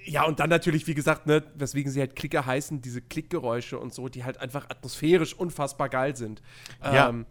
ja, 0.04 0.24
und 0.24 0.40
dann 0.40 0.50
natürlich, 0.50 0.86
wie 0.86 0.94
gesagt, 0.94 1.26
ne, 1.26 1.42
weswegen 1.54 1.90
sie 1.90 2.00
halt 2.00 2.16
Klicker 2.16 2.44
heißen, 2.46 2.80
diese 2.80 3.00
Klickgeräusche 3.00 3.78
und 3.78 3.94
so, 3.94 4.08
die 4.08 4.24
halt 4.24 4.38
einfach 4.38 4.68
atmosphärisch 4.68 5.34
unfassbar 5.34 5.88
geil 5.88 6.16
sind. 6.16 6.42
Ja, 6.82 7.08
Ähm, 7.08 7.26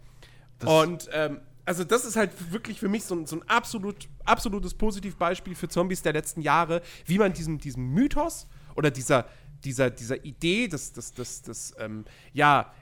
das- 0.60 0.70
und 0.70 1.10
ähm, 1.12 1.42
also 1.66 1.84
das 1.84 2.06
ist 2.06 2.16
halt 2.16 2.32
wirklich 2.52 2.80
für 2.80 2.90
mich 2.90 3.04
so 3.04 3.16
ein, 3.16 3.26
so 3.26 3.36
ein 3.38 3.48
absolut, 3.48 4.08
absolutes 4.26 4.74
Positivbeispiel 4.74 5.56
für 5.56 5.68
Zombies 5.68 6.02
der 6.02 6.14
letzten 6.14 6.42
Jahre, 6.42 6.82
wie 7.06 7.18
man 7.18 7.34
diesem, 7.34 7.60
diesem 7.60 7.94
Mythos 7.94 8.48
oder 8.76 8.92
dieser, 8.92 9.28
dieser, 9.64 9.90
dieser 9.90 10.24
Idee 10.26 10.68
des, 10.68 10.94
des, 10.94 11.14
des, 11.14 11.42
des 11.44 11.76
ähm, 11.78 12.06
ja, 12.34 12.74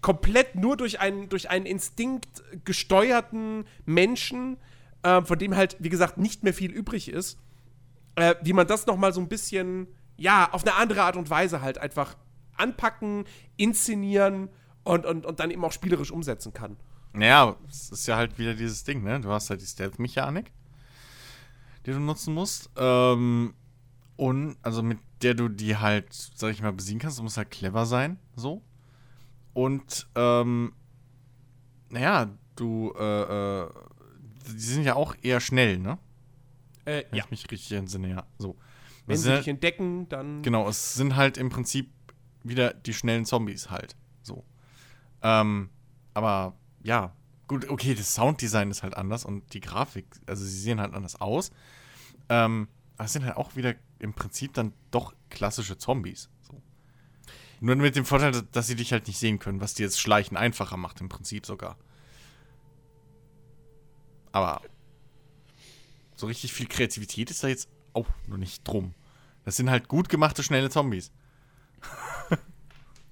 komplett 0.00 0.54
nur 0.54 0.76
durch 0.76 1.00
einen, 1.00 1.28
durch 1.28 1.50
einen 1.50 1.66
Instinkt 1.66 2.42
gesteuerten 2.64 3.64
Menschen, 3.84 4.58
äh, 5.02 5.22
von 5.22 5.38
dem 5.38 5.56
halt, 5.56 5.76
wie 5.80 5.88
gesagt, 5.88 6.18
nicht 6.18 6.44
mehr 6.44 6.54
viel 6.54 6.70
übrig 6.70 7.08
ist, 7.08 7.38
äh, 8.16 8.34
wie 8.42 8.52
man 8.52 8.66
das 8.66 8.86
noch 8.86 8.96
mal 8.96 9.12
so 9.12 9.20
ein 9.20 9.28
bisschen, 9.28 9.86
ja, 10.16 10.52
auf 10.52 10.62
eine 10.62 10.74
andere 10.74 11.02
Art 11.02 11.16
und 11.16 11.30
Weise 11.30 11.60
halt 11.60 11.78
einfach 11.78 12.16
anpacken, 12.56 13.24
inszenieren 13.56 14.48
und, 14.84 15.06
und, 15.06 15.26
und 15.26 15.40
dann 15.40 15.50
eben 15.50 15.64
auch 15.64 15.72
spielerisch 15.72 16.10
umsetzen 16.10 16.52
kann. 16.52 16.76
Naja, 17.12 17.56
es 17.68 17.90
ist 17.90 18.06
ja 18.06 18.16
halt 18.16 18.38
wieder 18.38 18.54
dieses 18.54 18.84
Ding, 18.84 19.02
ne? 19.02 19.20
Du 19.20 19.30
hast 19.30 19.48
halt 19.50 19.60
die 19.60 19.66
Stealth-Mechanik, 19.66 20.52
die 21.84 21.92
du 21.92 21.98
nutzen 21.98 22.34
musst. 22.34 22.70
Ähm, 22.76 23.54
und, 24.16 24.56
also 24.62 24.82
mit 24.82 24.98
der 25.22 25.34
du 25.34 25.48
die 25.48 25.76
halt, 25.76 26.12
sag 26.12 26.50
ich 26.50 26.62
mal, 26.62 26.72
besiegen 26.72 27.00
kannst. 27.00 27.18
Du 27.18 27.22
musst 27.22 27.36
halt 27.36 27.50
clever 27.50 27.86
sein, 27.86 28.18
so. 28.34 28.62
Und, 29.54 30.06
ähm, 30.14 30.74
naja, 31.88 32.28
du, 32.56 32.92
äh, 32.98 33.62
äh, 33.62 33.70
die 34.48 34.58
sind 34.60 34.84
ja 34.84 34.94
auch 34.94 35.14
eher 35.22 35.40
schnell, 35.40 35.78
ne? 35.78 35.98
Äh, 36.86 37.04
Wenn 37.10 37.18
ja, 37.18 37.24
ich 37.24 37.30
mich 37.30 37.50
richtig 37.50 37.72
entsinne, 37.76 38.08
ja. 38.08 38.26
So. 38.38 38.56
wenn 39.06 39.14
Das 39.16 39.22
sie 39.22 39.28
dich 39.28 39.36
halt, 39.38 39.48
entdecken, 39.48 40.08
dann. 40.08 40.42
genau, 40.42 40.66
es 40.68 40.94
sind 40.94 41.16
halt 41.16 41.36
im 41.36 41.50
Prinzip 41.50 41.90
wieder 42.42 42.72
die 42.72 42.94
schnellen 42.94 43.26
Zombies 43.26 43.70
halt. 43.70 43.96
So. 44.22 44.44
Ähm, 45.22 45.68
aber 46.14 46.56
ja, 46.82 47.12
gut, 47.48 47.68
okay, 47.68 47.94
das 47.94 48.14
Sounddesign 48.14 48.70
ist 48.70 48.82
halt 48.82 48.96
anders 48.96 49.24
und 49.24 49.52
die 49.52 49.60
Grafik, 49.60 50.06
also 50.26 50.44
sie 50.44 50.58
sehen 50.58 50.80
halt 50.80 50.94
anders 50.94 51.20
aus. 51.20 51.50
Ähm, 52.28 52.68
aber 52.96 53.04
es 53.06 53.12
sind 53.12 53.24
halt 53.24 53.36
auch 53.36 53.56
wieder 53.56 53.74
im 53.98 54.14
Prinzip 54.14 54.54
dann 54.54 54.72
doch 54.90 55.14
klassische 55.30 55.76
Zombies. 55.78 56.28
So. 56.42 56.62
Nur 57.60 57.76
mit 57.76 57.96
dem 57.96 58.04
Vorteil, 58.04 58.32
dass- 58.32 58.50
dass 58.52 58.66
sie 58.68 58.76
dich 58.76 58.92
halt 58.92 59.06
nicht 59.06 59.18
sehen 59.18 59.38
können, 59.38 59.60
was 59.60 59.74
dir 59.74 59.86
das 59.86 59.98
Schleichen 59.98 60.36
einfacher 60.36 60.76
macht, 60.76 61.00
im 61.00 61.08
Prinzip 61.08 61.46
sogar. 61.46 61.76
Aber 64.32 64.60
so 66.16 66.26
richtig 66.26 66.52
viel 66.52 66.66
Kreativität 66.66 67.30
ist 67.30 67.44
da 67.44 67.48
jetzt 67.48 67.68
auch 67.92 68.06
noch 68.26 68.36
nicht 68.38 68.66
drum. 68.66 68.94
Das 69.44 69.56
sind 69.56 69.70
halt 69.70 69.86
gut 69.88 70.08
gemachte, 70.08 70.42
schnelle 70.42 70.70
Zombies. 70.70 71.12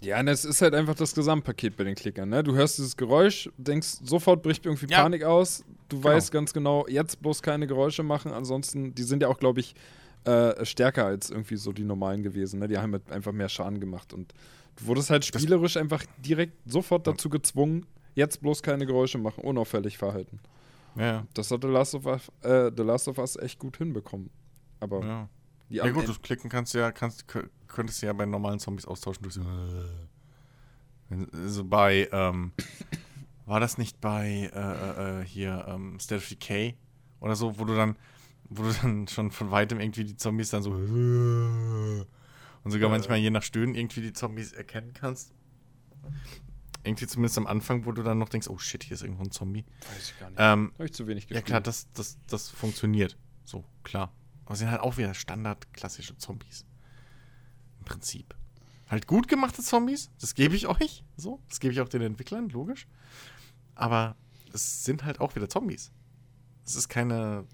Ja, 0.02 0.20
und 0.20 0.28
es 0.28 0.44
ist 0.44 0.60
halt 0.60 0.74
einfach 0.74 0.94
das 0.94 1.14
Gesamtpaket 1.14 1.76
bei 1.76 1.84
den 1.84 1.94
Klickern. 1.94 2.28
Ne? 2.28 2.42
Du 2.42 2.54
hörst 2.54 2.76
dieses 2.76 2.96
Geräusch, 2.96 3.48
denkst, 3.56 3.88
sofort 4.02 4.42
bricht 4.42 4.66
irgendwie 4.66 4.86
Ja. 4.90 5.02
Panik 5.02 5.22
aus. 5.24 5.64
Du 5.88 5.96
Genau. 6.00 6.08
weißt 6.10 6.30
ganz 6.30 6.52
genau, 6.52 6.86
jetzt 6.88 7.22
bloß 7.22 7.40
keine 7.40 7.66
Geräusche 7.66 8.02
machen. 8.02 8.32
Ansonsten, 8.32 8.94
die 8.94 9.02
sind 9.02 9.22
ja 9.22 9.28
auch, 9.28 9.38
glaube 9.38 9.60
ich, 9.60 9.74
äh, 10.24 10.62
stärker 10.66 11.06
als 11.06 11.30
irgendwie 11.30 11.56
so 11.56 11.72
die 11.72 11.84
normalen 11.84 12.22
gewesen. 12.22 12.58
Ne? 12.60 12.68
Die 12.68 12.76
haben 12.76 12.92
halt 12.92 13.10
einfach 13.10 13.32
mehr 13.32 13.48
Schaden 13.48 13.80
gemacht. 13.80 14.12
Und 14.12 14.34
du 14.76 14.86
wurdest 14.86 15.08
halt 15.08 15.24
spielerisch 15.24 15.76
einfach 15.78 16.04
direkt 16.18 16.54
sofort 16.70 17.06
dazu 17.06 17.30
gezwungen, 17.30 17.86
jetzt 18.14 18.42
bloß 18.42 18.62
keine 18.62 18.84
Geräusche 18.84 19.16
machen, 19.18 19.42
unauffällig 19.42 19.96
verhalten. 19.96 20.38
Ja, 20.96 21.26
Das 21.34 21.50
hat 21.50 21.62
The 21.62 21.68
Last 21.68 21.94
of 21.94 22.06
Us, 22.06 22.30
äh, 22.42 22.70
The 22.76 22.82
Last 22.82 23.08
of 23.08 23.18
Us 23.18 23.36
echt 23.36 23.58
gut 23.58 23.76
hinbekommen. 23.78 24.30
Aber 24.80 25.04
ja. 25.04 25.28
die 25.68 25.74
Ja 25.76 25.90
gut, 25.90 26.08
das 26.08 26.20
Klicken 26.22 26.48
kannst 26.50 26.74
du 26.74 26.78
ja, 26.78 26.92
kannst, 26.92 27.24
kö- 27.28 27.48
könntest 27.66 28.00
du 28.02 28.06
ja 28.06 28.12
bei 28.12 28.26
normalen 28.26 28.58
Zombies 28.60 28.86
austauschen 28.86 29.22
durch 29.22 29.34
so. 29.34 29.42
Wenn- 31.08 31.28
So 31.48 31.64
bei, 31.64 32.08
ähm, 32.12 32.52
war 33.46 33.60
das 33.60 33.76
nicht 33.78 34.00
bei 34.00 34.50
äh, 34.54 35.18
äh, 35.18 35.20
äh, 35.20 35.24
hier 35.24 35.64
ähm, 35.68 35.98
State 36.00 36.20
of 36.22 36.28
Decay 36.28 36.76
oder 37.20 37.36
so, 37.36 37.58
wo 37.58 37.64
du 37.64 37.74
dann, 37.74 37.96
wo 38.48 38.62
du 38.62 38.72
dann 38.82 39.08
schon 39.08 39.30
von 39.30 39.50
weitem 39.50 39.80
irgendwie 39.80 40.04
die 40.04 40.16
Zombies 40.16 40.50
dann 40.50 40.62
so 40.62 40.70
und 42.64 42.70
sogar 42.70 42.88
manchmal 42.88 43.18
je 43.18 43.30
nach 43.30 43.42
Stöhnen 43.42 43.74
irgendwie 43.74 44.00
die 44.00 44.12
Zombies 44.12 44.52
erkennen 44.52 44.92
kannst. 44.94 45.32
Irgendwie 46.84 47.06
zumindest 47.06 47.38
am 47.38 47.46
Anfang, 47.46 47.86
wo 47.86 47.92
du 47.92 48.02
dann 48.02 48.18
noch 48.18 48.28
denkst, 48.28 48.48
oh 48.48 48.58
shit, 48.58 48.84
hier 48.84 48.94
ist 48.94 49.02
irgendwo 49.02 49.22
ein 49.22 49.30
Zombie. 49.30 49.64
weiß 49.94 50.10
ich 50.10 50.20
gar 50.20 50.30
nicht. 50.30 50.38
Ähm, 50.38 50.72
Habe 50.74 50.84
ich 50.84 50.92
zu 50.92 51.06
wenig 51.06 51.24
ja 51.24 51.28
gespielt. 51.28 51.46
klar, 51.46 51.60
das, 51.60 51.90
das, 51.92 52.18
das 52.28 52.50
funktioniert. 52.50 53.16
So, 53.44 53.64
klar. 53.82 54.12
Aber 54.44 54.56
sind 54.56 54.70
halt 54.70 54.80
auch 54.80 54.96
wieder 54.98 55.14
standard 55.14 55.72
klassische 55.72 56.16
Zombies. 56.18 56.66
Im 57.78 57.84
Prinzip. 57.84 58.34
Halt 58.88 59.06
gut 59.06 59.28
gemachte 59.28 59.62
Zombies, 59.62 60.10
das 60.20 60.34
gebe 60.34 60.54
ich 60.54 60.66
euch. 60.66 61.04
So, 61.16 61.40
das 61.48 61.58
gebe 61.58 61.72
ich 61.72 61.80
auch 61.80 61.88
den 61.88 62.02
Entwicklern, 62.02 62.50
logisch. 62.50 62.86
Aber 63.74 64.16
es 64.52 64.84
sind 64.84 65.04
halt 65.04 65.20
auch 65.20 65.34
wieder 65.34 65.48
Zombies. 65.48 65.90
Es 66.66 66.76
ist 66.76 66.88
keine. 66.88 67.46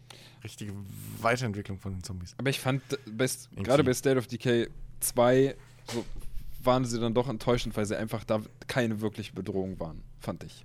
richtige 0.42 0.72
Weiterentwicklung 1.20 1.78
von 1.78 1.92
den 1.92 2.02
Zombies. 2.02 2.34
Aber 2.38 2.50
ich 2.50 2.60
fand, 2.60 2.82
bei, 3.06 3.28
gerade 3.56 3.84
bei 3.84 3.94
State 3.94 4.18
of 4.18 4.26
Decay 4.26 4.68
2 5.00 5.56
so, 5.92 6.04
waren 6.62 6.84
sie 6.84 6.98
dann 7.00 7.14
doch 7.14 7.28
enttäuschend, 7.28 7.76
weil 7.76 7.86
sie 7.86 7.96
einfach 7.96 8.24
da 8.24 8.40
keine 8.66 9.00
wirkliche 9.00 9.32
Bedrohung 9.32 9.78
waren, 9.80 10.02
fand 10.18 10.44
ich. 10.44 10.64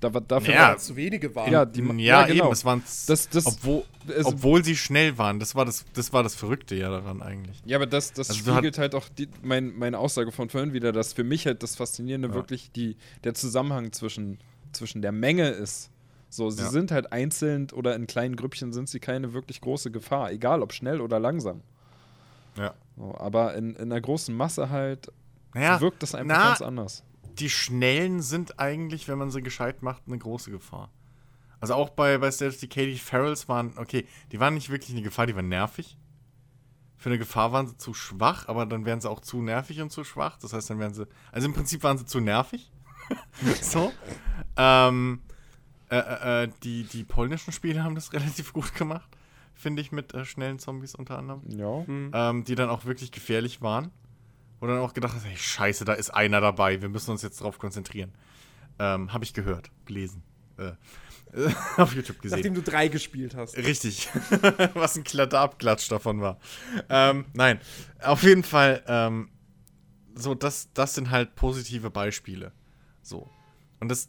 Da 0.00 0.14
war, 0.14 0.22
dafür 0.22 0.54
Ja, 0.54 0.60
war, 0.70 0.78
zu 0.78 0.96
wenige 0.96 1.34
waren. 1.34 1.52
ja, 1.52 1.66
die, 1.66 1.82
ja, 2.02 2.24
genau. 2.26 2.44
eben, 2.46 2.52
es 2.54 2.64
waren, 2.64 2.82
Das- 3.06 3.28
das- 3.28 3.44
obwohl, 3.46 3.84
es- 4.08 4.24
obwohl 4.24 4.64
sie 4.64 4.74
schnell 4.74 5.18
waren, 5.18 5.38
das 5.38 5.54
war 5.54 5.66
das, 5.66 5.84
das 5.92 6.10
war 6.14 6.22
das 6.22 6.34
Verrückte 6.34 6.74
ja 6.74 6.88
daran 6.88 7.20
eigentlich. 7.20 7.60
Ja, 7.66 7.76
aber 7.76 7.86
das, 7.86 8.14
das 8.14 8.30
Also 8.30 8.50
spiegelt 8.52 8.78
halt 8.78 8.94
auch 8.94 9.08
die, 9.10 9.28
mein, 9.42 9.76
meine 9.78 9.98
Aussage 9.98 10.32
von 10.32 10.48
vorhin 10.48 10.72
wieder, 10.72 10.92
dass 10.92 11.12
für 11.12 11.22
mich 11.24 11.44
halt 11.46 11.62
das 11.62 11.76
Faszinierende 11.76 12.28
Ja. 12.28 12.34
wirklich 12.34 12.72
die, 12.72 12.96
der 13.24 13.34
Zusammenhang 13.34 13.92
zwischen, 13.92 14.38
zwischen 14.72 15.02
der 15.02 15.12
Menge 15.12 15.48
ist. 15.50 15.90
So, 16.30 16.48
sie 16.48 16.62
Ja. 16.62 16.70
sind 16.70 16.92
halt 16.92 17.12
einzeln 17.12 17.68
oder 17.74 17.94
in 17.94 18.06
kleinen 18.06 18.36
Grüppchen 18.36 18.72
sind 18.72 18.88
sie 18.88 19.00
keine 19.00 19.34
wirklich 19.34 19.60
große 19.60 19.90
Gefahr, 19.90 20.32
egal 20.32 20.62
ob 20.62 20.72
schnell 20.72 21.02
oder 21.02 21.20
langsam. 21.20 21.60
Ja. 22.56 22.72
So, 22.96 23.14
aber 23.18 23.54
in, 23.54 23.74
in 23.74 23.92
einer 23.92 24.00
großen 24.00 24.34
Masse 24.34 24.70
halt 24.70 25.12
Naja, 25.54 25.80
wirkt 25.80 26.02
das 26.02 26.14
einfach 26.14 26.36
na, 26.36 26.48
ganz 26.48 26.62
anders. 26.62 27.04
die 27.38 27.50
Schnellen 27.50 28.22
sind 28.22 28.58
eigentlich, 28.58 29.08
wenn 29.08 29.18
man 29.18 29.30
sie 29.30 29.42
gescheit 29.42 29.82
macht, 29.82 30.02
eine 30.06 30.18
große 30.18 30.50
Gefahr. 30.50 30.90
Also 31.60 31.74
auch 31.74 31.90
bei, 31.90 32.16
bei 32.18 32.30
Decay, 32.30 32.86
die 32.86 32.98
Ferals 32.98 33.48
waren, 33.48 33.76
okay, 33.76 34.06
die 34.32 34.40
waren 34.40 34.54
nicht 34.54 34.70
wirklich 34.70 34.92
eine 34.92 35.02
Gefahr, 35.02 35.26
die 35.26 35.36
waren 35.36 35.48
nervig. 35.48 35.98
Für 36.96 37.08
eine 37.10 37.18
Gefahr 37.18 37.52
waren 37.52 37.66
sie 37.66 37.76
zu 37.76 37.94
schwach, 37.94 38.48
aber 38.48 38.66
dann 38.66 38.84
wären 38.84 39.00
sie 39.00 39.10
auch 39.10 39.20
zu 39.20 39.42
nervig 39.42 39.80
und 39.80 39.90
zu 39.90 40.04
schwach. 40.04 40.38
Das 40.38 40.52
heißt, 40.52 40.70
dann 40.70 40.78
wären 40.78 40.94
sie, 40.94 41.06
also 41.32 41.46
im 41.48 41.54
Prinzip 41.54 41.82
waren 41.82 41.98
sie 41.98 42.04
zu 42.06 42.20
nervig. 42.20 42.70
so. 43.62 43.92
Ähm, 44.56 45.20
äh, 45.90 45.96
äh, 45.98 46.44
äh, 46.44 46.48
die, 46.62 46.84
die 46.84 47.04
polnischen 47.04 47.52
Spiele 47.52 47.82
haben 47.82 47.94
das 47.94 48.12
relativ 48.12 48.52
gut 48.52 48.74
gemacht, 48.74 49.08
finde 49.54 49.82
ich, 49.82 49.92
mit 49.92 50.14
äh, 50.14 50.24
schnellen 50.24 50.58
Zombies 50.58 50.94
unter 50.94 51.18
anderem 51.18 51.42
Ja. 51.48 51.84
ähm, 51.88 52.44
die 52.44 52.54
dann 52.54 52.68
auch 52.70 52.84
wirklich 52.84 53.12
gefährlich 53.12 53.60
waren. 53.62 53.90
Wo 54.60 54.66
dann 54.66 54.78
auch 54.78 54.92
gedacht 54.94 55.14
hast, 55.14 55.24
hey, 55.24 55.36
scheiße, 55.36 55.84
da 55.84 55.94
ist 55.94 56.10
einer 56.10 56.40
dabei, 56.40 56.82
wir 56.82 56.88
müssen 56.88 57.10
uns 57.10 57.22
jetzt 57.22 57.40
drauf 57.40 57.58
konzentrieren. 57.58 58.12
Ähm, 58.78 59.12
Habe 59.12 59.24
ich 59.24 59.32
gehört, 59.32 59.70
gelesen. 59.86 60.22
Äh, 60.58 60.72
auf 61.76 61.94
YouTube 61.94 62.20
gesehen. 62.20 62.38
Nachdem 62.38 62.54
du 62.54 62.62
drei 62.62 62.88
gespielt 62.88 63.34
hast. 63.34 63.56
Richtig. 63.56 64.08
Was 64.74 64.96
ein 64.96 65.04
Klatsch 65.04 65.90
davon 65.90 66.20
war. 66.20 66.38
Ähm, 66.88 67.24
nein, 67.34 67.60
auf 68.00 68.22
jeden 68.22 68.42
Fall, 68.42 68.82
ähm, 68.86 69.30
so, 70.14 70.34
das, 70.34 70.70
das 70.74 70.94
sind 70.94 71.10
halt 71.10 71.34
positive 71.36 71.90
Beispiele. 71.90 72.52
So. 73.02 73.30
Und 73.78 73.88
das 73.88 74.08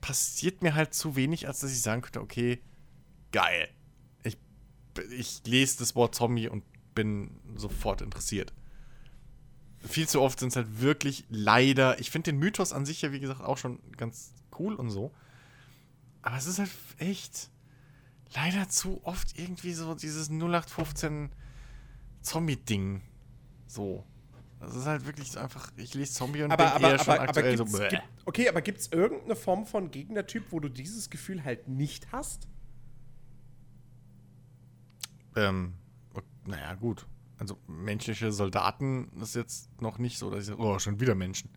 passiert 0.00 0.62
mir 0.62 0.74
halt 0.74 0.94
zu 0.94 1.16
wenig, 1.16 1.48
als 1.48 1.60
dass 1.60 1.72
ich 1.72 1.80
sagen 1.80 2.02
könnte, 2.02 2.20
okay, 2.20 2.60
geil. 3.32 3.68
Ich, 4.22 4.38
ich 5.10 5.42
lese 5.46 5.78
das 5.78 5.94
Wort 5.96 6.14
Zombie 6.14 6.48
und 6.48 6.62
bin 6.94 7.40
sofort 7.56 8.02
interessiert. 8.02 8.52
Viel 9.82 10.08
zu 10.08 10.20
oft 10.20 10.40
sind 10.40 10.48
es 10.48 10.56
halt 10.56 10.80
wirklich 10.80 11.24
leider. 11.30 11.98
Ich 12.00 12.10
finde 12.10 12.32
den 12.32 12.38
Mythos 12.38 12.72
an 12.72 12.84
sich 12.84 13.02
ja, 13.02 13.12
wie 13.12 13.20
gesagt, 13.20 13.40
auch 13.40 13.58
schon 13.58 13.78
ganz 13.96 14.32
cool 14.58 14.74
und 14.74 14.90
so. 14.90 15.10
Aber 16.22 16.36
es 16.36 16.46
ist 16.46 16.58
halt 16.58 16.70
echt 16.98 17.50
leider 18.34 18.68
zu 18.68 19.00
oft 19.04 19.38
irgendwie 19.38 19.72
so 19.72 19.94
dieses 19.94 20.28
0815 20.28 21.30
Zombie-Ding. 22.22 23.02
So. 23.66 24.04
Das 24.60 24.76
ist 24.76 24.84
halt 24.84 25.06
wirklich 25.06 25.32
so 25.32 25.40
einfach, 25.40 25.72
ich 25.76 25.94
lese 25.94 26.12
Zombie 26.12 26.42
und 26.42 26.52
Aber, 26.52 26.64
denke 26.64 26.76
aber, 26.76 26.90
eher 26.90 26.98
schon 26.98 27.14
aber, 27.14 27.20
aber 27.22 27.28
aktuell 27.30 27.56
gibt's, 27.56 27.72
so, 27.72 27.78
gibt, 27.78 28.02
okay, 28.26 28.48
aber 28.48 28.60
gibt 28.60 28.80
es 28.80 28.92
irgendeine 28.92 29.34
Form 29.34 29.64
von 29.64 29.90
Gegnertyp, 29.90 30.44
wo 30.50 30.60
du 30.60 30.68
dieses 30.68 31.08
Gefühl 31.08 31.42
halt 31.44 31.66
nicht 31.66 32.12
hast? 32.12 32.46
Ähm, 35.34 35.72
naja, 36.44 36.74
gut. 36.74 37.06
Also 37.40 37.58
menschliche 37.66 38.30
Soldaten 38.32 39.10
ist 39.20 39.34
jetzt 39.34 39.68
noch 39.80 39.98
nicht 39.98 40.18
so, 40.18 40.30
dass 40.30 40.40
ich 40.42 40.46
sage, 40.46 40.60
oh, 40.60 40.78
schon 40.78 41.00
wieder 41.00 41.14
Menschen. 41.14 41.50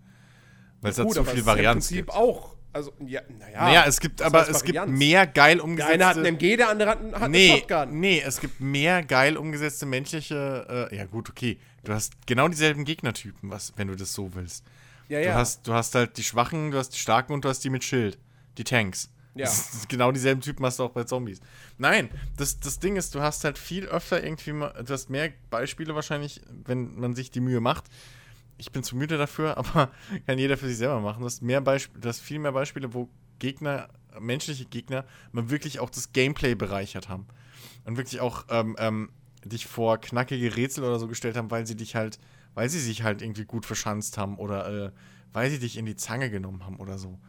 Weil 0.82 0.92
es 0.92 0.98
da 0.98 1.04
Gut, 1.04 1.14
zu 1.14 1.20
aber 1.20 1.32
viel 1.32 1.42
ja 1.42 1.46
Varianz 1.46 1.90
gibt. 1.90 2.10
auch. 2.10 2.56
Also, 2.72 2.92
ja, 3.06 3.22
naja. 3.38 3.66
naja, 3.66 3.84
es 3.86 4.00
gibt, 4.00 4.22
aber 4.24 4.50
es 4.50 4.64
gibt 4.64 4.88
mehr 4.88 5.28
geil 5.28 5.58
Der 5.58 5.64
umgesetzte... 5.66 5.94
eine 5.94 6.06
hat 6.08 6.18
einen 6.18 6.26
MG, 6.26 6.58
der 6.58 6.70
andere 6.70 6.90
hat, 6.90 7.00
einen- 7.02 7.20
hat 7.20 7.30
nee, 7.30 7.52
eine 7.52 7.60
Shotgun. 7.60 8.00
nee, 8.00 8.20
es 8.26 8.40
gibt 8.40 8.60
mehr 8.62 9.04
geil 9.04 9.38
umgesetzte 9.38 9.86
menschliche, 9.86 10.90
äh, 10.92 10.96
ja 10.96 11.06
gut, 11.06 11.30
okay. 11.30 11.60
Du 11.84 11.94
hast 11.94 12.14
genau 12.26 12.48
dieselben 12.48 12.84
Gegnertypen, 12.84 13.52
was, 13.52 13.74
wenn 13.76 13.90
du 13.90 13.96
das 13.96 14.14
so 14.14 14.34
willst. 14.34 14.66
Ja, 15.10 15.20
Du, 15.20 15.26
ja. 15.28 15.36
hast, 15.36 15.68
du 15.68 15.74
hast 15.74 15.94
halt 15.94 16.18
die 16.18 16.24
Schwachen, 16.24 16.72
du 16.72 16.78
hast 16.80 16.90
die 16.90 16.98
Starken 16.98 17.34
und 17.34 17.46
du 17.46 17.50
hast 17.50 17.60
die 17.64 17.70
mit 17.70 17.84
Schild. 17.84 18.18
Die 18.58 18.64
Tanks. 18.64 19.12
Ja. 19.36 19.50
Genau 19.88 20.12
dieselben 20.12 20.42
Typen 20.42 20.66
hast 20.66 20.80
du 20.80 20.84
auch 20.84 20.92
bei 20.92 21.06
Zombies. 21.06 21.42
Nein, 21.78 22.10
das, 22.38 22.60
das 22.60 22.80
Ding 22.80 22.96
ist, 22.98 23.16
du 23.16 23.22
hast 23.22 23.44
halt 23.44 23.58
viel 23.58 23.86
öfter 23.86 24.24
irgendwie 24.24 24.54
mal, 24.54 24.72
du 24.86 24.94
hast 24.94 25.10
mehr 25.10 25.32
Beispiele 25.50 25.96
wahrscheinlich, 25.96 26.42
wenn 26.66 26.96
man 27.00 27.16
sich 27.16 27.32
die 27.32 27.40
Mühe 27.40 27.60
macht. 27.60 27.86
Ich 28.58 28.72
bin 28.72 28.84
zu 28.84 28.96
müde 28.96 29.18
dafür, 29.18 29.58
aber 29.58 29.92
kann 30.28 30.38
jeder 30.38 30.58
für 30.58 30.68
sich 30.68 30.78
selber 30.78 31.00
machen. 31.00 31.22
Du 31.22 31.26
hast, 31.26 31.42
mehr 31.42 31.62
Beisp 31.62 31.92
du 32.00 32.08
hast 32.08 32.20
viel 32.20 32.40
mehr 32.40 32.52
Beispiele, 32.52 32.94
wo 32.94 33.10
Gegner, 33.40 33.90
menschliche 34.20 34.66
Gegner, 34.66 35.06
mal 35.32 35.50
wirklich 35.50 35.80
auch 35.80 35.90
das 35.90 36.14
Gameplay 36.14 36.54
bereichert 36.54 37.10
haben. 37.10 37.26
Und 37.86 37.98
wirklich 37.98 38.22
auch 38.22 38.46
ähm, 38.50 38.76
ähm, 38.78 39.10
dich 39.44 39.66
vor 39.66 40.00
knackige 40.00 40.56
Rätsel 40.56 40.84
oder 40.84 41.00
so 41.00 41.08
gestellt 41.08 41.36
haben, 41.36 41.52
weil 41.52 41.66
sie 41.66 41.76
dich 41.76 41.96
halt, 41.96 42.20
weil 42.54 42.70
sie 42.70 42.80
sich 42.80 43.04
halt 43.04 43.22
irgendwie 43.22 43.46
gut 43.46 43.66
verschanzt 43.66 44.18
haben 44.18 44.38
oder 44.38 44.86
äh, 44.86 44.92
weil 45.34 45.50
sie 45.50 45.60
dich 45.60 45.78
in 45.78 45.86
die 45.86 45.96
Zange 45.96 46.30
genommen 46.30 46.66
haben 46.66 46.78
oder 46.78 46.98
so. 46.98 47.20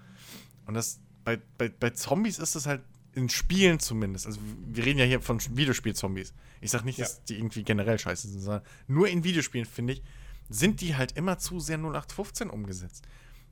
Und 0.66 0.74
das, 0.74 1.00
bei, 1.24 1.40
bei, 1.58 1.68
bei 1.68 1.90
Zombies 1.90 2.38
ist 2.38 2.54
es 2.54 2.66
halt 2.66 2.82
in 3.14 3.28
Spielen 3.28 3.78
zumindest. 3.78 4.26
Also 4.26 4.40
wir 4.66 4.84
reden 4.84 4.98
ja 4.98 5.04
hier 5.04 5.20
von 5.20 5.40
Videospiel-Zombies. 5.40 6.32
Ich 6.60 6.70
sag 6.70 6.84
nicht, 6.84 6.98
Ja. 6.98 7.04
dass 7.04 7.22
die 7.24 7.36
irgendwie 7.36 7.62
generell 7.62 7.98
scheiße 7.98 8.28
sind, 8.28 8.40
sondern 8.40 8.62
nur 8.88 9.08
in 9.08 9.22
Videospielen, 9.24 9.66
finde 9.66 9.94
ich, 9.94 10.02
sind 10.48 10.80
die 10.80 10.96
halt 10.96 11.12
immer 11.16 11.38
zu 11.38 11.60
sehr 11.60 11.78
0815 11.78 12.50
umgesetzt. 12.50 13.04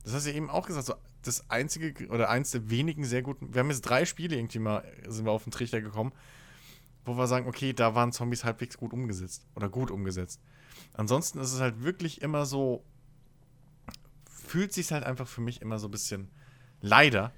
Das 0.03 0.13
hast 0.13 0.25
du 0.25 0.31
ja 0.31 0.35
eben 0.35 0.49
auch 0.49 0.67
gesagt, 0.67 0.85
so 0.87 0.95
das 1.21 1.49
einzige 1.49 2.07
oder 2.09 2.29
eins 2.29 2.51
der 2.51 2.69
wenigen 2.69 3.05
sehr 3.05 3.21
guten. 3.21 3.53
Wir 3.53 3.59
haben 3.59 3.69
jetzt 3.69 3.81
drei 3.81 4.03
Spiele 4.05 4.35
irgendwie 4.35 4.59
mal, 4.59 4.83
sind 5.07 5.25
wir 5.25 5.31
auf 5.31 5.43
den 5.43 5.51
Trichter 5.51 5.79
gekommen, 5.81 6.11
wo 7.05 7.15
wir 7.17 7.27
sagen, 7.27 7.47
okay, 7.47 7.71
da 7.71 7.95
waren 7.95 8.11
Zombies 8.11 8.43
halbwegs 8.43 8.77
gut 8.77 8.91
umgesetzt 8.91 9.45
oder 9.55 9.69
gut 9.69 9.91
umgesetzt. 9.91 10.41
Ansonsten 10.93 11.39
ist 11.39 11.53
es 11.53 11.61
halt 11.61 11.81
wirklich 11.83 12.21
immer 12.21 12.45
so, 12.45 12.83
fühlt 14.29 14.73
sich 14.73 14.91
halt 14.91 15.03
einfach 15.05 15.27
für 15.27 15.41
mich 15.41 15.61
immer 15.61 15.79
so 15.79 15.87
ein 15.87 15.91
bisschen, 15.91 16.27
leider, 16.81 17.31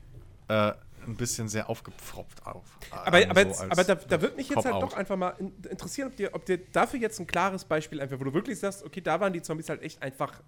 äh, 0.47 0.73
ein 1.07 1.15
bisschen 1.15 1.47
sehr 1.47 1.69
aufgepfropft 1.69 2.45
auf. 2.45 2.65
Aber, 2.91 3.21
Ähm, 3.21 3.29
aber, 3.29 3.41
so 3.41 3.47
jetzt, 3.47 3.61
aber 3.61 3.83
da, 3.83 3.95
da 3.95 4.21
würde 4.21 4.35
mich 4.35 4.49
jetzt 4.49 4.57
halt 4.57 4.73
Cop-out. 4.73 4.91
doch 4.91 4.97
einfach 4.97 5.15
mal 5.15 5.29
in, 5.39 5.53
interessieren, 5.69 6.09
ob 6.09 6.15
dir, 6.15 6.33
ob 6.33 6.45
dir 6.45 6.57
dafür 6.57 6.99
jetzt 6.99 7.19
ein 7.19 7.27
klares 7.27 7.65
Beispiel 7.65 8.01
einfach, 8.01 8.19
wo 8.19 8.23
du 8.23 8.33
wirklich 8.33 8.59
sagst, 8.59 8.83
okay, 8.83 9.01
da 9.01 9.19
waren 9.19 9.33
die 9.33 9.41
Zombies 9.41 9.69
halt 9.69 9.81
echt 9.83 10.01
einfach 10.01 10.41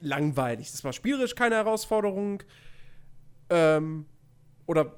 langweilig. 0.00 0.70
Das 0.70 0.82
war 0.82 0.92
spielerisch 0.92 1.34
keine 1.34 1.56
Herausforderung. 1.56 2.42
Ähm, 3.50 4.06
oder 4.66 4.94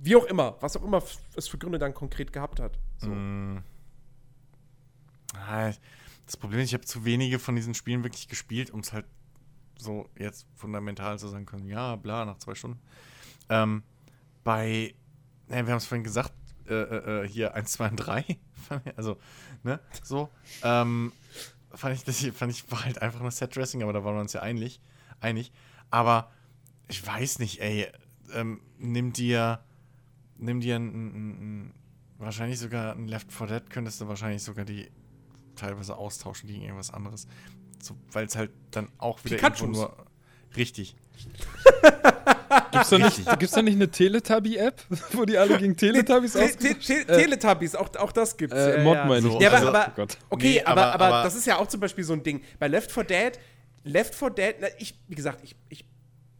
wie 0.00 0.16
auch 0.16 0.24
immer, 0.26 0.56
was 0.60 0.76
auch 0.76 0.84
immer 0.84 1.02
es 1.34 1.48
für 1.48 1.58
Gründe 1.58 1.78
dann 1.78 1.94
konkret 1.94 2.32
gehabt 2.32 2.60
hat. 2.60 2.78
So. 2.98 3.08
Mm. 3.08 3.62
Ah, 5.34 5.72
Das 6.26 6.36
Problem 6.36 6.60
ist, 6.60 6.68
ich 6.68 6.74
habe 6.74 6.84
zu 6.84 7.04
wenige 7.04 7.38
von 7.38 7.56
diesen 7.56 7.74
Spielen 7.74 8.04
wirklich 8.04 8.28
gespielt, 8.28 8.70
um 8.70 8.80
es 8.80 8.92
halt 8.92 9.06
so 9.78 10.08
jetzt 10.18 10.46
fundamental 10.54 11.18
zu 11.18 11.28
sagen 11.28 11.46
können, 11.46 11.66
ja, 11.66 11.96
bla, 11.96 12.24
nach 12.24 12.38
zwei 12.38 12.54
Stunden. 12.54 12.78
Ähm, 13.48 13.82
bei, 14.42 14.94
wir 15.48 15.56
haben 15.58 15.68
es 15.68 15.86
vorhin 15.86 16.04
gesagt, 16.04 16.32
äh, 16.68 16.74
äh, 16.74 17.24
äh, 17.24 17.28
hier 17.28 17.54
1, 17.54 17.72
2 17.72 17.88
und 17.90 17.96
3, 17.96 18.24
also, 18.96 19.18
ne, 19.62 19.80
so, 20.02 20.30
ähm, 20.62 21.12
fand 21.72 21.94
ich, 21.96 22.04
das 22.04 22.18
hier, 22.20 22.32
fand 22.32 22.52
ich, 22.52 22.70
war 22.70 22.84
halt 22.84 23.02
einfach 23.02 23.20
nur 23.20 23.30
Set-Dressing, 23.30 23.82
aber 23.82 23.92
da 23.92 24.04
waren 24.04 24.14
wir 24.14 24.20
uns 24.20 24.32
ja 24.32 24.40
einig, 24.40 24.80
einig. 25.20 25.52
Aber 25.90 26.30
ich 26.88 27.04
weiß 27.06 27.38
nicht, 27.38 27.60
ey, 27.60 27.88
ähm, 28.32 28.60
nimm 28.78 29.12
dir, 29.12 29.60
nimm 30.36 30.60
dir 30.60 30.76
ein, 30.76 31.74
wahrscheinlich 32.18 32.58
sogar 32.58 32.94
ein 32.94 33.08
Left 33.08 33.32
4 33.32 33.46
Dead, 33.46 33.70
könntest 33.70 34.00
du 34.00 34.08
wahrscheinlich 34.08 34.42
sogar 34.42 34.64
die 34.64 34.90
teilweise 35.56 35.96
austauschen 35.96 36.48
gegen 36.48 36.62
irgendwas 36.62 36.92
anderes. 36.92 37.28
So, 37.80 37.96
Weil 38.12 38.26
es 38.26 38.36
halt 38.36 38.50
dann 38.70 38.88
auch 38.98 39.22
wieder 39.24 39.36
Pikachus. 39.36 39.60
irgendwo 39.60 39.80
nur. 39.82 40.06
Richtig. 40.56 40.96
Gibt's 42.74 42.90
da 42.90 42.98
nicht, 42.98 43.16
gibt's 43.38 43.54
da 43.54 43.62
nicht 43.62 43.74
eine 43.76 43.90
Teletubby-App, 43.90 44.82
wo 45.12 45.24
die 45.24 45.38
alle 45.38 45.56
gegen 45.58 45.76
Teletubbies 45.76 46.32
Te 46.34 46.48
Te 46.56 46.74
Te 46.78 47.06
Teletubbies, 47.06 47.74
auch, 47.74 47.88
auch 47.96 48.12
das 48.12 48.36
gibt's. 48.36 48.54
Äh, 48.54 48.78
ja, 48.78 48.82
Mod 48.84 48.94
ja. 48.96 49.04
meine 49.06 49.28
ich. 49.28 49.34
Ja, 49.40 49.48
aber, 49.48 49.56
Also- 49.56 49.68
aber 49.68 49.86
oh 49.88 49.92
Gott. 49.96 50.18
okay, 50.30 50.46
Nee, 50.54 50.62
aber, 50.64 50.82
aber- 50.82 50.94
aber, 50.94 51.04
aber- 51.16 51.24
das 51.24 51.34
ist 51.34 51.46
ja 51.46 51.56
auch 51.58 51.66
zum 51.68 51.80
Beispiel 51.80 52.04
so 52.04 52.12
ein 52.12 52.22
Ding. 52.22 52.42
Bei 52.58 52.68
Left 52.68 52.92
4 52.92 53.04
Dead, 53.04 53.32
Left 53.84 54.14
4 54.14 54.30
Dead, 54.30 54.54
na, 54.60 54.66
ich, 54.78 54.94
wie 55.08 55.14
gesagt, 55.14 55.40
ich, 55.42 55.56
ich 55.70 55.84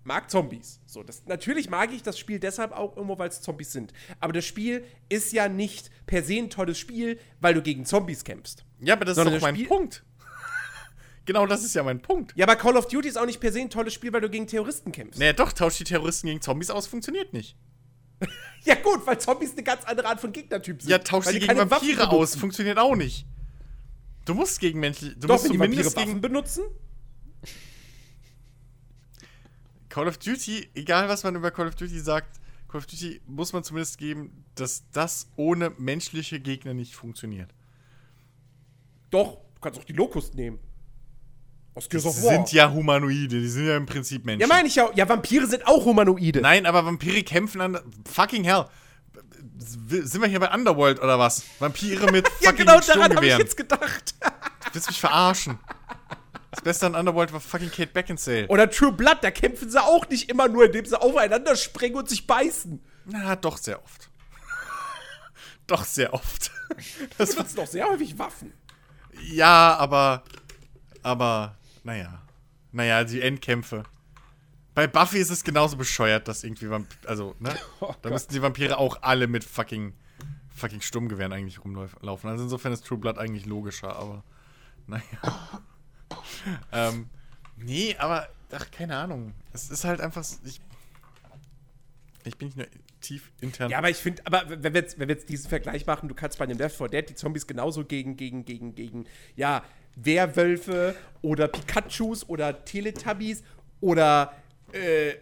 mag 0.02 0.30
Zombies. 0.30 0.80
So, 0.86 1.02
das, 1.02 1.22
natürlich 1.26 1.70
mag 1.70 1.90
ich 1.92 2.02
das 2.02 2.18
Spiel 2.18 2.38
deshalb 2.38 2.72
auch 2.72 2.94
irgendwo, 2.96 3.18
weil 3.18 3.28
es 3.30 3.40
Zombies 3.40 3.72
sind. 3.72 3.92
Aber 4.20 4.32
das 4.34 4.44
Spiel 4.44 4.84
ist 5.08 5.32
ja 5.32 5.48
nicht 5.48 5.90
per 6.06 6.22
se 6.22 6.34
ein 6.34 6.50
tolles 6.50 6.78
Spiel, 6.78 7.18
weil 7.40 7.54
du 7.54 7.62
gegen 7.62 7.86
Zombies 7.86 8.22
kämpfst. 8.24 8.64
Ja, 8.80 8.94
aber 8.94 9.06
das 9.06 9.16
Sondern 9.16 9.34
ist 9.34 9.40
doch 9.40 9.46
mein 9.48 9.54
Spiel- 9.56 9.66
Punkt. 9.68 10.04
Genau 11.24 11.46
das 11.46 11.64
ist 11.64 11.74
ja 11.74 11.82
mein 11.82 12.00
Punkt. 12.00 12.32
Ja, 12.36 12.46
aber 12.46 12.56
Call 12.56 12.76
of 12.76 12.88
Duty 12.88 13.08
ist 13.08 13.18
auch 13.18 13.26
nicht 13.26 13.40
per 13.40 13.52
se 13.52 13.60
ein 13.60 13.70
tolles 13.70 13.94
Spiel, 13.94 14.12
weil 14.12 14.20
du 14.20 14.30
gegen 14.30 14.46
Terroristen 14.46 14.92
kämpfst. 14.92 15.18
Naja, 15.18 15.32
doch, 15.32 15.52
tauscht 15.52 15.80
die 15.80 15.84
Terroristen 15.84 16.28
gegen 16.28 16.40
Zombies 16.40 16.70
aus, 16.70 16.86
funktioniert 16.86 17.32
nicht. 17.32 17.56
Ja, 18.64 18.76
gut, 18.76 19.06
weil 19.06 19.20
Zombies 19.20 19.52
eine 19.52 19.62
ganz 19.62 19.84
andere 19.84 20.08
Art 20.08 20.20
von 20.20 20.32
Gegnertyp 20.32 20.80
sind. 20.80 20.90
Ja, 20.90 20.96
tausch 20.96 21.26
sie 21.26 21.38
die 21.38 21.46
gegen 21.46 21.70
Vampire 21.70 22.08
aus. 22.08 22.34
Funktioniert 22.34 22.78
auch 22.78 22.96
nicht. 22.96 23.26
Du 24.24 24.32
musst 24.32 24.58
gegen 24.58 24.80
Menschen. 24.80 25.14
Du 25.20 25.26
Doch, 25.26 25.34
musst 25.34 25.52
die 25.52 25.58
Vampire 25.58 25.70
zumindest 25.70 25.96
Waffen 25.96 26.08
gegen 26.08 26.20
benutzen? 26.22 26.64
Call 29.90 30.08
of 30.08 30.16
Duty, 30.16 30.70
egal 30.74 31.10
was 31.10 31.24
man 31.24 31.36
über 31.36 31.50
Call 31.50 31.68
of 31.68 31.74
Duty 31.74 32.00
sagt, 32.00 32.40
Call 32.68 32.78
of 32.78 32.86
Duty 32.86 33.20
muss 33.26 33.52
man 33.52 33.64
zumindest 33.64 33.98
geben, 33.98 34.44
dass 34.54 34.84
das 34.92 35.28
ohne 35.36 35.68
menschliche 35.78 36.40
Gegner 36.40 36.72
nicht 36.72 36.96
funktioniert. 36.96 37.50
Doch, 39.10 39.36
du 39.54 39.60
kannst 39.60 39.78
auch 39.78 39.84
die 39.84 39.92
Locust 39.92 40.34
nehmen. 40.34 40.58
Aus 41.74 41.88
Gears 41.88 42.04
Die 42.04 42.08
of 42.08 42.22
War. 42.22 42.32
sind 42.32 42.52
ja 42.52 42.70
Humanoide, 42.70 43.40
die 43.40 43.48
sind 43.48 43.66
ja 43.66 43.76
im 43.76 43.86
Prinzip 43.86 44.24
Menschen. 44.24 44.40
ja, 44.40 44.46
meine 44.46 44.68
ich 44.68 44.76
ja. 44.76 44.88
Ja, 44.94 45.08
Vampire 45.08 45.46
sind 45.46 45.66
auch 45.66 45.84
Humanoide. 45.84 46.40
Nein, 46.40 46.66
aber 46.66 46.84
Vampire 46.86 47.22
kämpfen 47.22 47.60
an. 47.60 47.78
Fucking 48.12 48.44
hell. 48.44 48.66
Sind 49.58 50.20
wir 50.20 50.28
hier 50.28 50.40
bei 50.40 50.52
Underworld 50.52 51.00
oder 51.00 51.18
was? 51.18 51.42
Vampire 51.58 52.10
mit 52.12 52.26
ja, 52.40 52.50
fucking 52.50 52.66
genau 52.66 52.80
daran 52.80 53.14
habe 53.16 53.26
ich 53.26 53.38
jetzt 53.38 53.56
gedacht. 53.56 54.14
Du 54.20 54.74
willst 54.74 54.88
mich 54.88 55.00
verarschen. 55.00 55.58
Das 56.50 56.62
Beste 56.62 56.86
an 56.86 56.94
Underworld 56.94 57.32
war 57.32 57.40
fucking 57.40 57.70
Kate 57.70 57.88
Beckinsale. 57.92 58.46
Oder 58.46 58.70
True 58.70 58.92
Blood, 58.92 59.18
da 59.22 59.32
kämpfen 59.32 59.68
sie 59.68 59.82
auch 59.82 60.08
nicht 60.08 60.30
immer 60.30 60.46
nur, 60.48 60.66
indem 60.66 60.84
sie 60.84 61.00
aufeinander 61.00 61.56
springen 61.56 61.96
und 61.96 62.08
sich 62.08 62.26
beißen. 62.28 62.80
Na, 63.06 63.34
doch 63.34 63.56
sehr 63.56 63.82
oft. 63.82 64.08
doch 65.66 65.84
sehr 65.84 66.14
oft. 66.14 66.52
Das 67.18 67.34
benutzen 67.34 67.56
doch 67.56 67.66
sehr 67.66 67.88
häufig 67.88 68.16
Waffen. 68.18 68.52
Ja, 69.20 69.76
aber. 69.76 70.22
Aber, 71.02 71.56
naja. 71.84 72.22
Naja, 72.72 73.04
die 73.04 73.20
Endkämpfe. 73.20 73.84
Bei 74.74 74.88
Buffy 74.88 75.18
ist 75.18 75.30
es 75.30 75.44
genauso 75.44 75.76
bescheuert, 75.76 76.26
dass 76.26 76.42
irgendwie 76.42 76.68
Vamp 76.68 76.88
Also, 77.06 77.36
ne? 77.38 77.54
Oh 77.80 77.94
da 78.02 78.10
müssten 78.10 78.34
die 78.34 78.42
Vampire 78.42 78.78
auch 78.78 79.02
alle 79.02 79.28
mit 79.28 79.44
fucking. 79.44 79.94
fucking 80.48 80.80
Sturmgewehren 80.80 81.32
eigentlich 81.32 81.64
rumlaufen. 81.64 82.28
Also 82.28 82.44
insofern 82.44 82.72
ist 82.72 82.84
True 82.84 82.98
Blood 82.98 83.18
eigentlich 83.18 83.46
logischer, 83.46 83.94
aber. 83.94 84.24
Naja. 84.86 85.62
ähm. 86.72 87.08
Nee, 87.56 87.94
aber. 87.98 88.28
Ach, 88.50 88.70
keine 88.72 88.96
Ahnung. 88.96 89.34
Es 89.52 89.70
ist 89.70 89.84
halt 89.84 90.00
einfach. 90.00 90.24
Ich, 90.44 90.60
ich 92.24 92.36
bin 92.36 92.48
nicht 92.48 92.56
nur 92.56 92.66
tief 93.00 93.30
intern. 93.40 93.70
Ja, 93.70 93.78
aber 93.78 93.90
ich 93.90 93.98
finde, 93.98 94.26
aber 94.26 94.44
wenn 94.48 94.74
wir, 94.74 94.80
jetzt, 94.80 94.98
wenn 94.98 95.08
wir 95.08 95.14
jetzt 95.14 95.28
diesen 95.28 95.48
Vergleich 95.48 95.86
machen, 95.86 96.08
du 96.08 96.14
kannst 96.14 96.38
bei 96.38 96.46
dem 96.46 96.58
Left 96.58 96.76
4 96.76 96.88
Dead 96.88 97.08
die 97.08 97.14
Zombies 97.14 97.46
genauso 97.46 97.84
gegen, 97.84 98.16
gegen, 98.16 98.44
gegen, 98.44 98.74
gegen, 98.74 99.06
ja, 99.36 99.62
Werwölfe 99.96 100.94
oder 101.22 101.48
Pikachus 101.48 102.28
oder 102.28 102.64
Teletubbies 102.64 103.42
oder, 103.80 104.32
äh, 104.72 105.14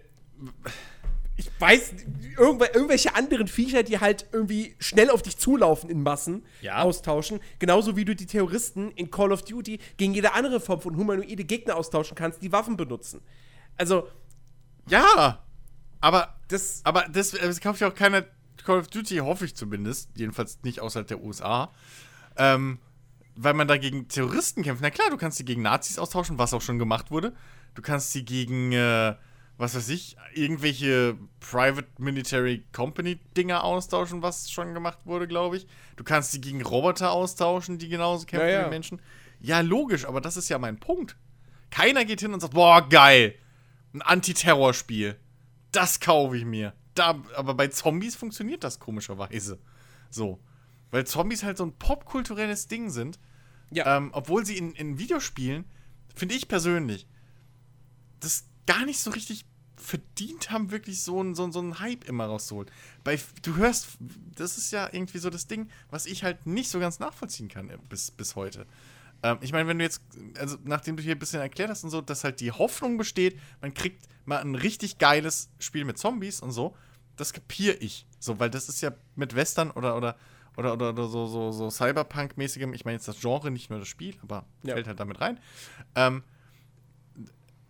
ich 1.36 1.50
weiß, 1.58 1.94
irgendw 2.38 2.66
irgendwelche 2.74 3.14
anderen 3.14 3.48
Viecher, 3.48 3.82
die 3.82 3.98
halt 3.98 4.26
irgendwie 4.32 4.74
schnell 4.78 5.10
auf 5.10 5.22
dich 5.22 5.38
zulaufen 5.38 5.88
in 5.90 6.02
Massen, 6.02 6.44
Ja. 6.60 6.82
austauschen. 6.82 7.40
Genauso 7.58 7.96
wie 7.96 8.04
du 8.04 8.14
die 8.14 8.26
Terroristen 8.26 8.90
in 8.92 9.10
Call 9.10 9.32
of 9.32 9.42
Duty 9.42 9.78
gegen 9.96 10.14
jede 10.14 10.32
andere 10.34 10.60
Form 10.60 10.80
von 10.80 10.96
humanoide 10.96 11.44
Gegner 11.44 11.76
austauschen 11.76 12.14
kannst, 12.16 12.42
die 12.42 12.52
Waffen 12.52 12.76
benutzen. 12.76 13.20
Also, 13.76 14.08
Ja! 14.88 15.42
Aber 16.00 16.34
das, 16.48 16.80
Aber 16.84 17.04
das, 17.12 17.30
das 17.30 17.60
kauft 17.60 17.80
ja 17.80 17.88
auch 17.88 17.94
keiner 17.94 18.24
Call 18.64 18.80
of 18.80 18.88
Duty, 18.88 19.18
hoffe 19.18 19.44
ich 19.44 19.54
zumindest. 19.54 20.10
Jedenfalls 20.16 20.58
nicht 20.64 20.80
außerhalb 20.80 21.06
der 21.06 21.22
USA. 21.22 21.72
Ähm, 22.36 22.78
weil 23.34 23.54
man 23.54 23.68
da 23.68 23.76
gegen 23.76 24.08
Terroristen 24.08 24.62
kämpft. 24.62 24.82
Na 24.82 24.90
klar, 24.90 25.10
du 25.10 25.16
kannst 25.16 25.38
die 25.38 25.44
gegen 25.44 25.62
Nazis 25.62 25.98
austauschen, 25.98 26.38
was 26.38 26.54
auch 26.54 26.62
schon 26.62 26.78
gemacht 26.78 27.10
wurde. 27.10 27.34
Du 27.74 27.82
kannst 27.82 28.12
sie 28.12 28.24
gegen, 28.24 28.72
äh, 28.72 29.14
was 29.56 29.74
weiß 29.74 29.88
ich, 29.88 30.16
irgendwelche 30.34 31.16
Private 31.40 31.88
Military 31.98 32.64
Company 32.72 33.18
Dinger 33.36 33.64
austauschen, 33.64 34.22
was 34.22 34.50
schon 34.50 34.74
gemacht 34.74 34.98
wurde, 35.04 35.26
glaube 35.26 35.56
ich. 35.56 35.66
Du 35.96 36.04
kannst 36.04 36.32
sie 36.32 36.40
gegen 36.40 36.62
Roboter 36.62 37.12
austauschen, 37.12 37.78
die 37.78 37.88
genauso 37.88 38.26
kämpfen 38.26 38.48
Ja, 38.48 38.60
ja. 38.60 38.66
wie 38.66 38.70
Menschen. 38.70 39.00
Ja, 39.40 39.60
logisch, 39.60 40.04
aber 40.06 40.20
das 40.20 40.36
ist 40.36 40.48
ja 40.48 40.58
mein 40.58 40.78
Punkt. 40.78 41.16
Keiner 41.70 42.04
geht 42.04 42.20
hin 42.20 42.34
und 42.34 42.40
sagt, 42.40 42.54
boah, 42.54 42.86
geil, 42.88 43.34
ein 43.94 44.02
Antiterrorspiel. 44.02 45.16
Das 45.72 46.00
kaufe 46.00 46.36
ich 46.36 46.44
mir. 46.44 46.74
Da, 46.94 47.22
aber 47.34 47.54
bei 47.54 47.68
Zombies 47.68 48.14
funktioniert 48.14 48.62
das 48.62 48.78
komischerweise. 48.78 49.58
So. 50.10 50.38
Weil 50.92 51.04
Zombies 51.06 51.42
halt 51.42 51.56
so 51.58 51.64
ein 51.64 51.72
popkulturelles 51.72 52.68
Ding 52.68 52.90
sind. 52.90 53.18
ja. 53.70 53.96
Ähm, 53.96 54.10
obwohl 54.12 54.46
sie 54.46 54.56
in, 54.56 54.72
in 54.72 54.98
Videospielen, 54.98 55.64
finde 56.14 56.34
ich 56.36 56.46
persönlich, 56.46 57.06
das 58.20 58.44
gar 58.66 58.84
nicht 58.84 59.00
so 59.00 59.10
richtig 59.10 59.44
verdient 59.76 60.50
haben, 60.50 60.70
wirklich 60.70 61.02
so 61.02 61.18
einen 61.18 61.34
so, 61.34 61.42
einen- 61.44 61.52
so 61.52 61.58
einen 61.58 61.80
Hype 61.80 62.04
immer 62.04 62.26
rauszuholen. 62.26 62.70
Bei, 63.02 63.18
du 63.42 63.56
hörst, 63.56 63.88
das 64.36 64.58
ist 64.58 64.70
ja 64.70 64.88
irgendwie 64.92 65.18
so 65.18 65.28
das 65.30 65.46
Ding, 65.48 65.68
was 65.90 66.06
ich 66.06 66.22
halt 66.22 66.46
nicht 66.46 66.70
so 66.70 66.78
ganz 66.78 67.00
nachvollziehen 67.00 67.48
kann 67.48 67.68
äh, 67.70 67.78
bis, 67.88 68.10
bis 68.12 68.36
heute. 68.36 68.66
Ähm, 69.24 69.38
ich 69.40 69.50
meine, 69.52 69.68
wenn 69.68 69.78
du 69.78 69.84
jetzt, 69.84 70.02
also 70.38 70.56
nachdem 70.64 70.96
du 70.96 71.02
hier 71.02 71.16
ein 71.16 71.18
bisschen 71.18 71.40
erklärt 71.40 71.70
hast 71.70 71.82
und 71.82 71.90
so, 71.90 72.00
dass 72.00 72.22
halt 72.22 72.38
die 72.40 72.52
Hoffnung 72.52 72.96
besteht, 72.98 73.40
man 73.60 73.74
kriegt 73.74 74.06
mal 74.24 74.38
ein 74.38 74.54
richtig 74.54 74.98
geiles 74.98 75.48
Spiel 75.58 75.84
mit 75.84 75.98
Zombies 75.98 76.40
und 76.40 76.52
so, 76.52 76.76
das 77.16 77.32
kapiere 77.32 77.74
ich. 77.76 78.06
So, 78.20 78.38
weil 78.38 78.50
das 78.50 78.68
ist 78.68 78.82
ja 78.82 78.92
mit 79.16 79.34
Western 79.34 79.70
oder, 79.72 79.96
oder, 79.96 80.16
oder, 80.56 80.72
oder, 80.74 80.90
oder 80.90 81.06
so, 81.08 81.26
so, 81.26 81.50
so 81.52 81.70
Cyberpunk-mäßigem, 81.70 82.74
ich 82.74 82.84
meine 82.84 82.96
jetzt 82.96 83.08
das 83.08 83.20
Genre, 83.20 83.50
nicht 83.50 83.70
nur 83.70 83.78
das 83.78 83.88
Spiel, 83.88 84.16
aber 84.22 84.44
Ja. 84.62 84.74
fällt 84.74 84.86
halt 84.86 85.00
damit 85.00 85.20
rein. 85.20 85.38
Ähm, 85.94 86.22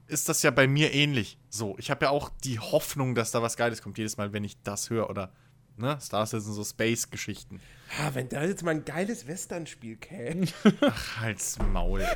ist 0.08 0.28
das 0.28 0.42
ja 0.42 0.50
bei 0.50 0.66
mir 0.66 0.92
ähnlich. 0.92 1.38
So, 1.48 1.76
ich 1.78 1.90
habe 1.90 2.04
ja 2.06 2.10
auch 2.10 2.28
die 2.44 2.58
Hoffnung, 2.58 3.14
dass 3.14 3.30
da 3.30 3.40
was 3.40 3.56
Geiles 3.56 3.82
kommt, 3.82 3.98
jedes 3.98 4.16
Mal, 4.16 4.32
wenn 4.32 4.44
ich 4.44 4.60
das 4.62 4.90
höre 4.90 5.08
oder 5.08 5.32
ne, 5.76 5.98
Star 6.00 6.26
Citizen, 6.26 6.52
so 6.52 6.64
Space-Geschichten. 6.64 7.60
Ah, 7.98 8.10
wenn 8.12 8.28
da 8.28 8.42
jetzt 8.44 8.62
mal 8.62 8.72
ein 8.72 8.84
geiles 8.84 9.26
Western-Spiel 9.26 9.96
käme. 9.96 10.46
Halt's 11.20 11.58
Maul, 11.72 12.06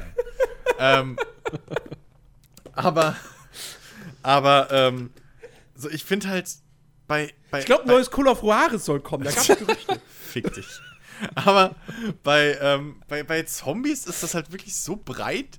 ähm, 0.78 1.16
aber, 2.72 3.16
aber, 4.22 4.68
ähm, 4.70 5.10
so, 5.74 5.88
ich 5.90 6.04
finde 6.04 6.28
halt 6.28 6.48
bei, 7.06 7.32
bei, 7.50 7.60
Ich 7.60 7.66
glaube, 7.66 7.86
neues 7.86 8.10
Call 8.10 8.28
of 8.28 8.42
Juarez 8.42 8.84
soll 8.84 9.00
kommen. 9.00 9.24
Da 9.24 9.30
gab 9.30 9.48
es 9.48 9.58
Gerüchte. 9.58 10.00
Fick 10.08 10.52
dich. 10.54 10.80
Aber 11.34 11.74
bei, 12.22 12.58
ähm, 12.60 13.02
bei, 13.08 13.22
bei 13.22 13.42
Zombies 13.42 14.06
ist 14.06 14.22
das 14.22 14.34
halt 14.34 14.52
wirklich 14.52 14.74
so 14.74 14.96
breit 14.96 15.58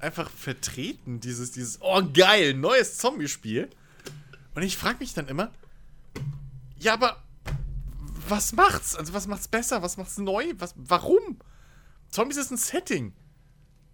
einfach 0.00 0.28
vertreten, 0.28 1.20
dieses, 1.20 1.52
dieses, 1.52 1.80
oh 1.80 2.02
geil, 2.12 2.52
neues 2.54 2.98
Zombie-Spiel. 2.98 3.70
Und 4.54 4.62
ich 4.62 4.76
frage 4.76 4.98
mich 4.98 5.14
dann 5.14 5.28
immer, 5.28 5.50
ja, 6.78 6.92
aber 6.92 7.22
was 8.28 8.52
macht's? 8.52 8.94
Also 8.94 9.14
was 9.14 9.26
macht's 9.26 9.48
besser? 9.48 9.82
Was 9.82 9.96
macht's 9.96 10.18
neu? 10.18 10.52
Was, 10.58 10.74
warum? 10.76 11.38
Zombies 12.10 12.36
ist 12.36 12.50
ein 12.50 12.58
Setting. 12.58 13.14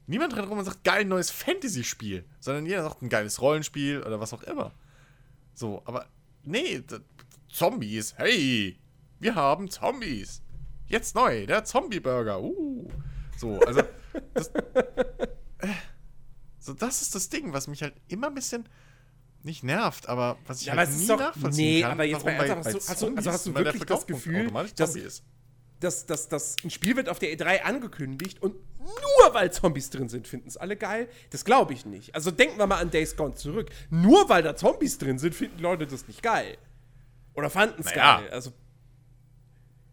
Niemand 0.06 0.34
rennt 0.34 0.48
rum 0.48 0.58
und 0.58 0.64
sagt, 0.64 0.82
geil, 0.82 1.04
neues 1.04 1.30
Fantasy-Spiel. 1.30 2.24
Sondern 2.40 2.66
jeder 2.66 2.82
sagt, 2.82 3.02
ein 3.02 3.08
geiles 3.08 3.40
Rollenspiel 3.40 4.02
oder 4.02 4.18
was 4.18 4.32
auch 4.32 4.42
immer. 4.42 4.72
So, 5.54 5.82
aber 5.84 6.06
nee, 6.44 6.82
Zombies, 7.52 8.14
hey, 8.16 8.78
wir 9.18 9.34
haben 9.34 9.68
Zombies. 9.70 10.42
Jetzt 10.86 11.14
neu, 11.14 11.46
der 11.46 11.64
Zombie-Burger. 11.64 12.40
Uh. 12.42 12.88
So, 13.36 13.58
also, 13.60 13.82
das, 14.34 14.48
äh, 15.58 15.68
so, 16.58 16.74
das 16.74 17.02
ist 17.02 17.14
das 17.14 17.28
Ding, 17.28 17.52
was 17.52 17.68
mich 17.68 17.82
halt 17.82 17.94
immer 18.08 18.26
ein 18.28 18.34
bisschen 18.34 18.68
nicht 19.42 19.62
nervt, 19.64 20.08
aber 20.08 20.36
was 20.46 20.60
ich 20.60 20.66
Ja, 20.66 20.72
aber 20.74 20.80
halt 20.80 20.90
es 20.90 20.96
nie 20.96 21.02
ist 21.02 21.10
doch- 21.10 21.18
nachvollziehen 21.18 21.74
nee, 21.76 21.80
kann. 21.82 21.92
aber 21.92 22.04
jetzt 22.04 22.24
mal 22.24 22.30
ernsthaft, 22.32 22.66
hast 22.66 22.74
du- 22.74 22.90
hast 22.90 23.02
du- 23.02 23.16
also 23.16 23.30
hast 23.30 23.46
du 23.46 23.54
wirklich 23.54 23.84
das 23.84 24.06
Gefühl, 24.06 24.50
dass, 25.80 26.04
dass, 26.06 26.28
dass 26.28 26.56
ein 26.62 26.70
Spiel 26.70 26.96
wird 26.96 27.08
auf 27.08 27.18
der 27.18 27.30
E3 27.30 27.62
angekündigt 27.62 28.42
und 28.42 28.54
nur 28.90 29.34
weil 29.34 29.52
Zombies 29.52 29.90
drin 29.90 30.08
sind, 30.08 30.26
finden 30.28 30.48
es 30.48 30.56
alle 30.56 30.76
geil. 30.76 31.08
Das 31.30 31.44
glaube 31.44 31.72
ich 31.72 31.86
nicht. 31.86 32.14
Also 32.14 32.30
denken 32.30 32.58
wir 32.58 32.66
mal 32.66 32.78
an 32.78 32.90
Days 32.90 33.16
Gone 33.16 33.34
zurück. 33.34 33.70
Nur 33.90 34.28
weil 34.28 34.42
da 34.42 34.56
Zombies 34.56 34.98
drin 34.98 35.18
sind, 35.18 35.34
finden 35.34 35.58
Leute 35.60 35.86
das 35.86 36.06
nicht 36.08 36.22
geil. 36.22 36.56
Oder 37.34 37.50
fanden 37.50 37.80
es 37.80 37.86
Naja. 37.86 38.20
geil. 38.20 38.30
Also 38.30 38.52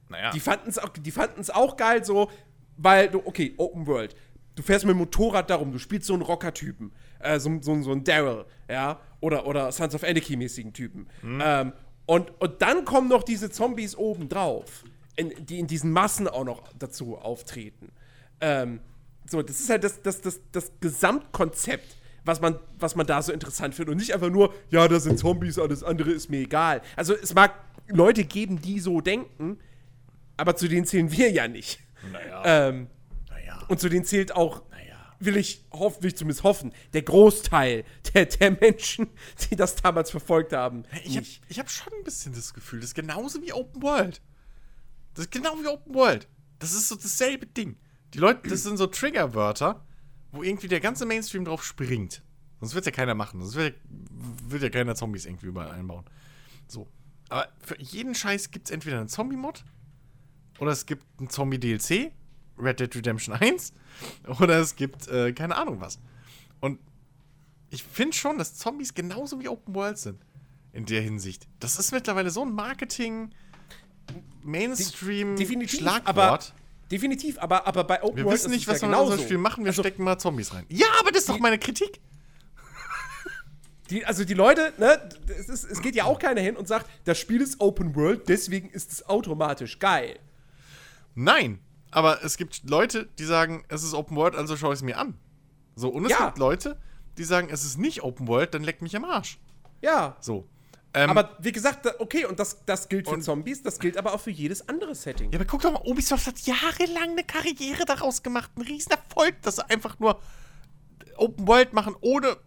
Naja. 0.10 0.32
die 0.32 0.40
fanden 0.40 0.70
es 0.70 0.80
auch, 0.80 0.90
die 0.90 1.14
auch 1.54 1.78
geil, 1.78 2.04
so, 2.04 2.30
weil 2.78 3.10
du, 3.10 3.22
okay, 3.26 3.54
Open 3.58 3.88
World. 3.88 4.16
Du 4.56 4.64
fährst 4.64 4.86
mit 4.86 4.94
dem 4.94 4.98
Motorrad 4.98 5.50
darum, 5.50 5.72
du 5.72 5.78
spielst 5.78 6.08
so 6.08 6.14
einen 6.14 6.24
Rocker-Typen, 6.24 6.92
äh, 7.20 7.40
so, 7.40 7.60
so, 7.62 7.80
so 7.82 7.92
einen 7.92 8.04
Daryl, 8.04 8.46
ja, 8.68 9.00
oder, 9.20 9.46
oder 9.46 9.72
Sons 9.72 9.94
of 9.94 10.04
Anarchy-mäßigen 10.04 10.74
Typen. 10.74 11.08
Ähm, 11.24 11.74
und, 12.08 12.32
und 12.42 12.62
dann 12.62 12.84
kommen 12.86 13.08
noch 13.08 13.22
diese 13.24 13.52
Zombies 13.52 13.96
obendrauf, 13.96 14.84
in, 15.16 15.34
die 15.46 15.60
in 15.60 15.68
diesen 15.68 15.92
Massen 15.92 16.28
auch 16.28 16.44
noch 16.44 16.64
dazu 16.80 17.18
auftreten. 17.18 17.92
Ähm, 18.42 18.80
so, 19.30 19.42
das 19.42 19.60
ist 19.60 19.70
halt 19.70 19.84
das, 19.84 20.02
das, 20.02 20.22
das, 20.22 20.40
das 20.52 20.72
Gesamtkonzept, 20.80 21.98
was 22.24 22.40
man, 22.40 22.60
was 22.80 22.96
man 22.96 23.06
da 23.06 23.22
so 23.22 23.32
interessant 23.32 23.76
findet. 23.76 23.92
Und 23.92 23.98
nicht 23.98 24.14
einfach 24.14 24.30
nur, 24.30 24.54
ja, 24.70 24.88
das 24.88 25.04
sind 25.04 25.20
Zombies, 25.20 25.60
alles 25.60 25.84
andere 25.84 26.12
ist 26.12 26.30
mir 26.30 26.40
egal. 26.40 26.82
Also 26.96 27.14
es 27.14 27.34
mag 27.34 27.54
Leute 27.88 28.24
geben, 28.24 28.62
die 28.62 28.80
so 28.80 29.02
denken, 29.02 29.60
aber 30.38 30.56
zu 30.56 30.68
denen 30.68 30.86
zählen 30.86 31.12
wir 31.12 31.32
ja 31.32 31.48
nicht. 31.48 31.80
naja. 32.12 32.70
Ähm, 32.70 32.88
naja. 33.30 33.60
und 33.68 33.80
zu 33.80 33.90
denen 33.90 34.06
zählt 34.06 34.34
auch 34.34 34.62
naja. 34.70 34.96
will 35.20 35.38
ich, 35.38 35.66
hoff, 35.72 36.02
will 36.02 36.10
ich 36.10 36.18
zumindest 36.18 36.44
hoffen, 36.44 36.74
der 36.94 37.02
Großteil 37.02 37.84
der, 38.14 38.26
der 38.28 38.52
Menschen, 38.52 39.10
die 39.50 39.56
das 39.56 39.76
damals 39.76 40.12
verfolgt 40.12 40.54
haben. 40.54 40.84
Ich 41.04 41.18
habe 41.18 41.28
hab 41.58 41.70
schon 41.70 41.94
ein 41.94 42.04
bisschen 42.04 42.34
das 42.34 42.54
Gefühl, 42.54 42.80
das 42.80 42.90
ist 42.90 42.96
genauso 42.96 43.42
wie 43.42 43.52
Open 43.52 43.82
World. 43.82 44.22
Das 45.16 45.26
ist 45.26 45.32
genau 45.32 45.56
wie 45.62 45.68
Open 45.68 45.96
World. 45.96 46.28
Das 46.60 46.74
ist 46.74 46.88
so 46.88 46.96
dasselbe 46.96 47.46
Ding. 47.48 47.78
Die 48.18 48.22
Leute, 48.22 48.50
das 48.50 48.64
sind 48.64 48.78
so 48.78 48.88
Triggerwörter, 48.88 49.86
wo 50.32 50.42
irgendwie 50.42 50.68
der 50.68 50.80
ganze 50.80 51.06
Mainstream 51.06 51.46
drauf 51.46 51.64
springt. 51.64 52.24
Sonst 52.60 52.74
wird 52.74 52.88
ja 52.88 52.92
keiner 52.92 53.14
machen. 53.14 53.40
Sonst 53.42 53.54
wird, 53.54 53.76
wird 54.50 54.64
ja 54.64 54.70
keiner 54.70 54.96
Zombies 54.96 55.28
irgendwie 55.28 55.46
überall 55.46 55.70
einbauen. 55.70 56.04
So. 56.68 56.88
Aber 57.30 57.48
für 57.60 57.80
jeden 57.80 58.16
Scheiß 58.16 58.50
gibt 58.50 58.70
es 58.70 58.72
entweder 58.72 58.98
einen 59.00 59.08
Zombie-Mod 59.08 59.64
oder 60.58 60.72
es 60.72 60.88
gibt 60.88 61.06
einen 61.20 61.30
Zombie-DLC, 61.30 62.12
Red 62.58 62.80
Dead 62.80 62.96
Redemption 62.96 63.36
1, 63.36 63.74
oder 64.40 64.62
es 64.62 64.76
gibt 64.76 65.08
äh, 65.10 65.32
keine 65.34 65.56
Ahnung 65.56 65.80
was. 65.80 66.00
Und 66.60 66.80
ich 67.70 67.84
finde 67.84 68.18
schon, 68.18 68.40
dass 68.40 68.56
Zombies 68.56 68.96
genauso 68.96 69.40
wie 69.40 69.48
Open 69.48 69.76
World 69.76 70.00
sind. 70.00 70.20
In 70.74 70.86
der 70.86 71.02
Hinsicht. 71.02 71.48
Das 71.60 71.78
ist 71.78 71.92
mittlerweile 71.92 72.32
so 72.32 72.44
ein 72.44 72.52
Marketing, 72.52 73.30
Mainstream, 74.42 75.36
Definitiv, 76.92 77.38
aber 77.40 77.68
aber, 77.68 77.84
bei 77.84 78.02
Open 78.02 78.18
wir 78.18 78.26
World 78.26 78.36
wissen 78.36 78.52
ist 78.52 78.56
nicht, 78.56 78.68
was 78.68 78.82
ja 78.82 78.88
wir 78.90 78.96
mit 78.96 79.06
unserem. 79.06 79.24
Spiel 79.24 79.38
machen. 79.38 79.64
Wir 79.66 79.70
Also- 79.72 79.82
stecken 79.82 80.04
mal 80.04 80.18
Zombies 80.18 80.54
rein. 80.54 80.66
Ja, 80.70 80.88
aber 81.00 81.12
das 81.12 81.22
ist 81.22 81.30
doch 81.30 81.40
meine 81.40 81.60
Kritik. 81.60 82.00
Die, 83.90 84.06
also 84.06 84.26
die 84.26 84.34
Leute, 84.34 84.74
ne, 84.78 85.00
es, 85.28 85.48
ist, 85.48 85.64
es 85.64 85.82
geht 85.82 85.96
ja 85.96 86.04
auch 86.04 86.20
keiner 86.20 86.42
hin 86.42 86.58
und 86.58 86.68
sagt, 86.68 86.90
das 87.06 87.18
Spiel 87.18 87.40
ist 87.42 87.62
Open 87.62 87.96
World, 87.96 88.28
deswegen 88.28 88.70
ist 88.70 88.92
es 88.92 89.08
automatisch 89.08 89.80
geil. 89.80 90.20
Nein, 91.16 91.60
aber 91.90 92.22
es 92.24 92.36
gibt 92.36 92.70
Leute, 92.70 93.08
die 93.18 93.24
sagen, 93.24 93.64
es 93.70 93.84
ist 93.84 93.94
Open 93.94 94.18
World, 94.18 94.36
also 94.36 94.58
schaue 94.58 94.74
ich 94.74 94.80
es 94.80 94.84
mir 94.84 94.98
an. 94.98 95.18
So, 95.76 95.88
und 95.90 96.04
es 96.06 96.12
Ja. 96.12 96.26
gibt 96.26 96.38
Leute, 96.38 96.78
die 97.18 97.24
sagen, 97.24 97.48
es 97.50 97.64
ist 97.64 97.78
nicht 97.78 98.04
Open 98.04 98.28
World, 98.28 98.54
dann 98.54 98.64
leck 98.64 98.82
mich 98.82 98.94
am 98.96 99.06
Arsch. 99.06 99.40
Ja. 99.82 100.18
So. 100.20 100.46
Ähm, 100.98 101.10
Aber 101.12 101.36
wie 101.40 101.52
gesagt, 101.52 101.86
okay, 102.00 102.26
und 102.26 102.40
das, 102.40 102.66
das 102.66 102.90
gilt 102.90 103.08
für 103.08 103.14
Und- 103.16 103.22
Zombies, 103.22 103.62
das 103.64 103.80
gilt 103.80 103.98
aber 103.98 104.14
auch 104.14 104.20
für 104.20 104.32
jedes 104.32 104.68
andere 104.68 104.96
Setting. 104.96 105.32
Ja, 105.32 105.38
aber 105.38 105.46
guck 105.46 105.62
doch 105.62 105.72
mal, 105.72 105.82
Ubisoft 105.86 106.26
hat 106.28 106.40
jahrelang 106.40 107.12
eine 107.12 107.24
Karriere 107.24 107.86
daraus 107.86 108.24
gemacht. 108.24 108.50
Ein 108.58 108.64
Riesenerfolg, 108.64 109.42
dass 109.44 109.58
sie 109.58 109.70
einfach 109.70 110.00
nur 110.00 110.20
Open 111.18 111.48
World 111.48 111.74
machen 111.74 111.96
ohne, 112.02 112.38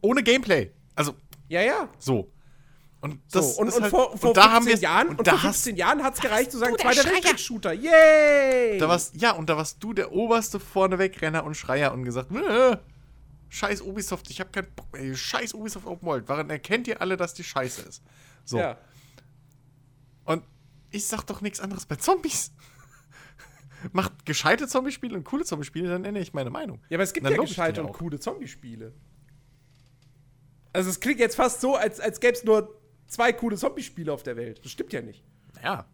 ohne 0.00 0.22
Gameplay. 0.22 0.70
Also, 0.94 1.14
Ja, 1.48 1.60
ja. 1.62 1.88
so. 1.98 2.30
Und 3.00 3.20
So, 3.28 3.38
das 3.40 3.58
und, 3.58 3.68
ist 3.68 3.74
und 3.76 3.82
halt, 3.82 3.90
vor, 3.90 4.16
vor 4.16 4.28
und 4.30 4.36
da 4.38 4.42
15 4.44 4.52
haben 4.54 4.66
wir 4.66 4.76
Jahren, 4.76 5.08
und, 5.08 5.18
und 5.18 5.28
vor 5.28 5.42
hast, 5.42 5.64
15 5.64 5.76
Jahren 5.76 6.02
hat 6.02 6.14
es 6.14 6.20
gereicht 6.20 6.50
zu 6.52 6.58
sagen, 6.58 6.74
zweiter. 6.80 7.04
Weltkrieg-Shooter. 7.04 7.72
Yay! 7.74 8.78
da 8.78 8.88
warst, 8.88 9.14
ja, 9.16 9.32
und 9.32 9.50
da 9.50 9.56
warst 9.58 9.82
du 9.84 9.92
der 9.92 10.10
oberste 10.12 10.58
Vornewegrenner 10.58 11.44
und 11.44 11.54
Schreier 11.54 11.92
und 11.92 12.04
gesagt, 12.04 12.30
"Äh, 12.32 12.76
scheiß 13.54 13.82
Ubisoft, 13.82 14.30
ich 14.30 14.40
hab 14.40 14.52
keinen 14.52 14.70
Bock 14.74 14.92
mehr, 14.92 15.14
scheiß 15.14 15.54
Ubisoft 15.54 15.86
Open 15.86 16.06
World. 16.06 16.28
Warum 16.28 16.50
erkennt 16.50 16.88
ihr 16.88 17.00
alle, 17.00 17.16
dass 17.16 17.34
die 17.34 17.44
scheiße 17.44 17.82
ist? 17.82 18.02
So. 18.44 18.58
Ja. 18.58 18.78
Und 20.24 20.42
ich 20.90 21.06
sag 21.06 21.22
doch 21.24 21.40
nichts 21.40 21.60
anderes 21.60 21.86
bei 21.86 21.96
Zombies. 21.96 22.52
Macht 23.92 24.26
gescheite 24.26 24.66
Zombie-Spiele 24.66 25.16
und 25.16 25.24
coole 25.24 25.44
Zombie-Spiele, 25.44 25.88
dann 25.88 26.04
ändere 26.04 26.22
ich 26.22 26.32
meine 26.32 26.50
Meinung. 26.50 26.80
ja, 26.88 26.96
aber 26.96 27.04
es 27.04 27.12
gibt 27.12 27.28
ja 27.28 27.36
gescheite 27.36 27.82
und 27.82 27.92
coole 27.92 28.18
Zombie-Spiele. 28.18 28.92
Also 30.72 30.90
es 30.90 30.98
klingt 30.98 31.20
jetzt 31.20 31.36
fast 31.36 31.60
so, 31.60 31.76
als, 31.76 32.00
als 32.00 32.18
gäbe 32.18 32.32
es 32.32 32.42
nur 32.42 32.80
zwei 33.06 33.32
coole 33.32 33.56
Zombie-Spiele 33.56 34.12
auf 34.12 34.24
der 34.24 34.36
Welt. 34.36 34.64
Das 34.64 34.72
stimmt 34.72 34.92
ja 34.92 35.00
nicht. 35.00 35.22
Ja. 35.62 35.86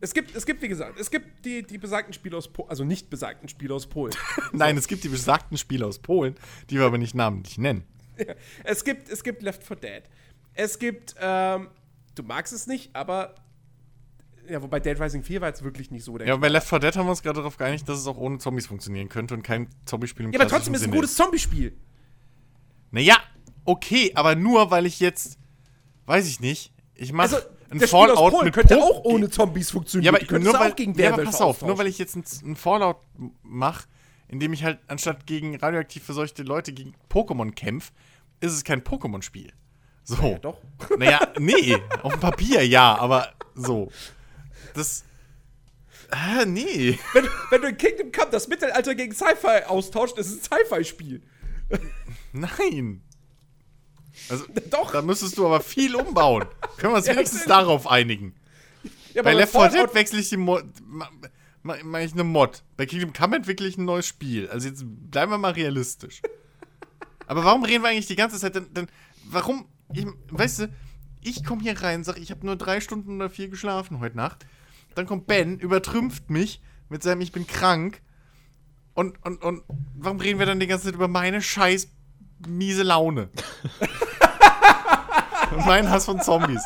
Es 0.00 0.12
gibt, 0.12 0.36
es 0.36 0.44
gibt, 0.44 0.60
wie 0.62 0.68
gesagt, 0.68 0.98
es 1.00 1.10
gibt 1.10 1.44
die, 1.44 1.62
die 1.62 1.78
besagten 1.78 2.12
Spiele 2.12 2.36
aus 2.36 2.52
Polen, 2.52 2.68
also 2.68 2.84
nicht 2.84 3.08
besagten 3.08 3.48
Spiele 3.48 3.74
aus 3.74 3.86
Polen. 3.86 4.14
Nein, 4.52 4.76
es 4.76 4.88
gibt 4.88 5.04
die 5.04 5.08
besagten 5.08 5.56
Spiele 5.56 5.86
aus 5.86 5.98
Polen, 5.98 6.34
die 6.68 6.76
wir 6.76 6.84
aber 6.84 6.98
nicht 6.98 7.14
namentlich 7.14 7.56
nennen. 7.56 7.84
es, 8.64 8.84
gibt, 8.84 9.08
es 9.08 9.24
gibt 9.24 9.42
Left 9.42 9.62
4 9.64 9.76
Dead. 9.76 10.02
Es 10.54 10.78
gibt, 10.78 11.14
ähm, 11.18 11.68
du 12.14 12.22
magst 12.22 12.52
es 12.52 12.66
nicht, 12.66 12.94
aber 12.94 13.34
ja, 14.48 14.62
wobei 14.62 14.80
Dead 14.80 15.00
Rising 15.00 15.22
4 15.22 15.40
war 15.40 15.48
jetzt 15.48 15.64
wirklich 15.64 15.90
nicht 15.90 16.04
so 16.04 16.16
der. 16.18 16.26
Ja, 16.26 16.34
aber 16.34 16.42
bei 16.42 16.48
Left 16.48 16.68
4 16.68 16.78
Dead 16.78 16.96
haben 16.96 17.06
wir 17.06 17.10
uns 17.10 17.22
gerade 17.22 17.38
darauf 17.38 17.56
geeinigt, 17.56 17.88
dass 17.88 17.98
es 17.98 18.06
auch 18.06 18.18
ohne 18.18 18.38
Zombies 18.38 18.66
funktionieren 18.66 19.08
könnte 19.08 19.34
und 19.34 19.42
kein 19.42 19.68
Zombie-Spiel 19.86 20.26
im 20.26 20.32
ja 20.32 20.40
aber 20.40 20.48
trotzdem 20.48 20.74
ist 20.74 20.82
es 20.82 20.88
ein 20.88 20.92
gutes 20.92 21.14
Zombie-Spiel. 21.14 21.76
Naja, 22.90 23.16
okay, 23.64 24.12
aber 24.14 24.36
nur 24.36 24.70
weil 24.70 24.86
ich 24.86 25.00
jetzt, 25.00 25.38
weiß 26.04 26.28
ich 26.28 26.40
nicht, 26.40 26.72
ich 26.94 27.12
mache 27.12 27.36
Also, 27.36 27.55
ein 27.76 27.80
das 27.80 27.90
Spiel 27.90 28.00
aus 28.00 28.06
Fallout 28.06 28.32
Polen 28.32 28.44
mit 28.46 28.54
könnte 28.54 28.82
auch 28.82 29.04
ohne 29.04 29.30
Zombies 29.30 29.70
funktionieren. 29.70 30.14
Ja, 30.14 30.20
aber 30.20 30.38
nur 30.38 30.54
weil, 30.54 30.72
auch 30.72 30.76
gegen 30.76 30.94
ja, 30.94 31.12
aber 31.12 31.24
pass 31.24 31.40
auf, 31.40 31.62
nur 31.62 31.78
weil 31.78 31.86
ich 31.86 31.98
jetzt 31.98 32.16
ein, 32.16 32.24
ein 32.44 32.56
Fallout 32.56 32.98
mache, 33.42 33.86
in 34.28 34.40
dem 34.40 34.52
ich 34.52 34.64
halt 34.64 34.78
anstatt 34.88 35.26
gegen 35.26 35.56
radioaktiv 35.56 36.02
verseuchte 36.02 36.42
Leute 36.42 36.72
gegen 36.72 36.94
Pokémon 37.10 37.54
kämpfe, 37.54 37.92
ist 38.40 38.52
es 38.52 38.64
kein 38.64 38.82
Pokémon-Spiel. 38.82 39.52
So. 40.04 40.22
Ja, 40.22 40.38
doch. 40.38 40.58
Naja, 40.98 41.20
nee, 41.38 41.76
auf 42.02 42.12
dem 42.12 42.20
Papier 42.20 42.66
ja, 42.66 42.96
aber 42.96 43.32
so. 43.54 43.90
Das. 44.74 45.04
Ah, 46.10 46.44
nee. 46.44 46.98
Wenn, 47.12 47.28
wenn 47.50 47.62
du 47.62 47.68
in 47.68 47.76
Kingdom 47.76 48.12
Come 48.12 48.30
das 48.30 48.46
Mittelalter 48.46 48.94
gegen 48.94 49.12
Sci-Fi 49.12 49.64
austauscht, 49.66 50.16
ist 50.18 50.28
es 50.28 50.50
ein 50.52 50.58
Sci-Fi-Spiel. 50.60 51.22
Nein. 52.32 53.02
Also, 54.28 54.44
Doch. 54.70 54.92
da 54.92 55.02
müsstest 55.02 55.36
du 55.38 55.46
aber 55.46 55.60
viel 55.60 55.94
umbauen. 55.96 56.44
Können 56.78 56.92
wir 56.92 56.96
uns 56.98 57.06
Ja, 57.06 57.14
wenigstens 57.14 57.40
natürlich. 57.46 57.66
darauf 57.66 57.86
einigen. 57.90 58.34
Ja, 59.14 59.22
Bei 59.22 59.32
Left 59.34 59.52
4 59.52 59.60
Fallout- 59.60 59.88
Dead 59.90 59.94
wechsle 59.94 60.18
ich 60.20 60.28
die 60.28 60.36
Mod. 60.36 60.64
ma- 60.86 61.08
ma- 61.62 61.76
Mache 61.82 62.02
ich 62.04 62.12
eine 62.12 62.24
Mod. 62.24 62.62
Bei 62.76 62.86
Kingdom 62.86 63.12
Come 63.12 63.36
entwickle 63.36 63.66
ich 63.66 63.76
ein 63.78 63.84
neues 63.84 64.06
Spiel. 64.06 64.48
Also 64.50 64.68
jetzt 64.68 64.84
bleiben 64.86 65.32
wir 65.32 65.38
mal 65.38 65.52
realistisch. 65.52 66.20
Aber 67.26 67.44
warum 67.44 67.64
reden 67.64 67.82
wir 67.82 67.88
eigentlich 67.90 68.06
die 68.06 68.14
ganze 68.16 68.38
Zeit 68.38 68.54
denn, 68.54 68.72
denn 68.72 68.86
warum, 69.24 69.66
ich, 69.92 70.06
weißt 70.30 70.60
du, 70.60 70.68
ich 71.22 71.44
komme 71.44 71.62
hier 71.62 71.80
rein, 71.82 72.04
sag, 72.04 72.18
ich 72.18 72.30
habe 72.30 72.46
nur 72.46 72.54
drei 72.56 72.80
Stunden 72.80 73.16
oder 73.16 73.30
vier 73.30 73.48
geschlafen 73.48 73.98
heute 73.98 74.16
Nacht. 74.16 74.46
Dann 74.94 75.06
kommt 75.06 75.26
Ben, 75.26 75.58
übertrümpft 75.58 76.30
mich 76.30 76.60
mit 76.88 77.02
seinem 77.02 77.20
Ich 77.20 77.32
bin 77.32 77.46
krank. 77.48 78.00
Und, 78.94 79.20
und, 79.26 79.42
und 79.42 79.62
warum 79.96 80.20
reden 80.20 80.38
wir 80.38 80.46
dann 80.46 80.60
die 80.60 80.66
ganze 80.68 80.84
Zeit 80.86 80.94
über 80.94 81.08
meine 81.08 81.42
scheiß 81.42 81.88
miese 82.46 82.82
Laune? 82.84 83.28
und 85.56 85.66
meinen 85.66 85.90
Hass 85.90 86.04
von 86.04 86.20
Zombies. 86.20 86.62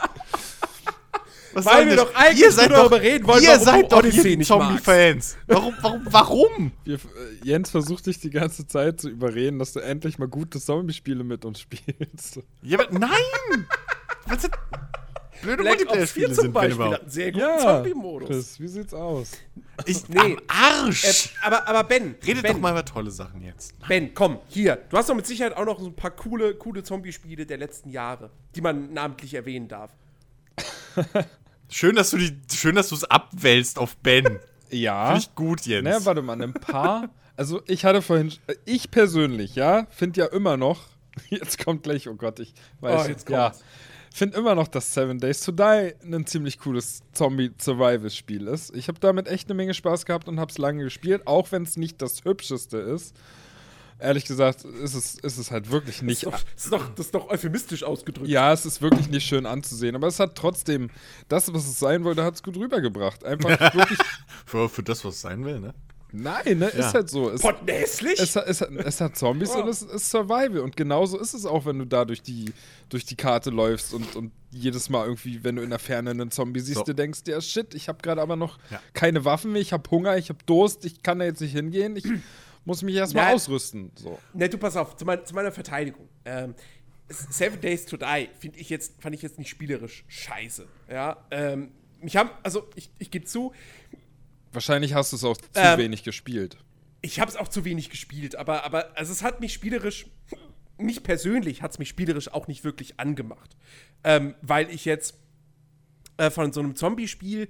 Was 1.52 1.66
Weil 1.66 1.88
wir 1.88 1.96
doch 1.96 2.14
eigentlich 2.14 2.42
ihr 2.42 2.52
seid 2.52 2.70
darüber 2.70 2.98
doch, 2.98 3.04
reden 3.04 3.26
wollen, 3.26 3.42
ihr 3.42 3.58
seid 3.58 3.90
doch 3.90 3.98
Odyssey 3.98 4.38
Zombie-Fans. 4.38 5.36
Warum, 5.48 5.74
warum, 5.80 6.02
warum? 6.04 6.72
Äh, 6.86 6.96
Jens 7.42 7.70
versucht 7.70 8.06
dich 8.06 8.20
die 8.20 8.30
ganze 8.30 8.68
Zeit 8.68 9.00
zu 9.00 9.08
überreden, 9.08 9.58
dass 9.58 9.72
du 9.72 9.80
endlich 9.80 10.18
mal 10.18 10.28
gute 10.28 10.60
Zombie-Spiele 10.60 11.24
mit 11.24 11.44
uns 11.44 11.60
spielst. 11.60 12.40
Ja, 12.62 12.78
aber 12.78 12.96
nein! 12.96 13.66
Was 14.26 14.42
sind 14.42 14.54
blöde 15.42 15.62
Black 15.62 15.74
Ops 15.74 15.82
4 15.82 15.96
Multiplayer-Spiele 15.96 16.26
zum 16.26 16.34
sind, 16.34 16.44
wenn 16.44 16.52
Beispiel 16.52 16.84
hat 16.86 17.00
einen 17.00 17.10
sehr 17.10 17.32
guten 17.32 17.44
Ja, 17.44 17.58
Zombie-Modus. 17.58 18.28
Chris, 18.28 18.60
wie 18.60 18.68
sieht's 18.68 18.94
aus? 18.94 19.32
Ich, 19.86 20.08
Nee. 20.08 20.18
Am 20.18 20.38
Arsch! 20.48 21.04
Äh, 21.04 21.28
aber, 21.42 21.68
aber 21.68 21.84
Ben, 21.84 22.14
Redet 22.26 22.42
ben, 22.42 22.52
doch 22.52 22.60
mal 22.60 22.72
über 22.72 22.84
tolle 22.84 23.10
Sachen 23.10 23.42
jetzt. 23.42 23.74
Ben, 23.88 24.12
komm, 24.14 24.38
hier. 24.48 24.76
Du 24.88 24.96
hast 24.96 25.08
doch 25.08 25.14
mit 25.14 25.26
Sicherheit 25.26 25.56
auch 25.56 25.64
noch 25.64 25.80
so 25.80 25.86
ein 25.86 25.96
paar 25.96 26.10
coole, 26.10 26.54
coole 26.54 26.82
Zombie-Spiele 26.82 27.46
der 27.46 27.58
letzten 27.58 27.90
Jahre, 27.90 28.30
die 28.54 28.60
man 28.60 28.92
namentlich 28.92 29.34
erwähnen 29.34 29.68
darf. 29.68 29.90
Schön, 31.70 31.94
dass 31.94 32.10
du 32.10 32.18
die, 32.18 32.36
schön, 32.52 32.74
dass 32.74 32.88
du 32.88 32.96
es 32.96 33.04
abwälzt 33.04 33.78
auf 33.78 33.96
Ben. 33.98 34.38
Ja. 34.72 35.06
Finde 35.06 35.20
ich 35.22 35.34
gut, 35.34 35.66
Jens. 35.66 35.82
Naja, 35.82 36.04
warte 36.04 36.22
mal, 36.22 36.40
ein 36.40 36.52
paar. 36.52 37.10
Also, 37.36 37.60
ich 37.66 37.84
hatte 37.84 38.02
vorhin. 38.02 38.32
Ich 38.64 38.92
persönlich, 38.92 39.56
ja, 39.56 39.88
finde 39.90 40.20
ja 40.20 40.26
immer 40.26 40.56
noch. 40.56 40.82
Jetzt 41.28 41.64
kommt 41.64 41.82
gleich, 41.82 42.08
oh 42.08 42.14
Gott, 42.14 42.38
ich 42.38 42.54
weiß. 42.80 43.04
Oh, 43.04 43.08
jetzt 43.08 43.28
ja. 43.28 43.48
kommt's. 43.48 43.64
Finde 44.12 44.36
immer 44.38 44.54
noch, 44.54 44.68
dass 44.68 44.92
Seven 44.92 45.18
Days 45.18 45.40
to 45.42 45.52
Die 45.52 45.94
ein 46.02 46.26
ziemlich 46.26 46.58
cooles 46.58 47.02
Zombie-Survival-Spiel 47.12 48.48
ist. 48.48 48.74
Ich 48.74 48.88
habe 48.88 48.98
damit 48.98 49.28
echt 49.28 49.48
eine 49.48 49.54
Menge 49.54 49.72
Spaß 49.72 50.04
gehabt 50.04 50.28
und 50.28 50.40
habe 50.40 50.50
es 50.50 50.58
lange 50.58 50.82
gespielt, 50.82 51.26
auch 51.26 51.52
wenn 51.52 51.62
es 51.62 51.76
nicht 51.76 52.02
das 52.02 52.24
hübscheste 52.24 52.78
ist. 52.78 53.14
Ehrlich 54.00 54.24
gesagt, 54.24 54.64
ist 54.64 54.94
es, 54.94 55.16
ist 55.16 55.36
es 55.36 55.50
halt 55.50 55.70
wirklich 55.70 56.00
nicht. 56.02 56.24
Das 56.24 56.44
ist, 56.56 56.72
doch, 56.72 56.88
das, 56.94 57.06
ist 57.06 57.14
doch, 57.14 57.28
euphemistisch 57.28 57.84
ausgedrückt. 57.84 58.28
Ja, 58.28 58.52
es 58.52 58.64
ist 58.64 58.80
wirklich 58.80 59.10
nicht 59.10 59.26
schön 59.26 59.44
anzusehen, 59.44 59.94
aber 59.94 60.06
es 60.06 60.18
hat 60.18 60.34
trotzdem 60.34 60.88
das, 61.28 61.52
was 61.52 61.66
es 61.66 61.78
sein 61.78 62.02
wollte, 62.02 62.24
hat 62.24 62.34
es 62.34 62.42
gut 62.42 62.56
rübergebracht. 62.56 63.24
Einfach 63.24 63.50
wirklich. 63.74 63.98
Für, 64.46 64.70
für 64.70 64.82
das, 64.82 65.04
was 65.04 65.16
es 65.16 65.20
sein 65.20 65.44
will, 65.44 65.60
ne? 65.60 65.74
Nein, 66.12 66.58
ne? 66.58 66.70
Ja. 66.72 66.86
Ist 66.88 66.94
halt 66.94 67.08
so. 67.10 67.30
Es, 67.30 67.40
Potten 67.42 67.68
hässlich? 67.68 68.18
es, 68.18 68.34
hat- 68.36 68.46
es, 68.48 68.60
es 68.60 69.00
hat 69.00 69.16
Zombies 69.16 69.50
Oh. 69.54 69.62
und 69.62 69.68
es 69.68 69.82
ist 69.82 70.10
Survival. 70.10 70.58
Und 70.60 70.76
genauso 70.76 71.18
ist 71.18 71.34
es 71.34 71.46
auch, 71.46 71.66
wenn 71.66 71.78
du 71.78 71.84
da 71.84 72.04
durch 72.04 72.22
die, 72.22 72.52
durch 72.88 73.04
die 73.04 73.16
Karte 73.16 73.50
läufst 73.50 73.94
und, 73.94 74.16
und 74.16 74.32
jedes 74.50 74.88
Mal 74.88 75.04
irgendwie, 75.06 75.44
wenn 75.44 75.56
du 75.56 75.62
in 75.62 75.70
der 75.70 75.78
Ferne 75.78 76.10
einen 76.10 76.30
Zombie 76.30 76.60
siehst, 76.60 76.78
So. 76.78 76.84
du 76.84 76.94
denkst, 76.94 77.20
ja 77.26 77.40
shit, 77.40 77.74
ich 77.74 77.88
habe 77.88 77.98
gerade 78.02 78.20
aber 78.20 78.36
noch 78.36 78.58
Ja. 78.70 78.80
keine 78.94 79.24
Waffen 79.24 79.52
mehr, 79.52 79.60
ich 79.62 79.72
habe 79.72 79.88
Hunger, 79.90 80.16
ich 80.16 80.28
habe 80.28 80.40
Durst, 80.46 80.84
ich 80.84 81.02
kann 81.02 81.18
da 81.20 81.24
jetzt 81.24 81.40
nicht 81.40 81.52
hingehen, 81.52 81.94
ich 81.96 82.04
muss 82.64 82.82
mich 82.82 82.94
erstmal 82.96 83.32
ausrüsten. 83.34 83.92
So. 83.94 84.18
Ne, 84.34 84.48
du 84.48 84.58
pass 84.58 84.76
auf, 84.76 84.96
zu, 84.96 85.04
mein, 85.04 85.24
zu 85.24 85.34
meiner 85.34 85.52
Verteidigung. 85.52 86.08
Ähm, 86.24 86.54
Seven 87.08 87.60
Days 87.60 87.86
to 87.86 87.96
Die 87.96 88.28
finde 88.38 88.58
ich 88.58 88.70
jetzt, 88.70 89.00
fand 89.02 89.14
ich 89.14 89.22
jetzt 89.22 89.38
nicht 89.38 89.48
spielerisch 89.48 90.04
scheiße. 90.06 90.66
Ja, 90.90 91.16
ähm, 91.32 91.72
mich 92.00 92.16
haben, 92.16 92.30
also 92.42 92.68
ich, 92.76 92.90
ich 92.98 93.10
gebe 93.10 93.24
zu, 93.26 93.52
Wahrscheinlich 94.52 94.94
hast 94.94 95.12
du 95.12 95.16
es 95.16 95.24
auch 95.24 95.36
zu 95.36 95.48
Ähm. 95.54 95.78
wenig 95.78 96.02
gespielt. 96.02 96.56
ich 97.02 97.20
habe 97.20 97.30
es 97.30 97.36
auch 97.36 97.48
zu 97.48 97.64
wenig 97.64 97.90
gespielt, 97.90 98.36
aber, 98.36 98.64
aber 98.64 98.96
also 98.96 99.12
es 99.12 99.22
hat 99.22 99.40
mich 99.40 99.52
spielerisch, 99.54 100.06
mich 100.76 101.02
persönlich 101.02 101.62
hat 101.62 101.72
es 101.72 101.78
mich 101.78 101.88
spielerisch 101.88 102.32
auch 102.32 102.46
nicht 102.46 102.64
wirklich 102.64 103.00
angemacht. 103.00 103.56
Ähm, 104.04 104.34
weil 104.42 104.70
ich 104.70 104.84
jetzt 104.84 105.14
äh, 106.16 106.30
von 106.30 106.52
so 106.52 106.60
einem 106.60 106.74
Zombie-Spiel 106.74 107.48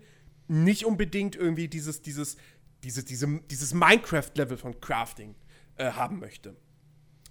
nicht 0.48 0.84
unbedingt 0.84 1.36
irgendwie 1.36 1.68
dieses, 1.68 2.02
dieses, 2.02 2.36
diese, 2.82 3.04
diese, 3.04 3.40
dieses 3.50 3.74
Minecraft-Level 3.74 4.56
von 4.56 4.80
Crafting 4.80 5.34
äh, 5.76 5.92
haben 5.92 6.18
möchte. 6.20 6.56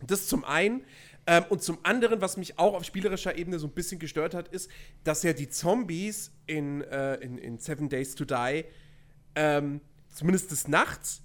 Das 0.06 0.28
zum 0.28 0.46
einen. 0.46 0.86
Ähm, 1.28 1.44
und 1.50 1.62
zum 1.62 1.80
anderen, 1.84 2.22
was 2.22 2.38
mich 2.38 2.58
auch 2.58 2.74
auf 2.74 2.84
spielerischer 2.86 3.38
Ebene 3.38 3.60
so 3.60 3.68
ein 3.68 3.74
bisschen 3.74 4.00
gestört 4.00 4.34
hat, 4.34 4.48
ist, 4.48 4.70
dass 5.04 5.24
ja 5.24 5.34
die 5.34 5.50
Zombies 5.50 6.32
in, 6.48 6.82
äh, 6.82 7.16
in, 7.16 7.38
in 7.38 7.60
Seven 7.60 7.90
Days 7.90 8.16
to 8.16 8.26
Die, 8.26 8.64
ähm, 9.40 9.82
zumindest 10.10 10.52
des 10.52 10.68
Nachts, 10.68 11.22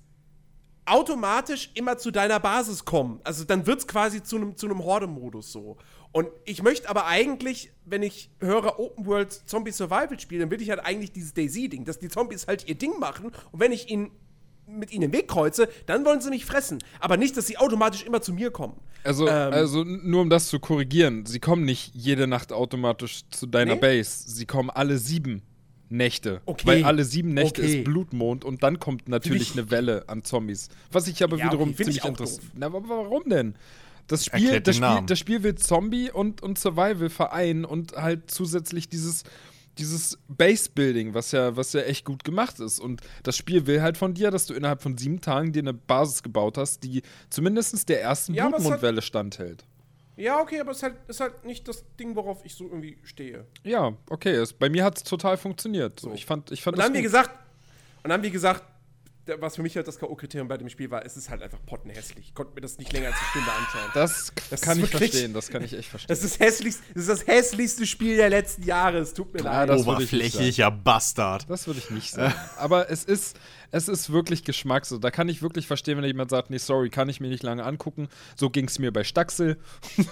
automatisch 0.86 1.70
immer 1.74 1.99
zu 1.99 2.11
deiner 2.11 2.39
Basis 2.41 2.85
kommen. 2.85 3.20
Also 3.24 3.45
dann 3.45 3.66
wird 3.66 3.81
es 3.81 3.86
quasi 3.86 4.23
zu 4.23 4.36
einem 4.36 4.57
zu 4.57 4.69
Horde-Modus 4.69 5.51
so. 5.51 5.78
Und 6.12 6.28
ich 6.45 6.62
möchte 6.62 6.89
aber 6.89 7.07
eigentlich, 7.07 7.73
wenn 7.85 8.03
ich 8.03 8.31
höre 8.39 8.78
Open 8.78 9.07
World 9.07 9.32
Zombie 9.32 9.73
Survival 9.73 10.20
Spiel, 10.20 10.39
dann 10.39 10.51
will 10.51 10.62
ich 10.62 10.70
halt 10.70 10.81
eigentlich 10.81 11.11
dieses 11.11 11.35
Daisy-Ding, 11.35 11.85
dass 11.85 11.99
die 11.99 12.09
Zombies 12.09 12.47
halt 12.47 12.69
ihr 12.69 12.77
Ding 12.77 13.01
machen 13.01 13.32
und 13.51 13.61
wenn 13.61 13.73
ich 13.73 13.91
ihnen 13.91 14.11
mit 14.66 14.93
ihnen 14.93 15.03
den 15.03 15.12
Weg 15.12 15.28
kreuze, 15.28 15.69
dann 15.86 16.07
wollen 16.07 16.20
sie 16.20 16.31
mich 16.31 16.47
fressen. 16.47 16.78
Aber 17.01 17.16
nicht, 17.16 17.36
dass 17.36 17.47
sie 17.47 17.59
automatisch 17.59 18.05
immer 18.05 18.23
zu 18.23 18.32
mir 18.32 18.51
kommen. 18.51 18.81
Also, 19.03 19.28
ähm, 19.28 19.53
also 19.53 19.85
nur 19.85 20.23
um 20.23 20.31
das 20.31 20.49
zu 20.49 20.59
korrigieren, 20.59 21.27
sie 21.27 21.39
kommen 21.39 21.65
nicht 21.65 21.95
jede 21.95 22.27
Nacht 22.27 22.51
automatisch 22.53 23.23
zu 23.31 23.47
deiner 23.47 23.74
nee? 23.74 23.81
Base. 23.81 24.24
Sie 24.27 24.47
kommen 24.47 24.70
alle 24.70 24.97
sieben 24.97 25.43
Nächte. 25.97 26.41
Okay. 26.47 26.66
Weil 26.66 26.85
alle 26.85 27.05
sieben 27.05 27.35
Nächte 27.35 27.62
okay. 27.62 27.79
ist 27.79 27.85
Blutmond 27.85 28.45
und 28.45 28.62
dann 28.62 28.79
kommt 28.79 29.09
natürlich 29.09 29.53
eine 29.53 29.71
Welle 29.71 30.09
an 30.09 30.25
Zombies. 30.25 30.69
Was 30.93 31.09
ich 31.09 31.23
aber 31.23 31.37
ja, 31.37 31.47
wiederum 31.47 31.71
okay, 31.71 31.85
ziemlich 31.85 32.05
interessant. 32.05 32.51
Na, 32.55 32.66
aber 32.66 32.83
warum 32.89 33.29
denn? 33.29 33.55
Das 34.07 34.27
Spiel, 34.27 34.61
das 34.61 34.77
Spiel, 34.77 35.03
das 35.07 35.19
Spiel 35.19 35.43
will 35.43 35.55
Zombie 35.55 36.11
und, 36.11 36.43
und 36.43 36.59
Survival 36.59 37.09
vereinen 37.09 37.65
und 37.65 37.97
halt 37.97 38.31
zusätzlich 38.31 38.89
dieses, 38.89 39.23
dieses 39.79 40.19
Base-Building, 40.29 41.15
was 41.15 41.33
ja, 41.33 41.57
was 41.57 41.73
ja 41.73 41.81
echt 41.83 42.05
gut 42.05 42.23
gemacht 42.23 42.61
ist. 42.61 42.81
Und 42.81 43.01
das 43.23 43.37
Spiel 43.37 43.66
will 43.66 43.81
halt 43.81 43.97
von 43.97 44.12
dir, 44.12 44.31
dass 44.31 44.47
du 44.47 44.55
innerhalb 44.55 44.83
von 44.83 44.99
sieben 44.99 45.21
Tagen 45.21 45.53
dir 45.53 45.61
eine 45.61 45.73
Basis 45.73 46.23
gebaut 46.23 46.59
hast, 46.59 46.85
die 46.85 47.03
zumindest 47.31 47.89
der 47.89 48.03
ersten 48.03 48.35
ja, 48.35 48.49
Blutmondwelle 48.49 49.01
standhält. 49.01 49.65
Ja, 50.16 50.41
okay, 50.41 50.61
aber 50.61 50.70
es 50.70 50.78
ist 50.78 50.82
halt, 50.85 50.95
ist 51.09 51.20
halt 51.20 51.45
nicht 51.45 51.66
das 51.66 51.85
Ding, 51.99 52.15
worauf 52.15 52.45
ich 52.45 52.55
so 52.55 52.65
irgendwie 52.65 52.99
stehe. 53.03 53.47
Ja, 53.65 53.97
okay. 54.09 54.32
Es, 54.32 54.53
bei 54.53 54.69
mir 54.69 54.85
hat 54.85 54.99
es 54.99 55.05
total 55.05 55.36
funktioniert. 55.36 56.01
So, 56.01 56.12
ich 56.12 56.27
fand, 56.27 56.51
ich 56.53 56.62
fand 56.62 56.77
und 56.77 56.82
dann, 56.82 56.95
wie 56.95 57.03
gesagt, 57.03 57.31
und 58.03 58.11
dann, 58.11 58.23
wie 58.23 58.31
gesagt, 58.31 58.62
was 59.39 59.57
für 59.57 59.62
mich 59.62 59.77
halt 59.77 59.89
das 59.89 59.99
K.O.-Kriterium 59.99 60.49
bei 60.49 60.59
dem 60.59 60.69
Spiel 60.69 60.91
war, 60.91 61.05
es 61.05 61.16
ist 61.16 61.31
halt 61.31 61.43
einfach 61.43 61.59
pottenhässlich. 61.65 62.28
Ich 62.28 62.35
konnte 62.35 62.55
mir 62.55 62.61
das 62.61 62.78
nicht 62.78 62.93
länger 62.93 63.09
als 63.09 63.16
eine 63.16 63.28
Stunde 63.31 63.53
anschauen. 63.53 63.91
Das, 63.95 64.32
das 64.51 64.61
kann 64.61 64.78
ich 64.78 64.93
wirklich, 64.93 65.11
verstehen, 65.12 65.32
das 65.32 65.49
kann 65.49 65.65
ich 65.65 65.73
echt 65.73 65.89
verstehen. 65.89 66.09
Das 66.09 66.23
ist, 66.23 66.41
hässlichst, 66.41 66.82
das 66.95 67.03
ist 67.03 67.09
das 67.09 67.27
hässlichste 67.27 67.86
Spiel 67.86 68.16
der 68.16 68.31
letzten 68.31 68.65
Jahre, 68.65 68.99
es 68.99 69.15
tut 69.15 69.32
mir 69.32 69.41
leid. 69.41 69.69
Ja, 69.69 69.77
Oberflächlicher 69.77 70.70
Bastard. 70.70 71.49
Das 71.49 71.66
würde 71.66 71.81
ich 71.81 71.91
nicht 71.91 72.11
sagen. 72.11 72.35
Aber 72.59 72.91
es 72.91 73.05
ist, 73.05 73.36
es 73.75 73.89
ist 73.89 74.13
wirklich 74.13 74.45
Geschmacks. 74.45 74.95
Da 75.01 75.11
kann 75.11 75.29
ich 75.29 75.43
wirklich 75.43 75.67
verstehen, 75.67 75.99
wenn 75.99 76.05
jemand 76.05 76.31
sagt, 76.31 76.49
nee, 76.49 76.59
sorry, 76.59 76.91
kann 76.91 77.09
ich 77.09 77.21
mir 77.21 77.29
nicht 77.29 77.43
lange 77.43 77.65
angucken. 77.65 78.09
So 78.37 78.49
ging 78.49 78.67
es 78.67 78.79
mir 78.79 78.93
bei 78.93 79.03
Staxel. 79.03 79.59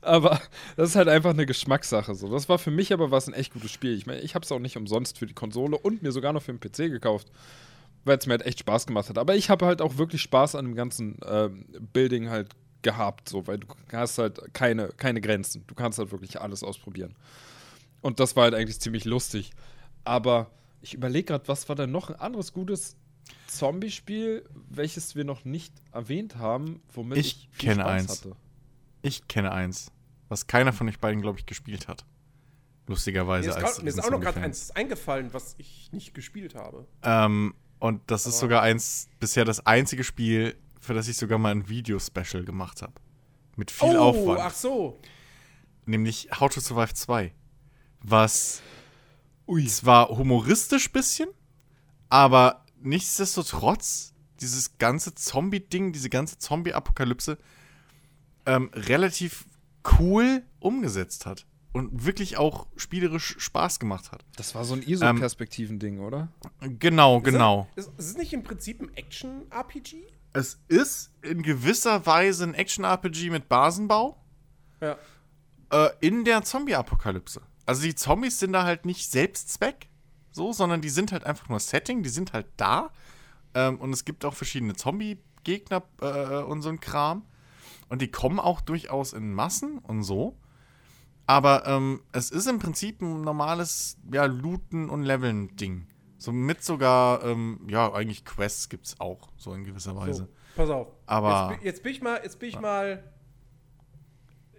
aber 0.00 0.40
das 0.76 0.90
ist 0.90 0.96
halt 0.96 1.08
einfach 1.08 1.30
eine 1.30 1.44
Geschmackssache. 1.44 2.14
So. 2.14 2.32
Das 2.32 2.48
war 2.48 2.58
für 2.58 2.70
mich 2.70 2.94
aber 2.94 3.10
was 3.10 3.28
ein 3.28 3.34
echt 3.34 3.52
gutes 3.52 3.70
Spiel. 3.70 3.94
Ich 3.94 4.06
meine, 4.06 4.20
ich 4.20 4.34
habe 4.34 4.46
es 4.46 4.50
auch 4.50 4.60
nicht 4.60 4.78
umsonst 4.78 5.18
für 5.18 5.26
die 5.26 5.34
Konsole 5.34 5.76
und 5.76 6.02
mir 6.02 6.10
sogar 6.10 6.32
noch 6.32 6.42
für 6.42 6.54
den 6.54 6.58
PC 6.58 6.90
gekauft, 6.90 7.30
weil 8.06 8.16
es 8.16 8.26
mir 8.26 8.32
halt 8.32 8.46
echt 8.46 8.60
Spaß 8.60 8.86
gemacht 8.86 9.10
hat. 9.10 9.18
Aber 9.18 9.36
ich 9.36 9.50
habe 9.50 9.66
halt 9.66 9.82
auch 9.82 9.98
wirklich 9.98 10.22
Spaß 10.22 10.54
an 10.54 10.64
dem 10.64 10.74
ganzen 10.74 11.20
äh, 11.20 11.50
Building 11.92 12.30
halt 12.30 12.48
gehabt, 12.80 13.28
so, 13.28 13.46
weil 13.46 13.58
du 13.58 13.66
hast 13.92 14.16
halt 14.16 14.54
keine, 14.54 14.88
keine 14.96 15.20
Grenzen. 15.20 15.64
Du 15.66 15.74
kannst 15.74 15.98
halt 15.98 16.12
wirklich 16.12 16.40
alles 16.40 16.64
ausprobieren. 16.64 17.14
Und 18.00 18.20
das 18.20 18.36
war 18.36 18.44
halt 18.44 18.54
eigentlich 18.54 18.80
ziemlich 18.80 19.04
lustig. 19.04 19.50
Aber 20.04 20.50
ich 20.82 20.94
überlege 20.94 21.26
gerade, 21.26 21.48
was 21.48 21.68
war 21.68 21.76
denn 21.76 21.90
noch 21.90 22.10
ein 22.10 22.16
anderes 22.16 22.52
gutes 22.52 22.96
Zombie-Spiel, 23.46 24.44
welches 24.68 25.14
wir 25.14 25.24
noch 25.24 25.44
nicht 25.44 25.72
erwähnt 25.92 26.36
haben, 26.36 26.82
womit 26.92 27.18
ich, 27.18 27.26
ich 27.26 27.48
viel 27.52 27.68
kenne 27.70 27.82
Spaß 27.82 27.92
eins. 27.92 28.10
hatte. 28.10 28.36
Ich 29.02 29.28
kenne 29.28 29.52
eins, 29.52 29.92
was 30.28 30.46
keiner 30.46 30.72
von 30.72 30.88
euch 30.88 30.98
beiden, 30.98 31.22
glaube 31.22 31.38
ich, 31.38 31.46
gespielt 31.46 31.88
hat. 31.88 32.04
Lustigerweise. 32.86 33.48
Mir 33.48 33.56
ist, 33.56 33.62
als, 33.62 33.82
mir 33.82 33.88
ist 33.90 34.04
auch 34.04 34.10
noch 34.10 34.20
gerade 34.20 34.40
eins 34.40 34.70
eingefallen, 34.72 35.32
was 35.32 35.54
ich 35.58 35.90
nicht 35.92 36.14
gespielt 36.14 36.54
habe. 36.54 36.86
Ähm, 37.02 37.54
und 37.78 38.02
das 38.08 38.24
Aber 38.24 38.30
ist 38.30 38.40
sogar 38.40 38.62
eins, 38.62 39.08
bisher 39.20 39.44
das 39.44 39.64
einzige 39.66 40.04
Spiel, 40.04 40.56
für 40.80 40.94
das 40.94 41.06
ich 41.08 41.16
sogar 41.16 41.38
mal 41.38 41.50
ein 41.50 41.68
Video-Special 41.68 42.44
gemacht 42.44 42.82
habe. 42.82 42.94
Mit 43.56 43.70
viel 43.70 43.96
oh, 43.96 44.00
Aufwand. 44.00 44.40
ach 44.40 44.54
so. 44.54 44.98
Nämlich 45.86 46.28
How 46.38 46.52
to 46.52 46.60
Survive 46.60 46.94
2. 46.94 47.32
Was 48.00 48.62
Ui. 49.52 49.66
zwar 49.66 50.08
humoristisch 50.08 50.90
bisschen, 50.92 51.28
aber 52.08 52.64
nichtsdestotrotz 52.80 54.14
dieses 54.40 54.78
ganze 54.78 55.14
Zombie-Ding, 55.14 55.92
diese 55.92 56.10
ganze 56.10 56.38
Zombie-Apokalypse 56.38 57.38
ähm, 58.46 58.70
relativ 58.74 59.46
cool 59.98 60.42
umgesetzt 60.58 61.26
hat. 61.26 61.46
Und 61.74 62.04
wirklich 62.04 62.36
auch 62.36 62.66
spielerisch 62.76 63.36
Spaß 63.38 63.78
gemacht 63.80 64.12
hat. 64.12 64.26
Das 64.36 64.54
war 64.54 64.62
so 64.66 64.74
ein 64.74 64.82
ISO-Perspektiven-Ding, 64.82 65.96
ähm, 65.96 66.04
oder? 66.04 66.28
Genau, 66.60 67.20
genau. 67.22 67.66
Ist, 67.76 67.88
ist, 67.96 68.10
es 68.10 68.16
nicht 68.18 68.34
im 68.34 68.42
Prinzip 68.42 68.82
ein 68.82 68.94
Action-RPG? 68.94 70.02
Es 70.34 70.60
ist 70.68 71.12
in 71.22 71.42
gewisser 71.42 72.04
Weise 72.04 72.44
ein 72.44 72.52
Action-RPG 72.52 73.30
mit 73.30 73.48
Basenbau. 73.48 74.22
Ja. 74.82 74.98
Äh, 75.72 75.88
in 76.00 76.26
der 76.26 76.42
Zombie-Apokalypse. 76.42 77.40
Also 77.66 77.82
die 77.82 77.94
Zombies 77.94 78.38
sind 78.38 78.52
da 78.52 78.64
halt 78.64 78.86
nicht 78.86 79.10
Selbstzweck, 79.10 79.88
so, 80.32 80.52
sondern 80.52 80.80
die 80.80 80.88
sind 80.88 81.12
halt 81.12 81.24
einfach 81.24 81.48
nur 81.48 81.60
Setting, 81.60 82.02
die 82.02 82.08
sind 82.08 82.32
halt 82.32 82.46
da. 82.56 82.90
Ähm, 83.54 83.78
und 83.80 83.92
es 83.92 84.04
gibt 84.04 84.24
auch 84.24 84.34
verschiedene 84.34 84.74
Zombie-Gegner 84.74 85.82
äh, 86.00 86.42
und 86.42 86.62
so 86.62 86.70
ein 86.70 86.80
Kram. 86.80 87.24
Und 87.88 88.00
die 88.00 88.10
kommen 88.10 88.40
auch 88.40 88.60
durchaus 88.60 89.12
in 89.12 89.34
Massen 89.34 89.78
und 89.78 90.02
so. 90.02 90.38
Aber 91.26 91.66
ähm, 91.66 92.02
es 92.12 92.30
ist 92.30 92.46
im 92.46 92.58
Prinzip 92.58 93.00
ein 93.00 93.22
normales 93.22 93.98
ja, 94.12 94.24
Looten- 94.24 94.88
und 94.88 95.02
Leveln-Ding. 95.02 95.86
So 96.18 96.32
mit 96.32 96.62
sogar, 96.62 97.24
ähm, 97.24 97.60
ja, 97.68 97.92
eigentlich 97.92 98.24
Quests 98.24 98.68
gibt 98.68 98.86
es 98.86 99.00
auch, 99.00 99.28
so 99.36 99.52
in 99.54 99.64
gewisser 99.64 99.96
Weise. 99.96 100.24
So, 100.24 100.28
pass 100.56 100.70
auf. 100.70 100.88
Aber. 101.06 101.52
Jetzt, 101.54 101.64
jetzt, 101.64 101.82
bin 101.82 101.92
ich 101.92 102.02
mal, 102.02 102.20
jetzt 102.22 102.38
bin 102.38 102.48
ich 102.48 102.60
mal. 102.60 103.12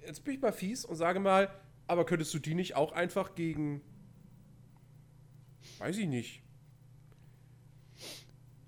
Jetzt 0.06 0.24
bin 0.26 0.34
ich 0.36 0.42
mal 0.42 0.52
fies 0.52 0.84
und 0.84 0.96
sage 0.96 1.22
mal, 1.22 1.50
aber 1.88 2.06
könntest 2.06 2.34
du 2.34 2.40
die 2.40 2.56
nicht 2.56 2.76
auch 2.76 2.92
einfach 2.92 3.36
gegen. 3.36 3.82
Weiß 5.80 5.98
ich 5.98 6.08
nicht. 6.08 6.42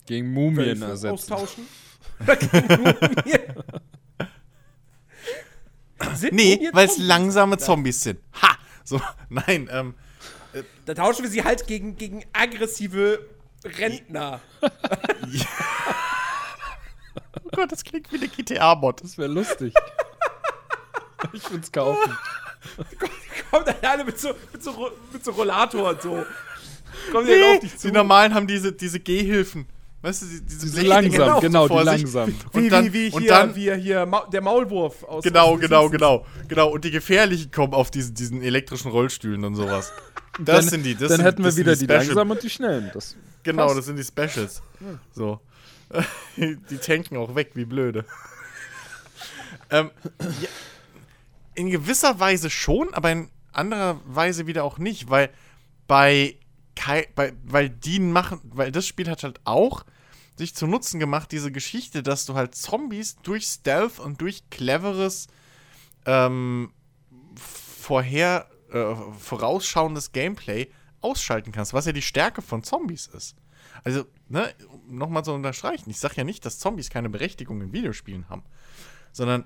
Gegen 0.06 0.32
Mumien 0.32 0.82
ersetzen. 0.82 1.14
Austauschen? 1.14 1.68
gegen 2.26 2.68
Mumien. 2.68 3.64
Sind 6.14 6.34
nee, 6.34 6.70
weil 6.72 6.88
es 6.88 6.98
langsame 6.98 7.58
Zombies 7.58 8.02
sind. 8.02 8.20
Ha! 8.42 8.58
So, 8.84 9.02
nein, 9.30 9.70
ähm. 9.72 9.96
Äh, 10.54 10.64
da 10.86 10.94
tauschen 10.94 11.24
wir 11.24 11.30
sie 11.30 11.44
halt 11.44 11.68
gegen, 11.68 11.98
gegen 11.98 12.24
aggressive 12.34 13.28
Rentner. 13.64 14.40
ja. 14.62 15.46
oh 17.44 17.50
Gott, 17.52 17.72
das 17.72 17.84
klingt 17.84 18.12
wie 18.12 18.18
eine 18.18 18.28
GTA-Bot. 18.28 19.04
Das 19.04 19.18
wäre 19.18 19.30
lustig. 19.30 19.74
ich 21.34 21.50
würde 21.50 21.64
es 21.64 21.72
kaufen. 21.72 22.18
Die 22.78 22.96
kommen 23.52 23.66
dann 23.66 23.76
alle 23.82 24.06
mit 24.06 24.20
so, 24.20 24.30
mit 24.52 24.64
so, 24.64 24.92
mit 25.12 25.24
so 25.24 25.32
Rollatoren 25.32 25.98
so. 26.02 26.26
Kommen 27.12 27.28
die 27.28 27.34
nee, 27.34 27.56
auf 27.56 27.60
dich 27.60 27.78
zu. 27.78 27.88
Die 27.88 27.94
normalen 27.94 28.34
haben 28.34 28.48
diese, 28.48 28.72
diese 28.72 29.00
Gehhilfen. 29.00 29.68
Weißt 30.02 30.22
du, 30.22 30.26
diese, 30.28 30.66
diese 30.68 30.82
langsam, 30.84 31.40
genau, 31.40 31.68
die 31.68 31.84
langsam. 31.84 32.36
Wie, 32.54 32.72
wie, 32.72 32.94
wie, 32.94 33.10
hier, 33.10 33.14
und 33.16 33.28
dann, 33.28 33.56
wie 33.56 33.74
hier 33.74 34.08
der 34.32 34.42
Maulwurf 34.42 35.04
aus 35.04 35.24
Genau, 35.24 35.58
genau, 35.58 35.90
genau. 35.90 36.26
Genau. 36.48 36.70
Und 36.70 36.86
die 36.86 36.92
gefährlichen 36.92 37.50
kommen 37.52 37.74
auf 37.74 37.90
diesen, 37.90 38.14
diesen 38.14 38.44
elektrischen 38.44 38.92
Rollstühlen 38.92 39.44
und 39.44 39.56
sowas. 39.56 39.92
Das 40.38 40.58
dann, 40.58 40.70
sind 40.70 40.86
die. 40.86 40.94
Das 40.94 41.08
dann 41.08 41.18
sind, 41.18 41.26
hätten 41.26 41.44
wir 41.44 41.56
wieder 41.56 41.74
die, 41.74 41.88
die 41.88 41.94
langsamen 41.94 42.32
und 42.32 42.44
die 42.44 42.50
schnellen. 42.50 42.92
Das 42.94 43.16
genau, 43.42 43.66
passt. 43.66 43.80
das 43.80 43.86
sind 43.86 43.98
die 43.98 44.04
Specials. 44.04 44.62
So. 45.14 45.40
die 46.38 46.78
tanken 46.78 47.18
auch 47.18 47.34
weg, 47.34 47.52
wie 47.56 47.66
blöde. 47.66 48.06
ähm, 49.72 49.92
ja, 50.20 50.50
in 51.56 51.70
gewisser 51.70 52.20
Weise 52.20 52.50
schon, 52.50 52.94
aber 52.94 53.12
in 53.12 53.30
anderer 53.52 54.00
Weise 54.06 54.48
wieder 54.48 54.64
auch 54.64 54.78
nicht, 54.78 55.10
weil 55.10 55.30
bei, 55.88 56.38
bei 57.16 57.34
weil 57.44 57.70
die 57.70 58.00
machen, 58.00 58.42
weil 58.44 58.72
das 58.72 58.86
Spiel 58.86 59.10
hat 59.10 59.24
halt 59.24 59.40
auch 59.46 59.86
sich 60.38 60.54
zu 60.54 60.68
Nutzen 60.68 61.00
gemacht, 61.00 61.32
diese 61.32 61.52
Geschichte, 61.52 62.04
dass 62.04 62.26
du 62.26 62.36
halt 62.36 62.56
Zombies 62.56 63.16
durch 63.24 63.46
Stealth 63.46 64.00
und 64.00 64.20
durch 64.20 64.50
cleveres, 64.50 65.28
ähm, 66.06 66.74
vorher, 67.36 68.50
äh, 68.72 68.96
vorausschauendes 69.18 70.12
Gameplay 70.12 70.70
ausschalten 71.00 71.52
kannst, 71.52 71.74
was 71.74 71.86
ja 71.86 71.94
die 71.94 72.02
Stärke 72.02 72.42
von 72.42 72.64
Zombies 72.64 73.08
ist. 73.08 73.36
Also, 73.84 74.06
ne, 74.28 74.54
nochmal 74.88 75.24
zu 75.24 75.32
unterstreichen, 75.32 75.90
ich 75.90 76.00
sage 76.00 76.16
ja 76.18 76.24
nicht, 76.24 76.46
dass 76.46 76.60
Zombies 76.60 76.90
keine 76.90 77.10
Berechtigung 77.10 77.62
in 77.62 77.72
Videospielen 77.72 78.28
haben, 78.28 78.44
sondern 79.12 79.46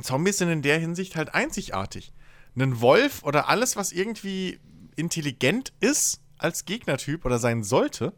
Zombies 0.00 0.38
sind 0.38 0.48
in 0.48 0.62
der 0.62 0.78
Hinsicht 0.78 1.16
halt 1.16 1.34
einzigartig. 1.34 2.12
Ein 2.56 2.80
Wolf 2.80 3.22
oder 3.22 3.48
alles, 3.48 3.76
was 3.76 3.92
irgendwie 3.92 4.60
intelligent 4.96 5.72
ist 5.80 6.20
als 6.38 6.64
Gegnertyp 6.64 7.24
oder 7.24 7.38
sein 7.38 7.62
sollte, 7.62 8.12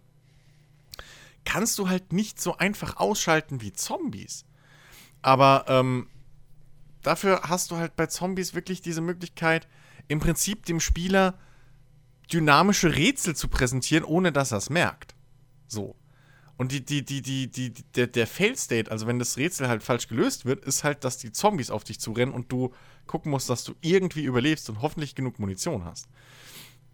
kannst 1.44 1.78
du 1.78 1.88
halt 1.88 2.12
nicht 2.12 2.40
so 2.40 2.56
einfach 2.56 2.96
ausschalten 2.96 3.60
wie 3.60 3.72
Zombies. 3.72 4.44
Aber 5.22 5.66
ähm, 5.68 6.08
dafür 7.02 7.42
hast 7.44 7.70
du 7.70 7.76
halt 7.76 7.96
bei 7.96 8.06
Zombies 8.06 8.54
wirklich 8.54 8.82
diese 8.82 9.00
Möglichkeit, 9.00 9.68
im 10.08 10.20
Prinzip 10.20 10.66
dem 10.66 10.80
Spieler 10.80 11.38
dynamische 12.32 12.94
Rätsel 12.94 13.36
zu 13.36 13.48
präsentieren, 13.48 14.04
ohne 14.04 14.32
dass 14.32 14.52
er 14.52 14.58
es 14.58 14.70
merkt. 14.70 15.14
So. 15.66 15.96
Und 16.56 16.70
die, 16.70 16.84
die, 16.84 17.04
die, 17.04 17.20
die, 17.20 17.48
die, 17.48 17.72
der, 17.96 18.06
der 18.06 18.26
Fail-State, 18.26 18.90
also 18.90 19.06
wenn 19.06 19.18
das 19.18 19.36
Rätsel 19.36 19.68
halt 19.68 19.82
falsch 19.82 20.06
gelöst 20.06 20.44
wird, 20.44 20.64
ist 20.64 20.84
halt, 20.84 21.02
dass 21.02 21.18
die 21.18 21.32
Zombies 21.32 21.70
auf 21.70 21.82
dich 21.82 21.98
zurennen 21.98 22.32
und 22.34 22.52
du 22.52 22.72
gucken 23.06 23.30
musst, 23.30 23.50
dass 23.50 23.64
du 23.64 23.74
irgendwie 23.80 24.22
überlebst 24.22 24.68
und 24.70 24.80
hoffentlich 24.80 25.14
genug 25.14 25.40
Munition 25.40 25.84
hast. 25.84 26.08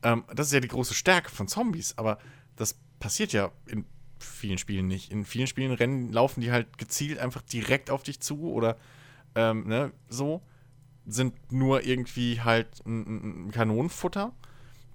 Ähm, 0.02 0.24
das 0.34 0.46
ist 0.46 0.52
ja 0.54 0.60
die 0.60 0.68
große 0.68 0.94
Stärke 0.94 1.30
von 1.30 1.46
Zombies, 1.46 1.98
aber 1.98 2.18
das 2.56 2.78
passiert 3.00 3.32
ja 3.32 3.52
in 3.66 3.84
vielen 4.18 4.58
Spielen 4.58 4.86
nicht. 4.86 5.10
In 5.12 5.24
vielen 5.24 5.46
Spielen 5.46 5.72
rennen, 5.72 6.12
laufen 6.12 6.40
die 6.40 6.52
halt 6.52 6.78
gezielt 6.78 7.18
einfach 7.18 7.42
direkt 7.42 7.90
auf 7.90 8.02
dich 8.02 8.20
zu 8.20 8.50
oder 8.52 8.76
ähm, 9.34 9.66
ne, 9.66 9.92
so. 10.08 10.42
Sind 11.06 11.52
nur 11.52 11.84
irgendwie 11.84 12.40
halt 12.40 12.68
ein, 12.86 13.46
ein 13.48 13.50
Kanonenfutter. 13.52 14.32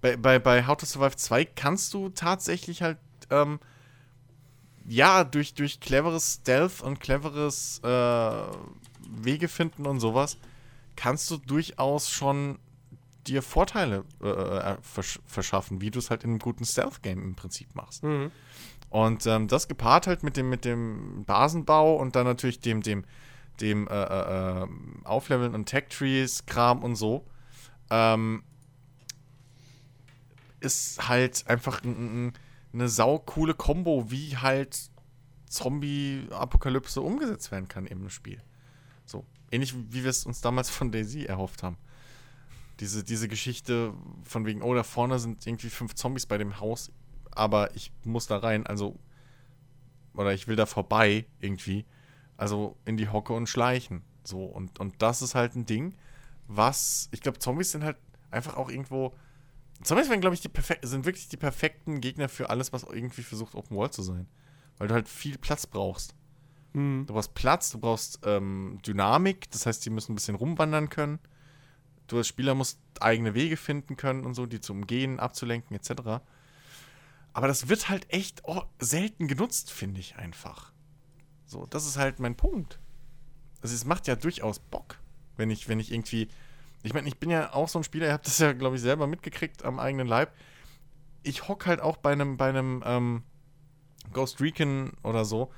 Bei, 0.02 0.18
bei, 0.18 0.40
bei 0.40 0.66
How 0.66 0.78
to 0.78 0.86
Survive 0.86 1.16
2 1.16 1.46
kannst 1.46 1.94
du 1.94 2.10
tatsächlich 2.10 2.82
halt 2.82 2.98
ähm, 3.30 3.60
ja, 4.88 5.24
durch, 5.24 5.54
durch 5.54 5.80
cleveres 5.80 6.36
Stealth 6.42 6.82
und 6.82 7.00
cleveres 7.00 7.80
äh, 7.84 8.32
Wege 9.10 9.48
finden 9.48 9.86
und 9.86 10.00
sowas, 10.00 10.38
kannst 10.96 11.30
du 11.32 11.38
durchaus 11.38 12.10
schon 12.10 12.60
dir 13.28 13.42
Vorteile 13.42 14.04
äh, 14.22 14.28
äh 14.28 14.78
versch 14.82 15.20
verschaffen, 15.26 15.82
wie 15.82 15.90
du 15.90 16.00
es 16.00 16.10
halt 16.10 16.24
in 16.24 16.32
einem 16.32 16.40
guten 16.40 16.66
Stealth-Game 16.66 17.22
im 17.22 17.36
Prinzip 17.36 17.74
machst. 17.74 18.04
Mhm. 18.04 18.32
Und 18.90 19.26
ähm, 19.26 19.48
das 19.48 19.68
gepaart 19.68 20.08
halt 20.08 20.24
mit 20.24 20.38
dem, 20.38 20.50
mit 20.50 20.64
dem 20.64 21.26
Basenbau 21.26 21.96
und 21.96 22.16
dann 22.16 22.26
natürlich 22.26 22.60
dem, 22.60 22.82
dem, 22.82 23.04
dem 23.60 23.88
äh, 23.88 24.04
äh, 24.04 24.62
ähm, 24.64 25.02
Aufleveln 25.04 25.56
und 25.56 25.66
Tech-Trees-Kram 25.66 26.84
und 26.84 26.96
so, 26.96 27.26
ähm, 27.90 28.44
ist 30.60 31.08
halt 31.08 31.46
einfach 31.48 31.84
ein, 31.84 32.28
ein 32.28 32.34
eine 32.76 32.90
saukoole 32.90 33.54
Combo, 33.54 34.12
wie 34.12 34.38
halt 34.38 34.92
Zombie-Apokalypse 35.48 37.02
umgesetzt 37.02 37.52
werden 37.52 37.68
kann 37.68 37.86
im 37.86 38.10
Spiel. 38.10 38.42
So. 39.06 39.26
Ähnlich 39.52 39.74
wie 39.92 40.04
wir 40.04 40.10
es 40.10 40.26
uns 40.26 40.42
damals 40.42 40.70
von 40.70 40.92
Daisy 40.92 41.24
erhofft 41.24 41.64
haben. 41.64 41.78
Diese, 42.82 43.04
diese 43.04 43.30
Geschichte 43.30 43.94
von 44.24 44.46
wegen, 44.46 44.62
oh, 44.62 44.74
da 44.74 44.84
vorne 44.84 45.18
sind 45.20 45.48
irgendwie 45.48 45.70
fünf 45.70 45.96
Zombies 45.96 46.26
bei 46.26 46.38
dem 46.38 46.60
Haus, 46.60 46.92
aber 47.32 47.74
ich 47.76 47.92
muss 48.04 48.28
da 48.28 48.38
rein, 48.38 48.68
also. 48.68 49.00
Oder 50.14 50.34
ich 50.34 50.48
will 50.48 50.56
da 50.56 50.66
vorbei 50.66 51.26
irgendwie. 51.40 51.86
Also 52.38 52.78
in 52.86 52.98
die 52.98 53.10
Hocke 53.10 53.34
und 53.34 53.48
schleichen. 53.48 54.02
So. 54.24 54.44
Und, 54.44 54.80
und 54.80 55.02
das 55.02 55.22
ist 55.22 55.36
halt 55.36 55.56
ein 55.56 55.66
Ding, 55.66 55.94
was. 56.48 57.08
Ich 57.12 57.22
glaube, 57.22 57.40
Zombies 57.40 57.72
sind 57.72 57.84
halt 57.84 57.98
einfach 58.32 58.58
auch 58.58 58.70
irgendwo 58.70 59.14
Zombies 59.84 60.10
wären, 60.10 60.22
glaube 60.22 60.36
ich, 60.36 60.42
die 60.42 60.50
sind 60.84 61.06
wirklich 61.06 61.28
die 61.28 61.38
perfekten 61.38 62.02
Gegner 62.02 62.30
für 62.30 62.50
alles, 62.50 62.74
was 62.74 62.84
irgendwie 62.84 63.24
versucht, 63.24 63.56
Open 63.56 63.76
World 63.76 63.94
zu 63.94 64.02
sein. 64.02 64.28
Weil 64.78 64.88
du 64.88 64.94
halt 64.94 65.08
viel 65.08 65.38
Platz 65.38 65.68
brauchst. 65.68 66.16
Mhm. 66.74 67.06
Du 67.08 67.14
brauchst 67.14 67.34
Platz, 67.34 67.72
du 67.72 67.80
brauchst 67.80 68.20
ähm, 68.24 68.80
Dynamik, 68.86 69.50
das 69.52 69.66
heißt, 69.66 69.86
die 69.86 69.90
müssen 69.90 70.14
ein 70.14 70.16
bisschen 70.16 70.36
rumwandern 70.36 70.90
können. 70.90 71.20
Du 72.08 72.18
als 72.18 72.28
Spieler 72.28 72.54
musst 72.54 72.80
eigene 73.00 73.34
Wege 73.34 73.58
finden 73.58 73.96
können 73.96 74.26
und 74.26 74.34
so, 74.36 74.46
die 74.46 74.60
zu 74.62 74.74
umgehen, 74.74 75.20
abzulenken, 75.20 75.76
etc. 75.76 76.22
Aber 77.34 77.48
das 77.48 77.68
wird 77.68 77.90
halt 77.90 78.12
echt 78.14 78.44
oh, 78.46 78.64
selten 78.80 79.28
genutzt, 79.28 79.72
finde 79.72 80.00
ich 80.00 80.16
einfach. 80.16 80.72
So, 81.46 81.66
das 81.66 81.86
ist 81.86 81.98
halt 81.98 82.20
mein 82.20 82.36
Punkt. 82.36 82.80
Also 83.62 83.74
es 83.74 83.86
macht 83.86 84.08
ja 84.08 84.16
durchaus 84.16 84.60
Bock, 84.60 85.00
wenn 85.36 85.50
ich, 85.50 85.68
wenn 85.68 85.80
ich 85.80 85.92
irgendwie 85.92 86.30
ich 86.86 86.94
meine, 86.94 87.08
ich 87.08 87.18
bin 87.18 87.30
ja 87.30 87.54
auch 87.54 87.68
so 87.68 87.80
ein 87.80 87.84
Spieler, 87.84 88.08
ihr 88.08 88.14
habt 88.14 88.28
das 88.28 88.38
ja, 88.38 88.54
glaube 88.54 88.76
ich, 88.76 88.82
selber 88.82 89.08
mitgekriegt 89.08 89.66
am 89.66 89.80
eigenen 89.80 90.08
Leib. 90.08 90.34
Ich 91.24 91.48
hock 91.48 91.66
halt 91.66 91.82
auch 91.82 91.98
bei 91.98 92.12
einem, 92.12 92.38
bei 92.38 92.50
ähm, 92.50 93.24
Ghost 94.14 94.40
Recon 94.40 94.94
oder 95.04 95.26
so, 95.26 95.52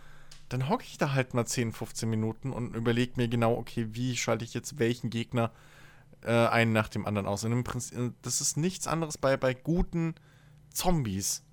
dann 0.49 0.69
hocke 0.69 0.85
ich 0.85 0.97
da 0.97 1.13
halt 1.13 1.33
mal 1.33 1.45
10, 1.45 1.73
15 1.73 2.09
Minuten 2.09 2.53
und 2.53 2.75
überlege 2.75 3.13
mir 3.17 3.27
genau, 3.27 3.57
okay, 3.57 3.87
wie 3.91 4.15
schalte 4.15 4.45
ich 4.45 4.53
jetzt 4.53 4.79
welchen 4.79 5.09
Gegner 5.09 5.51
äh, 6.21 6.31
einen 6.31 6.71
nach 6.71 6.87
dem 6.87 7.05
anderen 7.05 7.27
aus. 7.27 7.43
Und 7.43 7.63
Prinzip, 7.63 7.97
äh, 7.97 8.11
das 8.21 8.39
ist 8.39 8.55
nichts 8.55 8.87
anderes 8.87 9.17
bei, 9.17 9.35
bei 9.35 9.53
guten 9.53 10.15
Zombies. 10.71 11.43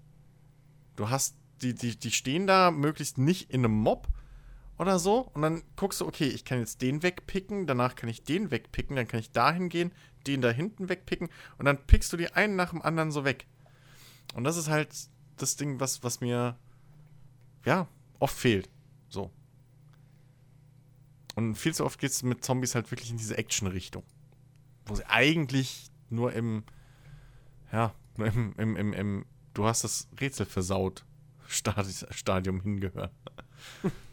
Du 0.96 1.10
hast, 1.10 1.36
die, 1.62 1.74
die, 1.74 1.98
die 1.98 2.12
stehen 2.12 2.46
da 2.46 2.70
möglichst 2.70 3.18
nicht 3.18 3.50
in 3.50 3.64
einem 3.64 3.74
Mob, 3.74 4.06
oder 4.78 4.98
so. 4.98 5.30
Und 5.34 5.42
dann 5.42 5.62
guckst 5.76 6.00
du, 6.00 6.06
okay, 6.06 6.26
ich 6.26 6.44
kann 6.44 6.58
jetzt 6.58 6.82
den 6.82 7.02
wegpicken, 7.02 7.66
danach 7.66 7.94
kann 7.94 8.08
ich 8.08 8.24
den 8.24 8.50
wegpicken, 8.50 8.96
dann 8.96 9.08
kann 9.08 9.20
ich 9.20 9.30
dahin 9.30 9.68
gehen, 9.68 9.92
den 10.26 10.40
da 10.40 10.50
hinten 10.50 10.88
wegpicken 10.88 11.28
und 11.58 11.66
dann 11.66 11.78
pickst 11.86 12.12
du 12.12 12.16
die 12.16 12.30
einen 12.32 12.56
nach 12.56 12.70
dem 12.70 12.82
anderen 12.82 13.12
so 13.12 13.24
weg. 13.24 13.46
Und 14.34 14.44
das 14.44 14.56
ist 14.56 14.68
halt 14.68 14.88
das 15.36 15.56
Ding, 15.56 15.80
was, 15.80 16.02
was 16.02 16.20
mir, 16.20 16.56
ja, 17.64 17.88
oft 18.18 18.36
fehlt. 18.36 18.70
So. 19.08 19.30
Und 21.34 21.56
viel 21.56 21.74
zu 21.74 21.84
oft 21.84 21.98
geht 21.98 22.10
es 22.10 22.22
mit 22.22 22.44
Zombies 22.44 22.74
halt 22.74 22.90
wirklich 22.90 23.10
in 23.10 23.16
diese 23.16 23.36
Action-Richtung. 23.36 24.04
Wo 24.86 24.94
sie 24.94 25.06
eigentlich 25.06 25.90
nur 26.10 26.32
im, 26.32 26.64
ja, 27.72 27.94
nur 28.16 28.28
im, 28.28 28.54
im, 28.56 28.76
im, 28.76 28.92
im 28.92 29.26
du 29.52 29.66
hast 29.66 29.84
das 29.84 30.08
Rätsel 30.20 30.46
versaut 30.46 31.04
Stadium 31.48 32.60
hingehören. 32.60 33.10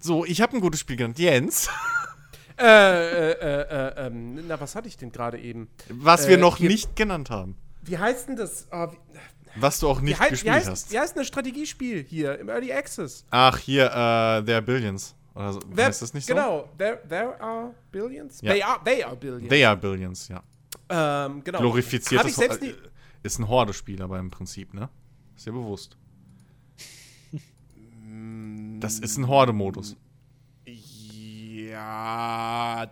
So, 0.00 0.24
ich 0.24 0.40
habe 0.40 0.56
ein 0.56 0.60
gutes 0.60 0.80
Spiel 0.80 0.96
genannt. 0.96 1.18
Jens. 1.18 1.68
Äh, 2.58 2.64
äh, 2.64 3.30
äh, 3.32 3.60
äh, 3.62 4.06
ähm, 4.06 4.46
na, 4.46 4.60
was 4.60 4.74
hatte 4.74 4.86
ich 4.86 4.96
denn 4.98 5.12
gerade 5.12 5.38
eben? 5.38 5.68
Was 5.88 6.28
wir 6.28 6.36
äh, 6.36 6.40
noch 6.40 6.58
nicht 6.58 6.94
genannt 6.94 7.30
haben. 7.30 7.56
Wie 7.82 7.96
heißt 7.96 8.28
denn 8.28 8.36
das? 8.36 8.68
Oh, 8.70 8.88
was 9.56 9.80
du 9.80 9.88
auch 9.88 10.00
nicht 10.00 10.18
gespielt 10.18 10.44
wie 10.44 10.50
heißt, 10.50 10.68
hast. 10.68 10.92
Wie 10.92 10.98
heißt 10.98 11.16
ein 11.16 11.24
Strategiespiel 11.24 12.04
hier 12.04 12.38
im 12.38 12.48
Early 12.50 12.72
Access? 12.72 13.24
Ach, 13.30 13.56
hier, 13.58 13.86
äh, 13.86 14.44
There 14.44 14.56
are 14.56 14.62
Billions. 14.62 15.14
Oder 15.34 15.54
so, 15.54 15.60
there, 15.60 15.86
heißt 15.86 16.02
das 16.02 16.12
nicht 16.12 16.26
so? 16.26 16.34
Genau, 16.34 16.68
there, 16.76 17.00
there 17.08 17.40
are 17.40 17.74
Billions? 17.90 18.40
Ja. 18.42 18.52
They, 18.52 18.62
are, 18.62 18.80
they 18.84 19.02
are 19.02 19.16
Billions. 19.16 19.48
They 19.48 19.64
are 19.64 19.76
Billions, 19.76 20.28
ja. 20.28 20.42
Ähm, 20.88 21.42
genau. 21.42 21.60
Glorifiziertes 21.60 22.38
äh, 22.38 22.74
ist 23.22 23.38
ein 23.38 23.48
Horde-Spiel, 23.48 24.02
aber 24.02 24.18
im 24.18 24.30
Prinzip, 24.30 24.74
ne? 24.74 24.88
Ist 25.36 25.46
dir 25.46 25.52
bewusst. 25.52 25.96
Das 28.80 28.98
ist 28.98 29.18
ein 29.18 29.28
Horde-Modus. 29.28 29.96
Ja. 30.64 32.90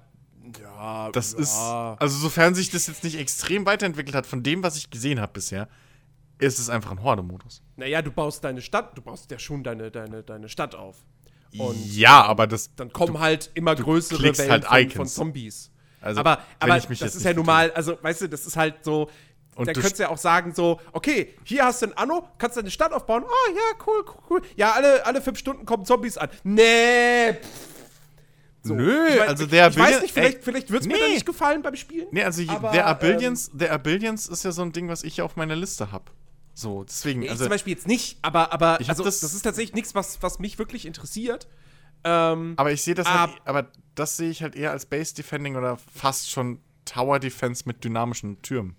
Ja. 0.61 1.11
Das 1.13 1.33
ja. 1.33 1.39
ist. 1.39 1.57
Also, 1.57 2.19
sofern 2.19 2.55
sich 2.55 2.71
das 2.71 2.87
jetzt 2.87 3.05
nicht 3.05 3.19
extrem 3.19 3.67
weiterentwickelt 3.67 4.15
hat 4.15 4.27
von 4.27 4.43
dem, 4.43 4.63
was 4.63 4.77
ich 4.77 4.91
gesehen 4.91 5.21
habe 5.21 5.33
bisher, 5.33 5.69
ist 6.39 6.59
es 6.59 6.71
einfach 6.71 6.91
ein 6.91 7.03
Horde-Modus. 7.03 7.63
Naja, 7.77 8.03
du 8.03 8.11
baust 8.11 8.45
deine 8.45 8.63
Stadt, 8.63 8.97
du 8.97 9.03
baust 9.03 9.31
ja 9.31 9.39
schon 9.39 9.65
deine, 9.65 9.91
deine, 9.91 10.23
deine 10.23 10.49
Stadt 10.49 10.75
auf. 10.75 11.05
Und 11.57 11.95
ja, 11.95 12.23
aber 12.23 12.47
das. 12.47 12.75
Dann 12.77 12.93
kommen 12.93 13.15
du, 13.15 13.21
halt 13.21 13.51
immer 13.55 13.75
größere 13.75 14.23
Wellen 14.23 14.69
halt 14.69 14.93
von, 14.93 15.01
von, 15.01 15.07
Zombies. 15.07 15.71
Also, 16.01 16.21
aber 16.21 16.45
aber 16.61 16.79
das 16.79 17.17
ist 17.17 17.25
ja 17.25 17.35
nun 17.35 17.47
mal, 17.47 17.73
also 17.73 17.99
weißt 18.01 18.23
du, 18.23 18.29
das 18.29 18.47
ist 18.47 18.57
halt 18.57 18.85
so, 18.85 19.11
und 19.59 19.67
dann 19.67 19.75
könntest 19.75 19.99
du 19.99 20.05
ja 20.05 20.09
auch 20.11 20.19
sagen, 20.19 20.55
so, 20.55 20.81
okay, 20.93 21.35
hier 21.45 21.65
hast 21.65 21.83
du 21.83 21.87
ein 21.87 21.93
Anno, 21.95 22.29
kannst 22.39 22.57
deine 22.57 22.71
Stadt 22.71 22.93
aufbauen. 22.93 23.25
Oh 23.25 23.53
ja, 23.55 23.85
cool, 23.87 24.05
cool, 24.07 24.23
cool. 24.31 24.43
Ja, 24.57 24.71
alle, 24.71 25.05
alle 25.05 25.21
fünf 25.21 25.37
Stunden 25.37 25.67
kommen 25.67 25.85
Zombies 25.85 26.17
an. 26.17 26.29
Nee. 26.45 27.37
So. 28.63 28.75
Nö, 28.75 29.09
ich 29.09 29.19
mein, 29.19 29.29
also 29.29 29.47
der 29.47 29.69
Ich 29.69 29.77
weiß 29.77 30.03
nicht, 30.03 30.15
vielleicht, 30.15 30.45
vielleicht 30.45 30.71
wird 30.71 30.83
es 30.83 30.87
nee. 30.87 30.95
mir 30.95 31.01
dann 31.01 31.11
nicht 31.11 31.27
gefallen 31.27 31.63
beim 31.63 31.75
Spielen. 31.75 32.07
Nee, 32.13 32.23
also 32.23 32.43
aber, 32.49 32.71
der 32.71 32.87
Abillions, 32.87 33.49
ähm, 33.49 33.59
der 33.59 33.73
Abillions 33.73 34.29
ist 34.29 34.45
ja 34.45 34.53
so 34.53 34.63
ein 34.63 34.71
Ding, 34.71 34.89
was 34.89 35.03
ich 35.03 35.17
ja 35.17 35.25
auf 35.25 35.35
meiner 35.35 35.57
Liste 35.57 35.91
habe. 35.91 36.05
So, 36.55 36.85
deswegen. 36.85 37.21
Nee, 37.21 37.29
also, 37.29 37.43
ich 37.43 37.49
zum 37.49 37.51
Beispiel 37.51 37.73
jetzt 37.73 37.89
nicht, 37.89 38.19
aber, 38.23 38.53
aber 38.53 38.79
also, 38.87 39.03
das, 39.03 39.21
das 39.21 39.35
ist 39.35 39.43
tatsächlich 39.43 39.75
nichts, 39.75 39.97
was, 39.97 40.23
was 40.23 40.39
mich 40.39 40.59
wirklich 40.59 40.87
interessiert. 40.87 41.49
Ähm, 42.05 42.55
aber 42.57 42.71
ich 42.71 42.83
sehe 42.83 42.95
das 42.95 43.09
halt, 43.09 43.33
aber 43.45 43.67
das 43.97 44.17
sehe 44.17 44.31
ich 44.31 44.43
halt 44.43 44.55
eher 44.55 44.71
als 44.71 44.87
Base 44.87 45.15
Defending 45.17 45.57
oder 45.57 45.79
fast 45.93 46.31
schon 46.31 46.61
Tower 46.85 47.19
Defense 47.19 47.65
mit 47.67 47.83
dynamischen 47.83 48.41
Türmen. 48.43 48.77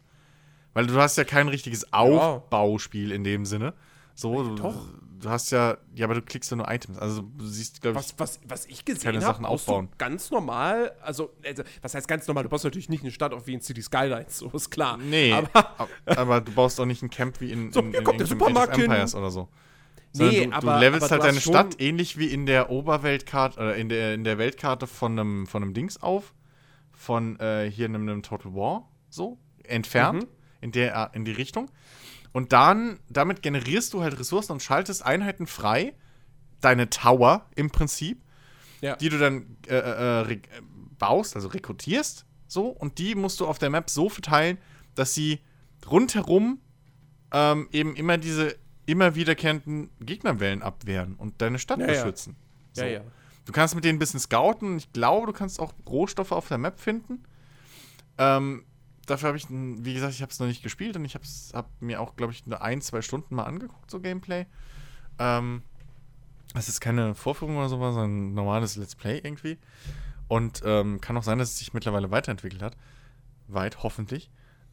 Weil 0.73 0.87
du 0.87 0.95
hast 0.95 1.17
ja 1.17 1.23
kein 1.23 1.47
richtiges 1.47 1.91
Aufbauspiel 1.93 3.11
in 3.11 3.23
dem 3.23 3.45
Sinne. 3.45 3.73
So, 4.15 4.55
Doch. 4.55 4.75
du 5.19 5.29
hast 5.29 5.49
ja, 5.51 5.77
ja, 5.95 6.05
aber 6.05 6.13
du 6.15 6.21
klickst 6.21 6.51
ja 6.51 6.57
nur 6.57 6.69
Items. 6.69 6.97
Also 6.99 7.21
du 7.21 7.45
siehst, 7.45 7.81
glaube 7.81 7.97
ich, 7.99 8.05
Was, 8.05 8.19
was, 8.19 8.39
was 8.45 8.65
ich 8.65 8.83
gesehen 8.83 9.01
Keine 9.01 9.17
habe, 9.21 9.33
Sachen 9.33 9.45
aufbauen. 9.45 9.87
du 9.91 9.97
ganz 9.97 10.29
normal, 10.29 10.91
also, 11.01 11.31
also, 11.45 11.63
was 11.81 11.95
heißt 11.95 12.07
ganz 12.07 12.27
normal? 12.27 12.43
Du 12.43 12.49
baust 12.49 12.65
natürlich 12.65 12.89
nicht 12.89 13.01
eine 13.03 13.11
Stadt 13.11 13.33
auf 13.33 13.47
wie 13.47 13.53
in 13.53 13.61
City 13.61 13.81
Skylines, 13.81 14.37
so 14.39 14.49
ist 14.49 14.69
klar. 14.71 14.97
Nee, 14.97 15.31
Aber, 15.33 15.77
aber, 16.05 16.41
du 16.41 16.51
baust 16.51 16.79
auch 16.81 16.85
nicht 16.85 17.01
ein 17.01 17.09
Camp 17.09 17.39
wie 17.39 17.51
in, 17.51 17.71
So, 17.71 17.79
in, 17.79 17.93
in, 17.93 18.03
kommt 18.03 18.19
der 18.19 18.27
irgendeinem 18.27 18.27
Supermarkt 18.27 18.73
of 18.73 18.75
hin. 18.81 18.85
Empires 18.91 19.15
oder 19.15 19.31
so. 19.31 19.47
Sondern 20.11 20.35
Nee, 20.35 20.45
du, 20.47 20.53
aber- 20.53 20.73
du 20.73 20.79
levelst 20.79 21.03
aber 21.05 21.11
halt 21.11 21.21
du 21.23 21.27
deine 21.27 21.41
Stadt 21.41 21.81
ähnlich 21.81 22.17
wie 22.17 22.27
in 22.27 22.45
der 22.45 22.69
Oberweltkarte, 22.69 23.57
oder 23.59 23.75
in 23.75 23.87
der, 23.89 24.13
in 24.15 24.23
der 24.25 24.37
Weltkarte 24.37 24.85
von 24.85 25.17
einem, 25.17 25.47
von 25.47 25.63
einem 25.63 25.73
Dings 25.73 26.01
auf, 26.03 26.33
von 26.91 27.39
äh, 27.39 27.71
hier 27.71 27.85
einem, 27.85 28.01
einem 28.01 28.21
Total 28.21 28.53
War, 28.53 28.89
so, 29.09 29.37
entfernt, 29.63 30.23
Mhm. 30.23 30.27
In, 30.61 30.71
der, 30.71 31.11
in 31.13 31.25
die 31.25 31.31
Richtung. 31.31 31.69
Und 32.31 32.53
dann, 32.53 32.99
damit 33.09 33.41
generierst 33.41 33.93
du 33.93 34.01
halt 34.01 34.19
Ressourcen 34.19 34.51
und 34.53 34.61
schaltest 34.61 35.03
Einheiten 35.05 35.47
frei, 35.47 35.93
deine 36.61 36.89
Tower 36.89 37.45
im 37.55 37.69
Prinzip, 37.71 38.21
ja. 38.81 38.95
die 38.95 39.09
du 39.09 39.17
dann 39.17 39.57
äh, 39.67 39.75
äh, 39.75 40.19
re- 40.21 40.33
äh, 40.33 40.39
baust, 40.97 41.35
also 41.35 41.47
rekrutierst, 41.47 42.25
so, 42.47 42.67
und 42.67 42.97
die 42.97 43.15
musst 43.15 43.39
du 43.39 43.47
auf 43.47 43.59
der 43.59 43.69
Map 43.69 43.89
so 43.89 44.09
verteilen, 44.09 44.57
dass 44.95 45.13
sie 45.13 45.39
rundherum 45.89 46.59
ähm, 47.31 47.67
eben 47.71 47.95
immer 47.95 48.17
diese 48.17 48.55
immer 48.85 49.13
wiederkehrenden 49.13 49.91
Gegnerwellen 49.99 50.63
abwehren 50.63 51.13
und 51.15 51.41
deine 51.43 51.59
Stadt 51.59 51.79
Ja, 51.79 51.85
ja. 51.85 51.91
beschützen. 51.93 52.35
So. 52.73 52.81
ja, 52.81 52.87
ja. 52.87 53.01
Du 53.45 53.51
kannst 53.51 53.75
mit 53.75 53.83
denen 53.83 53.97
ein 53.97 53.99
bisschen 53.99 54.19
scouten. 54.19 54.77
Ich 54.77 54.91
glaube, 54.93 55.27
du 55.27 55.33
kannst 55.33 55.59
auch 55.59 55.73
Rohstoffe 55.87 56.31
auf 56.31 56.47
der 56.47 56.57
Map 56.57 56.79
finden. 56.79 57.23
Ähm, 58.17 58.65
dafür 59.09 59.29
habe 59.29 59.37
ich, 59.37 59.45
wie 59.49 59.93
gesagt, 59.93 60.13
ich 60.13 60.21
habe 60.21 60.31
es 60.31 60.39
noch 60.39 60.47
nicht 60.47 60.63
gespielt 60.63 60.95
und 60.95 61.05
ich 61.05 61.15
habe 61.15 61.25
hab 61.53 61.69
mir 61.81 62.01
auch, 62.01 62.15
glaube 62.15 62.33
ich, 62.33 62.45
nur 62.45 62.61
ein, 62.61 62.81
zwei 62.81 63.01
Stunden 63.01 63.35
mal 63.35 63.43
angeguckt, 63.43 63.89
so 63.89 63.99
Gameplay. 63.99 64.45
Ähm, 65.17 65.63
es 66.55 66.67
ist 66.67 66.79
keine 66.79 67.15
Vorführung 67.15 67.57
oder 67.57 67.69
sowas, 67.69 67.93
sondern 67.93 68.31
ein 68.31 68.33
normales 68.33 68.75
Let's 68.75 68.95
Play 68.95 69.19
irgendwie. 69.19 69.57
Und 70.27 70.61
ähm, 70.65 71.01
kann 71.01 71.17
auch 71.17 71.23
sein, 71.23 71.39
dass 71.39 71.49
es 71.49 71.59
sich 71.59 71.73
mittlerweile 71.73 72.11
weiterentwickelt 72.11 72.61
hat. 72.61 72.77
Weit, 73.47 73.83
hoffentlich. 73.83 74.29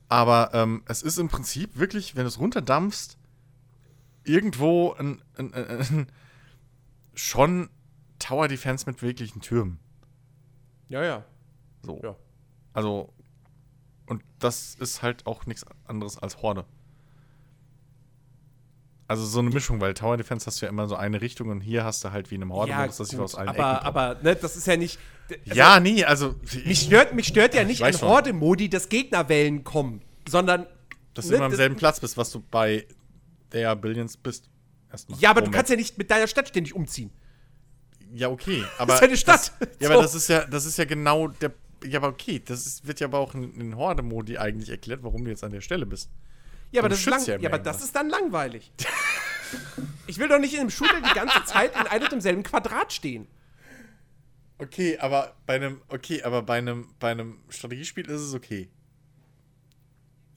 Aber 0.09 0.51
ähm, 0.53 0.83
es 0.87 1.03
ist 1.03 1.19
im 1.19 1.29
Prinzip 1.29 1.77
wirklich, 1.77 2.15
wenn 2.15 2.23
du 2.23 2.29
es 2.29 2.39
runterdampfst, 2.39 3.19
irgendwo 4.25 4.93
ein, 4.93 5.23
ein, 5.37 5.55
ein, 5.55 5.81
ein 5.81 6.07
schon 7.15 7.71
Tower 8.19 8.49
Defense 8.49 8.87
mit 8.87 9.03
wirklichen 9.03 9.41
Türmen. 9.41 9.79
Ja, 10.89 11.03
ja. 11.03 11.25
So. 11.83 12.01
Ja. 12.03 12.17
Also, 12.73 13.13
und 14.07 14.23
das 14.39 14.75
ist 14.75 15.03
halt 15.03 15.27
auch 15.27 15.47
nichts 15.47 15.65
anderes 15.87 16.19
als 16.19 16.43
Horde. 16.43 16.65
Also 19.09 19.25
so 19.25 19.39
eine 19.39 19.51
Mischung, 19.51 19.81
weil 19.81 19.95
Tower 19.95 20.17
Defense 20.17 20.47
hast 20.47 20.61
du 20.61 20.67
ja 20.67 20.71
immer 20.71 20.89
so 20.89 20.97
eine 20.97 21.21
Richtung 21.21 21.49
und 21.51 21.61
hier 21.61 21.85
hast 21.85 22.03
du 22.05 22.11
halt 22.11 22.31
wie 22.31 22.35
in 22.35 22.43
einem 22.43 22.53
horde 22.53 22.73
ja, 22.73 22.87
dass 22.87 22.97
sich 22.97 23.11
gut, 23.11 23.21
aus 23.21 23.35
allen 23.37 23.49
aber, 23.49 23.77
Ecken 23.77 23.87
aber 23.87 24.17
ne, 24.23 24.35
das 24.35 24.57
ist 24.57 24.67
ja 24.67 24.77
nicht. 24.77 24.99
Also, 25.29 25.55
Ja, 25.55 25.79
nee, 25.81 26.05
also 26.05 26.35
Mich 26.65 26.81
stört, 26.81 27.15
mich 27.15 27.29
stört 27.29 27.55
ja 27.55 27.63
nicht 27.63 27.79
schon. 27.79 28.09
Horde-Modi, 28.09 28.69
dass 28.69 28.89
Gegnerwellen 28.89 29.63
kommen, 29.63 30.03
sondern. 30.29 30.67
dass 31.15 31.27
du 31.27 31.31
ne, 31.33 31.37
immer 31.37 31.45
am 31.47 31.53
das- 31.53 31.57
selben 31.59 31.77
Platz 31.77 32.01
bist, 32.01 32.17
was 32.17 32.33
du 32.33 32.41
bei 32.51 32.85
der 33.53 33.77
Billions 33.77 34.17
bist. 34.17 34.49
Erstmal. 34.91 35.21
Ja, 35.21 35.31
aber 35.31 35.41
du 35.41 35.47
Moment. 35.47 35.55
kannst 35.57 35.71
ja 35.71 35.77
nicht 35.77 35.99
mit 35.99 36.11
deiner 36.11 36.27
Stadt 36.27 36.49
ständig 36.49 36.75
umziehen. 36.75 37.11
Ja, 38.13 38.29
okay. 38.29 38.65
Aber 38.79 38.95
ist 38.95 39.03
eine 39.03 39.17
Stadt. 39.17 39.53
Das, 39.59 39.69
ja, 39.81 39.89
So. 39.89 39.95
aber 39.95 40.03
das 40.03 40.15
ist 40.15 40.29
ja, 40.29 40.45
das 40.47 40.65
ist 40.65 40.79
ja 40.79 40.85
genau 40.85 41.27
der. 41.29 41.53
Ja, 41.85 41.99
aber 41.99 42.09
okay, 42.09 42.43
das 42.45 42.67
ist, 42.67 42.87
wird 42.87 43.01
ja 43.01 43.07
aber 43.07 43.19
auch 43.19 43.35
in, 43.35 43.55
in 43.55 43.77
Horde-Modi 43.77 44.39
eigentlich 44.39 44.71
erklärt, 44.71 45.03
warum 45.03 45.25
du 45.25 45.31
jetzt 45.31 45.45
an 45.45 45.53
der 45.53 45.61
Stelle 45.61 45.87
bist. 45.87 46.11
Ja, 46.73 46.81
aber, 46.81 46.89
das 46.89 47.01
ist, 47.01 47.07
lang, 47.07 47.25
ja 47.25 47.37
ja, 47.37 47.49
aber 47.49 47.59
das 47.59 47.83
ist 47.83 47.95
dann 47.95 48.09
langweilig. 48.09 48.73
ich 50.07 50.19
will 50.19 50.29
doch 50.29 50.39
nicht 50.39 50.55
in 50.55 50.61
einem 50.61 50.71
Shooter 50.71 51.01
die 51.01 51.15
ganze 51.15 51.45
Zeit 51.45 51.75
in 51.75 51.87
einem 51.87 52.05
und 52.05 52.13
demselben 52.13 52.43
Quadrat 52.43 52.93
stehen. 52.93 53.29
Okay, 54.59 54.99
aber 54.99 55.35
bei 55.45 55.57
einem, 55.57 55.83
okay, 55.89 56.23
aber 56.23 56.43
bei 56.43 56.59
einem, 56.59 56.89
bei 56.99 57.11
einem 57.11 57.39
Strategiespiel 57.49 58.07
ist 58.07 58.21
es 58.21 58.35
okay. 58.35 58.71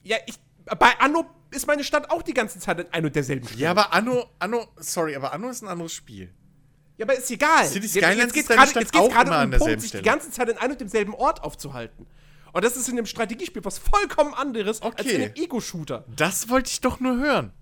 Ja, 0.02 0.16
ich. 0.26 0.36
Bei 0.78 0.98
Anno 1.00 1.24
ist 1.50 1.66
meine 1.66 1.82
Stadt 1.82 2.10
auch 2.10 2.22
die 2.22 2.34
ganze 2.34 2.58
Zeit 2.60 2.78
in 2.78 2.86
ein 2.92 3.04
und 3.04 3.16
derselben 3.16 3.46
Stelle. 3.46 3.62
Ja, 3.62 3.70
aber 3.70 3.92
Anno, 3.92 4.30
Anno, 4.38 4.68
sorry, 4.76 5.16
aber 5.16 5.32
Anno 5.32 5.48
ist 5.48 5.62
ein 5.62 5.68
anderes 5.68 5.92
Spiel. 5.92 6.32
Ja, 7.00 7.06
aber 7.06 7.14
ist 7.16 7.30
egal. 7.30 7.66
City 7.66 7.88
Skylines 7.88 8.34
jetzt 8.34 8.50
jetzt 8.50 8.74
geht's 8.74 8.94
auch 8.94 9.08
gerade 9.10 9.30
um 9.44 9.50
den 9.50 9.58
Punkt, 9.58 9.80
sich 9.80 9.90
die 9.92 10.02
ganze 10.02 10.30
Zeit 10.30 10.50
in 10.50 10.58
einem 10.58 10.72
und 10.72 10.80
demselben 10.82 11.14
Ort 11.14 11.42
aufzuhalten. 11.42 12.06
Und 12.52 12.62
das 12.62 12.76
ist 12.76 12.88
in 12.90 12.98
einem 12.98 13.06
Strategiespiel 13.06 13.64
was 13.64 13.78
vollkommen 13.78 14.34
anderes 14.34 14.82
als 14.82 15.00
Okay. 15.00 15.10
in 15.14 15.22
einem 15.22 15.34
Ego-Shooter. 15.34 16.04
Das 16.14 16.50
wollte 16.50 16.70
ich 16.70 16.82
doch 16.82 17.00
nur 17.00 17.16
hören. 17.16 17.52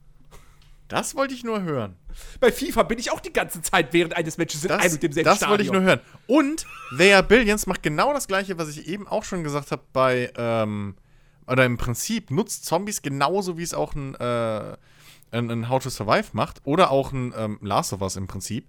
Das 0.89 1.15
wollte 1.15 1.35
ich 1.35 1.45
nur 1.45 1.63
hören. 1.63 1.95
Bei 2.41 2.51
FIFA 2.51 2.83
bin 2.83 2.99
ich 2.99 3.13
auch 3.13 3.21
die 3.21 3.33
ganze 3.33 3.63
Zeit 3.63 3.93
während 3.93 4.17
eines 4.17 4.39
Matches 4.39 4.65
in 4.65 4.71
Das, 4.71 4.81
einem 4.83 4.95
und 4.95 5.03
demselben 5.05 5.25
das 5.27 5.37
Stadion. 5.37 5.51
wollte 5.53 5.63
ich 5.65 5.71
nur 5.71 5.83
hören. 5.83 6.01
Und 6.27 6.67
They 6.97 7.13
Are 7.15 7.23
Billions 7.23 7.67
macht 7.69 7.85
genau 7.85 8.13
das 8.13 8.27
gleiche, 8.27 8.59
was 8.59 8.69
ich 8.71 8.89
eben 8.89 9.07
auch 9.07 9.23
schon 9.23 9.45
gesagt 9.45 9.71
habe 9.71 9.83
bei, 9.93 10.33
ähm, 10.37 10.97
oder 11.47 11.65
im 11.65 11.77
Prinzip 11.77 12.33
nutzt 12.33 12.65
Zombies 12.65 13.03
genauso, 13.03 13.57
wie 13.57 13.63
es 13.63 13.73
auch 13.73 13.95
ein, 13.95 14.17
äh, 14.17 14.77
ein, 15.31 15.49
ein 15.49 15.69
How 15.69 15.81
to 15.81 15.91
Survive 15.91 16.31
macht. 16.33 16.61
Oder 16.65 16.91
auch 16.91 17.13
ein 17.13 17.33
ähm, 17.37 17.59
Last 17.63 17.93
of 17.93 18.01
Us 18.01 18.17
im 18.17 18.27
Prinzip. 18.27 18.67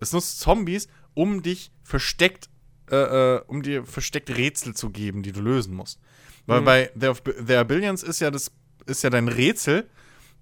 Es 0.00 0.12
nutzt 0.12 0.40
Zombies, 0.40 0.88
um 1.14 1.42
dich 1.42 1.72
versteckt, 1.82 2.48
äh, 2.90 2.96
äh, 2.96 3.42
um 3.46 3.62
dir 3.62 3.84
versteckt 3.84 4.30
Rätsel 4.30 4.74
zu 4.74 4.90
geben, 4.90 5.22
die 5.22 5.32
du 5.32 5.40
lösen 5.40 5.74
musst. 5.74 6.00
Weil 6.46 6.62
bei 6.62 6.86
There, 6.98 7.14
There 7.14 7.58
Are 7.58 7.64
Billions 7.66 8.02
ist 8.02 8.20
ja 8.20 8.30
das, 8.30 8.50
ist 8.86 9.02
ja 9.02 9.10
dein 9.10 9.28
Rätsel, 9.28 9.88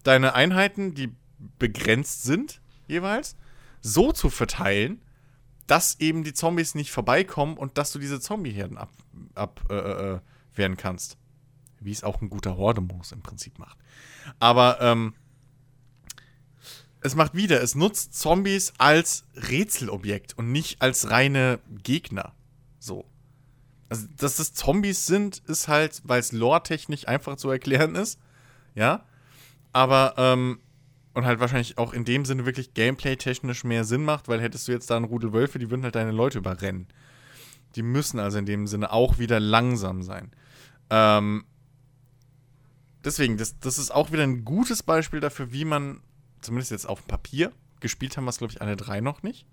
deine 0.05 0.35
Einheiten, 0.35 0.95
die 0.95 1.12
begrenzt 1.59 2.23
sind, 2.23 2.61
jeweils, 2.87 3.37
so 3.81 4.12
zu 4.12 4.31
verteilen, 4.31 5.03
dass 5.66 5.99
eben 5.99 6.23
die 6.23 6.33
Zombies 6.33 6.77
nicht 6.77 6.93
vorbeikommen 6.93 7.57
und 7.57 7.77
dass 7.77 7.91
du 7.91 7.99
diese 7.99 8.20
Zombieherden 8.20 8.78
ab, 8.78 8.93
ab 9.35 9.61
äh, 9.69 9.74
äh, 9.74 10.20
wehren 10.55 10.77
kannst. 10.77 11.19
Wie 11.81 11.91
es 11.91 12.05
auch 12.05 12.23
ein 12.23 12.31
guter 12.31 12.57
Horde-Modus 12.57 13.12
im 13.12 13.23
Prinzip 13.23 13.59
macht. 13.59 13.77
Aber 14.39 14.81
ähm, 14.81 15.15
es 17.01 17.14
macht 17.14 17.35
wieder, 17.35 17.62
es 17.62 17.74
nutzt 17.74 18.14
Zombies 18.14 18.73
als 18.78 19.24
Rätselobjekt 19.36 20.36
und 20.39 20.52
nicht 20.52 20.82
als 20.82 21.10
reine 21.10 21.60
Gegner. 21.82 22.35
So. 22.78 23.05
Also, 23.89 24.06
dass 24.16 24.39
es 24.39 24.55
Zombies 24.55 25.06
sind, 25.06 25.43
ist 25.47 25.68
halt, 25.68 26.02
weil 26.05 26.20
es 26.20 26.32
lore-technisch 26.32 27.06
einfach 27.06 27.36
zu 27.36 27.51
erklären 27.51 27.94
ist. 27.94 28.18
Ja. 28.74 29.05
Aber, 29.73 30.14
ähm, 30.16 30.59
und 31.14 31.24
halt 31.24 31.40
wahrscheinlich 31.40 31.78
auch 31.78 31.93
in 31.93 32.05
dem 32.05 32.24
Sinne 32.24 32.44
wirklich 32.44 32.74
gameplay-technisch 32.74 33.64
mehr 33.64 33.85
Sinn 33.85 34.05
macht, 34.05 34.28
weil 34.28 34.40
hättest 34.40 34.68
du 34.68 34.73
jetzt 34.73 34.90
da 34.90 34.97
einen 34.97 35.06
Rudel 35.06 35.32
Wölfe, 35.32 35.59
die 35.59 35.70
würden 35.70 35.82
halt 35.82 35.94
deine 35.94 36.10
Leute 36.10 36.39
überrennen. 36.39 36.89
Die 37.74 37.82
müssen 37.82 38.18
also 38.18 38.39
in 38.39 38.47
dem 38.47 38.66
Sinne 38.66 38.93
auch 38.93 39.18
wieder 39.18 39.39
langsam 39.39 40.02
sein. 40.02 40.32
Ähm, 40.90 41.44
deswegen, 43.05 43.36
das, 43.36 43.59
das 43.59 43.78
ist 43.78 43.90
auch 43.90 44.12
wieder 44.12 44.24
ein 44.24 44.44
gutes 44.44 44.82
Beispiel 44.82 45.20
dafür, 45.20 45.52
wie 45.52 45.64
man, 45.64 46.02
zumindest 46.47 46.70
jetzt 46.70 46.89
auf 46.89 47.02
dem 47.02 47.09
Papier, 47.09 47.52
gespielt 47.81 48.16
haben 48.16 48.24
wir 48.24 48.31
es, 48.31 48.39
glaube 48.39 48.52
ich, 48.52 48.62
alle 48.62 48.77
drei 48.77 49.01
noch 49.01 49.23
nicht. 49.23 49.47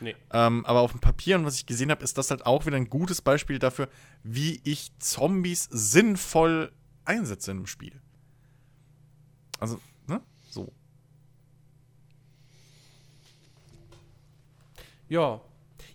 Nee. 0.00 0.14
Ähm, 0.32 0.64
aber 0.66 0.80
auf 0.80 0.90
dem 0.92 1.00
Papier 1.00 1.36
und 1.36 1.44
was 1.44 1.56
ich 1.56 1.66
gesehen 1.66 1.90
habe, 1.90 2.04
ist 2.04 2.18
das 2.18 2.30
halt 2.30 2.46
auch 2.46 2.66
wieder 2.66 2.76
ein 2.76 2.90
gutes 2.90 3.22
Beispiel 3.22 3.58
dafür, 3.58 3.88
wie 4.22 4.60
ich 4.64 4.92
Zombies 4.98 5.68
sinnvoll 5.70 6.72
einsetze 7.04 7.50
in 7.50 7.58
einem 7.58 7.66
Spiel. 7.66 8.00
Also, 9.58 9.80
ne? 10.06 10.20
So. 10.50 10.72
Ja. 15.08 15.40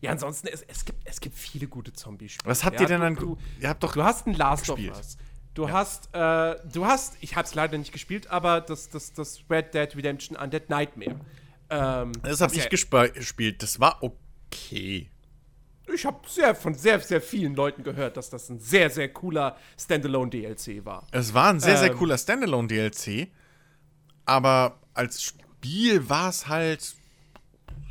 Ja, 0.01 0.11
ansonsten, 0.11 0.47
es, 0.47 0.61
es, 0.61 0.85
gibt, 0.85 0.99
es 1.03 1.19
gibt 1.19 1.35
viele 1.35 1.67
gute 1.67 1.91
Zombie-Spiele. 1.91 2.49
Was 2.49 2.63
habt 2.63 2.77
ja, 2.77 2.81
ihr 2.83 2.87
denn 2.87 3.01
du, 3.01 3.05
an. 3.05 3.15
Du, 3.15 3.37
ihr 3.59 3.67
habt 3.67 3.83
doch. 3.83 3.93
du 3.93 4.03
hast 4.03 4.27
ein 4.27 4.33
Last 4.33 4.65
gespielt. 4.65 4.91
of 4.91 4.97
Us. 4.97 5.17
Du 5.53 5.69
hast, 5.69 6.09
äh, 6.13 6.55
du 6.71 6.85
hast, 6.85 7.17
ich 7.21 7.35
hab's 7.35 7.53
leider 7.55 7.77
nicht 7.77 7.91
gespielt, 7.91 8.29
aber 8.29 8.61
das, 8.61 8.89
das, 8.89 9.11
das 9.13 9.39
Red 9.49 9.73
Dead 9.73 9.93
Redemption 9.95 10.37
Undead 10.37 10.69
Nightmare. 10.69 11.19
Ähm, 11.69 12.11
das 12.23 12.41
habe 12.41 12.55
ich 12.55 12.63
ja- 12.63 12.69
gespielt. 12.69 13.61
Das 13.61 13.79
war 13.79 14.01
okay. 14.01 15.09
Ich 15.93 16.05
habe 16.05 16.19
sehr, 16.29 16.53
von 16.53 16.75
sehr, 16.75 16.99
sehr 16.99 17.19
vielen 17.19 17.55
Leuten 17.55 17.83
gehört, 17.83 18.15
dass 18.15 18.29
das 18.29 18.47
ein 18.49 18.59
sehr, 18.59 18.89
sehr 18.91 19.11
cooler 19.11 19.57
Standalone-DLC 19.77 20.85
war. 20.85 21.05
Es 21.11 21.33
war 21.33 21.49
ein 21.49 21.59
sehr, 21.59 21.77
sehr 21.77 21.91
Ähm. 21.91 21.97
cooler 21.97 22.17
Standalone-DLC. 22.17 23.29
Aber 24.25 24.79
als 24.93 25.23
Spiel 25.23 26.07
war 26.07 26.29
es 26.29 26.47
halt. 26.47 26.95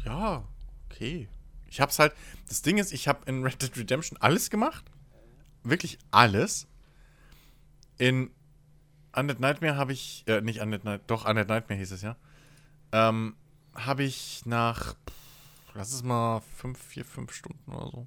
Ja, 0.04 0.44
okay. 0.88 1.28
Ich 1.68 1.80
hab's 1.80 1.98
halt. 1.98 2.12
Das 2.48 2.62
Ding 2.62 2.78
ist, 2.78 2.92
ich 2.92 3.08
habe 3.08 3.20
in 3.26 3.42
Red 3.42 3.60
Dead 3.60 3.76
Redemption 3.76 4.16
alles 4.22 4.48
gemacht. 4.48 4.84
Wirklich 5.64 5.98
alles. 6.12 6.66
In 7.98 8.30
Undead 9.14 9.40
Nightmare 9.40 9.76
habe 9.76 9.92
ich. 9.92 10.24
Äh, 10.26 10.40
nicht 10.40 10.60
Undead 10.60 10.84
Nightmare. 10.84 11.00
Doch, 11.06 11.28
Undead 11.28 11.48
Nightmare 11.48 11.78
hieß 11.78 11.92
es 11.92 12.02
ja. 12.02 12.16
Ähm, 12.92 13.36
habe 13.74 14.04
ich 14.04 14.42
nach. 14.46 14.94
Lass 15.74 15.92
es 15.92 16.02
mal 16.02 16.40
5, 16.56 16.78
4, 16.78 17.04
5 17.04 17.32
Stunden 17.32 17.72
oder 17.72 17.90
so. 17.90 18.06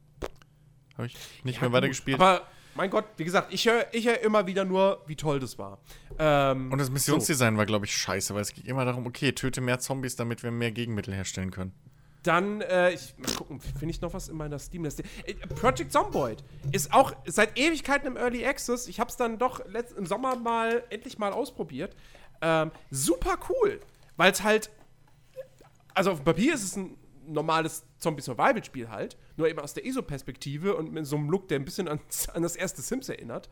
Habe 0.97 1.07
ich 1.07 1.15
nicht 1.43 1.55
Ja, 1.55 1.61
mehr 1.61 1.69
gut, 1.69 1.73
weitergespielt. 1.77 2.19
Aber 2.19 2.45
mein 2.75 2.89
Gott, 2.89 3.05
wie 3.17 3.23
gesagt, 3.23 3.53
ich 3.53 3.65
höre 3.65 3.85
ich 3.93 4.07
hör 4.07 4.19
immer 4.21 4.45
wieder 4.47 4.65
nur, 4.65 5.03
wie 5.07 5.15
toll 5.15 5.39
das 5.39 5.57
war. 5.57 5.79
Ähm, 6.17 6.71
Und 6.71 6.79
das 6.79 6.89
Missionsdesign 6.89 7.57
war, 7.57 7.65
glaube 7.65 7.85
ich, 7.85 7.95
scheiße, 7.95 8.33
weil 8.33 8.41
es 8.41 8.53
ging 8.53 8.65
immer 8.65 8.85
darum, 8.85 9.05
okay, 9.05 9.31
töte 9.33 9.61
mehr 9.61 9.79
Zombies, 9.79 10.15
damit 10.15 10.43
wir 10.43 10.51
mehr 10.51 10.71
Gegenmittel 10.71 11.13
herstellen 11.13 11.51
können. 11.51 11.73
Dann, 12.23 12.61
äh, 12.61 12.91
ich, 12.91 13.15
mal 13.17 13.31
gucken, 13.33 13.59
finde 13.59 13.89
ich 13.89 14.01
noch 14.01 14.13
was 14.13 14.29
in 14.29 14.37
meiner 14.37 14.59
Steam-Liste. 14.59 15.03
Äh, 15.25 15.33
Project 15.47 15.91
Zomboid 15.91 16.43
ist 16.71 16.93
auch 16.93 17.13
seit 17.25 17.57
Ewigkeiten 17.57 18.07
im 18.07 18.15
Early 18.17 18.45
Access. 18.45 18.87
Ich 18.87 18.99
habe 18.99 19.09
es 19.09 19.17
dann 19.17 19.39
doch 19.39 19.65
letzt, 19.65 19.97
im 19.97 20.05
Sommer 20.05 20.35
mal 20.35 20.83
endlich 20.89 21.17
mal 21.17 21.33
ausprobiert. 21.33 21.95
Ähm, 22.41 22.71
super 22.91 23.37
cool, 23.49 23.79
weil 24.17 24.31
es 24.31 24.43
halt, 24.43 24.69
also 25.93 26.11
auf 26.11 26.19
dem 26.19 26.25
Papier 26.25 26.53
ist 26.53 26.63
es 26.63 26.75
ein 26.75 26.97
normales 27.27 27.83
Zombie-Survival-Spiel 27.99 28.89
halt, 28.89 29.17
nur 29.37 29.47
eben 29.47 29.59
aus 29.59 29.73
der 29.73 29.85
ISO-Perspektive 29.85 30.75
und 30.75 30.91
mit 30.91 31.05
so 31.05 31.15
einem 31.15 31.29
Look, 31.29 31.47
der 31.47 31.59
ein 31.59 31.65
bisschen 31.65 31.87
an, 31.87 31.99
an 32.33 32.43
das 32.43 32.55
erste 32.55 32.81
Sims 32.81 33.09
erinnert. 33.09 33.49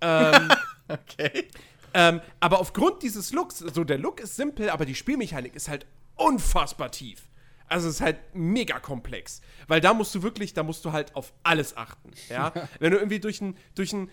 Ähm, 0.00 0.48
Okay. 0.90 1.48
ähm, 1.92 2.22
aber 2.40 2.60
aufgrund 2.60 3.02
dieses 3.02 3.32
Looks, 3.32 3.58
so 3.58 3.84
der 3.84 3.98
Look 3.98 4.20
ist 4.20 4.36
simpel, 4.36 4.70
aber 4.70 4.86
die 4.86 4.94
Spielmechanik 4.94 5.54
ist 5.54 5.68
halt 5.68 5.84
unfassbar 6.16 6.90
tief. 6.90 7.27
Also 7.68 7.88
es 7.88 7.96
ist 7.96 8.00
halt 8.00 8.18
mega 8.34 8.78
komplex. 8.80 9.40
Weil 9.66 9.80
da 9.80 9.94
musst 9.94 10.14
du 10.14 10.22
wirklich, 10.22 10.54
da 10.54 10.62
musst 10.62 10.84
du 10.84 10.92
halt 10.92 11.14
auf 11.14 11.32
alles 11.42 11.76
achten. 11.76 12.10
Ja? 12.28 12.52
Wenn 12.80 12.92
du 12.92 12.98
irgendwie 12.98 13.20
durch 13.20 13.40
ein, 13.40 13.56
durch 13.74 13.92
ein. 13.92 14.10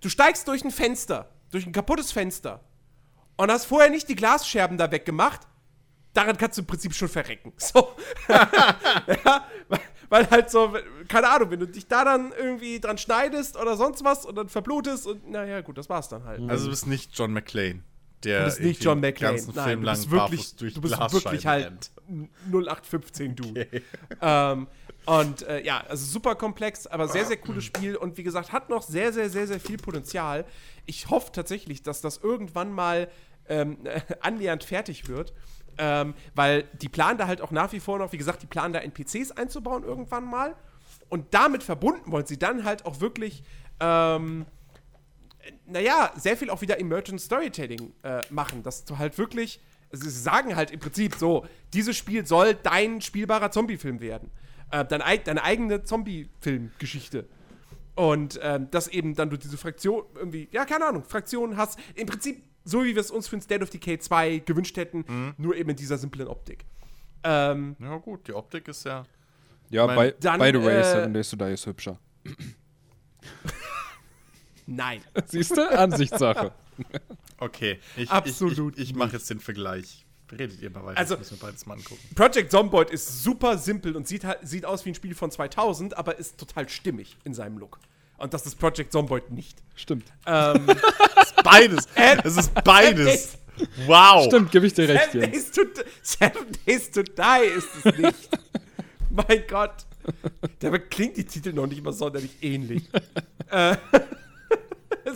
Du 0.00 0.08
steigst 0.08 0.46
durch 0.48 0.64
ein 0.64 0.70
Fenster, 0.70 1.30
durch 1.50 1.66
ein 1.66 1.72
kaputtes 1.72 2.12
Fenster 2.12 2.60
und 3.36 3.50
hast 3.50 3.64
vorher 3.66 3.90
nicht 3.90 4.08
die 4.08 4.14
Glasscherben 4.14 4.78
da 4.78 4.90
weggemacht, 4.90 5.40
daran 6.12 6.36
kannst 6.36 6.58
du 6.58 6.62
im 6.62 6.66
Prinzip 6.66 6.94
schon 6.94 7.08
verrecken. 7.08 7.52
So. 7.58 7.92
ja, 8.28 9.46
weil, 9.68 9.80
weil 10.08 10.30
halt 10.30 10.50
so, 10.50 10.74
keine 11.08 11.28
Ahnung, 11.28 11.50
wenn 11.50 11.60
du 11.60 11.66
dich 11.66 11.86
da 11.86 12.04
dann 12.04 12.32
irgendwie 12.38 12.80
dran 12.80 12.98
schneidest 12.98 13.56
oder 13.56 13.76
sonst 13.76 14.04
was 14.04 14.24
und 14.24 14.36
dann 14.36 14.48
verblutest 14.48 15.06
und 15.06 15.30
naja, 15.30 15.60
gut, 15.62 15.78
das 15.78 15.88
war's 15.88 16.08
dann 16.08 16.24
halt. 16.24 16.40
Also 16.48 16.64
du 16.64 16.70
bist 16.70 16.86
nicht 16.86 17.16
John 17.18 17.32
McClane, 17.32 17.82
der 18.24 18.40
Du 18.40 18.44
bist 18.46 18.60
nicht 18.60 18.84
John 18.84 19.00
den 19.00 19.10
McClane. 19.10 19.36
ganzen 19.36 19.54
Nein, 19.54 19.68
Film 19.68 19.82
lang 19.82 19.96
wirklich, 20.10 20.20
barfuß 20.20 20.56
durch 20.56 20.74
du 20.74 20.80
bist 20.80 20.94
Glasscheiben 20.94 21.24
wirklich 21.24 21.46
halt 21.46 21.66
rennt. 21.66 21.90
0815 22.46 23.36
du. 23.36 23.54
Ähm, 24.20 24.66
und 25.04 25.42
äh, 25.42 25.62
ja, 25.62 25.84
also 25.88 26.04
super 26.04 26.34
komplex, 26.34 26.86
aber 26.86 27.08
sehr, 27.08 27.24
sehr 27.24 27.36
cooles 27.36 27.64
Spiel 27.64 27.96
und 27.96 28.16
wie 28.16 28.22
gesagt, 28.22 28.52
hat 28.52 28.68
noch 28.70 28.82
sehr, 28.82 29.12
sehr, 29.12 29.30
sehr, 29.30 29.46
sehr 29.46 29.60
viel 29.60 29.76
Potenzial. 29.76 30.44
Ich 30.86 31.10
hoffe 31.10 31.30
tatsächlich, 31.32 31.82
dass 31.82 32.00
das 32.00 32.18
irgendwann 32.18 32.72
mal 32.72 33.08
ähm, 33.48 33.78
annähernd 34.20 34.64
fertig 34.64 35.08
wird. 35.08 35.32
Ähm, 35.78 36.14
weil 36.34 36.64
die 36.80 36.88
planen 36.88 37.18
da 37.18 37.26
halt 37.26 37.42
auch 37.42 37.50
nach 37.50 37.70
wie 37.72 37.80
vor 37.80 37.98
noch, 37.98 38.12
wie 38.12 38.16
gesagt, 38.16 38.42
die 38.42 38.46
planen 38.46 38.72
da 38.72 38.80
NPCs 38.80 39.32
einzubauen 39.32 39.84
irgendwann 39.84 40.24
mal. 40.24 40.56
Und 41.10 41.34
damit 41.34 41.62
verbunden 41.62 42.10
wollen 42.10 42.24
sie 42.24 42.38
dann 42.38 42.64
halt 42.64 42.86
auch 42.86 43.00
wirklich 43.00 43.42
ähm, 43.78 44.46
naja, 45.66 46.12
sehr 46.16 46.36
viel 46.36 46.50
auch 46.50 46.60
wieder 46.60 46.78
Emergent 46.78 47.20
Storytelling 47.20 47.92
äh, 48.02 48.20
machen, 48.30 48.62
dass 48.62 48.84
du 48.84 48.98
halt 48.98 49.18
wirklich, 49.18 49.60
also 49.75 49.75
sie 49.92 50.10
sagen 50.10 50.56
halt 50.56 50.70
im 50.70 50.80
Prinzip 50.80 51.14
so, 51.14 51.46
dieses 51.72 51.96
Spiel 51.96 52.26
soll 52.26 52.54
dein 52.54 53.00
spielbarer 53.00 53.50
Zombie-Film 53.50 54.00
werden. 54.00 54.30
Äh, 54.70 54.84
deine, 54.84 55.06
eig- 55.06 55.24
deine 55.24 55.42
eigene 55.44 55.84
Zombie-Film-Geschichte. 55.84 57.28
Und 57.94 58.38
ähm, 58.42 58.70
dass 58.70 58.88
eben 58.88 59.14
dann 59.14 59.30
du 59.30 59.36
diese 59.38 59.56
Fraktion 59.56 60.04
irgendwie, 60.16 60.48
ja, 60.52 60.64
keine 60.64 60.86
Ahnung, 60.86 61.02
Fraktionen 61.04 61.56
hast. 61.56 61.78
Im 61.94 62.06
Prinzip 62.06 62.42
so, 62.64 62.84
wie 62.84 62.94
wir 62.94 63.00
es 63.00 63.10
uns 63.10 63.28
für 63.28 63.36
ein 63.36 63.40
State 63.40 63.62
of 63.62 63.70
Decay 63.70 63.98
2 63.98 64.38
gewünscht 64.40 64.76
hätten, 64.76 65.34
nur 65.38 65.54
eben 65.56 65.70
in 65.70 65.76
dieser 65.76 65.96
simplen 65.98 66.26
Optik. 66.28 66.64
Ähm, 67.24 67.76
Ja 67.78 67.96
gut, 67.98 68.26
die 68.28 68.32
Optik 68.34 68.68
ist 68.68 68.84
ja... 68.84 69.04
Ja, 69.70 69.86
mein- 69.86 70.10
by, 70.10 70.14
Dann, 70.20 70.38
by 70.40 70.50
the 70.52 70.62
way, 70.64 70.76
äh, 70.78 70.84
Seven 70.84 71.12
Days 71.14 71.30
to 71.30 71.36
Die 71.36 71.44
ist 71.52 71.66
hübscher. 71.66 71.98
nein. 74.66 75.00
Siehst 75.26 75.56
du? 75.56 75.62
Ansichtssache. 75.70 76.52
Okay, 77.38 77.78
ich, 77.96 78.10
Absolut 78.10 78.76
ich, 78.76 78.82
ich, 78.84 78.90
ich 78.90 78.96
mache 78.96 79.12
jetzt 79.12 79.28
den 79.30 79.40
Vergleich. 79.40 80.04
Redet 80.32 80.60
ihr 80.60 80.70
mal 80.70 80.84
weiter, 80.84 80.98
Also- 80.98 81.14
das 81.16 81.30
müssen 81.30 81.40
wir 81.40 81.46
beides 81.48 81.66
mal 81.66 81.74
angucken. 81.74 82.00
Project 82.14 82.50
Zomboid 82.50 82.90
ist 82.90 83.22
super 83.22 83.58
simpel 83.58 83.94
und 83.94 84.08
sieht, 84.08 84.24
halt, 84.24 84.38
sieht 84.42 84.64
aus 84.64 84.84
wie 84.84 84.90
ein 84.90 84.94
Spiel 84.94 85.14
von 85.14 85.30
2000, 85.30 85.96
aber 85.96 86.18
ist 86.18 86.38
total 86.38 86.68
stimmig 86.68 87.16
in 87.24 87.32
seinem 87.34 87.58
Look. 87.58 87.78
Und 88.18 88.34
das 88.34 88.46
ist 88.46 88.56
Project 88.58 88.90
Zomboid 88.92 89.30
nicht. 89.30 89.58
Stimmt. 89.76 90.06
Ähm, 90.26 90.66
Beides! 91.44 91.86
es 92.24 92.36
ist 92.36 92.54
beides! 92.64 93.38
Wow! 93.86 94.26
Stimmt, 94.26 94.50
gebe 94.52 94.66
ich 94.66 94.74
dir 94.74 94.86
recht, 94.86 95.12
Seven. 95.12 95.30
Days 95.32 95.50
to, 95.50 95.62
Seven 96.02 96.46
Days 96.66 96.90
to 96.90 97.02
Die 97.02 97.46
ist 97.56 97.68
es 97.84 97.96
nicht. 97.96 98.28
mein 99.10 99.44
Gott. 99.48 99.86
Dabei 100.58 100.78
klingt 100.80 101.16
die 101.16 101.24
Titel 101.24 101.54
noch 101.54 101.66
nicht 101.66 101.82
mal 101.82 101.92
sonderlich 101.94 102.32
ähnlich. 102.42 102.82
äh, 103.50 103.76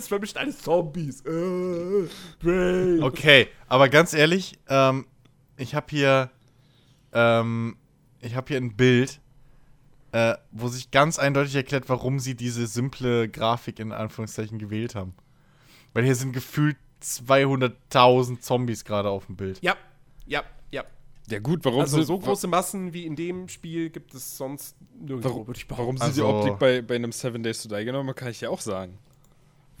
es 0.01 0.07
vermischt 0.07 0.37
alles 0.37 0.59
Zombies. 0.59 1.21
Äh. 1.25 2.99
Okay, 3.01 3.47
aber 3.67 3.89
ganz 3.89 4.13
ehrlich, 4.13 4.57
ähm, 4.67 5.05
ich 5.57 5.75
habe 5.75 5.87
hier, 5.89 6.29
ähm, 7.13 7.77
ich 8.19 8.35
habe 8.35 8.47
hier 8.49 8.57
ein 8.57 8.75
Bild, 8.75 9.19
äh, 10.11 10.35
wo 10.51 10.67
sich 10.67 10.91
ganz 10.91 11.19
eindeutig 11.19 11.55
erklärt, 11.55 11.87
warum 11.87 12.19
sie 12.19 12.35
diese 12.35 12.67
simple 12.67 13.29
Grafik 13.29 13.79
in 13.79 13.91
Anführungszeichen 13.91 14.59
gewählt 14.59 14.95
haben. 14.95 15.13
Weil 15.93 16.03
hier 16.03 16.15
sind 16.15 16.33
gefühlt 16.33 16.77
200.000 17.01 18.41
Zombies 18.41 18.83
gerade 18.85 19.09
auf 19.09 19.25
dem 19.25 19.35
Bild. 19.35 19.59
Ja, 19.61 19.75
ja, 20.25 20.43
ja. 20.71 20.83
Ja 21.29 21.39
gut, 21.39 21.63
warum 21.63 21.81
Also 21.81 22.01
so 22.03 22.19
große 22.19 22.47
Massen 22.47 22.93
wie 22.93 23.05
in 23.05 23.15
dem 23.15 23.47
Spiel 23.47 23.89
gibt 23.89 24.13
es 24.13 24.37
sonst 24.37 24.75
nirgendwo, 24.99 25.29
warum, 25.29 25.47
würde 25.47 25.57
ich 25.57 25.67
behaupten. 25.67 25.83
warum 25.83 25.97
sie 25.97 26.03
Also- 26.03 26.21
die 26.21 26.27
Optik 26.27 26.59
bei, 26.59 26.81
bei 26.81 26.95
einem 26.95 27.11
Seven 27.11 27.41
Days 27.41 27.63
to 27.63 27.69
Die 27.75 27.85
genommen 27.85 28.09
haben, 28.09 28.15
kann 28.15 28.29
ich 28.29 28.41
ja 28.41 28.49
auch 28.49 28.61
sagen. 28.61 28.97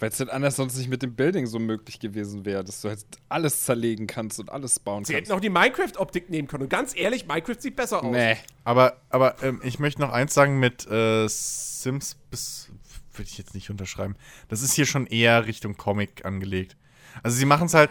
Weil 0.01 0.09
es 0.09 0.19
halt 0.19 0.31
anders 0.31 0.55
sonst 0.55 0.77
nicht 0.77 0.89
mit 0.89 1.03
dem 1.03 1.15
Building 1.15 1.45
so 1.45 1.59
möglich 1.59 1.99
gewesen 1.99 2.43
wäre, 2.43 2.63
dass 2.63 2.81
du 2.81 2.89
halt 2.89 3.05
alles 3.29 3.65
zerlegen 3.65 4.07
kannst 4.07 4.39
und 4.39 4.49
alles 4.49 4.79
bauen 4.79 5.05
Sie 5.05 5.13
kannst. 5.13 5.29
hätten 5.29 5.37
auch 5.37 5.41
die 5.41 5.49
Minecraft-Optik 5.49 6.29
nehmen 6.31 6.47
können. 6.47 6.63
Und 6.63 6.69
ganz 6.69 6.95
ehrlich, 6.95 7.27
Minecraft 7.27 7.59
sieht 7.59 7.75
besser 7.75 8.03
aus. 8.03 8.11
Nee. 8.11 8.37
Aber, 8.63 8.97
aber 9.09 9.35
ähm, 9.43 9.61
ich 9.63 9.77
möchte 9.77 10.01
noch 10.01 10.11
eins 10.11 10.33
sagen 10.33 10.59
mit 10.59 10.89
äh, 10.89 11.27
Sims 11.27 12.17
bis 12.31 12.69
würde 13.13 13.29
ich 13.29 13.37
jetzt 13.37 13.53
nicht 13.53 13.69
unterschreiben. 13.69 14.15
Das 14.47 14.61
ist 14.61 14.73
hier 14.73 14.85
schon 14.85 15.05
eher 15.05 15.45
Richtung 15.45 15.77
Comic 15.77 16.25
angelegt. 16.25 16.77
Also 17.23 17.37
sie 17.37 17.45
machen 17.45 17.67
es 17.67 17.73
halt, 17.73 17.89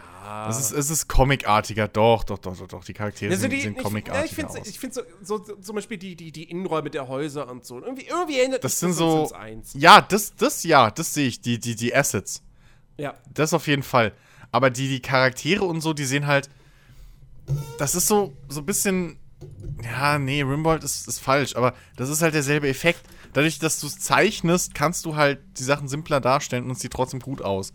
es 0.48 0.58
ist, 0.58 0.72
es 0.72 0.90
ist 0.90 1.08
Comicartiger, 1.08 1.88
doch, 1.88 2.24
doch, 2.24 2.38
doch, 2.38 2.56
doch, 2.56 2.68
doch. 2.68 2.84
Die 2.84 2.92
Charaktere 2.92 3.30
Also 3.30 3.42
sind, 3.42 3.52
die, 3.52 3.60
sind 3.60 3.76
ich, 3.76 3.82
Comicartiger 3.82 4.18
ja, 4.18 4.24
ich 4.24 4.34
finde 4.34 4.68
ich 4.68 4.78
find 4.78 4.94
so, 4.94 5.02
so, 5.22 5.44
so 5.44 5.54
zum 5.56 5.76
Beispiel 5.76 5.98
die, 5.98 6.16
die, 6.16 6.32
die 6.32 6.44
Innenräume 6.44 6.90
der 6.90 7.08
Häuser 7.08 7.48
und 7.50 7.64
so. 7.64 7.82
Irgendwie, 7.82 8.06
irgendwie 8.06 8.38
erinnert 8.38 8.64
Das 8.64 8.78
sind 8.78 8.92
so, 8.92 9.26
Sims 9.26 9.32
1. 9.32 9.70
ja, 9.74 10.00
das, 10.00 10.34
das, 10.36 10.62
ja, 10.64 10.90
das 10.90 11.14
sehe 11.14 11.28
ich, 11.28 11.40
die, 11.40 11.58
die, 11.58 11.74
die 11.74 11.94
Assets. 11.94 12.42
Ja. 12.96 13.14
Das 13.32 13.52
auf 13.54 13.66
jeden 13.66 13.82
Fall. 13.82 14.12
Aber 14.52 14.70
die, 14.70 14.88
die 14.88 15.00
Charaktere 15.00 15.64
und 15.64 15.80
so, 15.80 15.92
die 15.92 16.04
sehen 16.04 16.26
halt, 16.26 16.48
das 17.78 17.94
ist 17.94 18.06
so, 18.06 18.32
so 18.48 18.60
ein 18.60 18.66
bisschen, 18.66 19.18
ja, 19.82 20.18
nee, 20.18 20.42
Rimworld 20.42 20.84
ist, 20.84 21.08
ist 21.08 21.18
falsch, 21.18 21.56
aber 21.56 21.74
das 21.96 22.08
ist 22.08 22.22
halt 22.22 22.34
derselbe 22.34 22.68
Effekt. 22.68 23.00
Dadurch, 23.32 23.58
dass 23.58 23.80
du 23.80 23.86
es 23.86 23.98
zeichnest, 23.98 24.74
kannst 24.74 25.04
du 25.04 25.16
halt 25.16 25.40
die 25.58 25.62
Sachen 25.62 25.88
simpler 25.88 26.20
darstellen 26.20 26.64
und 26.64 26.72
es 26.72 26.80
sieht 26.80 26.92
trotzdem 26.92 27.20
gut 27.20 27.42
aus. 27.42 27.72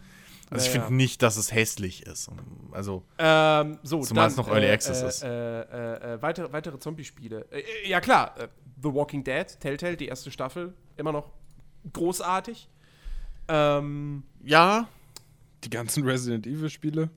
Also 0.56 0.66
ich 0.68 0.72
finde 0.72 0.94
nicht, 0.94 1.22
dass 1.22 1.38
es 1.38 1.52
hässlich 1.54 2.06
ist. 2.06 2.30
Also, 2.72 3.04
Ähm, 3.18 3.80
so, 3.84 4.02
Zumal 4.02 4.28
es 4.28 4.36
noch 4.38 4.48
Early 4.48 4.70
Access 4.70 5.02
äh, 5.02 5.08
ist. 5.08 5.24
Äh, 5.24 5.62
äh, 5.62 6.14
äh, 6.14 6.22
weitere, 6.22 6.52
weitere 6.52 6.80
Zombie-Spiele. 6.80 7.46
Ja, 7.86 8.02
klar. 8.02 8.38
Äh, 8.40 8.48
The 8.82 8.94
Walking 8.94 9.24
Dead, 9.24 9.46
Telltale, 9.60 9.96
die 9.98 10.08
erste 10.08 10.32
Staffel. 10.32 10.74
Immer 10.98 11.12
noch 11.12 11.32
großartig. 11.94 12.70
Ähm, 13.48 14.24
ja, 14.44 14.88
Die 15.64 15.70
ganzen 15.70 16.04
Resident 16.04 16.46
Evil 16.48 16.70
Spiele? 16.70 17.10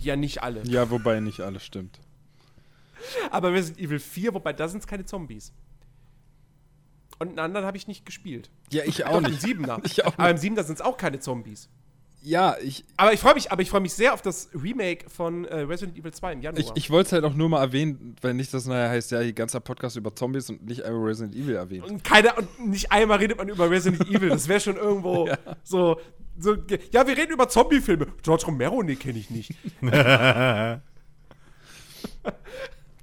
ja, 0.00 0.16
nicht 0.16 0.42
alle. 0.42 0.62
Ja, 0.66 0.90
wobei 0.90 1.20
nicht 1.20 1.40
alles 1.40 1.64
stimmt. 1.64 2.00
Aber 3.30 3.52
Resident 3.52 3.80
Evil 3.80 4.00
4, 4.00 4.34
wobei 4.34 4.52
da 4.52 4.66
sind 4.68 4.80
es 4.80 4.86
keine 4.86 5.04
Zombies. 5.04 5.52
Und 7.18 7.28
einen 7.28 7.38
anderen 7.38 7.66
habe 7.66 7.76
ich 7.76 7.86
nicht 7.88 8.04
gespielt. 8.04 8.50
Ja, 8.70 8.84
ich 8.84 8.98
Doch, 8.98 9.16
im 9.18 9.24
7er. 9.36 9.80
Ich 9.84 10.04
auch 10.04 10.14
Aber 10.18 10.30
im 10.30 10.36
7er 10.36 10.64
sind 10.64 10.76
es 10.76 10.80
auch 10.80 10.96
keine 10.96 11.18
Zombies. 11.18 11.68
Ja, 12.22 12.56
ich, 12.60 12.84
Aber 12.96 13.12
ich 13.12 13.20
freue 13.20 13.34
mich, 13.34 13.52
aber 13.52 13.62
ich 13.62 13.70
freue 13.70 13.80
mich 13.80 13.94
sehr 13.94 14.12
auf 14.12 14.20
das 14.20 14.48
Remake 14.52 15.08
von 15.08 15.44
äh, 15.44 15.60
Resident 15.60 15.96
Evil 15.96 16.12
2 16.12 16.32
im 16.32 16.42
Januar. 16.42 16.60
ich, 16.60 16.72
ich 16.74 16.90
wollte 16.90 17.06
es 17.06 17.12
halt 17.12 17.24
auch 17.24 17.34
nur 17.34 17.48
mal 17.48 17.60
erwähnen, 17.60 18.16
weil 18.20 18.34
nicht 18.34 18.52
das 18.52 18.66
nachher 18.66 18.90
heißt, 18.90 19.12
ja, 19.12 19.20
hier 19.20 19.32
ganzer 19.32 19.60
Podcast 19.60 19.96
über 19.96 20.12
Zombies 20.14 20.50
und 20.50 20.66
nicht 20.66 20.82
einmal 20.82 21.04
Resident 21.04 21.36
Evil 21.36 21.54
erwähnt. 21.54 21.84
und 21.84 22.02
keiner 22.02 22.36
und 22.36 22.66
nicht 22.66 22.90
einmal 22.90 23.18
redet 23.18 23.38
man 23.38 23.48
über 23.48 23.70
Resident 23.70 24.08
Evil. 24.10 24.30
Das 24.30 24.48
wäre 24.48 24.58
schon 24.58 24.76
irgendwo 24.76 25.28
so, 25.62 26.00
so. 26.36 26.56
Ja, 26.90 27.06
wir 27.06 27.16
reden 27.16 27.32
über 27.32 27.48
Zombie-Filme. 27.48 28.08
George 28.22 28.46
Romero, 28.46 28.82
nee, 28.82 28.96
kenne 28.96 29.18
ich 29.20 29.30
nicht. 29.30 29.54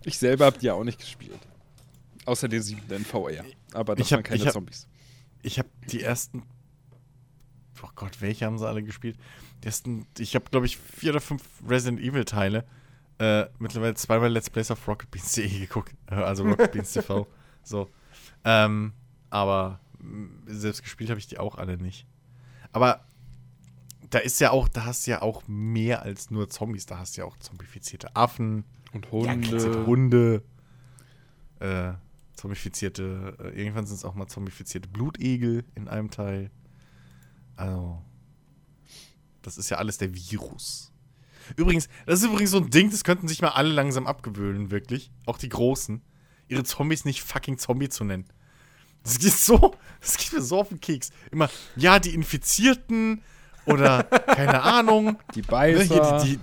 Ich 0.05 0.17
selber 0.17 0.45
habe 0.45 0.57
die 0.59 0.65
ja 0.65 0.73
auch 0.73 0.83
nicht 0.83 0.99
gespielt. 0.99 1.39
Außer 2.25 2.47
den 2.47 2.61
siebten 2.61 2.93
in 2.93 3.05
VR. 3.05 3.43
Aber 3.73 3.95
das 3.95 4.07
Ich 4.07 4.13
hab- 4.13 4.17
waren 4.19 4.23
keine 4.23 4.37
ich 4.39 4.45
hab- 4.47 4.53
Zombies. 4.53 4.87
ich 5.41 5.59
habe 5.59 5.69
die 5.91 6.01
ersten. 6.01 6.43
Oh 7.81 7.89
Gott, 7.95 8.21
welche 8.21 8.45
haben 8.45 8.57
sie 8.57 8.67
alle 8.67 8.81
gespielt? 8.83 9.17
Die 9.61 9.65
ersten, 9.67 10.05
ich 10.17 10.35
habe, 10.35 10.45
glaube 10.49 10.65
ich, 10.65 10.77
vier 10.77 11.11
oder 11.11 11.19
fünf 11.21 11.43
Resident 11.67 11.99
Evil-Teile. 12.01 12.65
Äh, 13.19 13.45
mittlerweile 13.59 13.93
zweimal 13.95 14.31
Let's 14.31 14.49
Plays 14.49 14.71
auf 14.71 14.87
RocketBeans.de 14.87 15.59
geguckt. 15.67 15.93
Äh, 16.09 16.15
Also 16.15 16.43
Rocket 16.43 16.71
Beans 16.71 16.93
TV. 16.93 17.27
So. 17.65 17.89
Ähm, 18.43 18.91
aber 19.29 19.79
selbst 20.47 20.81
gespielt 20.83 21.09
habe 21.09 21.19
ich 21.19 21.27
die 21.27 21.37
auch 21.39 21.55
alle 21.55 21.77
nicht. 21.77 22.05
Aber 22.73 23.05
da 24.09 24.19
ist 24.19 24.39
ja 24.41 24.51
auch, 24.51 24.67
da 24.67 24.83
hast 24.85 25.07
du 25.07 25.11
ja 25.11 25.21
auch 25.21 25.43
mehr 25.47 26.01
als 26.03 26.29
nur 26.29 26.49
Zombies. 26.49 26.85
Da 26.85 26.97
hast 26.99 27.15
du 27.17 27.21
ja 27.21 27.27
auch 27.27 27.37
zombifizierte 27.37 28.15
Affen, 28.17 28.65
Und 28.91 29.11
Hunde. 29.11 29.85
Hunde, 29.85 30.43
äh, 31.59 31.93
zombifizierte, 32.43 33.37
äh, 33.39 33.57
irgendwann 33.57 33.85
sind 33.85 33.95
es 33.95 34.03
auch 34.03 34.15
mal 34.15 34.27
zombifizierte 34.27 34.89
Blutegel 34.89 35.63
in 35.75 35.87
einem 35.87 36.11
Teil. 36.11 36.51
Also, 37.55 38.01
das 39.41 39.57
ist 39.57 39.69
ja 39.69 39.77
alles 39.77 39.97
der 39.97 40.13
Virus. 40.13 40.91
Übrigens, 41.55 41.87
das 42.05 42.19
ist 42.19 42.25
übrigens 42.25 42.51
so 42.51 42.57
ein 42.57 42.69
Ding, 42.69 42.91
das 42.91 43.05
könnten 43.05 43.29
sich 43.29 43.41
mal 43.41 43.49
alle 43.49 43.69
langsam 43.71 44.07
abgewöhnen, 44.07 44.71
wirklich. 44.71 45.09
Auch 45.25 45.37
die 45.37 45.47
Großen. 45.47 46.01
Ihre 46.49 46.65
Zombies 46.65 47.05
nicht 47.05 47.23
fucking 47.23 47.57
Zombie 47.57 47.87
zu 47.87 48.03
nennen. 48.03 48.25
Das 49.03 49.19
geht 49.19 49.31
so, 49.31 49.73
das 50.01 50.17
geht 50.17 50.33
mir 50.33 50.41
so 50.41 50.59
auf 50.59 50.67
den 50.67 50.81
Keks. 50.81 51.11
Immer, 51.31 51.49
ja, 51.77 51.99
die 51.99 52.13
Infizierten 52.13 53.21
oder 53.65 54.03
keine 54.03 54.63
Ahnung. 54.63 55.17
Die 55.35 55.41
Ne, 55.41 55.47
Beißer. 55.47 56.21
hier 56.21 56.39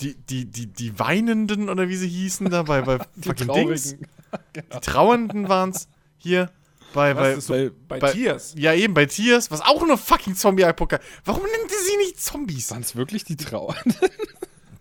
die, 0.00 0.14
die, 0.14 0.14
die, 0.14 0.44
die, 0.46 0.66
die 0.68 0.98
Weinenden 0.98 1.68
oder 1.68 1.88
wie 1.90 1.96
sie 1.96 2.08
hießen 2.08 2.48
da 2.48 2.62
bei, 2.62 2.80
bei 2.80 2.98
fucking 3.20 3.46
Traurigen. 3.46 4.06
Dings. 4.54 4.68
Die 4.74 4.80
Trauernden 4.80 5.48
waren 5.48 5.70
es 5.70 5.88
hier 6.18 6.50
bei, 6.92 7.12
bei, 7.14 7.40
so 7.40 7.52
bei- 7.52 7.70
bei, 7.88 7.98
bei- 7.98 8.12
Tiers? 8.12 8.54
ja 8.56 8.72
eben 8.72 8.94
bei 8.94 9.06
Tiers, 9.06 9.50
was 9.50 9.60
auch 9.60 9.82
eine 9.82 9.96
fucking 9.96 10.34
Zombie-Apokalypse. 10.36 11.06
Warum 11.24 11.42
nennt 11.42 11.70
ihr 11.70 11.84
sie 11.90 11.96
nicht 11.98 12.20
Zombies? 12.20 12.70
Waren 12.70 12.82
es 12.82 12.94
wirklich 12.96 13.24
die 13.24 13.36
Trauer? 13.36 13.74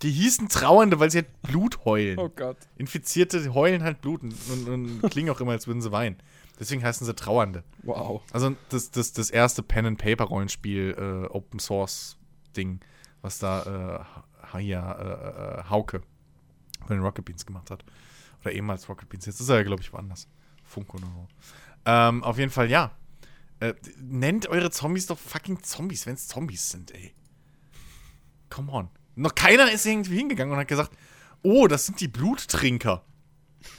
Die 0.03 0.11
hießen 0.11 0.49
Trauernde, 0.49 0.99
weil 0.99 1.09
sie 1.09 1.19
halt 1.19 1.41
Blut 1.43 1.85
heulen. 1.85 2.19
oh 2.19 2.29
Gott. 2.29 2.57
Infizierte 2.77 3.53
heulen 3.53 3.83
halt 3.83 4.01
Blut 4.01 4.21
und, 4.21 4.35
und, 4.49 4.67
und 5.01 5.09
klingen 5.11 5.29
auch 5.29 5.39
immer, 5.39 5.53
als 5.53 5.65
würden 5.65 5.81
sie 5.81 5.91
weinen. 5.91 6.17
Deswegen 6.59 6.83
heißen 6.83 7.05
sie 7.07 7.15
Trauernde. 7.15 7.63
Wow. 7.83 8.21
Also 8.31 8.53
das, 8.69 8.91
das, 8.91 9.13
das 9.13 9.29
erste 9.29 9.63
Pen-and-Paper-Rollenspiel, 9.63 11.25
äh, 11.25 11.33
Open-Source-Ding, 11.33 12.81
was 13.21 13.39
da 13.39 14.05
äh, 14.53 14.59
hier, 14.59 14.77
äh, 14.99 15.61
äh, 15.61 15.69
Hauke 15.69 16.01
von 16.85 16.97
den 16.97 17.03
Rocket 17.03 17.25
Beans 17.25 17.45
gemacht 17.45 17.71
hat. 17.71 17.83
Oder 18.43 18.51
ehemals 18.51 18.87
Rocket 18.89 19.09
Beans. 19.09 19.25
Jetzt 19.25 19.39
ist 19.39 19.49
er 19.49 19.57
ja, 19.57 19.63
glaube 19.63 19.81
ich, 19.81 19.91
woanders. 19.93 20.27
Funk 20.63 20.93
oder 20.93 21.05
so. 21.05 21.27
Ähm, 21.85 22.23
auf 22.23 22.37
jeden 22.37 22.51
Fall, 22.51 22.69
ja. 22.69 22.91
Äh, 23.59 23.73
nennt 24.01 24.47
eure 24.47 24.69
Zombies 24.71 25.05
doch 25.07 25.17
fucking 25.17 25.63
Zombies, 25.63 26.05
wenn 26.05 26.15
es 26.15 26.27
Zombies 26.27 26.69
sind, 26.69 26.91
ey. 26.91 27.13
Come 28.49 28.71
on. 28.71 28.89
Noch 29.15 29.35
keiner 29.35 29.71
ist 29.71 29.85
irgendwie 29.85 30.17
hingegangen 30.17 30.53
und 30.53 30.59
hat 30.59 30.67
gesagt, 30.67 30.91
oh, 31.43 31.67
das 31.67 31.85
sind 31.85 31.99
die 32.01 32.07
Bluttrinker. 32.07 33.03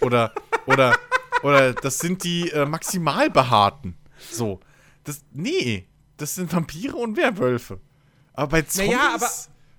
Oder, 0.01 0.33
oder, 0.67 0.99
oder 1.43 1.75
das 1.75 1.99
sind 1.99 2.25
die 2.25 2.51
äh, 2.51 2.65
Maximalbehaarten. 2.67 3.97
So. 4.31 4.61
Das, 5.05 5.23
nee, 5.33 5.87
das 6.17 6.37
sind 6.37 6.53
Vampire 6.53 6.97
und 6.97 7.17
Werwölfe. 7.17 7.81
Aber 8.33 8.49
bei 8.49 8.63
Zombies 8.63 8.93
Naja, 8.95 9.15
aber- 9.15 9.31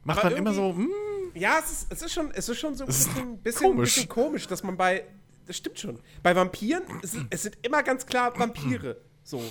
macht 0.04 0.24
man 0.24 0.34
immer 0.36 0.54
so, 0.54 0.68
irgendwie- 0.70 0.84
hm, 0.84 0.92
Ja, 1.36 1.60
es 1.64 1.72
ist, 1.72 1.88
es 1.92 2.02
ist 2.02 2.12
schon, 2.14 2.32
es 2.32 2.50
ist 2.50 2.58
schon 2.60 2.76
so 2.76 2.84
ein 2.84 2.88
bisschen, 2.88 3.38
bisschen, 3.40 3.62
komisch. 3.72 3.94
bisschen 3.96 4.10
komisch, 4.10 4.48
dass 4.48 4.64
man 4.64 4.78
bei. 4.78 5.04
Das 5.46 5.58
stimmt 5.58 5.78
schon. 5.80 6.00
Bei 6.24 6.36
Vampiren, 6.36 6.84
es, 7.04 7.12
sind- 7.12 7.28
es 7.30 7.44
sind 7.44 7.58
immer 7.62 7.84
ganz 7.84 8.06
klar 8.06 8.38
Vampire. 8.40 8.98
So. 9.24 9.42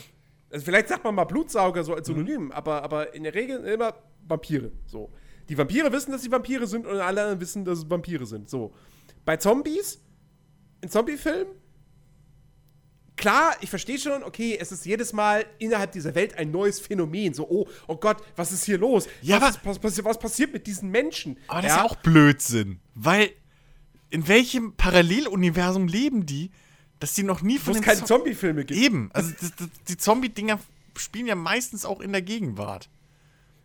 Also 0.51 0.65
vielleicht 0.65 0.89
sagt 0.89 1.05
man 1.05 1.15
mal 1.15 1.25
Blutsauger 1.25 1.85
so 1.85 1.95
als 1.95 2.07
Synonym, 2.07 2.51
aber, 2.53 2.83
aber 2.83 3.15
in 3.15 3.23
der 3.25 3.35
Regel 3.35 3.59
immer 3.65 3.95
Vampire. 4.27 4.73
So. 4.87 5.13
Die 5.49 5.57
Vampire 5.59 5.93
wissen, 5.93 6.11
dass 6.13 6.23
sie 6.23 6.31
Vampire 6.33 6.67
sind 6.67 6.87
und 6.87 6.97
alle 6.99 7.21
anderen 7.23 7.41
wissen, 7.41 7.65
dass 7.65 7.79
es 7.81 7.91
Vampire 7.91 8.25
sind. 8.27 8.49
So. 8.51 8.73
Bei 9.25 9.37
Zombies, 9.37 10.01
in 10.81 10.89
Zombie-Filmen, 10.89 11.47
klar, 13.25 13.57
ich 13.63 13.71
verstehe 13.71 13.99
schon, 13.99 14.23
okay, 14.23 14.59
es 14.61 14.71
ist 14.71 14.85
jedes 14.85 15.15
Mal 15.15 15.47
innerhalb 15.59 15.93
dieser 15.93 16.15
Welt 16.15 16.37
ein 16.37 16.51
neues 16.51 16.79
Phänomen. 16.79 17.33
So, 17.33 17.49
oh, 17.49 17.67
oh 17.87 17.97
Gott, 17.97 18.19
was 18.37 18.53
ist 18.53 18.65
hier 18.65 18.77
los? 18.77 19.09
Ja, 19.23 19.41
was, 19.41 19.59
was, 19.65 19.83
was, 19.83 20.05
was 20.05 20.19
passiert 20.19 20.53
mit 20.53 20.67
diesen 20.67 20.91
Menschen? 20.91 21.39
aber 21.49 21.63
das 21.63 21.73
ist 21.73 21.77
ja 21.79 21.85
auch 21.85 21.97
Blödsinn. 21.97 22.81
Weil, 22.95 23.31
in 24.11 24.29
welchem 24.29 24.75
Paralleluniversum 24.75 25.89
leben 25.89 26.27
die, 26.27 26.51
dass 26.99 27.15
die 27.15 27.23
noch 27.23 27.41
nie 27.41 27.57
wo 27.57 27.65
von 27.65 27.73
es 27.73 27.79
den 27.81 27.85
keine 27.85 28.01
Zo- 28.01 28.07
Zombie-Filme 28.07 28.67
gibt. 28.67 28.79
Eben, 28.79 29.09
also 29.15 29.31
das, 29.41 29.57
das, 29.57 29.69
die 29.89 29.97
Zombie-Dinger 29.97 30.61
spielen 30.95 31.27
ja 31.27 31.35
meistens 31.35 31.87
auch 31.87 32.01
in 32.01 32.13
der 32.13 32.21
Gegenwart. 32.21 32.91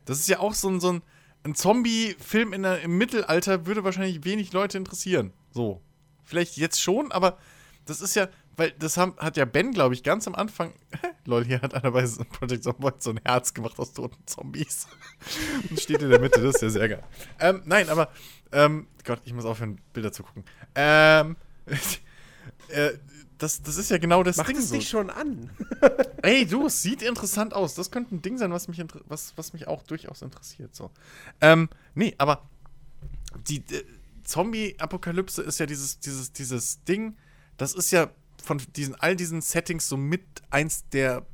Das 0.06 0.19
ist 0.19 0.30
ja 0.30 0.40
auch 0.40 0.53
so 0.53 0.69
ein, 0.69 0.80
so 0.80 0.94
ein, 0.94 1.02
ein 1.44 1.53
Zombie-Film 1.53 2.53
im 2.53 2.98
Mittelalter 2.98 3.65
würde 3.65 3.84
wahrscheinlich 3.84 4.23
wenig 4.23 4.53
Leute 4.53 4.77
interessieren. 4.77 5.34
So. 5.52 5.81
Vielleicht 6.23 6.56
jetzt 6.56 6.81
schon, 6.81 7.11
aber 7.11 7.38
das 7.86 7.99
ist 7.99 8.15
ja, 8.15 8.30
weil 8.60 8.72
das 8.72 8.98
haben, 8.98 9.15
hat 9.18 9.38
ja 9.38 9.45
Ben, 9.45 9.72
glaube 9.72 9.94
ich, 9.94 10.03
ganz 10.03 10.27
am 10.27 10.36
Anfang. 10.36 10.73
Lol, 11.26 11.45
hier 11.45 11.61
hat 11.61 11.73
einer 11.73 11.91
bei 11.91 12.06
Project 12.31 12.64
Zomboid 12.64 13.02
so 13.02 13.11
ein 13.11 13.19
Herz 13.23 13.53
gemacht 13.53 13.80
aus 13.80 13.94
toten 13.94 14.22
Zombies. 14.26 14.88
Und 15.69 15.80
steht 15.80 16.02
in 16.02 16.10
der 16.10 16.19
Mitte, 16.19 16.41
das 16.41 16.56
ist 16.56 16.61
ja 16.61 16.69
sehr 16.69 16.90
geil. 16.90 17.03
Ähm, 17.40 17.61
nein, 17.65 17.90
aber, 17.90 18.10
ähm, 18.52 18.88
Gott, 19.06 19.22
ich 19.23 19.34
muss 19.34 19.45
aufhören, 19.45 19.80
Bilder 19.94 20.11
zu 20.11 20.23
gucken. 20.23 20.44
Ähm, 20.76 21.38
äh, 22.68 22.91
das, 23.38 23.64
das 23.64 23.77
ist 23.77 23.90
ja 23.90 23.98
genau 23.98 24.23
das 24.23 24.36
Macht 24.36 24.49
Ding 24.49 24.57
es 24.57 24.68
so. 24.68 24.76
dich 24.76 24.90
schon 24.90 25.10
an. 25.10 25.49
Ey, 26.22 26.45
du, 26.45 26.68
es 26.68 26.81
sieht 26.81 27.02
interessant 27.02 27.53
aus. 27.53 27.76
Das 27.76 27.91
könnte 27.91 28.14
ein 28.14 28.22
Ding 28.22 28.38
sein, 28.38 28.52
was 28.52 28.68
mich, 28.68 28.84
was, 29.06 29.34
was 29.38 29.53
mich 29.53 29.68
auch 29.69 29.84
durchaus 29.84 30.22
interessiert. 30.22 30.76
So. 30.76 30.91
Ähm, 31.40 31.69
nee, 31.95 32.14
aber 32.18 32.49
die 33.48 33.60
äh, 33.60 33.86
Zombie-Apokalypse 34.26 35.41
ist 35.41 35.60
ja 35.60 35.65
dieses, 35.65 35.99
dieses, 35.99 36.34
dieses 36.34 36.84
Ding, 36.84 37.15
das 37.56 37.73
ist 37.73 37.91
ja 37.91 38.11
von 38.43 38.61
diesen, 38.75 38.95
all 38.95 39.15
diesen 39.15 39.41
Settings 39.41 39.87
so 39.89 39.97
mit 39.97 40.23
eins 40.49 40.87
der 40.89 41.25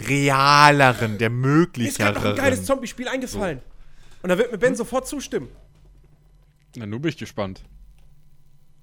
realeren, 0.00 1.18
der 1.18 1.30
Mir 1.30 1.68
ist 1.76 1.98
gerade 1.98 2.14
noch 2.18 2.24
ein 2.24 2.36
geiles 2.36 2.40
möglicheren. 2.60 2.64
Zombie-Spiel 2.64 3.08
eingefallen. 3.08 3.60
Und 4.22 4.28
da 4.28 4.38
wird 4.38 4.52
mir 4.52 4.58
Ben 4.58 4.74
sofort 4.74 5.06
zustimmen. 5.06 5.48
Na, 6.76 6.86
nun 6.86 7.00
bin 7.02 7.08
ich 7.10 7.16
gespannt. 7.16 7.62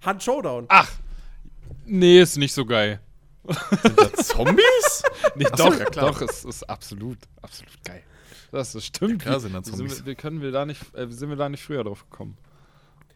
Hand 0.02 0.22
Showdown. 0.24 0.66
Ach! 0.70 0.92
Nee, 1.86 2.22
ist 2.22 2.38
nicht 2.38 2.54
so 2.54 2.66
geil. 2.66 3.00
Sind 3.82 3.98
da 4.00 4.14
Zombies? 4.24 5.04
Nee, 5.36 5.46
so, 5.46 5.70
doch, 5.70 5.80
ja, 5.80 5.86
klar. 5.86 6.12
doch, 6.12 6.22
es 6.22 6.44
ist 6.44 6.64
absolut, 6.70 7.18
absolut 7.42 7.84
geil. 7.86 8.04
Das, 8.52 8.74
das 8.74 8.86
stimmt. 8.86 9.24
Ja, 9.24 9.30
klar 9.32 9.36
Wie- 9.38 9.42
sind 9.42 9.54
da 9.54 9.60
wie 9.62 9.66
sind 9.66 9.78
Zombies. 9.78 10.06
wir, 10.06 10.12
wie 10.12 10.16
können 10.16 10.42
wir 10.42 10.52
da 10.52 10.66
nicht, 10.66 10.82
äh, 10.96 11.08
wie 11.10 11.14
sind 11.14 11.30
wir 11.30 11.36
da 11.38 11.48
nicht 11.50 11.64
früher 11.64 11.84
drauf 11.84 12.06
gekommen? 12.10 12.38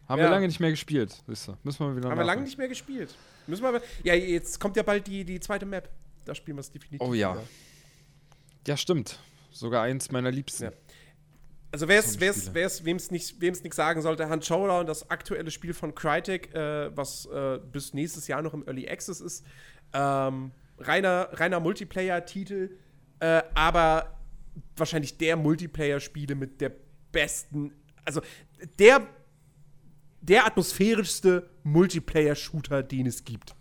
Haben 0.08 0.18
Ja. 0.18 0.26
wir 0.26 0.30
lange 0.30 0.46
nicht 0.46 0.60
mehr 0.60 0.70
gespielt, 0.70 1.22
siehst 1.26 1.48
du. 1.48 1.56
Müssen 1.62 1.86
wir 1.86 1.96
wieder 1.96 2.10
Haben 2.10 2.18
wir 2.18 2.24
lange 2.24 2.42
nicht 2.42 2.58
mehr 2.58 2.68
gespielt. 2.68 3.14
Müssen 3.46 3.62
wir. 3.62 3.80
Ja, 4.04 4.14
jetzt 4.14 4.58
kommt 4.60 4.76
ja 4.76 4.82
bald 4.82 5.06
die, 5.06 5.24
die 5.24 5.40
zweite 5.40 5.66
Map. 5.66 5.88
Da 6.24 6.34
spielen 6.34 6.56
wir 6.56 6.60
es 6.60 6.70
definitiv. 6.70 7.06
Oh 7.06 7.14
ja. 7.14 7.34
wieder. 7.34 7.44
Ja, 8.66 8.76
stimmt. 8.76 9.18
Sogar 9.50 9.82
eins 9.82 10.10
meiner 10.10 10.30
Liebsten. 10.30 10.64
Ja. 10.64 10.72
Also 11.72 11.88
wer's, 11.88 12.20
wer's, 12.20 12.52
wer's, 12.52 12.84
wem's 12.84 13.10
nicht, 13.10 13.40
nichts 13.40 13.76
sagen 13.76 14.02
sollte, 14.02 14.28
Hand 14.28 14.44
Showdown, 14.44 14.86
das 14.86 15.10
aktuelle 15.10 15.50
Spiel 15.50 15.72
von 15.72 15.94
Crytek, 15.94 16.54
äh, 16.54 16.94
was 16.94 17.24
äh, 17.26 17.58
bis 17.72 17.94
nächstes 17.94 18.28
Jahr 18.28 18.42
noch 18.42 18.52
im 18.52 18.62
Early 18.66 18.88
Access 18.88 19.22
ist. 19.22 19.44
Ähm, 19.94 20.52
reiner, 20.78 21.28
reiner 21.32 21.60
Multiplayer-Titel, 21.60 22.76
äh, 23.20 23.42
aber 23.54 24.18
wahrscheinlich 24.76 25.16
der 25.16 25.36
Multiplayer-Spiele 25.36 26.34
mit 26.34 26.60
der 26.60 26.72
besten, 27.10 27.72
also 28.04 28.20
der, 28.78 29.06
der 30.22 30.46
atmosphärischste 30.46 31.50
Multiplayer-Shooter, 31.64 32.82
den 32.82 33.06
es 33.06 33.24
gibt. 33.24 33.54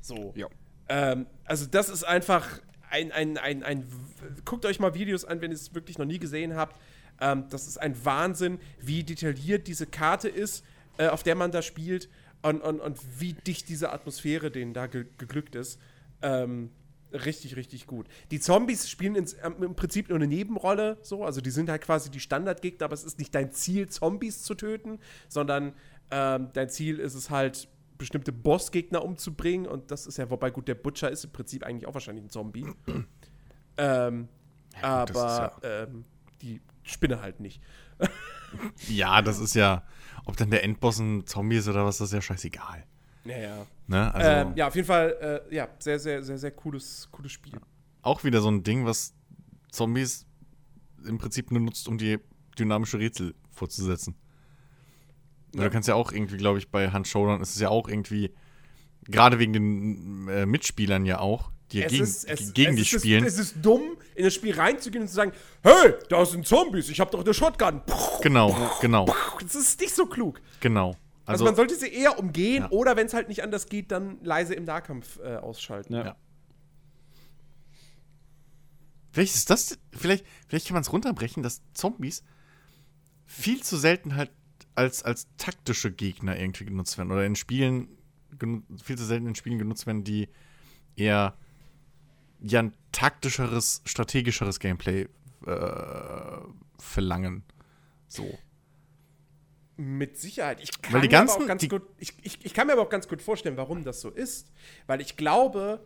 So. 0.00 0.34
Ja. 0.36 0.48
Ähm, 0.88 1.26
also 1.44 1.66
das 1.66 1.88
ist 1.88 2.04
einfach 2.04 2.60
ein, 2.90 3.12
ein, 3.12 3.38
ein, 3.38 3.62
ein, 3.62 3.86
guckt 4.44 4.66
euch 4.66 4.78
mal 4.80 4.94
Videos 4.94 5.24
an, 5.24 5.40
wenn 5.40 5.50
ihr 5.50 5.56
es 5.56 5.74
wirklich 5.74 5.98
noch 5.98 6.04
nie 6.04 6.18
gesehen 6.18 6.56
habt. 6.56 6.78
Ähm, 7.20 7.46
das 7.48 7.66
ist 7.66 7.78
ein 7.78 8.04
Wahnsinn, 8.04 8.58
wie 8.80 9.04
detailliert 9.04 9.68
diese 9.68 9.86
Karte 9.86 10.28
ist, 10.28 10.64
äh, 10.98 11.06
auf 11.06 11.22
der 11.22 11.36
man 11.36 11.52
da 11.52 11.62
spielt 11.62 12.08
und, 12.42 12.60
und, 12.60 12.80
und 12.80 12.98
wie 13.20 13.32
dicht 13.32 13.68
diese 13.68 13.92
Atmosphäre 13.92 14.50
denen 14.50 14.74
da 14.74 14.88
ge 14.88 15.06
geglückt 15.16 15.54
ist. 15.54 15.80
Ähm, 16.20 16.70
richtig, 17.12 17.56
richtig 17.56 17.86
gut. 17.86 18.06
Die 18.30 18.40
Zombies 18.40 18.88
spielen 18.88 19.14
ins, 19.14 19.36
ähm, 19.42 19.62
im 19.62 19.74
Prinzip 19.74 20.08
nur 20.08 20.16
eine 20.16 20.26
Nebenrolle, 20.26 20.98
so, 21.02 21.24
also 21.24 21.40
die 21.40 21.50
sind 21.50 21.68
halt 21.68 21.82
quasi 21.82 22.10
die 22.10 22.20
Standardgegner, 22.20 22.84
aber 22.84 22.94
es 22.94 23.04
ist 23.04 23.18
nicht 23.18 23.34
dein 23.34 23.52
Ziel, 23.52 23.88
Zombies 23.88 24.42
zu 24.42 24.54
töten, 24.54 24.98
sondern 25.28 25.74
ähm, 26.10 26.48
dein 26.52 26.68
Ziel 26.68 26.98
ist 26.98 27.14
es 27.14 27.30
halt, 27.30 27.68
bestimmte 27.98 28.32
Bossgegner 28.32 29.04
umzubringen 29.04 29.68
und 29.68 29.92
das 29.92 30.06
ist 30.06 30.18
ja, 30.18 30.28
wobei 30.28 30.50
gut, 30.50 30.66
der 30.66 30.74
Butcher 30.74 31.08
ist 31.08 31.22
im 31.22 31.30
Prinzip 31.30 31.62
eigentlich 31.62 31.86
auch 31.86 31.94
wahrscheinlich 31.94 32.24
ein 32.24 32.30
Zombie. 32.30 32.66
ähm, 33.76 34.28
Ja, 34.80 35.04
gut, 35.04 35.16
aber 35.16 35.52
ähm, 35.62 36.04
die 36.40 36.60
Spinne 36.82 37.20
halt 37.20 37.40
nicht. 37.40 37.60
Ja, 38.86 39.22
das 39.22 39.38
ist 39.38 39.54
ja, 39.54 39.82
ob 40.26 40.36
dann 40.36 40.50
der 40.50 40.62
Endboss 40.62 40.98
ein 40.98 41.26
Zombie 41.26 41.56
ist 41.56 41.68
oder 41.68 41.86
was, 41.86 41.96
das 41.96 42.08
ist 42.08 42.12
ja 42.12 42.20
scheißegal. 42.20 42.84
Naja. 43.24 43.66
Ne? 43.86 44.14
Also, 44.14 44.30
ähm, 44.30 44.52
ja, 44.56 44.68
auf 44.68 44.74
jeden 44.74 44.86
Fall, 44.86 45.42
äh, 45.50 45.54
ja, 45.54 45.68
sehr, 45.78 45.98
sehr, 45.98 46.22
sehr, 46.22 46.38
sehr 46.38 46.50
cooles, 46.50 47.08
cooles 47.12 47.32
Spiel. 47.32 47.52
auch 48.02 48.24
wieder 48.24 48.40
so 48.40 48.50
ein 48.50 48.62
Ding, 48.62 48.84
was 48.84 49.14
Zombies 49.70 50.26
im 51.06 51.18
Prinzip 51.18 51.50
nur 51.50 51.60
nutzt, 51.60 51.88
um 51.88 51.98
die 51.98 52.18
dynamische 52.58 52.98
Rätsel 52.98 53.34
fortzusetzen. 53.50 54.14
Ja. 55.54 55.64
Du 55.64 55.70
kannst 55.70 55.88
ja 55.88 55.94
auch 55.94 56.12
irgendwie, 56.12 56.36
glaube 56.36 56.58
ich, 56.58 56.70
bei 56.70 56.90
Hand 56.90 57.06
Showdown 57.08 57.40
ist 57.40 57.54
es 57.54 57.60
ja 57.60 57.68
auch 57.68 57.88
irgendwie, 57.88 58.32
gerade 59.04 59.38
wegen 59.38 59.52
den 59.52 60.28
äh, 60.28 60.46
Mitspielern 60.46 61.04
ja 61.04 61.18
auch, 61.20 61.50
die 61.72 61.82
es 61.82 61.90
gegen, 61.90 62.02
ist, 62.04 62.24
es, 62.24 62.52
gegen 62.54 62.70
es 62.72 62.76
dich 62.78 62.92
ist, 62.94 63.00
spielen. 63.00 63.24
Es 63.24 63.38
ist 63.38 63.56
dumm, 63.62 63.82
in 64.14 64.24
das 64.24 64.34
Spiel 64.34 64.54
reinzugehen 64.54 65.02
und 65.02 65.08
zu 65.08 65.14
sagen, 65.14 65.32
hey, 65.62 65.94
da 66.08 66.24
sind 66.24 66.46
Zombies, 66.46 66.88
ich 66.88 67.00
habe 67.00 67.10
doch 67.10 67.22
eine 67.24 67.34
Shotgun. 67.34 67.82
genau, 68.22 68.56
genau, 68.80 69.06
Das 69.40 69.54
ist 69.54 69.80
nicht 69.80 69.94
so 69.94 70.06
klug. 70.06 70.40
genau. 70.60 70.96
Also, 71.24 71.32
Also, 71.32 71.44
man 71.44 71.54
sollte 71.56 71.76
sie 71.76 71.88
eher 71.92 72.18
umgehen 72.18 72.62
Ja. 72.64 72.70
oder 72.70 72.96
wenn 72.96 73.06
es 73.06 73.14
halt 73.14 73.28
nicht 73.28 73.42
anders 73.42 73.66
geht, 73.66 73.92
dann 73.92 74.18
leise 74.24 74.54
im 74.54 74.64
Nahkampf 74.64 75.18
äh, 75.20 75.36
ausschalten. 75.36 75.94
Ja. 75.94 76.04
Ja. 76.04 76.16
vielleicht 79.12 79.34
ist 79.34 79.50
das, 79.50 79.78
vielleicht, 79.92 80.24
vielleicht 80.48 80.66
kann 80.66 80.74
man 80.74 80.82
es 80.82 80.92
runterbrechen, 80.92 81.42
dass 81.42 81.60
Zombies 81.74 82.24
viel 83.26 83.62
zu 83.62 83.76
selten 83.76 84.16
halt 84.16 84.30
als, 84.74 85.02
als 85.02 85.28
taktische 85.36 85.92
Gegner 85.92 86.38
irgendwie 86.38 86.64
genutzt 86.64 86.96
werden 86.98 87.12
oder 87.12 87.24
in 87.26 87.36
Spielen 87.36 87.88
viel 88.82 88.96
zu 88.96 89.04
selten 89.04 89.26
in 89.26 89.34
Spielen 89.34 89.58
genutzt 89.58 89.86
werden, 89.86 90.04
die 90.04 90.28
eher 90.96 91.36
ja 92.40 92.60
ein 92.60 92.72
taktischeres, 92.90 93.82
strategischeres 93.84 94.58
Gameplay 94.58 95.06
äh, 95.46 96.38
verlangen. 96.78 97.44
So. 98.08 98.38
Mit 99.76 100.18
Sicherheit. 100.18 100.60
Ich 100.60 100.82
kann, 100.82 100.92
Weil 100.94 101.00
die 101.02 101.08
mir 101.08 101.16
aber 101.18 101.26
ganzen- 101.26 101.42
auch 101.42 101.46
ganz 101.46 101.68
gut, 101.68 101.82
ich, 101.98 102.12
ich, 102.22 102.44
ich 102.44 102.54
kann 102.54 102.66
mir 102.66 102.74
aber 102.74 102.82
auch 102.82 102.90
ganz 102.90 103.08
gut 103.08 103.22
vorstellen, 103.22 103.56
warum 103.56 103.84
das 103.84 104.00
so 104.00 104.10
ist. 104.10 104.52
Weil 104.86 105.00
ich 105.00 105.16
glaube, 105.16 105.80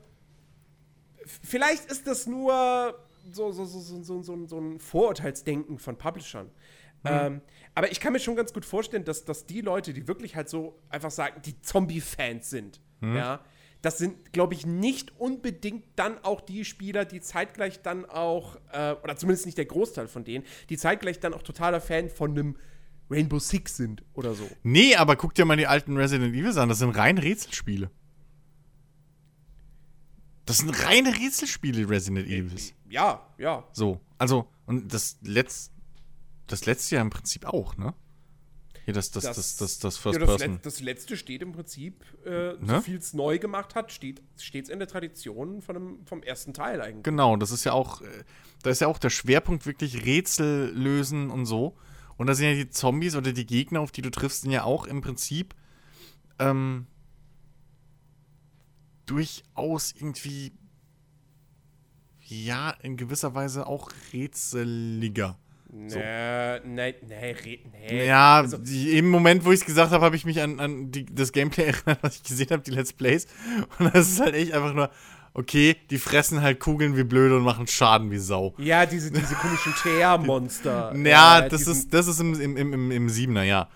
vielleicht 1.24 1.90
ist 1.90 2.06
das 2.06 2.26
nur 2.26 2.98
so, 3.32 3.52
so, 3.52 3.64
so, 3.64 3.80
so, 3.80 4.02
so, 4.02 4.22
so, 4.22 4.46
so 4.46 4.58
ein 4.60 4.78
Vorurteilsdenken 4.78 5.78
von 5.78 5.96
Publishern. 5.96 6.50
Ähm, 7.04 7.40
aber 7.74 7.92
ich 7.92 8.00
kann 8.00 8.12
mir 8.12 8.18
schon 8.18 8.34
ganz 8.34 8.52
gut 8.52 8.64
vorstellen, 8.64 9.04
dass, 9.04 9.24
dass 9.24 9.46
die 9.46 9.60
Leute, 9.60 9.92
die 9.92 10.08
wirklich 10.08 10.34
halt 10.34 10.48
so 10.48 10.76
einfach 10.88 11.10
sagen, 11.12 11.40
die 11.44 11.60
Zombie-Fans 11.62 12.50
sind, 12.50 12.80
ja, 13.02 13.40
das 13.82 13.98
sind, 13.98 14.32
glaube 14.32 14.54
ich, 14.54 14.66
nicht 14.66 15.12
unbedingt 15.20 15.84
dann 15.94 16.18
auch 16.24 16.40
die 16.40 16.64
Spieler, 16.64 17.04
die 17.04 17.20
zeitgleich 17.20 17.82
dann 17.82 18.04
auch, 18.06 18.56
äh, 18.72 18.94
oder 19.04 19.16
zumindest 19.16 19.46
nicht 19.46 19.58
der 19.58 19.66
Großteil 19.66 20.08
von 20.08 20.24
denen, 20.24 20.44
die 20.70 20.76
zeitgleich 20.76 21.20
dann 21.20 21.34
auch 21.34 21.42
totaler 21.42 21.80
Fan 21.80 22.08
von 22.08 22.30
einem 22.32 22.56
Rainbow 23.10 23.38
Six 23.38 23.76
sind 23.76 24.02
oder 24.14 24.34
so. 24.34 24.48
Nee, 24.62 24.96
aber 24.96 25.16
guck 25.16 25.34
dir 25.34 25.44
mal 25.44 25.56
die 25.56 25.66
alten 25.66 25.96
Resident 25.96 26.34
Evil 26.34 26.58
an. 26.58 26.68
Das 26.68 26.78
sind 26.78 26.90
rein 26.90 27.18
Rätselspiele. 27.18 27.90
Das 30.44 30.58
sind 30.58 30.70
reine 30.84 31.16
Rätselspiele, 31.16 31.88
Resident 31.88 32.28
Evils. 32.28 32.72
Ja, 32.88 33.28
ja. 33.38 33.64
So, 33.72 34.00
also, 34.16 34.48
und 34.66 34.92
das 34.92 35.18
letzte, 35.22 35.72
das 36.46 36.66
letzte 36.66 36.94
Jahr 36.94 37.02
im 37.02 37.10
Prinzip 37.10 37.44
auch, 37.46 37.76
ne? 37.76 37.94
Hier, 38.84 38.94
das, 38.94 39.10
das, 39.10 39.24
das, 39.24 39.56
das, 39.56 39.78
das, 39.80 39.96
First 39.98 40.20
ja, 40.20 40.24
das, 40.24 40.36
Person. 40.36 40.54
Let 40.54 40.66
das 40.66 40.80
letzte 40.80 41.16
steht 41.16 41.42
im 41.42 41.50
Prinzip, 41.50 42.04
äh, 42.24 42.52
so 42.52 42.64
Ne? 42.64 42.82
viel 42.82 42.96
es 42.98 43.14
neu 43.14 43.40
gemacht 43.40 43.74
hat, 43.74 43.90
steht 43.90 44.22
stets 44.38 44.68
in 44.68 44.78
der 44.78 44.86
Tradition 44.86 45.60
von 45.60 45.74
dem, 45.74 46.06
vom 46.06 46.22
ersten 46.22 46.54
Teil 46.54 46.80
eigentlich. 46.80 47.02
Genau, 47.02 47.34
das 47.34 47.50
ist 47.50 47.64
ja 47.64 47.72
auch, 47.72 48.00
äh, 48.02 48.06
da 48.62 48.70
ist 48.70 48.80
ja 48.80 48.86
auch 48.86 48.98
der 48.98 49.10
Schwerpunkt 49.10 49.66
wirklich 49.66 50.06
Rätsel 50.06 50.70
lösen 50.72 51.30
und 51.30 51.46
so. 51.46 51.76
Und 52.16 52.26
da 52.28 52.34
sind 52.34 52.46
ja 52.46 52.54
die 52.54 52.70
Zombies 52.70 53.14
oder 53.16 53.32
die 53.32 53.46
Gegner, 53.46 53.80
auf 53.80 53.92
die 53.92 54.02
du 54.02 54.10
triffst, 54.10 54.42
sind 54.42 54.50
ja 54.50 54.64
auch 54.64 54.86
im 54.86 55.00
Prinzip 55.02 55.54
ähm, 56.38 56.86
durchaus 59.06 59.92
irgendwie, 59.92 60.52
ja, 62.20 62.70
in 62.82 62.96
gewisser 62.96 63.34
Weise 63.34 63.66
auch 63.66 63.90
rätseliger. 64.12 65.38
So. 65.88 65.98
Nee, 65.98 66.60
nee, 66.64 66.94
nee, 67.06 67.60
nee. 67.72 68.06
Ja, 68.06 68.36
Also, 68.36 68.58
die, 68.58 68.96
im 68.96 69.10
Moment, 69.10 69.44
wo 69.44 69.52
ich 69.52 69.60
es 69.60 69.66
gesagt 69.66 69.90
habe, 69.92 70.04
habe 70.04 70.16
ich 70.16 70.24
mich 70.24 70.40
an, 70.40 70.60
an 70.60 70.90
die, 70.90 71.04
das 71.04 71.32
Gameplay 71.32 71.64
erinnert, 71.66 72.02
was 72.02 72.16
ich 72.16 72.22
gesehen 72.22 72.50
habe, 72.50 72.62
die 72.62 72.70
Let's 72.70 72.92
Plays. 72.92 73.26
Und 73.78 73.94
das 73.94 74.08
ist 74.08 74.20
halt 74.20 74.34
echt 74.34 74.52
einfach 74.52 74.72
nur, 74.72 74.90
okay, 75.38 75.76
die 75.90 75.98
fressen 75.98 76.40
halt 76.42 76.60
Kugeln 76.60 76.96
wie 76.96 77.04
blöde 77.04 77.36
und 77.36 77.42
machen 77.44 77.66
Schaden 77.66 78.10
wie 78.10 78.18
Sau. 78.18 78.54
ja, 78.58 78.86
diese, 78.86 79.10
diese 79.10 79.34
komischen 79.34 79.74
Teer-Monster. 79.82 80.94
Ja, 81.04 81.40
äh, 81.40 81.48
das 81.48 81.66
ist, 81.66 81.92
das 81.92 82.06
ist 82.06 82.20
im, 82.20 82.40
im, 82.40 82.56
im, 82.56 82.72
im, 82.72 82.90
im 82.90 83.08
Siebener, 83.08 83.42
ja. 83.42 83.68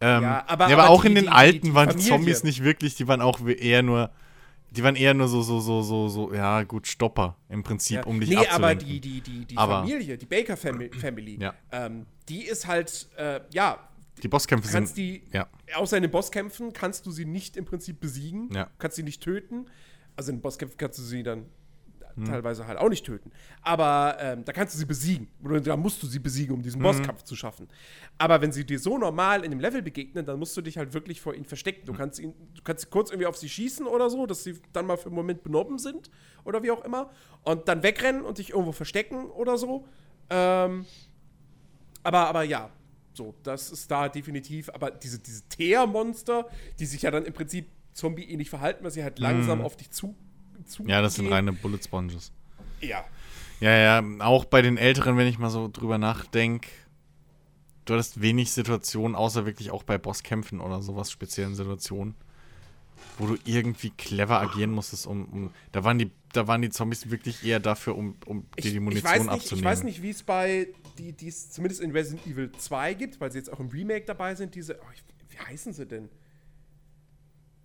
Ähm, 0.00 0.22
Ja, 0.22 0.44
aber- 0.46 0.68
ja, 0.68 0.74
aber, 0.76 0.82
aber 0.84 0.90
auch 0.90 1.02
die- 1.02 1.08
in 1.08 1.14
den 1.16 1.24
die- 1.24 1.30
alten 1.30 1.66
die 1.66 1.74
waren 1.74 1.96
die. 1.96 2.02
Zombies 2.04 2.44
nicht 2.44 2.62
wirklich, 2.62 2.94
die 2.94 3.08
waren 3.08 3.20
auch 3.20 3.40
eher 3.46 3.82
nur, 3.82 4.10
die 4.70 4.84
waren 4.84 4.96
eher 4.96 5.14
nur 5.14 5.28
so, 5.28 5.42
so, 5.42 5.60
so, 5.60 5.82
so, 5.82 6.08
so, 6.08 6.32
ja, 6.34 6.62
gut, 6.62 6.86
Stopper 6.86 7.36
im 7.48 7.62
Prinzip, 7.64 7.96
Ja. 7.96 8.04
um 8.04 8.20
dich 8.20 8.28
nee, 8.30 8.36
abzulenken. 8.36 8.64
aber 8.64 8.74
die, 8.76 9.00
die, 9.00 9.20
die, 9.20 9.44
die 9.44 9.56
Aber- 9.56 9.80
Familie, 9.80 10.16
die 10.18 10.26
Baker 10.26 10.56
Family, 10.56 10.90
Family 10.90 11.38
Ja. 11.40 11.54
ähm, 11.72 12.06
die 12.28 12.44
ist 12.44 12.66
halt, 12.66 13.08
äh, 13.16 13.40
ja, 13.50 13.78
die 14.22 14.28
Bosskämpfe 14.28 14.68
sind, 14.68 14.96
die, 14.96 15.22
ja. 15.32 15.46
außer 15.76 15.96
in 15.96 16.02
den 16.02 16.10
Bosskämpfen 16.10 16.72
kannst 16.72 17.06
du 17.06 17.10
sie 17.12 17.24
nicht 17.24 17.56
im 17.56 17.64
Prinzip 17.64 18.00
besiegen, 18.00 18.50
Ja. 18.52 18.68
kannst 18.78 18.96
sie 18.96 19.02
nicht 19.04 19.22
töten. 19.22 19.66
Also 20.18 20.32
in 20.32 20.38
den 20.38 20.42
Bosskämpfen 20.42 20.76
kannst 20.76 20.98
du 20.98 21.02
sie 21.02 21.22
dann 21.22 21.46
Hm. 22.16 22.24
teilweise 22.24 22.66
halt 22.66 22.78
auch 22.78 22.88
nicht 22.88 23.06
töten. 23.06 23.30
Aber 23.62 24.16
ähm, 24.18 24.44
da 24.44 24.52
kannst 24.52 24.74
du 24.74 24.78
sie 24.80 24.86
besiegen. 24.86 25.28
Oder 25.44 25.60
da 25.60 25.76
musst 25.76 26.02
du 26.02 26.08
sie 26.08 26.18
besiegen, 26.18 26.52
um 26.52 26.58
Hm. 26.58 26.64
diesen 26.64 26.82
Bosskampf 26.82 27.22
zu 27.22 27.36
schaffen. 27.36 27.68
Aber 28.18 28.40
wenn 28.40 28.50
sie 28.50 28.66
dir 28.66 28.80
so 28.80 28.98
normal 28.98 29.44
in 29.44 29.52
dem 29.52 29.60
Level 29.60 29.82
begegnen, 29.82 30.26
dann 30.26 30.36
musst 30.40 30.56
du 30.56 30.60
dich 30.60 30.76
halt 30.76 30.92
wirklich 30.94 31.20
vor 31.20 31.34
ihnen 31.34 31.44
verstecken. 31.44 31.82
Hm. 31.82 31.86
Du 31.86 31.92
kannst, 31.92 32.18
ihn, 32.18 32.34
du 32.56 32.62
kannst 32.62 32.90
kurz 32.90 33.10
irgendwie 33.10 33.26
auf 33.26 33.36
sie 33.36 33.48
schießen 33.48 33.86
oder 33.86 34.10
so, 34.10 34.26
dass 34.26 34.42
sie 34.42 34.60
dann 34.72 34.86
mal 34.86 34.96
für 34.96 35.06
einen 35.06 35.14
Moment 35.14 35.44
benommen 35.44 35.78
sind 35.78 36.10
oder 36.44 36.60
wie 36.64 36.72
auch 36.72 36.84
immer. 36.84 37.10
Und 37.44 37.68
dann 37.68 37.84
wegrennen 37.84 38.22
und 38.22 38.38
dich 38.38 38.50
irgendwo 38.50 38.72
verstecken 38.72 39.26
oder 39.30 39.56
so. 39.56 39.86
Ähm, 40.30 40.84
aber, 42.02 42.26
aber 42.28 42.42
ja, 42.42 42.70
so, 43.14 43.34
das 43.44 43.70
ist 43.70 43.88
da 43.90 44.08
definitiv. 44.08 44.70
Aber 44.70 44.90
diese, 44.90 45.20
diese 45.20 45.42
Teer-Monster, 45.48 46.48
die 46.80 46.86
sich 46.86 47.02
ja 47.02 47.12
dann 47.12 47.24
im 47.24 47.32
Prinzip 47.32 47.68
zombie-ähnlich 47.98 48.48
verhalten, 48.48 48.84
weil 48.84 48.90
sie 48.90 49.02
halt 49.02 49.18
langsam 49.18 49.60
auf 49.60 49.76
dich 49.76 49.90
zu. 49.90 50.14
zu. 50.66 50.84
Ja, 50.86 51.02
das 51.02 51.16
sind 51.16 51.26
gehen. 51.26 51.34
reine 51.34 51.52
Bullet 51.52 51.80
Sponges. 51.82 52.32
Ja. 52.80 53.04
Ja, 53.60 53.76
ja, 53.76 54.04
auch 54.20 54.44
bei 54.44 54.62
den 54.62 54.76
Älteren, 54.76 55.16
wenn 55.16 55.26
ich 55.26 55.38
mal 55.38 55.50
so 55.50 55.68
drüber 55.68 55.98
nachdenke, 55.98 56.68
du 57.84 57.94
hattest 57.94 58.22
wenig 58.22 58.52
Situationen, 58.52 59.16
außer 59.16 59.46
wirklich 59.46 59.72
auch 59.72 59.82
bei 59.82 59.98
Bosskämpfen 59.98 60.60
oder 60.60 60.80
sowas, 60.80 61.10
speziellen 61.10 61.56
Situationen, 61.56 62.14
wo 63.18 63.26
du 63.26 63.36
irgendwie 63.44 63.90
clever 63.90 64.40
agieren 64.40 64.70
musstest, 64.70 65.08
um, 65.08 65.24
um 65.26 65.50
da 65.72 65.82
waren 65.82 65.98
die, 65.98 66.12
da 66.32 66.46
waren 66.46 66.62
die 66.62 66.70
Zombies 66.70 67.10
wirklich 67.10 67.44
eher 67.44 67.58
dafür, 67.58 67.96
um, 67.96 68.14
um 68.26 68.46
dir 68.62 68.70
die 68.70 68.78
Munition 68.78 69.12
ich 69.12 69.20
nicht, 69.22 69.30
abzunehmen. 69.30 69.58
Ich 69.58 69.64
weiß 69.64 69.82
nicht, 69.82 70.02
wie 70.02 70.10
es 70.10 70.22
bei, 70.22 70.68
die 70.98 71.12
die 71.12 71.26
es 71.26 71.50
zumindest 71.50 71.80
in 71.80 71.90
Resident 71.90 72.28
Evil 72.28 72.52
2 72.52 72.94
gibt, 72.94 73.20
weil 73.20 73.32
sie 73.32 73.38
jetzt 73.38 73.52
auch 73.52 73.58
im 73.58 73.70
Remake 73.70 74.04
dabei 74.06 74.36
sind, 74.36 74.54
diese, 74.54 74.78
oh, 74.80 74.86
ich, 74.94 75.02
wie 75.30 75.40
heißen 75.40 75.72
sie 75.72 75.86
denn? 75.86 76.08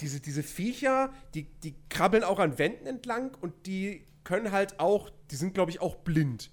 Diese, 0.04 0.20
diese 0.20 0.44
Viecher, 0.44 1.12
die, 1.34 1.46
die 1.64 1.74
krabbeln 1.90 2.24
auch 2.24 2.40
an 2.40 2.60
Wänden 2.60 2.86
entlang 2.86 3.32
und 3.42 3.54
die 3.66 4.06
können 4.24 4.52
halt 4.52 4.80
auch, 4.80 5.10
die 5.32 5.36
sind 5.36 5.54
glaube 5.54 5.72
ich 5.72 5.82
auch 5.82 5.96
blind 5.96 6.52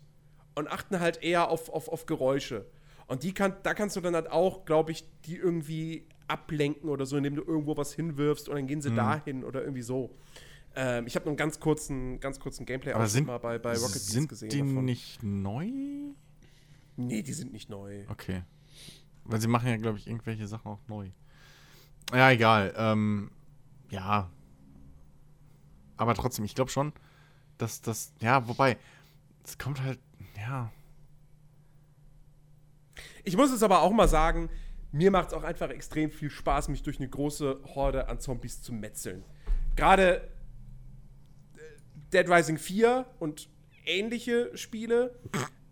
und 0.54 0.68
achten 0.68 1.00
halt 1.00 1.22
eher 1.22 1.50
auf, 1.50 1.68
auf, 1.68 1.88
auf 1.88 2.06
Geräusche. 2.06 2.66
Und 3.06 3.22
die 3.24 3.34
kann, 3.34 3.54
da 3.64 3.74
kannst 3.74 3.96
du 3.96 4.00
dann 4.00 4.14
halt 4.14 4.30
auch, 4.30 4.64
glaube 4.64 4.92
ich, 4.92 5.04
die 5.26 5.36
irgendwie 5.36 6.06
ablenken 6.28 6.88
oder 6.88 7.06
so, 7.06 7.16
indem 7.16 7.34
du 7.34 7.42
irgendwo 7.42 7.76
was 7.76 7.92
hinwirfst 7.92 8.48
und 8.48 8.54
dann 8.54 8.66
gehen 8.68 8.78
Mhm. 8.78 8.82
sie 8.82 8.94
dahin 8.94 9.42
oder 9.44 9.62
irgendwie 9.62 9.82
so. 9.82 10.14
Ähm, 10.76 11.06
ich 11.08 11.16
habe 11.16 11.24
nur 11.24 11.30
einen 11.32 11.36
ganz 11.36 11.58
kurzen, 11.58 12.20
ganz 12.20 12.38
kurzen 12.38 12.64
Gameplay 12.66 12.92
Aber 12.92 13.08
sind, 13.08 13.26
mal 13.26 13.38
bei, 13.38 13.58
bei 13.58 13.72
Rocket 13.72 13.92
Beans 13.94 14.06
sind 14.06 14.28
gesehen. 14.28 14.50
die 14.50 14.58
davon. 14.60 14.84
nicht 14.84 15.20
neu? 15.24 15.66
Nee, 16.96 17.22
die 17.22 17.32
sind 17.32 17.52
nicht 17.52 17.68
neu. 17.68 18.04
Okay. 18.08 18.42
Weil 19.24 19.40
sie 19.40 19.48
machen 19.48 19.68
ja, 19.68 19.76
glaube 19.76 19.98
ich, 19.98 20.06
irgendwelche 20.06 20.46
Sachen 20.46 20.68
auch 20.70 20.80
neu. 20.86 21.08
Ja, 22.12 22.30
egal. 22.30 22.72
Ähm, 22.76 23.30
ja. 23.90 24.30
Aber 25.96 26.14
trotzdem, 26.14 26.44
ich 26.44 26.54
glaube 26.54 26.70
schon, 26.70 26.92
dass 27.58 27.82
das, 27.82 28.14
ja, 28.20 28.48
wobei, 28.48 28.78
es 29.44 29.58
kommt 29.58 29.82
halt, 29.82 29.98
ja. 30.36 30.72
Ich 33.24 33.36
muss 33.36 33.50
es 33.50 33.62
aber 33.62 33.82
auch 33.82 33.92
mal 33.92 34.08
sagen, 34.08 34.48
mir 34.92 35.10
macht 35.10 35.28
es 35.28 35.34
auch 35.34 35.44
einfach 35.44 35.70
extrem 35.70 36.10
viel 36.10 36.30
Spaß, 36.30 36.68
mich 36.68 36.82
durch 36.82 36.98
eine 36.98 37.08
große 37.08 37.60
Horde 37.74 38.08
an 38.08 38.18
Zombies 38.18 38.62
zu 38.62 38.72
metzeln. 38.72 39.24
Gerade 39.76 40.28
äh, 41.54 41.60
Dead 42.12 42.28
Rising 42.28 42.58
4 42.58 43.06
und 43.18 43.48
ähnliche 43.84 44.56
Spiele. 44.56 45.18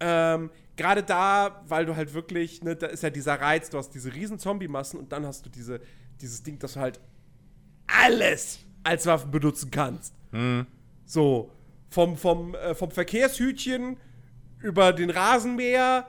ähm, 0.00 0.50
Gerade 0.76 1.02
da, 1.02 1.64
weil 1.66 1.86
du 1.86 1.96
halt 1.96 2.14
wirklich, 2.14 2.62
ne, 2.62 2.76
da 2.76 2.86
ist 2.86 3.02
ja 3.02 3.10
dieser 3.10 3.40
Reiz, 3.40 3.70
du 3.70 3.78
hast 3.78 3.90
diese 3.90 4.14
riesen 4.14 4.38
Zombie-Massen 4.38 4.98
und 5.00 5.10
dann 5.10 5.26
hast 5.26 5.44
du 5.44 5.50
diese, 5.50 5.80
dieses 6.20 6.44
Ding, 6.44 6.58
dass 6.60 6.74
du 6.74 6.80
halt 6.80 7.00
alles 7.88 8.60
als 8.84 9.06
Waffen 9.06 9.30
benutzen 9.30 9.70
kannst. 9.70 10.14
So, 11.04 11.50
vom, 11.90 12.16
vom, 12.16 12.54
äh, 12.54 12.74
vom 12.74 12.90
Verkehrshütchen 12.90 13.96
über 14.60 14.92
den 14.92 15.10
Rasenmäher, 15.10 16.06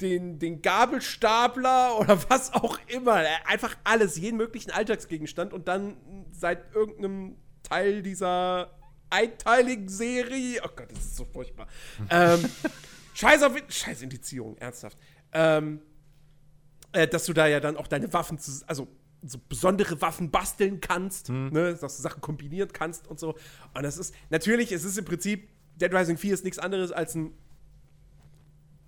den, 0.00 0.38
den 0.38 0.60
Gabelstapler 0.62 1.98
oder 2.00 2.18
was 2.28 2.52
auch 2.52 2.78
immer. 2.88 3.22
Äh, 3.22 3.28
Einfach 3.46 3.76
alles, 3.84 4.16
jeden 4.16 4.36
möglichen 4.36 4.70
Alltagsgegenstand 4.70 5.52
und 5.52 5.68
dann 5.68 5.96
seit 6.32 6.74
irgendeinem 6.74 7.36
Teil 7.62 8.02
dieser 8.02 8.70
einteiligen 9.08 9.88
Serie. 9.88 10.60
Oh 10.64 10.68
Gott, 10.74 10.90
das 10.90 10.98
ist 10.98 11.16
so 11.16 11.24
furchtbar. 11.24 11.66
ähm, 12.10 12.44
Scheiß 13.14 13.42
auf 13.42 13.54
Scheiß 13.68 14.02
Indizierung, 14.02 14.58
ernsthaft. 14.58 14.98
Ähm, 15.32 15.80
äh, 16.92 17.08
dass 17.08 17.24
du 17.24 17.32
da 17.32 17.46
ja 17.46 17.60
dann 17.60 17.76
auch 17.76 17.86
deine 17.86 18.12
Waffen, 18.12 18.38
also 18.66 18.88
so 19.22 19.38
besondere 19.48 20.00
Waffen 20.00 20.30
basteln 20.30 20.80
kannst, 20.80 21.30
ne, 21.52 21.74
dass 21.74 21.96
du 21.96 22.02
Sachen 22.02 22.20
kombinieren 22.20 22.70
kannst 22.72 23.08
und 23.08 23.18
so. 23.18 23.34
Und 23.74 23.82
das 23.82 23.98
ist, 23.98 24.14
natürlich, 24.30 24.72
es 24.72 24.84
ist 24.84 24.98
im 24.98 25.04
Prinzip, 25.04 25.48
Dead 25.76 25.92
Rising 25.92 26.16
4 26.16 26.34
ist 26.34 26.44
nichts 26.44 26.58
anderes 26.58 26.92
als 26.92 27.14
ein 27.14 27.32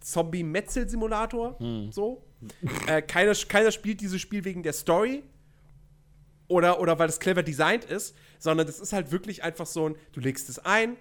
Zombie-Metzel-Simulator. 0.00 1.56
So. 1.90 2.24
äh, 2.86 3.02
keiner, 3.02 3.34
keiner 3.34 3.70
spielt 3.72 4.00
dieses 4.00 4.20
Spiel 4.20 4.44
wegen 4.44 4.62
der 4.62 4.72
Story 4.72 5.24
oder, 6.46 6.80
oder 6.80 6.98
weil 6.98 7.08
es 7.08 7.20
clever 7.20 7.42
designt 7.42 7.84
ist, 7.84 8.16
sondern 8.38 8.66
das 8.66 8.80
ist 8.80 8.92
halt 8.92 9.12
wirklich 9.12 9.42
einfach 9.42 9.66
so 9.66 9.88
ein, 9.90 9.96
du 10.12 10.20
legst 10.20 10.48
es 10.48 10.58
ein 10.58 10.96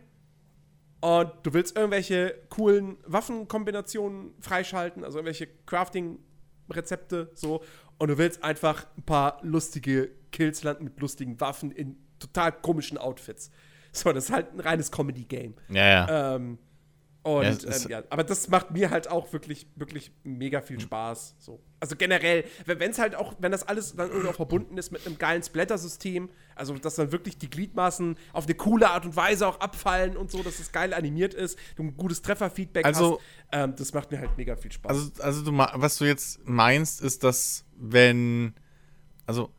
und 1.00 1.32
du 1.44 1.54
willst 1.54 1.78
irgendwelche 1.78 2.36
coolen 2.50 2.98
Waffenkombinationen 3.06 4.34
freischalten, 4.40 5.04
also 5.04 5.20
irgendwelche 5.20 5.48
Crafting-Rezepte, 5.66 7.32
so, 7.34 7.64
und 8.00 8.10
du 8.10 8.18
willst 8.18 8.44
einfach 8.44 8.86
ein 8.98 9.04
paar 9.04 9.40
lustige 9.44 10.10
Kills 10.32 10.64
landen 10.64 10.84
mit 10.86 11.00
lustigen 11.00 11.40
Waffen 11.40 11.72
in 11.72 11.98
total 12.20 12.52
komischen 12.52 12.98
Outfits. 12.98 13.52
So, 13.92 14.12
das 14.14 14.26
ist 14.26 14.32
halt 14.32 14.54
ein 14.54 14.60
reines 14.60 14.92
Comedy-Game. 14.92 15.56
Ja, 15.70 15.86
ja. 16.08 16.36
Ähm, 16.36 16.60
und, 17.24 17.64
Ja, 17.64 17.76
ähm, 17.76 17.90
ja, 17.90 18.04
aber 18.10 18.24
das 18.24 18.48
macht 18.48 18.72
mir 18.72 18.90
halt 18.90 19.10
auch 19.10 19.34
wirklich, 19.34 19.68
wirklich 19.76 20.12
mega 20.24 20.62
viel 20.62 20.80
Spaß. 20.80 21.36
So. 21.40 21.62
Also 21.82 21.98
generell, 21.98 22.46
wenn 22.66 22.92
es 22.92 23.00
halt 23.00 23.16
auch, 23.16 23.34
wenn 23.40 23.52
das 23.52 23.68
alles 23.68 23.96
dann 23.98 24.10
irgendwie 24.10 24.30
auch 24.30 24.36
verbunden 24.36 24.78
ist 24.78 24.92
mit 24.92 25.06
einem 25.06 25.18
geilen 25.18 25.44
Splatter-System, 25.44 26.30
also 26.56 26.76
dass 26.76 26.96
dann 26.96 27.12
wirklich 27.12 27.38
die 27.38 27.50
Gliedmaßen 27.50 28.16
auf 28.32 28.46
eine 28.46 28.56
coole 28.56 28.90
Art 28.90 29.06
und 29.06 29.16
Weise 29.18 29.46
auch 29.46 29.60
abfallen 29.60 30.16
und 30.16 30.32
so, 30.32 30.42
dass 30.42 30.60
es 30.60 30.72
geil 30.72 30.94
animiert 30.94 31.34
ist, 31.34 31.60
du 31.76 31.84
ein 31.84 31.98
gutes 31.98 32.22
Trefferfeedback 32.22 32.86
Also- 32.86 33.20
hast, 33.20 33.24
ähm, 33.52 33.76
das 33.76 33.94
macht 33.94 34.10
mir 34.10 34.20
halt 34.20 34.38
mega 34.38 34.56
viel 34.56 34.72
Spaß. 34.72 34.90
Also, 34.92 35.12
also 35.22 35.52
du, 35.52 35.58
was 35.58 35.98
du 35.98 36.06
jetzt 36.06 36.48
meinst, 36.48 37.02
ist, 37.02 37.26
dass 37.26 37.66
wenn, 37.78 38.54
also 39.26 39.52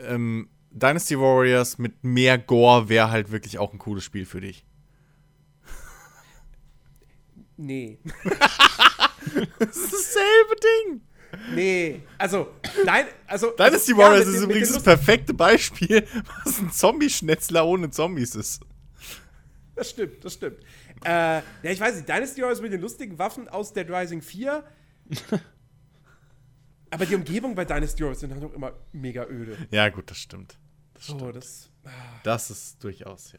ähm, 0.00 0.48
Dynasty 0.70 1.18
Warriors 1.18 1.78
mit 1.78 2.04
mehr 2.04 2.38
Gore 2.38 2.88
wäre 2.88 3.10
halt 3.10 3.30
wirklich 3.30 3.58
auch 3.58 3.72
ein 3.72 3.78
cooles 3.78 4.04
Spiel 4.04 4.24
für 4.24 4.40
dich. 4.40 4.64
nee. 7.56 7.98
Das 9.58 9.76
ist 9.76 9.92
dasselbe 9.92 10.56
Ding. 10.86 11.00
nee. 11.54 12.02
Also, 12.18 12.54
nein, 12.84 13.06
also. 13.26 13.50
Dynasty 13.50 13.92
also, 13.92 13.96
Warriors 13.98 14.26
mit 14.26 14.34
ist 14.36 14.42
übrigens 14.42 14.72
das 14.72 14.82
perfekte 14.82 15.34
Beispiel, 15.34 16.06
was 16.44 16.58
ein 16.58 16.70
Zombie-Schnetzler 16.70 17.66
ohne 17.66 17.90
Zombies 17.90 18.34
ist. 18.34 18.62
Das 19.74 19.90
stimmt, 19.90 20.24
das 20.24 20.34
stimmt. 20.34 20.58
Äh, 21.04 21.08
ja, 21.08 21.42
ich 21.62 21.80
weiß 21.80 21.96
nicht, 21.96 22.08
Dynasty 22.08 22.42
Warriors 22.42 22.60
mit 22.60 22.72
den 22.72 22.80
lustigen 22.80 23.18
Waffen 23.18 23.48
aus 23.48 23.72
Dead 23.72 23.88
Rising 23.90 24.22
4. 24.22 24.64
Aber 26.90 27.06
die 27.06 27.14
Umgebung 27.14 27.54
bei 27.54 27.64
Dynasty 27.64 28.02
Warriors 28.02 28.20
sind 28.20 28.32
halt 28.32 28.42
auch 28.44 28.52
immer 28.52 28.72
mega 28.92 29.24
öde. 29.26 29.56
Ja, 29.70 29.88
gut, 29.88 30.10
das 30.10 30.18
stimmt. 30.18 30.58
Das, 30.94 31.06
So, 31.06 31.18
stimmt. 31.18 31.36
das. 31.36 31.70
das 32.24 32.50
ist 32.50 32.82
durchaus, 32.82 33.32
ja. 33.32 33.38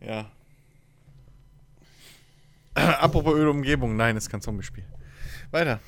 ja. 0.06 0.30
Apropos 3.00 3.34
öde 3.34 3.50
Umgebung, 3.50 3.96
nein, 3.96 4.16
ist 4.16 4.28
kein 4.28 4.40
Zombie-Spiel. 4.40 4.84
Weiter. 5.50 5.80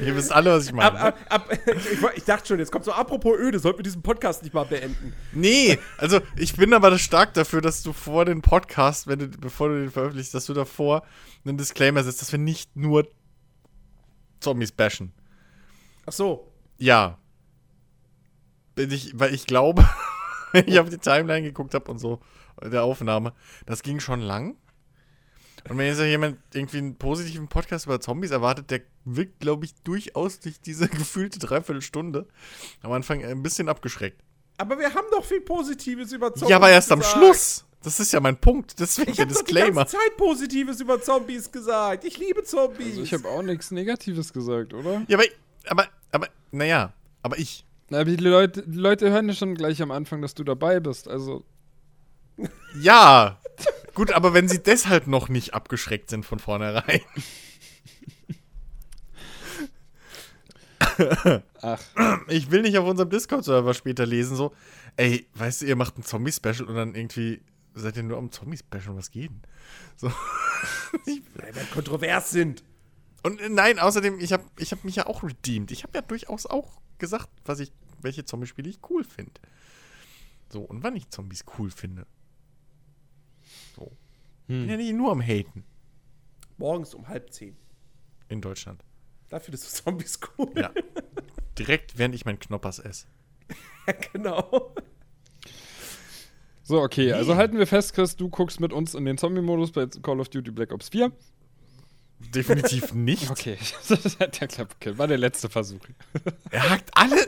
Ihr 0.00 0.16
wisst 0.16 0.32
alle, 0.32 0.52
was 0.52 0.66
ich 0.66 0.72
meine. 0.72 0.98
Ab, 0.98 1.16
ab, 1.28 1.48
ab, 1.48 1.58
ich, 1.66 2.16
ich 2.16 2.24
dachte 2.24 2.48
schon, 2.48 2.58
jetzt 2.58 2.72
kommt 2.72 2.84
so, 2.84 2.92
apropos 2.92 3.38
öde, 3.38 3.58
sollten 3.58 3.78
wir 3.78 3.82
diesen 3.82 4.02
Podcast 4.02 4.42
nicht 4.42 4.54
mal 4.54 4.64
beenden. 4.64 5.12
Nee, 5.32 5.78
also 5.98 6.20
ich 6.36 6.54
bin 6.56 6.72
aber 6.72 6.98
stark 6.98 7.34
dafür, 7.34 7.60
dass 7.60 7.82
du 7.82 7.92
vor 7.92 8.24
den 8.24 8.42
Podcast, 8.42 9.06
wenn 9.06 9.18
du, 9.18 9.28
bevor 9.28 9.68
du 9.68 9.80
den 9.80 9.90
veröffentlichst, 9.90 10.34
dass 10.34 10.46
du 10.46 10.54
davor 10.54 11.02
einen 11.44 11.58
Disclaimer 11.58 12.02
setzt, 12.02 12.22
dass 12.22 12.32
wir 12.32 12.38
nicht 12.38 12.76
nur 12.76 13.06
Zombies 14.40 14.72
bashen. 14.72 15.12
Ach 16.06 16.12
so. 16.12 16.52
Ja. 16.78 17.18
Bin 18.74 18.90
ich, 18.90 19.12
weil 19.18 19.34
ich 19.34 19.46
glaube, 19.46 19.88
wenn 20.52 20.66
ich 20.66 20.80
auf 20.80 20.88
die 20.88 20.98
Timeline 20.98 21.42
geguckt 21.42 21.74
habe 21.74 21.90
und 21.90 21.98
so, 21.98 22.20
der 22.62 22.82
Aufnahme, 22.82 23.32
das 23.66 23.82
ging 23.82 24.00
schon 24.00 24.20
lang. 24.20 24.56
Und 25.68 25.78
wenn 25.78 25.86
jetzt 25.86 26.00
jemand 26.00 26.38
irgendwie 26.54 26.78
einen 26.78 26.96
positiven 26.96 27.48
Podcast 27.48 27.86
über 27.86 28.00
Zombies 28.00 28.30
erwartet, 28.30 28.70
der 28.70 28.80
wirkt, 29.04 29.40
glaube 29.40 29.64
ich, 29.66 29.74
durchaus 29.84 30.40
durch 30.40 30.60
diese 30.60 30.88
gefühlte 30.88 31.38
Dreiviertelstunde 31.38 32.26
am 32.82 32.92
Anfang 32.92 33.24
ein 33.24 33.42
bisschen 33.42 33.68
abgeschreckt. 33.68 34.20
Aber 34.56 34.78
wir 34.78 34.92
haben 34.94 35.06
doch 35.10 35.24
viel 35.24 35.40
Positives 35.40 36.12
über 36.12 36.32
Zombies. 36.34 36.50
ja, 36.50 36.56
aber 36.56 36.70
erst 36.70 36.90
am 36.92 37.00
gesagt. 37.00 37.16
Schluss. 37.16 37.64
Das 37.82 37.98
ist 37.98 38.12
ja 38.12 38.20
mein 38.20 38.36
Punkt. 38.38 38.78
Deswegen 38.78 39.10
Ich 39.10 39.16
der 39.16 39.24
habe 39.24 39.32
Disclaimer. 39.34 39.72
ganze 39.84 39.96
Zeit 39.96 40.16
Positives 40.18 40.80
über 40.80 41.00
Zombies 41.00 41.50
gesagt. 41.50 42.04
Ich 42.04 42.18
liebe 42.18 42.42
Zombies. 42.44 42.88
Also 42.88 43.02
ich 43.02 43.14
habe 43.14 43.26
auch 43.28 43.40
nichts 43.42 43.70
Negatives 43.70 44.32
gesagt, 44.34 44.74
oder? 44.74 45.02
Ja, 45.08 45.16
aber, 45.16 45.24
aber, 45.66 45.86
aber, 46.12 46.28
naja, 46.50 46.92
aber 47.22 47.38
ich. 47.38 47.64
Na, 47.88 48.00
Aber 48.00 48.10
die 48.10 48.16
Leute, 48.16 48.62
die 48.66 48.76
Leute 48.78 49.10
hören 49.10 49.28
ja 49.28 49.34
schon 49.34 49.54
gleich 49.54 49.80
am 49.80 49.90
Anfang, 49.92 50.20
dass 50.20 50.34
du 50.34 50.44
dabei 50.44 50.78
bist. 50.78 51.08
Also, 51.08 51.42
Ja. 52.80 53.39
Gut, 53.94 54.12
aber 54.12 54.34
wenn 54.34 54.48
sie 54.48 54.62
deshalb 54.62 55.06
noch 55.06 55.28
nicht 55.28 55.54
abgeschreckt 55.54 56.10
sind 56.10 56.24
von 56.24 56.38
vornherein. 56.38 57.00
ach, 61.60 61.80
Ich 62.28 62.50
will 62.50 62.62
nicht 62.62 62.78
auf 62.78 62.86
unserem 62.88 63.10
Discord-Server 63.10 63.74
später 63.74 64.06
lesen, 64.06 64.36
so, 64.36 64.52
ey, 64.96 65.26
weißt 65.34 65.62
du, 65.62 65.66
ihr 65.66 65.76
macht 65.76 65.98
ein 65.98 66.02
Zombie-Special 66.02 66.64
und 66.64 66.74
dann 66.74 66.94
irgendwie 66.94 67.42
seid 67.74 67.96
ihr 67.96 68.02
nur 68.02 68.18
am 68.18 68.30
Zombie-Special, 68.30 68.96
was 68.96 69.10
geht 69.10 69.30
denn? 69.30 69.42
So. 69.96 70.08
Weil 71.34 71.54
wir 71.54 71.64
kontrovers 71.72 72.30
sind. 72.30 72.62
Und 73.22 73.40
äh, 73.40 73.48
nein, 73.48 73.78
außerdem, 73.78 74.18
ich 74.20 74.32
habe 74.32 74.44
ich 74.58 74.72
hab 74.72 74.84
mich 74.84 74.96
ja 74.96 75.06
auch 75.06 75.22
redeemed. 75.22 75.70
Ich 75.70 75.82
habe 75.82 75.98
ja 75.98 76.02
durchaus 76.02 76.46
auch 76.46 76.80
gesagt, 76.98 77.28
was 77.44 77.60
ich, 77.60 77.72
welche 78.00 78.24
Zombie-Spiele 78.24 78.68
ich 78.68 78.78
cool 78.88 79.04
finde. 79.04 79.32
So, 80.52 80.62
und 80.62 80.82
wann 80.82 80.96
ich 80.96 81.08
Zombies 81.10 81.44
cool 81.58 81.70
finde. 81.70 82.06
So. 83.80 83.96
Bin 84.46 84.68
ja 84.68 84.76
nicht 84.76 84.92
nur 84.92 85.12
am 85.12 85.22
Haten 85.22 85.64
Morgens 86.58 86.92
um 86.94 87.08
halb 87.08 87.32
zehn. 87.32 87.56
in 88.28 88.40
Deutschland. 88.40 88.84
Dafür 89.30 89.54
ist 89.54 89.70
Zombies 89.76 90.18
cool. 90.38 90.52
Ja. 90.56 90.70
Direkt, 91.58 91.96
während 91.96 92.14
ich 92.14 92.24
meinen 92.24 92.38
Knoppers 92.38 92.78
esse. 92.80 93.06
genau. 94.12 94.74
So, 96.62 96.80
okay, 96.82 97.12
also 97.12 97.36
halten 97.36 97.58
wir 97.58 97.66
fest, 97.66 97.94
Chris, 97.94 98.16
du 98.16 98.28
guckst 98.28 98.60
mit 98.60 98.72
uns 98.72 98.94
in 98.94 99.04
den 99.04 99.18
Zombie-Modus 99.18 99.72
bei 99.72 99.86
Call 99.86 100.20
of 100.20 100.28
Duty 100.28 100.50
Black 100.50 100.72
Ops 100.72 100.90
4. 100.90 101.10
Definitiv 102.34 102.92
nicht. 102.94 103.30
Okay, 103.30 103.56
der 104.18 104.28
klappt, 104.48 104.76
okay. 104.76 104.98
war 104.98 105.08
der 105.08 105.18
letzte 105.18 105.48
Versuch. 105.48 105.80
Er 106.50 106.68
hackt 106.70 106.90
alle. 106.94 107.26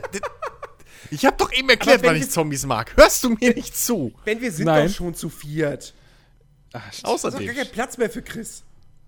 Ich 1.09 1.25
habe 1.25 1.35
doch 1.37 1.51
eben 1.51 1.69
erklärt, 1.69 2.01
wenn 2.03 2.11
wann 2.11 2.17
ich 2.17 2.29
Zombies 2.29 2.65
mag. 2.65 2.95
Hörst 2.95 3.23
du 3.23 3.31
mir 3.31 3.53
nicht 3.53 3.75
zu? 3.75 4.13
Ben, 4.23 4.39
wir 4.39 4.51
sind 4.51 4.65
Nein. 4.65 4.87
doch 4.87 4.93
schon 4.93 5.15
zu 5.15 5.29
viert. 5.29 5.93
Ah, 6.73 6.79
Da 6.81 6.89
ist 6.89 7.03
doch 7.03 7.09
Außerdem. 7.11 7.45
gar 7.45 7.55
kein 7.55 7.71
Platz 7.71 7.97
mehr 7.97 8.09
für 8.09 8.21
Chris. 8.21 8.63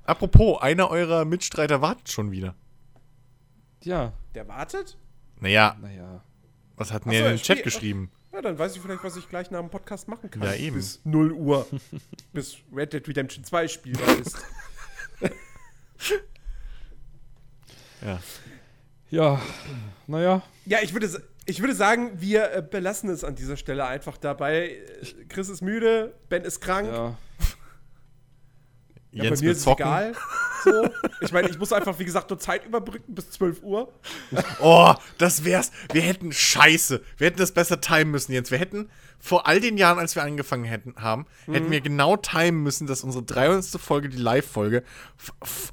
Apropos, 0.05 0.61
einer 0.61 0.89
eurer 0.89 1.25
Mitstreiter 1.25 1.81
wartet 1.81 2.09
schon 2.09 2.31
wieder. 2.31 2.55
ja, 3.83 4.13
Der 4.35 4.47
wartet? 4.47 4.97
Naja, 5.39 5.75
naja. 5.81 6.23
was 6.75 6.91
hat 6.93 7.01
Ach 7.03 7.07
mir 7.07 7.19
so, 7.19 7.25
in 7.25 7.31
den 7.37 7.41
Chat 7.41 7.63
geschrieben? 7.63 8.11
Ja, 8.31 8.41
dann 8.41 8.57
weiß 8.59 8.75
ich 8.75 8.81
vielleicht, 8.81 9.03
was 9.03 9.15
ich 9.17 9.27
gleich 9.29 9.49
nach 9.51 9.59
dem 9.61 9.69
Podcast 9.69 10.07
machen 10.07 10.29
kann. 10.29 10.43
Ja, 10.43 10.53
eben. 10.53 10.75
Bis 10.75 11.01
0 11.05 11.31
Uhr. 11.33 11.65
Bis 12.33 12.57
Red 12.73 12.93
Dead 12.93 13.07
Redemption 13.07 13.43
2 13.43 13.67
spielbar 13.67 14.17
ist. 14.17 14.37
Ja. 18.01 18.19
Ja, 19.09 19.41
naja. 20.07 20.43
Ja, 20.65 20.79
ich 20.83 20.93
würde, 20.93 21.09
ich 21.45 21.59
würde 21.61 21.73
sagen, 21.75 22.19
wir 22.21 22.51
äh, 22.53 22.61
belassen 22.61 23.09
es 23.09 23.23
an 23.23 23.35
dieser 23.35 23.57
Stelle 23.57 23.85
einfach 23.85 24.17
dabei. 24.17 24.69
Äh, 25.01 25.25
Chris 25.29 25.49
ist 25.49 25.61
müde, 25.61 26.13
Ben 26.29 26.43
ist 26.43 26.59
krank. 26.59 26.87
Ja. 26.87 27.17
Ja, 29.15 29.23
Jens 29.25 29.39
bei 29.39 29.45
mir 29.45 29.51
ist 29.53 29.57
es 29.59 29.63
zocken. 29.63 29.85
egal. 29.85 30.13
So. 30.63 30.89
Ich 31.21 31.31
meine, 31.31 31.47
ich 31.49 31.57
muss 31.59 31.71
einfach, 31.71 31.97
wie 31.99 32.05
gesagt, 32.05 32.29
nur 32.29 32.39
Zeit 32.39 32.65
überbrücken 32.65 33.13
bis 33.15 33.29
12 33.31 33.63
Uhr. 33.63 33.91
Oh, 34.59 34.93
das 35.17 35.43
wär's. 35.45 35.71
Wir 35.93 36.01
hätten 36.01 36.31
Scheiße. 36.31 37.01
Wir 37.17 37.27
hätten 37.27 37.37
das 37.39 37.51
besser 37.53 37.79
timen 37.81 38.11
müssen, 38.11 38.31
Jens. 38.33 38.51
Wir 38.51 38.57
hätten 38.57 38.89
vor 39.19 39.47
all 39.47 39.59
den 39.59 39.77
Jahren, 39.77 39.99
als 39.99 40.15
wir 40.15 40.23
angefangen 40.23 40.65
hätten, 40.65 40.95
haben, 40.97 41.25
hätten 41.45 41.71
wir 41.71 41.81
genau 41.81 42.17
timen 42.17 42.61
müssen, 42.63 42.87
dass 42.87 43.03
unsere 43.03 43.23
300. 43.23 43.79
Folge, 43.81 44.09
die 44.09 44.17
Live-Folge, 44.17 44.83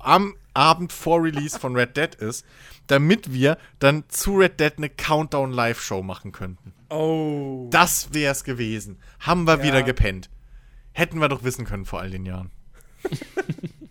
am 0.01 0.35
Abend 0.55 0.93
vor 0.93 1.23
Release 1.23 1.59
von 1.59 1.75
Red 1.75 1.97
Dead 1.97 2.15
ist, 2.15 2.45
damit 2.87 3.33
wir 3.33 3.59
dann 3.79 4.05
zu 4.09 4.37
Red 4.37 4.61
Dead 4.61 4.75
eine 4.77 4.91
Countdown-Live-Show 4.91 6.03
machen 6.03 6.33
könnten. 6.33 6.75
Oh. 6.91 7.69
Das 7.71 8.13
wär's 8.13 8.45
gewesen. 8.45 8.99
Haben 9.21 9.47
wir 9.47 9.57
Ja. 9.59 9.63
wieder 9.63 9.83
gepennt. 9.83 10.29
Hätten 10.93 11.19
wir 11.21 11.29
doch 11.29 11.43
wissen 11.43 11.65
können 11.65 11.87
vor 11.87 12.01
all 12.01 12.11
den 12.11 12.27
Jahren. 12.27 12.51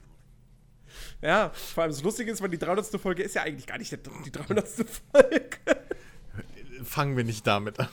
Ja, 1.22 1.52
vor 1.54 1.84
allem 1.84 1.92
das 1.92 2.02
Lustige 2.02 2.32
ist, 2.32 2.42
weil 2.42 2.50
die 2.50 2.58
300. 2.58 3.00
Folge 3.00 3.22
ist 3.22 3.36
ja 3.36 3.44
eigentlich 3.44 3.68
gar 3.68 3.78
nicht 3.78 3.92
die 3.92 4.32
300. 4.32 4.68
Folge. 4.68 5.58
Fangen 6.84 7.16
wir 7.16 7.24
nicht 7.24 7.46
damit 7.46 7.80
an. 7.80 7.88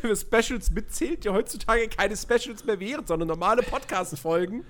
Wenn 0.00 0.10
wir 0.10 0.16
Specials 0.16 0.72
mitzählt, 0.72 1.24
die 1.24 1.28
heutzutage 1.28 1.88
keine 1.88 2.16
Specials 2.16 2.64
mehr 2.64 2.80
wären, 2.80 3.06
sondern 3.06 3.28
normale 3.28 3.62
Podcast-Folgen. 3.62 4.64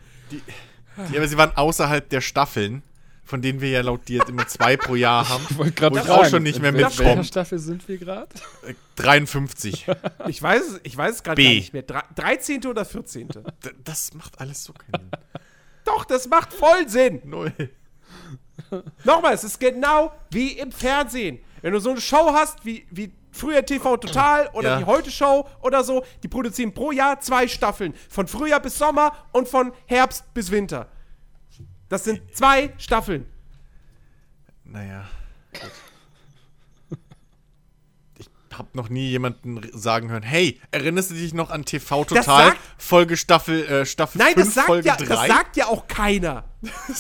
Ja, 1.11 1.17
aber 1.17 1.29
sie 1.29 1.39
waren 1.39 1.57
außerhalb 1.57 2.07
der 2.11 2.21
Staffeln, 2.21 2.83
von 3.29 3.43
denen 3.43 3.61
wir 3.61 3.69
ja 3.69 3.83
laut 3.83 4.09
dir 4.09 4.27
immer 4.27 4.49
zwei 4.49 4.77
pro 4.79 4.95
Jahr 4.95 5.29
haben. 5.29 5.45
Ich 5.51 5.59
wollte 5.59 5.73
gerade 5.73 5.97
Wo 5.97 6.01
ich 6.03 6.09
auch 6.11 6.25
schon 6.25 6.43
nicht 6.43 6.61
mehr 6.61 6.71
in 6.71 6.77
mitkomme. 6.77 7.09
welcher 7.11 7.25
Staffel 7.25 7.59
sind 7.59 7.87
wir 7.87 7.99
gerade? 7.99 8.29
Äh, 8.67 8.75
53. 8.97 9.85
D 9.85 9.95
Ich 10.29 10.43
weiß 10.43 10.63
es, 10.63 10.81
ich 10.83 10.97
weiß 10.97 11.17
es 11.17 11.23
gerade 11.23 11.43
gar 11.43 11.49
nicht 11.51 11.73
mehr. 11.75 11.83
Dre 11.83 12.03
13. 12.17 12.65
oder 12.67 12.85
14. 12.85 13.29
das 13.85 14.15
macht 14.15 14.41
alles 14.41 14.65
so 14.65 14.73
keinen 14.73 15.03
Sinn. 15.03 15.11
Doch, 15.85 16.05
das 16.07 16.27
macht 16.29 16.53
voll 16.53 16.89
Sinn. 16.89 17.21
Null. 17.25 17.53
Nochmal, 19.05 19.35
es 19.35 19.45
ist 19.45 19.61
genau 19.61 20.13
wie 20.31 20.53
im 20.53 20.73
Fernsehen. 20.73 21.39
Wenn 21.63 21.73
du 21.73 21.81
so 21.81 21.91
eine 21.91 22.01
Show 22.01 22.31
hast, 22.33 22.65
wie, 22.65 22.87
wie 22.91 23.13
früher 23.31 23.65
TV 23.65 23.97
Total 23.99 24.49
oder 24.53 24.71
Ja. 24.71 24.79
die 24.79 24.85
Heute 24.85 25.11
Show 25.11 25.47
oder 25.63 25.85
so, 25.85 26.05
die 26.23 26.29
produzieren 26.29 26.73
pro 26.75 26.93
Jahr 26.93 27.21
zwei 27.21 27.47
Staffeln. 27.49 27.95
Von 28.09 28.27
Frühjahr 28.27 28.61
bis 28.61 28.77
Sommer 28.79 29.13
und 29.33 29.49
von 29.49 29.73
Herbst 29.87 30.25
bis 30.35 30.51
Winter. 30.51 30.89
Das 31.89 32.05
sind 32.05 32.21
zwei 32.37 32.73
Staffeln. 32.79 33.27
Naja. 34.65 35.09
Gut. 35.53 35.71
Ich 38.19 38.29
hab 38.59 38.75
noch 38.75 38.89
nie 38.89 39.09
jemanden 39.09 39.61
sagen 39.73 40.11
hören, 40.11 40.23
hey, 40.25 40.61
erinnerst 40.73 41.11
du 41.11 41.15
dich 41.15 41.33
noch 41.33 41.51
an 41.51 41.65
TV 41.65 42.05
Total? 42.05 42.25
sagt- 42.25 42.59
Folge 42.77 43.17
Staffel, 43.17 43.65
äh, 43.67 43.87
Staffel 43.87 44.19
Nein, 44.19 44.35
5, 44.35 44.47
das 44.47 44.55
sagt, 44.55 44.67
Folge 44.67 44.89
ja, 44.89 44.97
3? 44.97 45.05
das 45.07 45.27
sagt 45.29 45.57
ja 45.57 45.67
auch 45.67 45.87
keiner. 45.87 46.45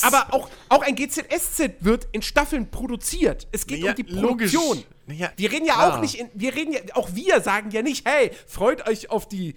Aber 0.02 0.32
auch, 0.32 0.48
auch 0.68 0.82
ein 0.82 0.94
GZSZ 0.94 1.72
wird 1.80 2.06
in 2.12 2.22
Staffeln 2.22 2.70
produziert. 2.70 3.48
Es 3.50 3.66
geht 3.66 3.80
Ja, 3.80 3.90
um 3.90 3.96
die 3.96 4.02
logisch. 4.04 4.52
Produktion. 4.54 4.84
Ja, 5.08 5.30
wir 5.36 5.50
reden 5.50 5.66
ja 5.66 5.74
klar. 5.74 5.94
auch 5.96 6.00
nicht, 6.00 6.14
in, 6.14 6.28
wir 6.34 6.54
reden 6.54 6.72
ja, 6.72 6.80
auch 6.94 7.14
wir 7.14 7.40
sagen 7.40 7.70
ja 7.72 7.82
nicht, 7.82 8.06
hey, 8.06 8.30
freut 8.46 8.86
euch 8.86 9.10
auf 9.10 9.26
die, 9.26 9.56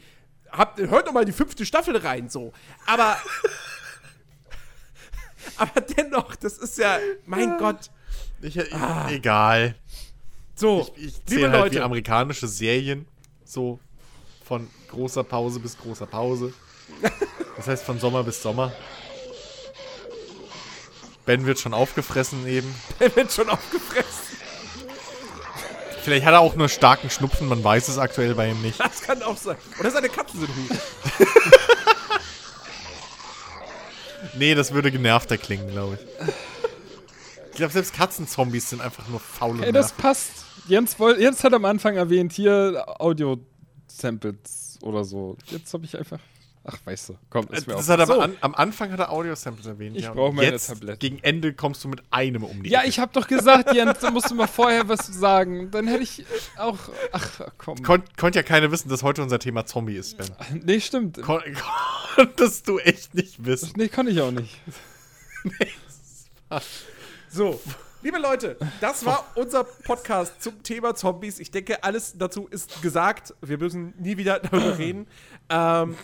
habt, 0.50 0.80
hört 0.80 1.08
doch 1.08 1.12
mal 1.14 1.26
die 1.26 1.34
fünfte 1.34 1.66
Staffel 1.66 1.96
rein, 1.98 2.30
so. 2.30 2.52
Aber, 2.88 3.18
aber 5.58 5.82
dennoch, 5.82 6.36
das 6.36 6.58
ist 6.58 6.78
ja, 6.78 6.98
mein 7.26 7.58
Gott. 7.58 7.90
Ich, 8.42 8.58
ich, 8.58 8.74
Egal. 9.10 9.76
So, 10.56 10.92
Ich 10.96 11.04
liebe 11.04 11.26
zähle 11.26 11.52
halt 11.52 11.72
wie 11.72 11.76
Leute, 11.76 11.84
amerikanische 11.84 12.48
Serien. 12.48 13.08
So 13.46 13.80
von 14.46 14.70
großer 14.90 15.24
Pause 15.24 15.60
bis 15.60 15.78
großer 15.78 16.06
Pause. 16.06 16.54
Das 17.58 17.68
heißt 17.68 17.84
von 17.84 18.00
Sommer 18.00 18.24
bis 18.24 18.42
Sommer. 18.42 18.72
Ben 21.26 21.46
wird 21.46 21.60
schon 21.60 21.74
aufgefressen 21.74 22.48
eben. 22.48 22.74
der 23.00 23.16
wird 23.16 23.32
schon 23.32 23.50
aufgefressen. 23.50 24.38
Vielleicht 26.04 26.26
hat 26.26 26.34
er 26.34 26.40
auch 26.40 26.56
nur 26.56 26.68
starken 26.68 27.10
Schnupfen, 27.10 27.48
man 27.48 27.64
weiß 27.64 27.88
es 27.88 28.00
aktuell 28.00 28.34
bei 28.34 28.50
ihm 28.50 28.62
nicht. 28.62 28.80
Das 28.80 29.02
kann 29.02 29.22
auch 29.22 29.38
sein. 29.38 29.58
Oder 29.80 29.92
seine 29.92 30.10
Katzen 30.10 30.40
sind 30.40 30.50
hut. 30.50 30.80
Nee, 34.38 34.56
das 34.56 34.74
würde 34.74 34.92
genervter 34.92 35.38
klingen, 35.38 35.70
glaube 35.70 36.00
ich. 36.00 36.28
Ich 37.52 37.58
glaube, 37.58 37.74
selbst 37.74 37.94
Katzenzombies 37.94 38.70
sind 38.70 38.82
einfach 38.82 39.08
nur 39.10 39.20
faule 39.20 39.66
Ey, 39.66 39.72
das 39.72 39.92
passt. 39.92 40.46
Jens, 40.68 40.96
Jens 41.20 41.44
hat 41.44 41.54
am 41.54 41.66
Anfang 41.66 41.98
erwähnt, 41.98 42.32
hier 42.34 42.86
Audio-Samples 43.00 44.80
oder 44.82 45.04
so. 45.04 45.38
Jetzt 45.48 45.74
habe 45.74 45.86
ich 45.86 45.98
einfach. 45.98 46.20
Ach, 46.64 46.78
weißt 46.86 47.10
du, 47.10 47.18
komm, 47.32 47.48
ist 47.50 47.66
mir 47.66 47.74
Das 47.74 47.88
auch. 47.90 47.94
hat 47.94 48.00
er 48.02 48.06
So. 48.06 48.14
am, 48.14 48.20
an, 48.22 48.38
am 48.42 48.54
Anfang 48.56 48.92
hat 48.92 49.00
er 49.00 49.12
Audio-Samples 49.12 49.66
erwähnt. 49.66 49.98
Ich 49.98 50.04
ja, 50.04 50.12
und 50.12 50.18
brauch 50.18 50.32
meine 50.32 50.52
jetzt, 50.52 50.68
Tablette. 50.68 51.00
Gegen 51.00 51.18
Ende 51.24 51.54
kommst 51.54 51.84
du 51.84 51.88
mit 51.88 52.04
einem 52.12 52.44
um 52.44 52.62
die 52.62 52.70
Ja, 52.70 52.82
Ecke. 52.82 52.90
ich 52.90 53.00
habe 53.00 53.12
doch 53.14 53.28
gesagt, 53.28 53.74
Jens, 53.74 53.98
da 54.00 54.12
musst 54.12 54.30
du 54.30 54.36
mal 54.36 54.46
vorher 54.48 54.88
was 54.88 55.08
sagen. 55.08 55.72
Dann 55.72 55.88
hätte 55.88 56.04
ich 56.04 56.24
auch. 56.58 56.78
Ach, 57.12 57.42
komm. 57.58 57.82
Kon 57.82 58.04
Konnte 58.16 58.38
ja 58.40 58.44
keiner 58.44 58.72
wissen, 58.72 58.90
dass 58.90 59.02
heute 59.02 59.24
unser 59.24 59.40
Thema 59.40 59.66
Zombie 59.66 59.96
ist, 59.96 60.18
Ben. 60.18 60.28
nee, 60.64 60.80
stimmt. 60.80 61.20
Kon 61.24 61.42
konntest 62.16 62.68
du 62.68 62.78
echt 62.78 63.16
nicht 63.16 63.44
wissen. 63.44 63.74
Nee, 63.76 63.88
kann 63.88 64.08
ich 64.08 64.22
auch 64.22 64.32
nicht. 64.32 64.60
So, 67.30 67.62
liebe 68.02 68.18
Leute, 68.20 68.58
das 68.82 69.06
war 69.06 69.26
unser 69.36 69.64
Podcast 69.64 70.42
zum 70.44 70.62
Thema 70.64 70.96
Zombies. 70.96 71.40
Ich 71.40 71.50
denke, 71.52 71.84
alles 71.84 72.14
dazu 72.18 72.48
ist 72.48 72.82
gesagt. 72.82 73.34
Wir 73.42 73.58
müssen 73.58 73.94
nie 73.98 74.18
wieder 74.18 74.40
darüber 74.40 74.78
reden. 74.78 75.08
Ähm, 75.50 75.96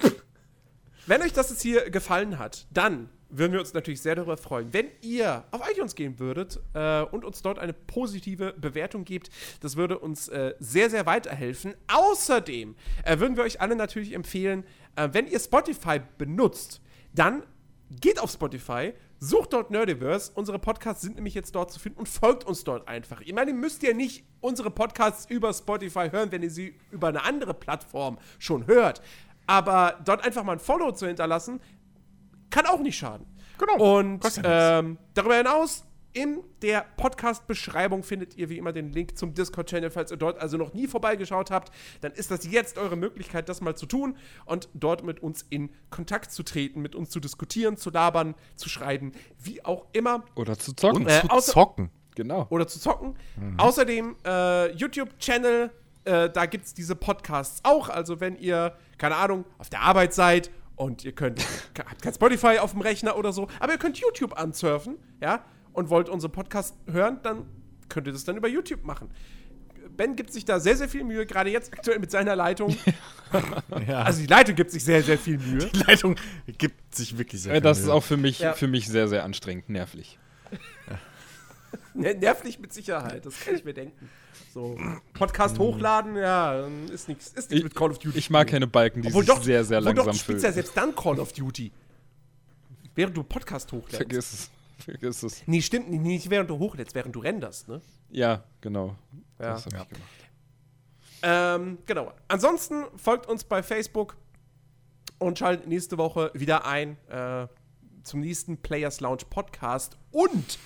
wenn 1.07 1.21
euch 1.21 1.33
das 1.33 1.49
jetzt 1.49 1.61
hier 1.61 1.89
gefallen 1.89 2.37
hat, 2.37 2.67
dann 2.71 3.09
würden 3.29 3.53
wir 3.53 3.59
uns 3.59 3.73
natürlich 3.73 4.01
sehr 4.01 4.15
darüber 4.15 4.37
freuen, 4.37 4.71
wenn 4.73 4.87
ihr 5.01 5.43
auf 5.51 5.61
iTunes 5.69 5.95
gehen 5.95 6.19
würdet 6.19 6.59
äh, 6.73 7.01
und 7.01 7.25
uns 7.25 7.41
dort 7.41 7.59
eine 7.59 7.73
positive 7.73 8.53
Bewertung 8.53 9.03
gebt. 9.03 9.29
Das 9.61 9.75
würde 9.75 9.99
uns 9.99 10.27
äh, 10.29 10.53
sehr, 10.59 10.89
sehr 10.89 11.05
weiterhelfen. 11.05 11.73
Außerdem 11.87 12.75
äh, 13.03 13.19
würden 13.19 13.35
wir 13.35 13.43
euch 13.43 13.59
alle 13.59 13.75
natürlich 13.75 14.13
empfehlen, 14.13 14.63
äh, 14.95 15.09
wenn 15.11 15.27
ihr 15.27 15.39
Spotify 15.39 16.01
benutzt, 16.17 16.81
dann 17.13 17.43
geht 17.89 18.19
auf 18.19 18.31
Spotify, 18.31 18.93
sucht 19.19 19.53
dort 19.53 19.71
Nerdiverse. 19.71 20.31
Unsere 20.35 20.59
Podcasts 20.59 21.01
sind 21.01 21.15
nämlich 21.15 21.33
jetzt 21.33 21.55
dort 21.55 21.71
zu 21.71 21.79
finden 21.79 21.99
und 21.99 22.09
folgt 22.09 22.43
uns 22.43 22.63
dort 22.63 22.87
einfach. 22.87 23.21
Ich 23.21 23.33
meine, 23.33 23.51
ihr 23.51 23.57
müsst 23.57 23.81
ja 23.83 23.93
nicht 23.93 24.25
unsere 24.41 24.69
Podcasts 24.69 25.25
über 25.29 25.53
Spotify 25.53 26.09
hören, 26.11 26.31
wenn 26.31 26.43
ihr 26.43 26.51
sie 26.51 26.75
über 26.91 27.07
eine 27.07 27.23
andere 27.23 27.53
Plattform 27.53 28.17
schon 28.39 28.67
hört. 28.67 29.01
Aber 29.47 29.97
dort 30.05 30.23
einfach 30.23 30.43
mal 30.43 30.53
ein 30.53 30.59
Follow 30.59 30.91
zu 30.91 31.07
hinterlassen, 31.07 31.59
kann 32.49 32.65
auch 32.65 32.79
nicht 32.79 32.97
schaden. 32.97 33.25
Genau. 33.57 33.97
Und 33.97 34.23
ja 34.37 34.79
ähm, 34.79 34.97
darüber 35.15 35.35
hinaus, 35.37 35.83
in 36.13 36.43
der 36.63 36.83
Podcast-Beschreibung 36.97 38.01
findet 38.01 38.35
ihr 38.37 38.49
wie 38.49 38.57
immer 38.57 38.71
den 38.71 38.91
Link 38.91 39.17
zum 39.17 39.33
Discord-Channel. 39.35 39.91
Falls 39.91 40.09
ihr 40.09 40.17
dort 40.17 40.39
also 40.39 40.57
noch 40.57 40.73
nie 40.73 40.87
vorbeigeschaut 40.87 41.51
habt, 41.51 41.71
dann 42.01 42.11
ist 42.11 42.31
das 42.31 42.49
jetzt 42.49 42.77
eure 42.79 42.95
Möglichkeit, 42.95 43.49
das 43.49 43.61
mal 43.61 43.75
zu 43.75 43.85
tun 43.85 44.17
und 44.45 44.67
dort 44.73 45.03
mit 45.03 45.21
uns 45.21 45.45
in 45.49 45.69
Kontakt 45.91 46.31
zu 46.31 46.41
treten, 46.43 46.81
mit 46.81 46.95
uns 46.95 47.09
zu 47.11 47.19
diskutieren, 47.19 47.77
zu 47.77 47.89
labern, 47.91 48.33
zu 48.55 48.67
schreiben, 48.67 49.11
wie 49.39 49.63
auch 49.63 49.85
immer. 49.93 50.23
Oder 50.35 50.57
zu 50.57 50.73
zocken. 50.73 51.03
Und 51.03 51.09
Äh, 51.09 51.21
zu 51.21 51.51
zocken. 51.51 51.91
genau. 52.15 52.47
Oder 52.49 52.67
zu 52.67 52.79
zocken. 52.79 53.15
Außerdem 53.57 54.15
äh, 54.25 54.71
YouTube-Channel, 54.71 55.69
äh, 56.05 56.29
da 56.31 56.45
gibt 56.47 56.65
es 56.65 56.73
diese 56.73 56.95
Podcasts 56.95 57.59
auch. 57.63 57.89
Also 57.89 58.19
wenn 58.19 58.37
ihr, 58.37 58.75
keine 58.97 59.15
Ahnung, 59.15 59.45
auf 59.57 59.69
der 59.69 59.81
Arbeit 59.81 60.13
seid 60.13 60.49
und 60.75 61.03
ihr 61.05 61.11
könnt, 61.13 61.45
habt 61.77 62.01
kein 62.01 62.13
Spotify 62.13 62.57
auf 62.59 62.71
dem 62.71 62.81
Rechner 62.81 63.17
oder 63.17 63.31
so, 63.33 63.47
aber 63.59 63.73
ihr 63.73 63.79
könnt 63.79 63.97
YouTube 63.97 64.37
ansurfen, 64.39 64.97
ja, 65.21 65.43
und 65.73 65.89
wollt 65.89 66.09
unseren 66.09 66.31
Podcast 66.31 66.75
hören, 66.91 67.19
dann 67.23 67.45
könnt 67.89 68.07
ihr 68.07 68.13
das 68.13 68.23
dann 68.23 68.37
über 68.37 68.47
YouTube 68.47 68.83
machen. 68.83 69.09
Ben 69.95 70.15
gibt 70.15 70.31
sich 70.33 70.43
da 70.45 70.59
sehr, 70.59 70.75
sehr 70.75 70.89
viel 70.89 71.03
Mühe, 71.03 71.25
gerade 71.25 71.49
jetzt 71.49 71.73
aktuell 71.73 71.97
mit 71.99 72.11
seiner 72.11 72.35
Leitung. 72.35 72.75
Ja. 73.87 74.03
Also 74.03 74.21
die 74.21 74.27
Leitung 74.27 74.55
gibt 74.55 74.71
sich 74.71 74.83
sehr, 74.85 75.03
sehr 75.03 75.17
viel 75.17 75.37
Mühe. 75.37 75.65
die 75.73 75.79
Leitung 75.79 76.15
gibt 76.57 76.95
sich 76.95 77.17
wirklich 77.17 77.41
sehr 77.41 77.51
Äh, 77.51 77.55
viel 77.55 77.61
das 77.61 77.79
ist 77.79 77.85
Mühe. 77.85 77.93
auch 77.93 78.03
für 78.03 78.15
mich, 78.15 78.39
Ja. 78.39 78.53
für 78.53 78.67
mich 78.67 78.87
sehr, 78.87 79.07
sehr 79.09 79.23
anstrengend, 79.25 79.67
nervlich. 79.69 80.17
Ner- 81.93 82.13
Nervlich 82.13 82.59
mit 82.59 82.71
Sicherheit, 82.73 83.25
das 83.25 83.39
kann 83.43 83.55
ich 83.55 83.65
mir 83.65 83.73
denken. 83.73 84.09
So, 84.57 84.75
Podcast 85.13 85.59
hochladen, 85.59 86.15
ja, 86.15 86.65
ist 86.91 87.07
nichts 87.07 87.27
ist 87.27 87.51
nix 87.51 87.63
mit 87.63 87.75
Call 87.75 87.91
of 87.91 87.99
Duty. 87.99 88.17
Ich 88.17 88.31
mag 88.31 88.47
keine 88.47 88.65
Balken, 88.65 89.03
die 89.03 89.09
Obwohl 89.09 89.23
sich 89.23 89.35
doch, 89.35 89.43
sehr, 89.43 89.63
sehr 89.63 89.77
obwohl 89.77 89.93
doch, 89.93 90.05
langsam 90.05 90.13
du 90.13 90.19
spielst 90.19 90.45
ja 90.45 90.51
selbst 90.51 90.75
dann 90.75 90.95
Call 90.95 91.19
of 91.19 91.31
Duty. 91.31 91.71
Während 92.95 93.15
du 93.15 93.21
Podcast 93.21 93.71
hochlädst. 93.71 93.97
Vergiss 93.97 94.33
es. 94.33 94.49
Vergiss 94.83 95.21
es. 95.21 95.43
Nee, 95.45 95.61
stimmt 95.61 95.91
nicht, 95.91 96.01
nicht 96.01 96.29
während 96.31 96.49
du 96.49 96.57
hochlädst, 96.57 96.95
während 96.95 97.15
du 97.15 97.19
renderst, 97.19 97.67
ne? 97.67 97.81
Ja, 98.09 98.45
genau. 98.59 98.95
Ja. 99.37 99.51
Das 99.51 99.67
hab 99.67 99.73
Ja. 99.73 99.81
ich 99.83 99.89
gemacht. 99.89 100.09
Ähm, 101.21 101.77
genau. 101.85 102.11
Ansonsten 102.27 102.85
folgt 102.95 103.27
uns 103.27 103.43
bei 103.43 103.61
Facebook 103.61 104.17
und 105.19 105.37
schaltet 105.37 105.67
nächste 105.67 105.99
Woche 105.99 106.31
wieder 106.33 106.65
ein 106.65 106.97
äh, 107.09 107.45
zum 108.01 108.21
nächsten 108.21 108.57
Players 108.57 109.01
Lounge 109.01 109.21
Podcast. 109.29 109.99
Und 110.09 110.57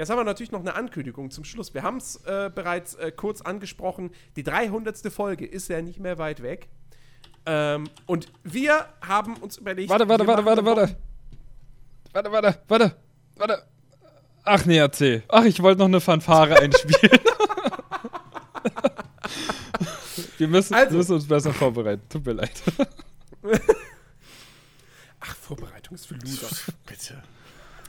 jetzt 0.00 0.10
haben 0.10 0.18
wir 0.18 0.24
natürlich 0.24 0.50
noch 0.50 0.60
eine 0.60 0.74
Ankündigung 0.74 1.30
zum 1.30 1.44
Schluss. 1.44 1.74
Wir 1.74 1.82
haben 1.82 1.98
es 1.98 2.16
äh, 2.24 2.50
bereits 2.52 2.94
äh, 2.94 3.12
kurz 3.12 3.42
angesprochen. 3.42 4.10
Die 4.34 4.42
300. 4.42 5.12
Folge 5.12 5.44
ist 5.46 5.68
ja 5.68 5.82
nicht 5.82 6.00
mehr 6.00 6.16
weit 6.18 6.42
weg. 6.42 6.68
Ähm, 7.44 7.88
und 8.06 8.32
wir 8.42 8.86
haben 9.06 9.36
uns 9.36 9.58
überlegt. 9.58 9.90
Warte, 9.90 10.08
warte, 10.08 10.26
warte, 10.26 10.44
warte, 10.44 10.64
warte. 10.64 10.96
Warte, 12.12 12.32
warte, 12.32 12.58
warte, 12.66 12.96
warte. 13.36 13.62
Ach 14.44 14.64
nee, 14.64 14.78
erzähl. 14.78 15.22
Ach, 15.28 15.44
ich 15.44 15.62
wollte 15.62 15.80
noch 15.80 15.86
eine 15.86 16.00
Fanfare 16.00 16.58
einspielen. 16.58 17.20
wir, 20.38 20.48
müssen, 20.48 20.74
Also. 20.74 20.92
wir 20.92 20.96
müssen 20.98 21.12
uns 21.12 21.28
besser 21.28 21.52
vorbereiten. 21.52 22.02
Tut 22.08 22.24
mir 22.24 22.32
leid. 22.32 22.62
Ach, 25.20 25.36
Vorbereitung 25.36 25.94
ist 25.94 26.06
für 26.06 26.14
Loser. 26.14 26.48
Bitte. 26.86 27.22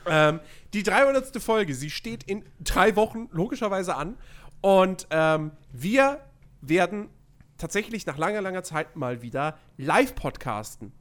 Ähm, 0.05 0.39
die 0.73 0.83
300. 0.83 1.41
Folge, 1.41 1.75
sie 1.75 1.89
steht 1.89 2.23
in 2.23 2.43
drei 2.59 2.95
Wochen 2.95 3.27
logischerweise 3.31 3.95
an. 3.95 4.17
Und 4.61 5.07
ähm, 5.09 5.51
wir 5.71 6.21
werden 6.61 7.09
tatsächlich 7.57 8.05
nach 8.05 8.17
langer, 8.17 8.41
langer 8.41 8.63
Zeit 8.63 8.95
mal 8.95 9.21
wieder 9.21 9.57
live 9.77 10.15
podcasten. 10.15 10.91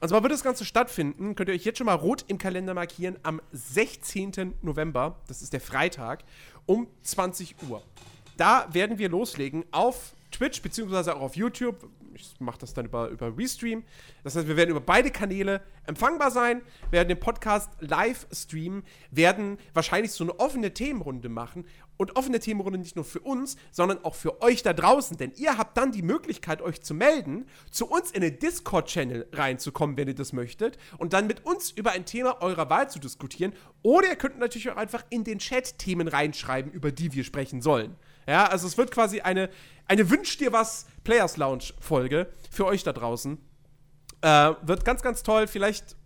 Und 0.00 0.08
zwar 0.08 0.22
wird 0.22 0.32
das 0.32 0.42
Ganze 0.42 0.64
stattfinden, 0.64 1.36
könnt 1.36 1.48
ihr 1.48 1.54
euch 1.54 1.64
jetzt 1.64 1.78
schon 1.78 1.86
mal 1.86 1.94
rot 1.94 2.24
im 2.26 2.36
Kalender 2.36 2.74
markieren, 2.74 3.16
am 3.22 3.40
16. 3.52 4.54
November, 4.62 5.20
das 5.28 5.42
ist 5.42 5.52
der 5.52 5.60
Freitag, 5.60 6.24
um 6.66 6.88
20 7.02 7.54
Uhr. 7.68 7.82
Da 8.36 8.66
werden 8.72 8.98
wir 8.98 9.08
loslegen 9.08 9.64
auf 9.70 10.14
Twitch, 10.32 10.60
beziehungsweise 10.62 11.14
auch 11.14 11.20
auf 11.20 11.36
YouTube. 11.36 11.88
Ich 12.14 12.40
mache 12.40 12.58
das 12.58 12.74
dann 12.74 12.86
über, 12.86 13.08
über 13.08 13.36
Restream. 13.36 13.84
Das 14.24 14.36
heißt, 14.36 14.48
wir 14.48 14.56
werden 14.56 14.70
über 14.70 14.80
beide 14.80 15.10
Kanäle 15.10 15.62
empfangbar 15.86 16.30
sein, 16.30 16.62
werden 16.90 17.08
den 17.08 17.20
Podcast 17.20 17.70
live 17.80 18.26
streamen, 18.32 18.84
werden 19.10 19.58
wahrscheinlich 19.74 20.12
so 20.12 20.24
eine 20.24 20.38
offene 20.38 20.72
Themenrunde 20.72 21.28
machen. 21.28 21.64
Und 21.98 22.16
offene 22.16 22.40
Themenrunde 22.40 22.80
nicht 22.80 22.96
nur 22.96 23.04
für 23.04 23.20
uns, 23.20 23.56
sondern 23.70 24.04
auch 24.04 24.16
für 24.16 24.42
euch 24.42 24.64
da 24.64 24.72
draußen. 24.72 25.18
Denn 25.18 25.32
ihr 25.36 25.56
habt 25.56 25.76
dann 25.76 25.92
die 25.92 26.02
Möglichkeit, 26.02 26.60
euch 26.60 26.82
zu 26.82 26.94
melden, 26.94 27.46
zu 27.70 27.86
uns 27.86 28.10
in 28.10 28.22
den 28.22 28.40
Discord-Channel 28.40 29.28
reinzukommen, 29.32 29.96
wenn 29.96 30.08
ihr 30.08 30.14
das 30.14 30.32
möchtet, 30.32 30.78
und 30.98 31.12
dann 31.12 31.28
mit 31.28 31.46
uns 31.46 31.70
über 31.70 31.92
ein 31.92 32.04
Thema 32.04 32.42
eurer 32.42 32.68
Wahl 32.70 32.90
zu 32.90 32.98
diskutieren. 32.98 33.52
Oder 33.82 34.08
ihr 34.08 34.16
könnt 34.16 34.38
natürlich 34.38 34.70
auch 34.70 34.76
einfach 34.76 35.04
in 35.10 35.22
den 35.22 35.38
Chat 35.38 35.78
Themen 35.78 36.08
reinschreiben, 36.08 36.72
über 36.72 36.90
die 36.90 37.12
wir 37.12 37.22
sprechen 37.22 37.62
sollen. 37.62 37.94
Ja, 38.26 38.46
also 38.46 38.66
es 38.66 38.78
wird 38.78 38.90
quasi 38.90 39.20
eine, 39.20 39.48
eine 39.86 40.10
Wünsch 40.10 40.36
dir 40.38 40.52
was 40.52 40.86
Players 41.04 41.36
Lounge 41.36 41.64
Folge 41.80 42.32
für 42.50 42.66
euch 42.66 42.82
da 42.84 42.92
draußen. 42.92 43.38
Äh, 44.22 44.52
wird 44.62 44.84
ganz, 44.84 45.02
ganz 45.02 45.22
toll. 45.22 45.46
Vielleicht 45.46 45.96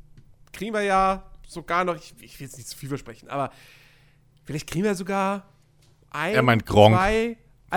kriegen 0.52 0.72
wir 0.74 0.82
ja 0.82 1.30
sogar 1.46 1.84
noch, 1.84 1.96
ich, 1.96 2.14
ich 2.20 2.40
will 2.40 2.46
jetzt 2.46 2.56
nicht 2.56 2.68
zu 2.68 2.76
viel 2.76 2.88
versprechen, 2.88 3.28
aber 3.28 3.50
vielleicht 4.44 4.68
kriegen 4.68 4.84
wir 4.84 4.94
sogar 4.94 5.46
ein, 6.10 6.34
Er 6.34 6.42
meint 6.42 6.66
Gronk. 6.66 6.96
zwei. 6.96 7.36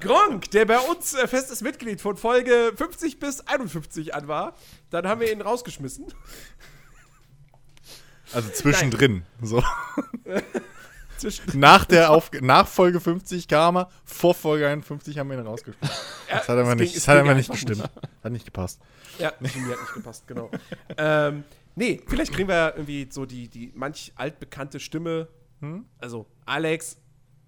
Gronk, 0.00 0.50
der 0.50 0.66
bei 0.66 0.78
uns 0.78 1.14
äh, 1.14 1.26
festes 1.26 1.62
Mitglied 1.62 2.00
von 2.00 2.16
Folge 2.16 2.72
50 2.76 3.18
bis 3.18 3.40
51 3.40 4.14
an 4.14 4.28
war. 4.28 4.54
Dann 4.90 5.08
haben 5.08 5.20
wir 5.20 5.32
ihn 5.32 5.40
rausgeschmissen. 5.40 6.12
Also 8.32 8.50
zwischendrin. 8.50 9.24
So. 9.40 9.62
Nach 11.54 11.84
der 11.84 12.10
Auf 12.10 12.30
nach 12.40 12.66
Folge 12.66 13.00
50 13.00 13.48
kam 13.48 13.76
er, 13.76 13.88
vor 14.04 14.34
Folge 14.34 14.68
51 14.68 15.18
haben 15.18 15.30
wir 15.30 15.38
ihn 15.38 15.46
rausgeschmissen. 15.46 15.96
Das 16.28 16.48
hat 16.48 16.58
aber 16.58 16.74
nicht, 16.74 16.96
das 16.96 17.06
hat 17.06 17.18
aber 17.18 17.34
nicht 17.34 17.50
gestimmt. 17.50 17.82
Hat 18.22 18.32
nicht 18.32 18.44
gepasst. 18.44 18.80
Ja, 19.18 19.32
mir 19.38 19.48
hat 19.48 19.56
nicht 19.56 19.94
gepasst, 19.94 20.26
genau. 20.26 20.50
ähm, 20.98 21.44
nee, 21.76 22.00
vielleicht 22.06 22.32
kriegen 22.32 22.48
wir 22.48 22.56
ja 22.56 22.68
irgendwie 22.70 23.06
so 23.08 23.24
die, 23.24 23.48
die 23.48 23.72
manch 23.74 24.12
altbekannte 24.16 24.80
Stimme, 24.80 25.28
also 25.98 26.26
Alex, 26.44 26.98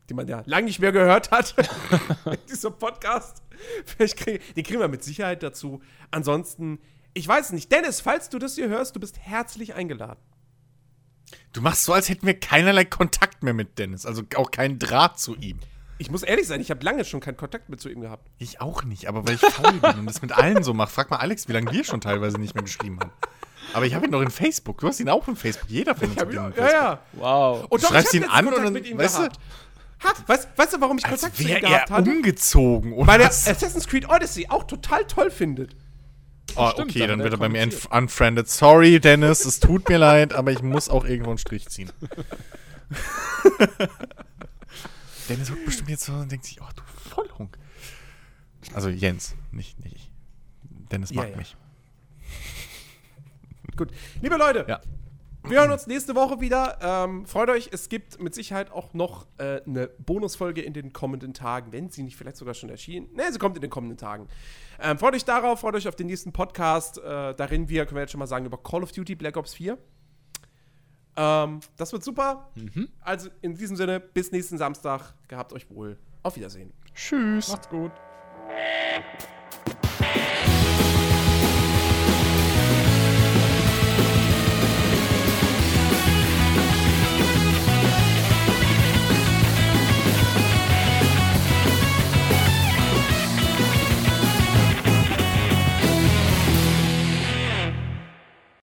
die 0.08 0.14
man 0.14 0.26
ja 0.28 0.42
lange 0.46 0.66
nicht 0.66 0.78
mehr 0.78 0.92
gehört 0.92 1.30
hat 1.30 1.54
in 2.24 2.38
diesem 2.48 2.72
Podcast. 2.74 3.42
Vielleicht 3.84 4.16
kriegen, 4.16 4.42
den 4.54 4.64
kriegen 4.64 4.80
wir 4.80 4.88
mit 4.88 5.02
Sicherheit 5.02 5.42
dazu. 5.42 5.80
Ansonsten, 6.10 6.78
ich 7.14 7.26
weiß 7.26 7.52
nicht. 7.52 7.70
Dennis, 7.72 8.00
falls 8.00 8.28
du 8.28 8.38
das 8.38 8.54
hier 8.54 8.68
hörst, 8.68 8.96
du 8.96 9.00
bist 9.00 9.18
herzlich 9.18 9.74
eingeladen. 9.74 10.20
Du 11.52 11.60
machst 11.60 11.84
so, 11.84 11.92
als 11.92 12.08
hätten 12.08 12.26
wir 12.26 12.38
keinerlei 12.38 12.84
Kontakt 12.84 13.42
mehr 13.42 13.54
mit 13.54 13.78
Dennis. 13.78 14.04
Also 14.06 14.22
auch 14.36 14.50
keinen 14.50 14.78
Draht 14.78 15.18
zu 15.18 15.34
ihm. 15.36 15.58
Ich 15.98 16.10
muss 16.10 16.22
ehrlich 16.22 16.46
sein, 16.46 16.60
ich 16.60 16.70
habe 16.70 16.84
lange 16.84 17.04
schon 17.06 17.20
keinen 17.20 17.38
Kontakt 17.38 17.70
mehr 17.70 17.78
zu 17.78 17.88
ihm 17.88 18.02
gehabt. 18.02 18.28
Ich 18.38 18.60
auch 18.60 18.84
nicht, 18.84 19.08
aber 19.08 19.26
weil 19.26 19.36
ich 19.36 19.40
faul 19.40 19.72
bin 19.72 20.00
und 20.00 20.06
das 20.06 20.20
mit 20.20 20.32
allen 20.32 20.62
so 20.62 20.74
mache. 20.74 20.90
Frag 20.90 21.10
mal 21.10 21.16
Alex, 21.16 21.48
wie 21.48 21.52
lange 21.52 21.72
wir 21.72 21.84
schon 21.84 22.02
teilweise 22.02 22.38
nicht 22.38 22.54
mehr 22.54 22.62
geschrieben 22.64 23.00
haben. 23.00 23.10
Aber 23.72 23.86
ich 23.86 23.94
habe 23.94 24.04
ihn 24.04 24.10
noch 24.10 24.20
in 24.20 24.30
Facebook. 24.30 24.78
Du 24.78 24.88
hast 24.88 25.00
ihn 25.00 25.08
auch 25.08 25.26
in 25.26 25.36
Facebook. 25.36 25.70
Jeder 25.70 25.94
von 25.94 26.10
uns 26.10 26.20
hat 26.20 26.26
ihn 26.28 26.30
in 26.32 26.36
ja, 26.36 26.50
Facebook. 26.52 26.72
ja. 26.72 26.98
Wow. 27.14 27.66
Und 27.70 27.82
Du 27.82 27.86
schreibst 27.86 28.12
ihn 28.14 28.24
an 28.24 28.30
Kontakt 28.44 28.58
und 28.58 28.64
dann- 28.64 28.72
mit 28.74 28.86
ihm 28.86 28.98
weißt 28.98 29.16
du- 29.18 29.22
gehabt. 29.22 29.38
Hat, 29.98 30.28
weißt, 30.28 30.48
weißt 30.56 30.74
du, 30.74 30.80
warum 30.82 30.98
ich 30.98 31.04
Kontakt 31.04 31.34
zu 31.34 31.42
ihm 31.42 31.48
gehabt 31.60 31.90
er 31.90 31.96
hatte? 31.96 32.10
umgezogen. 32.10 32.92
Oder 32.92 33.06
Weil 33.06 33.20
er 33.22 33.28
was? 33.28 33.48
Assassin's 33.48 33.88
Creed 33.88 34.06
Odyssey 34.10 34.46
auch 34.50 34.64
total 34.64 35.04
toll 35.06 35.30
findet. 35.30 35.74
Oh, 36.56 36.70
Stimmt, 36.70 36.90
okay, 36.90 36.98
dann 37.00 37.08
dann 37.10 37.18
wird 37.20 37.32
er 37.34 37.38
bei 37.38 37.48
mir 37.48 37.68
unfriended. 37.90 38.48
Sorry, 38.48 38.98
Dennis, 39.00 39.44
es 39.44 39.60
tut 39.60 39.88
mir 39.88 39.98
leid, 39.98 40.32
aber 40.32 40.52
ich 40.52 40.62
muss 40.62 40.88
auch 40.88 41.04
irgendwo 41.04 41.30
einen 41.30 41.38
Strich 41.38 41.68
ziehen. 41.68 41.90
Dennis 45.28 45.48
guckt 45.50 45.64
bestimmt 45.64 45.90
jetzt 45.90 46.04
so 46.04 46.12
und 46.12 46.30
denkt 46.30 46.44
sich, 46.44 46.60
oh, 46.60 46.66
du 46.74 46.82
Vollhunk. 47.10 47.58
Also 48.74 48.88
Jens, 48.88 49.34
nicht, 49.50 49.78
nicht 49.82 49.96
ich. 49.96 50.10
Dennis 50.90 51.10
Ja, 51.10 51.22
mag 51.22 51.30
ja. 51.30 51.36
mich. 51.36 51.56
Gut. 53.76 53.90
Liebe 54.22 54.36
Leute, 54.36 54.64
Ja. 54.68 54.80
wir 55.44 55.60
hören 55.60 55.70
uns 55.72 55.86
nächste 55.86 56.14
Woche 56.14 56.40
wieder. 56.40 56.78
Ähm, 56.80 57.26
freut 57.26 57.50
euch, 57.50 57.70
es 57.72 57.88
gibt 57.88 58.20
mit 58.22 58.34
Sicherheit 58.34 58.70
auch 58.70 58.94
noch 58.94 59.26
äh, 59.38 59.60
eine 59.66 59.88
Bonusfolge 59.88 60.62
in 60.62 60.72
den 60.72 60.92
kommenden 60.92 61.34
Tagen, 61.34 61.72
wenn 61.72 61.90
sie 61.90 62.02
nicht 62.02 62.16
vielleicht 62.16 62.36
sogar 62.36 62.54
schon 62.54 62.70
erschienen. 62.70 63.08
Ne, 63.14 63.30
sie 63.32 63.38
kommt 63.38 63.56
in 63.56 63.62
den 63.62 63.70
kommenden 63.70 63.98
Tagen. 63.98 64.28
Ähm, 64.80 64.98
freut 64.98 65.14
euch 65.14 65.24
darauf, 65.24 65.60
freut 65.60 65.74
euch 65.74 65.88
auf 65.88 65.96
den 65.96 66.06
nächsten 66.06 66.32
Podcast. 66.32 66.98
Äh, 66.98 67.34
darin 67.34 67.68
wir, 67.68 67.86
können 67.86 67.96
wir 67.96 68.02
jetzt 68.02 68.12
schon 68.12 68.18
mal 68.18 68.26
sagen, 68.26 68.46
über 68.46 68.58
Call 68.58 68.82
of 68.82 68.92
Duty 68.92 69.14
Black 69.14 69.36
Ops 69.36 69.54
4. 69.54 69.78
Ähm, 71.16 71.60
das 71.76 71.92
wird 71.92 72.04
super. 72.04 72.50
Also 73.00 73.30
in 73.40 73.54
diesem 73.54 73.76
Sinne, 73.76 74.00
bis 74.00 74.32
nächsten 74.32 74.58
Samstag. 74.58 75.14
Gehabt 75.28 75.52
euch 75.52 75.70
wohl. 75.70 75.98
Auf 76.22 76.36
Wiedersehen. 76.36 76.72
Tschüss. 76.94 77.48
Macht's 77.48 77.68
gut. 77.68 77.92